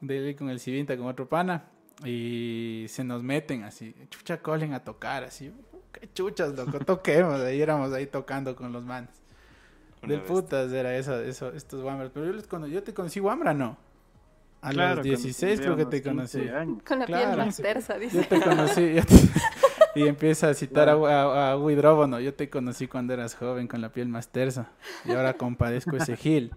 de 0.00 0.28
él 0.30 0.36
con 0.36 0.50
el 0.50 0.60
Civinta, 0.60 0.96
con 0.96 1.06
otro 1.06 1.26
pana, 1.28 1.64
y 2.04 2.84
se 2.88 3.02
nos 3.02 3.22
meten 3.22 3.64
así, 3.64 3.94
chucha 4.10 4.42
colen 4.42 4.74
a 4.74 4.84
tocar, 4.84 5.24
así, 5.24 5.52
qué 5.92 6.12
chuchas, 6.12 6.54
loco, 6.54 6.80
toquemos, 6.80 7.40
ahí 7.40 7.60
éramos 7.62 7.92
ahí 7.92 8.06
tocando 8.06 8.54
con 8.54 8.72
los 8.72 8.84
manes. 8.84 9.22
Una 10.02 10.14
Del 10.14 10.20
bestia. 10.20 10.42
putas 10.42 10.72
era 10.72 10.96
eso, 10.96 11.20
eso, 11.20 11.52
estos 11.52 11.82
Wambras, 11.82 12.10
pero 12.12 12.26
yo, 12.26 12.32
les 12.32 12.48
yo 12.70 12.82
te 12.82 12.94
conocí 12.94 13.20
Wambra, 13.20 13.54
¿no? 13.54 13.78
A 14.60 14.70
Claro, 14.70 14.96
los 14.96 15.04
16 15.04 15.60
creo 15.60 15.76
que 15.76 15.86
te 15.86 16.02
conocí. 16.02 16.38
tendría 16.38 16.62
unos 16.62 16.70
15 16.72 16.72
años. 16.72 16.82
Con 16.86 16.98
la 16.98 17.06
Claro. 17.06 17.26
piel 17.34 17.38
más 17.46 17.56
tersa, 17.56 17.94
Yo 17.94 18.00
dice. 18.00 18.22
te 18.24 18.40
conocí, 18.40 18.94
yo 18.94 19.04
te- 19.04 19.14
y 20.00 20.06
empieza 20.08 20.48
a 20.50 20.54
citar 20.54 20.88
a, 20.88 20.92
a, 20.94 21.52
a 21.52 22.20
yo 22.20 22.34
te 22.34 22.50
conocí 22.50 22.88
cuando 22.88 23.14
eras 23.14 23.34
joven 23.36 23.68
con 23.68 23.80
la 23.80 23.92
piel 23.92 24.08
más 24.08 24.28
tersa, 24.28 24.70
y 25.04 25.12
ahora 25.12 25.34
compadezco 25.34 25.96
ese 25.96 26.16
Gil 26.16 26.52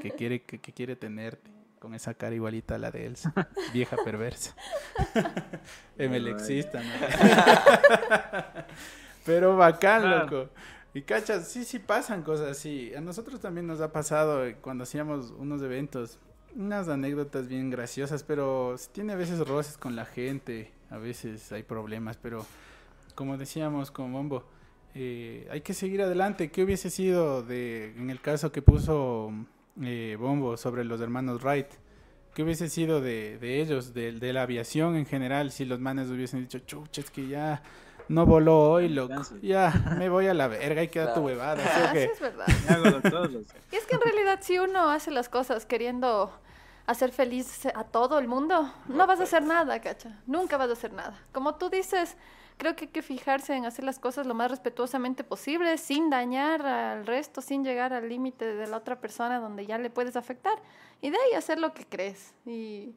que 0.00 0.12
quiere, 0.12 0.42
que, 0.42 0.60
que 0.60 0.72
quiere 0.72 0.96
tenerte. 0.96 1.50
Con 1.80 1.94
esa 1.94 2.12
cara 2.12 2.34
igualita 2.34 2.74
a 2.74 2.78
la 2.78 2.90
de 2.90 3.06
Elsa, 3.06 3.32
vieja 3.72 3.96
perversa. 4.04 4.54
Emelexista, 5.96 6.78
¿no? 6.82 6.90
Pero 9.24 9.56
bacán, 9.56 10.02
Claro. 10.02 10.24
loco. 10.26 10.50
Y 10.92 11.02
cachas, 11.02 11.48
sí, 11.48 11.64
sí 11.64 11.78
pasan 11.78 12.22
cosas 12.22 12.48
así. 12.48 12.92
A 12.94 13.00
nosotros 13.00 13.40
también 13.40 13.66
nos 13.66 13.80
ha 13.80 13.92
pasado 13.92 14.42
cuando 14.60 14.82
hacíamos 14.84 15.30
unos 15.38 15.62
eventos, 15.62 16.18
unas 16.56 16.88
anécdotas 16.88 17.48
bien 17.48 17.70
graciosas, 17.70 18.22
pero 18.22 18.76
tiene 18.92 19.12
a 19.12 19.16
veces 19.16 19.46
roces 19.46 19.76
con 19.76 19.96
la 19.96 20.04
gente, 20.04 20.72
a 20.90 20.98
veces 20.98 21.50
hay 21.52 21.62
problemas, 21.62 22.16
pero 22.16 22.44
como 23.14 23.36
decíamos 23.36 23.90
con 23.90 24.12
Bombo, 24.12 24.44
eh, 24.94 25.46
hay 25.50 25.60
que 25.60 25.74
seguir 25.74 26.02
adelante. 26.02 26.50
¿Qué 26.50 26.64
hubiese 26.64 26.90
sido 26.90 27.42
de, 27.42 27.94
en 27.96 28.10
el 28.10 28.20
caso 28.20 28.50
que 28.50 28.62
puso 28.62 29.32
eh, 29.80 30.16
Bombo 30.18 30.56
sobre 30.56 30.84
los 30.84 31.00
hermanos 31.00 31.42
Wright? 31.42 31.68
¿Qué 32.34 32.42
hubiese 32.42 32.68
sido 32.68 33.00
de, 33.00 33.38
de 33.38 33.60
ellos, 33.60 33.92
de, 33.92 34.12
de 34.12 34.32
la 34.32 34.42
aviación 34.42 34.96
en 34.96 35.06
general, 35.06 35.50
si 35.50 35.64
los 35.64 35.80
manes 35.80 36.10
hubiesen 36.10 36.40
dicho, 36.40 36.60
chucha, 36.60 37.00
es 37.00 37.10
que 37.10 37.26
ya 37.28 37.62
no 38.10 38.26
voló 38.26 38.70
hoy, 38.72 38.88
loco. 38.88 39.22
Ya, 39.42 39.72
me 39.96 40.08
voy 40.08 40.26
a 40.26 40.34
la 40.34 40.48
verga 40.48 40.82
y 40.82 40.88
queda 40.88 41.14
tu 41.14 41.20
huevada. 41.20 41.62
¿sí 41.62 41.80
o 41.80 41.86
Ah, 41.86 41.92
es 41.94 42.20
verdad. 42.20 42.46
Me 42.68 42.74
hago 42.74 43.00
de 43.00 43.10
todos 43.10 43.30
los- 43.32 43.44
Y 43.72 43.76
es 43.76 43.86
que 43.86 43.94
en 43.94 44.00
realidad 44.00 44.40
si 44.42 44.58
uno 44.58 44.90
hace 44.90 45.10
las 45.10 45.28
cosas 45.28 45.64
queriendo 45.66 46.30
hacer 46.86 47.12
feliz 47.12 47.66
a 47.74 47.84
todo 47.84 48.18
el 48.18 48.26
mundo, 48.26 48.72
no 48.88 49.06
vas 49.06 49.20
a 49.20 49.22
hacer 49.22 49.44
nada, 49.44 49.80
cacha. 49.80 50.18
Nunca 50.26 50.56
vas 50.56 50.68
a 50.70 50.72
hacer 50.72 50.92
nada. 50.92 51.16
Como 51.32 51.54
tú 51.54 51.70
dices, 51.70 52.16
creo 52.56 52.74
que 52.74 52.86
hay 52.86 52.90
que 52.90 53.02
fijarse 53.02 53.54
en 53.54 53.64
hacer 53.64 53.84
las 53.84 54.00
cosas 54.00 54.26
lo 54.26 54.34
más 54.34 54.50
respetuosamente 54.50 55.22
posible, 55.22 55.78
sin 55.78 56.10
dañar 56.10 56.66
al 56.66 57.06
resto, 57.06 57.40
sin 57.42 57.62
llegar 57.64 57.92
al 57.92 58.08
límite 58.08 58.44
de 58.56 58.66
la 58.66 58.76
otra 58.76 59.00
persona 59.00 59.38
donde 59.38 59.66
ya 59.66 59.78
le 59.78 59.88
puedes 59.88 60.16
afectar. 60.16 60.58
Y 61.00 61.10
de 61.10 61.16
ahí 61.16 61.34
hacer 61.36 61.60
lo 61.60 61.72
que 61.74 61.86
crees. 61.86 62.34
Y 62.44 62.92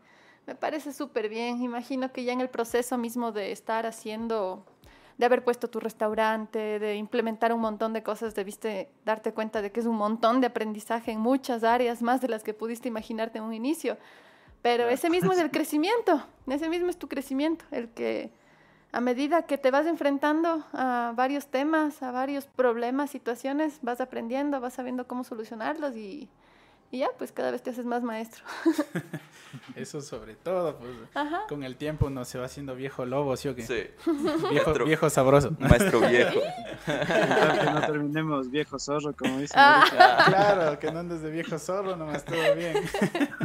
me 0.48 0.56
parece 0.56 0.92
súper 0.92 1.30
bien. 1.30 1.62
Imagino 1.62 2.12
que 2.12 2.24
ya 2.24 2.34
en 2.34 2.42
el 2.42 2.50
proceso 2.50 2.98
mismo 2.98 3.32
de 3.32 3.52
estar 3.52 3.86
haciendo 3.86 4.66
de 5.18 5.26
haber 5.26 5.44
puesto 5.44 5.70
tu 5.70 5.80
restaurante, 5.80 6.80
de 6.80 6.96
implementar 6.96 7.54
un 7.54 7.62
montón 7.62 7.94
de 7.94 8.04
cosas, 8.04 8.36
debiste 8.36 8.90
darte 9.06 9.34
cuenta 9.34 9.62
de 9.62 9.72
que 9.72 9.80
es 9.80 9.86
un 9.86 9.96
montón 9.96 10.42
de 10.42 10.48
aprendizaje 10.48 11.12
en 11.12 11.20
muchas 11.20 11.64
áreas, 11.64 12.02
más 12.02 12.22
de 12.22 12.30
las 12.30 12.44
que 12.44 12.54
pudiste 12.54 12.88
imaginarte 12.88 13.38
en 13.38 13.44
un 13.44 13.54
inicio. 13.54 13.98
Pero 14.62 14.88
ese 14.88 15.10
mismo 15.10 15.34
es 15.34 15.40
el 15.40 15.52
crecimiento, 15.52 16.24
ese 16.48 16.70
mismo 16.70 16.90
es 16.90 16.98
tu 16.98 17.08
crecimiento, 17.08 17.66
el 17.72 17.90
que 17.90 18.32
a 18.92 19.02
medida 19.02 19.44
que 19.44 19.58
te 19.58 19.72
vas 19.72 19.88
enfrentando 19.88 20.66
a 20.72 21.14
varios 21.16 21.48
temas, 21.48 22.02
a 22.04 22.12
varios 22.12 22.46
problemas, 22.46 23.10
situaciones, 23.10 23.80
vas 23.82 24.02
aprendiendo, 24.02 24.62
vas 24.62 24.76
sabiendo 24.76 25.08
cómo 25.08 25.24
solucionarlos 25.24 25.96
y, 25.96 26.30
y 26.94 27.00
ya, 27.00 27.08
pues 27.18 27.32
cada 27.32 27.50
vez 27.50 27.64
te 27.64 27.72
haces 27.72 27.88
más 27.88 28.04
maestro. 28.04 28.44
Eso 29.76 30.00
sobre 30.00 30.36
todo, 30.36 30.78
pues 30.78 30.92
Ajá. 31.16 31.42
con 31.50 31.64
el 31.64 31.76
tiempo 31.76 32.06
uno 32.06 32.24
se 32.24 32.38
va 32.38 32.46
haciendo 32.46 32.76
viejo 32.76 33.04
lobo, 33.04 33.36
¿sí 33.36 33.48
o 33.48 33.56
qué? 33.56 33.64
Sí, 33.64 33.88
Viejo, 34.52 34.74
viejo 34.86 35.10
sabroso. 35.10 35.56
maestro 35.58 36.02
viejo. 36.02 36.40
Que 36.86 37.72
no 37.72 37.82
terminemos 37.82 38.52
viejo 38.52 38.78
zorro, 38.78 39.12
como 39.18 39.40
dicen. 39.40 39.58
Ah. 39.60 39.80
ahorita. 39.80 40.26
Claro, 40.26 40.80
que 40.80 40.92
no 40.92 41.00
andes 41.00 41.24
de 41.24 41.32
viejo 41.32 41.58
zorro, 41.58 41.96
nomás 41.96 42.24
todo 42.26 42.56
bien. 42.56 42.76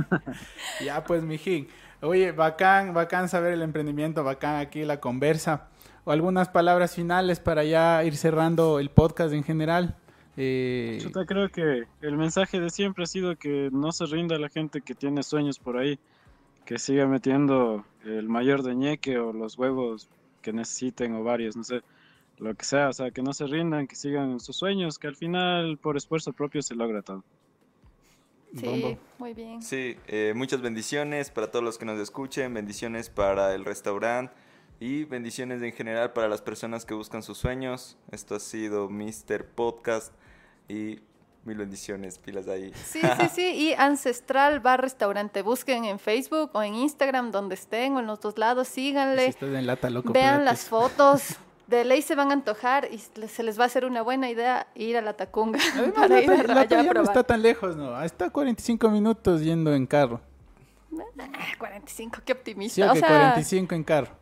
ya 0.84 1.02
pues, 1.04 1.22
mijín. 1.22 1.68
Oye, 2.02 2.32
bacán, 2.32 2.92
bacán 2.92 3.30
saber 3.30 3.54
el 3.54 3.62
emprendimiento, 3.62 4.24
bacán 4.24 4.56
aquí 4.56 4.84
la 4.84 5.00
conversa. 5.00 5.68
O 6.04 6.12
algunas 6.12 6.50
palabras 6.50 6.94
finales 6.94 7.40
para 7.40 7.64
ya 7.64 8.04
ir 8.04 8.14
cerrando 8.14 8.78
el 8.78 8.90
podcast 8.90 9.32
en 9.32 9.42
general. 9.42 9.96
Eh, 10.40 10.98
Chuta, 11.00 11.26
creo 11.26 11.48
que 11.48 11.88
el 12.00 12.16
mensaje 12.16 12.60
de 12.60 12.70
siempre 12.70 13.02
ha 13.02 13.06
sido 13.08 13.34
que 13.34 13.70
no 13.72 13.90
se 13.90 14.06
rinda 14.06 14.38
la 14.38 14.48
gente 14.48 14.82
que 14.82 14.94
tiene 14.94 15.24
sueños 15.24 15.58
por 15.58 15.76
ahí, 15.76 15.98
que 16.64 16.78
siga 16.78 17.08
metiendo 17.08 17.84
el 18.04 18.28
mayor 18.28 18.62
de 18.62 18.76
ñeque 18.76 19.18
o 19.18 19.32
los 19.32 19.58
huevos 19.58 20.08
que 20.40 20.52
necesiten 20.52 21.16
o 21.16 21.24
varios, 21.24 21.56
no 21.56 21.64
sé, 21.64 21.82
lo 22.38 22.54
que 22.54 22.64
sea, 22.64 22.88
o 22.88 22.92
sea, 22.92 23.10
que 23.10 23.20
no 23.20 23.32
se 23.32 23.48
rindan, 23.48 23.88
que 23.88 23.96
sigan 23.96 24.38
sus 24.38 24.54
sueños, 24.54 25.00
que 25.00 25.08
al 25.08 25.16
final 25.16 25.76
por 25.76 25.96
esfuerzo 25.96 26.32
propio 26.32 26.62
se 26.62 26.76
logra 26.76 27.02
todo. 27.02 27.24
Sí, 28.54 28.64
Bombo. 28.64 28.96
muy 29.18 29.34
bien. 29.34 29.60
Sí, 29.60 29.96
eh, 30.06 30.34
muchas 30.36 30.60
bendiciones 30.60 31.32
para 31.32 31.50
todos 31.50 31.64
los 31.64 31.78
que 31.78 31.84
nos 31.84 31.98
escuchen, 31.98 32.54
bendiciones 32.54 33.10
para 33.10 33.56
el 33.56 33.64
restaurante 33.64 34.32
y 34.78 35.02
bendiciones 35.02 35.62
en 35.62 35.72
general 35.72 36.12
para 36.12 36.28
las 36.28 36.42
personas 36.42 36.86
que 36.86 36.94
buscan 36.94 37.24
sus 37.24 37.38
sueños. 37.38 37.98
Esto 38.12 38.36
ha 38.36 38.40
sido 38.40 38.88
Mr. 38.88 39.44
Podcast 39.44 40.14
y 40.68 41.00
mil 41.44 41.56
bendiciones, 41.56 42.18
pilas 42.18 42.46
ahí. 42.48 42.72
Sí, 42.74 43.00
sí, 43.00 43.28
sí. 43.34 43.42
Y 43.54 43.72
Ancestral 43.74 44.60
Bar 44.60 44.80
Restaurante. 44.82 45.42
Busquen 45.42 45.84
en 45.86 45.98
Facebook 45.98 46.50
o 46.52 46.62
en 46.62 46.74
Instagram, 46.74 47.30
donde 47.30 47.54
estén, 47.54 47.94
o 47.96 48.00
en 48.00 48.06
los 48.06 48.20
dos 48.20 48.36
lados. 48.38 48.68
si 48.68 48.88
Síganle. 48.88 49.26
estás 49.26 49.48
en 49.54 49.66
lata, 49.66 49.88
loco. 49.90 50.12
Vean 50.12 50.44
las 50.44 50.64
fotos. 50.66 51.36
De 51.66 51.84
ley 51.84 52.00
se 52.00 52.14
van 52.14 52.30
a 52.30 52.32
antojar 52.32 52.88
y 52.90 52.98
se 52.98 53.42
les 53.42 53.58
va 53.58 53.64
a 53.64 53.66
hacer 53.66 53.84
una 53.84 54.00
buena 54.00 54.30
idea 54.30 54.68
ir 54.74 54.96
a 54.96 55.02
la 55.02 55.12
Tacunga 55.14 55.58
Además, 55.74 55.92
para 55.96 56.20
ir 56.22 56.28
Lata- 56.30 56.40
a, 56.40 56.46
Lata 56.54 56.60
allá 56.62 56.80
a 56.80 56.82
ya 56.84 56.94
no 56.94 57.02
está 57.02 57.24
tan 57.24 57.42
lejos, 57.42 57.76
¿no? 57.76 58.02
Está 58.02 58.30
45 58.30 58.88
minutos 58.88 59.42
yendo 59.42 59.74
en 59.74 59.86
carro. 59.86 60.22
Ah, 61.18 61.28
45, 61.58 62.20
qué 62.24 62.32
Sí, 62.32 62.38
optimista. 62.38 62.86
o 62.86 62.90
o 62.90 62.94
que 62.94 63.00
sea, 63.00 63.08
45 63.08 63.74
en 63.74 63.84
carro. 63.84 64.12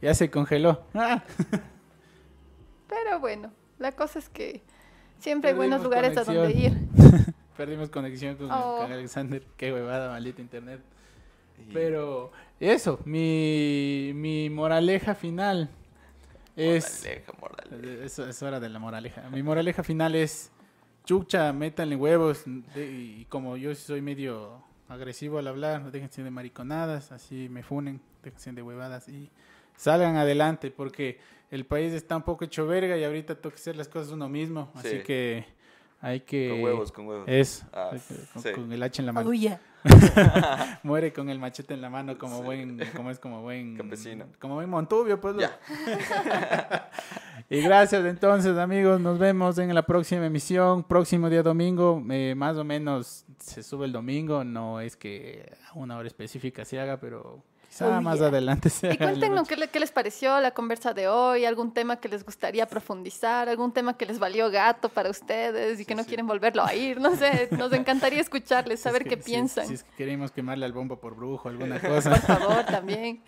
Ya 0.00 0.14
se 0.14 0.30
congeló. 0.30 0.84
Ah, 0.94 1.24
pero 2.88 3.18
bueno, 3.20 3.50
la 3.78 3.92
cosa 3.92 4.18
es 4.18 4.28
que 4.28 4.62
siempre 5.22 5.50
hay 5.50 5.56
buenos 5.56 5.82
lugares 5.82 6.16
a 6.16 6.24
donde 6.24 6.52
ir. 6.52 6.72
conexión. 6.96 7.34
Perdimos 7.56 7.90
conexión 7.90 8.36
con, 8.36 8.50
Oh. 8.50 8.78
con 8.82 8.92
Alexander. 8.92 9.42
Qué 9.56 9.72
huevada, 9.72 10.08
maldito 10.10 10.40
internet. 10.42 10.80
Pero 11.72 12.32
eso, 12.58 12.98
mi, 13.04 14.10
mi 14.14 14.50
moraleja 14.50 15.14
final 15.14 15.70
es... 16.56 17.04
Moraleja, 17.04 17.32
moraleja. 17.40 18.04
Eso 18.04 18.28
es 18.28 18.42
hora 18.42 18.58
de 18.58 18.68
la 18.68 18.78
moraleja. 18.78 19.28
Mi 19.30 19.42
moraleja 19.42 19.82
final 19.84 20.14
es, 20.16 20.50
chucha, 21.04 21.52
métanle 21.52 21.94
huevos. 21.96 22.42
de- 22.74 22.90
y 23.20 23.26
como 23.28 23.56
yo 23.56 23.74
soy 23.74 24.00
medio 24.02 24.60
agresivo 24.88 25.38
al 25.38 25.46
hablar, 25.46 25.82
no 25.82 25.90
déjense 25.90 26.22
de 26.22 26.30
mariconadas, 26.30 27.12
así 27.12 27.48
me 27.48 27.62
funen, 27.62 28.00
déjense 28.22 28.52
de 28.52 28.62
huevadas 28.62 29.08
y 29.08 29.30
salgan 29.76 30.16
adelante 30.16 30.70
porque 30.70 31.18
el 31.52 31.64
país 31.66 31.92
está 31.92 32.16
un 32.16 32.22
poco 32.22 32.44
hecho 32.44 32.66
verga 32.66 32.96
y 32.96 33.04
ahorita 33.04 33.36
toca 33.36 33.54
hacer 33.56 33.76
las 33.76 33.86
cosas 33.86 34.10
uno 34.12 34.28
mismo. 34.28 34.72
Así 34.74 34.88
Sí. 34.88 34.98
que 35.04 35.44
hay 36.00 36.20
que... 36.20 36.48
Con 36.50 36.62
huevos, 36.64 36.90
con 36.92 37.06
huevos. 37.06 37.24
Eso, 37.28 37.64
Ah, 37.72 37.90
con, 38.32 38.42
sí. 38.42 38.50
con 38.52 38.72
el 38.72 38.82
hacha 38.82 39.02
en 39.02 39.06
la 39.06 39.12
mano. 39.12 39.28
Oh, 39.30 39.32
yeah. 39.32 39.60
Muere 40.84 41.12
con 41.12 41.28
el 41.28 41.38
machete 41.38 41.74
en 41.74 41.80
la 41.80 41.90
mano 41.90 42.16
como 42.16 42.38
Sí. 42.38 42.44
buen, 42.44 42.80
como 42.96 43.10
es 43.10 43.18
como 43.18 43.42
buen 43.42 43.76
Campesino. 43.76 44.26
Como 44.38 44.54
buen 44.54 44.68
Montubio, 44.70 45.20
pues. 45.20 45.36
Ya. 45.36 45.58
y 47.50 47.60
gracias 47.60 48.04
entonces, 48.04 48.56
amigos. 48.56 49.00
Nos 49.00 49.18
vemos 49.18 49.58
en 49.58 49.74
la 49.74 49.82
próxima 49.82 50.26
emisión, 50.26 50.84
próximo 50.84 51.28
día 51.28 51.42
domingo. 51.42 52.02
eh, 52.10 52.34
más 52.36 52.56
o 52.56 52.64
menos 52.64 53.24
se 53.38 53.62
sube 53.62 53.86
el 53.86 53.92
domingo. 53.92 54.44
No 54.44 54.80
es 54.80 54.96
que 54.96 55.52
a 55.70 55.74
una 55.78 55.96
hora 55.98 56.06
específica 56.06 56.64
se 56.64 56.78
haga, 56.80 56.98
pero 56.98 57.42
quizá 57.72 57.96
Oh, 57.98 58.02
más 58.02 58.18
yeah. 58.18 58.28
adelante 58.28 58.68
se 58.70 58.92
Y 58.92 58.98
cuéntenos 58.98 59.48
qué, 59.48 59.56
le- 59.56 59.68
qué 59.68 59.80
les 59.80 59.90
pareció 59.90 60.38
la 60.40 60.50
conversa 60.50 60.92
de 60.92 61.08
hoy, 61.08 61.46
algún 61.46 61.72
tema 61.72 61.96
que 61.96 62.08
les 62.08 62.22
gustaría 62.22 62.66
profundizar, 62.66 63.48
algún 63.48 63.72
tema 63.72 63.96
que 63.96 64.04
les 64.04 64.18
valió 64.18 64.50
gato 64.50 64.90
para 64.90 65.08
ustedes 65.08 65.80
y 65.80 65.86
que 65.86 65.94
no 65.94 66.02
sí. 66.02 66.08
quieren 66.08 66.26
volverlo 66.26 66.62
a 66.64 66.74
ir. 66.74 67.00
No 67.00 67.16
sé, 67.16 67.48
nos 67.56 67.72
encantaría 67.72 68.20
escucharles, 68.20 68.78
Si 68.80 68.80
es 68.80 68.92
saber 68.92 69.04
que- 69.04 69.10
qué 69.10 69.16
piensan. 69.16 69.66
Si, 69.66 69.74
es 69.74 69.84
que 69.84 69.90
queremos 69.96 70.30
quemarle 70.32 70.66
al 70.66 70.72
bombo 70.74 70.98
por 71.00 71.16
brujo, 71.16 71.48
alguna 71.48 71.78
Por 71.80 71.88
cosa. 71.90 72.14
favor, 72.16 72.64
también. 72.66 73.22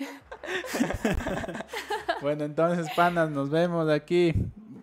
bueno, 2.21 2.45
entonces, 2.45 2.87
panas, 2.95 3.31
nos 3.31 3.49
vemos 3.51 3.89
aquí. 3.91 4.35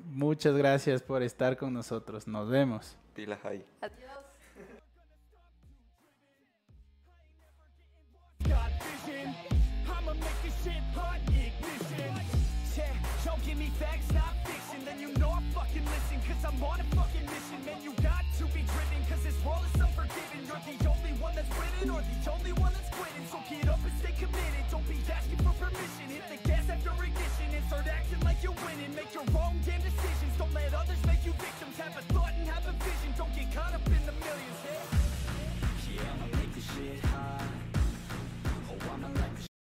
Muchas 0.10 0.56
gracias 0.56 1.02
por 1.04 1.22
estar 1.24 1.56
con 1.58 1.74
nosotros. 1.74 2.28
Nos 2.28 2.50
vemos. 2.50 2.98
Pilas 3.14 3.40
ahí. 3.46 3.64
Adiós. 3.82 4.21
Winning, 21.82 21.96
or 21.96 22.02
the 22.02 22.32
only 22.32 22.54
one 22.54 22.74
that's 22.74 22.90
quitting. 22.90 23.26
So 23.30 23.40
get 23.50 23.68
up 23.70 23.80
and 23.84 23.94
stay 24.00 24.14
committed. 24.14 24.66
Don't 24.70 24.88
be 24.88 24.98
asking 25.10 25.38
for 25.38 25.54
permission. 25.58 26.06
Hit 26.10 26.26
the 26.30 26.38
gas 26.48 26.70
after 26.70 26.92
ignition 27.04 27.50
and 27.54 27.66
start 27.66 27.88
acting 27.88 28.20
like 28.22 28.38
you're 28.44 28.58
winning. 28.66 28.94
Make 28.96 29.14
your 29.14 29.26
own 29.38 29.60
damn 29.66 29.82
decisions. 29.82 30.34
Don't 30.38 30.54
let 30.54 30.74
others 30.74 31.02
make 31.06 31.26
you 31.26 31.34
victims. 31.34 31.78
Have 31.78 31.98
a 31.98 32.04
thought 32.14 32.34
and 32.38 32.48
have 32.50 32.66
a 32.68 32.74
vision. 32.84 33.14
Don't 33.18 33.34
get 33.36 33.54
caught 33.54 33.74
up 33.74 33.86
in 33.88 34.02
the 34.06 34.14
millions. 34.14 34.71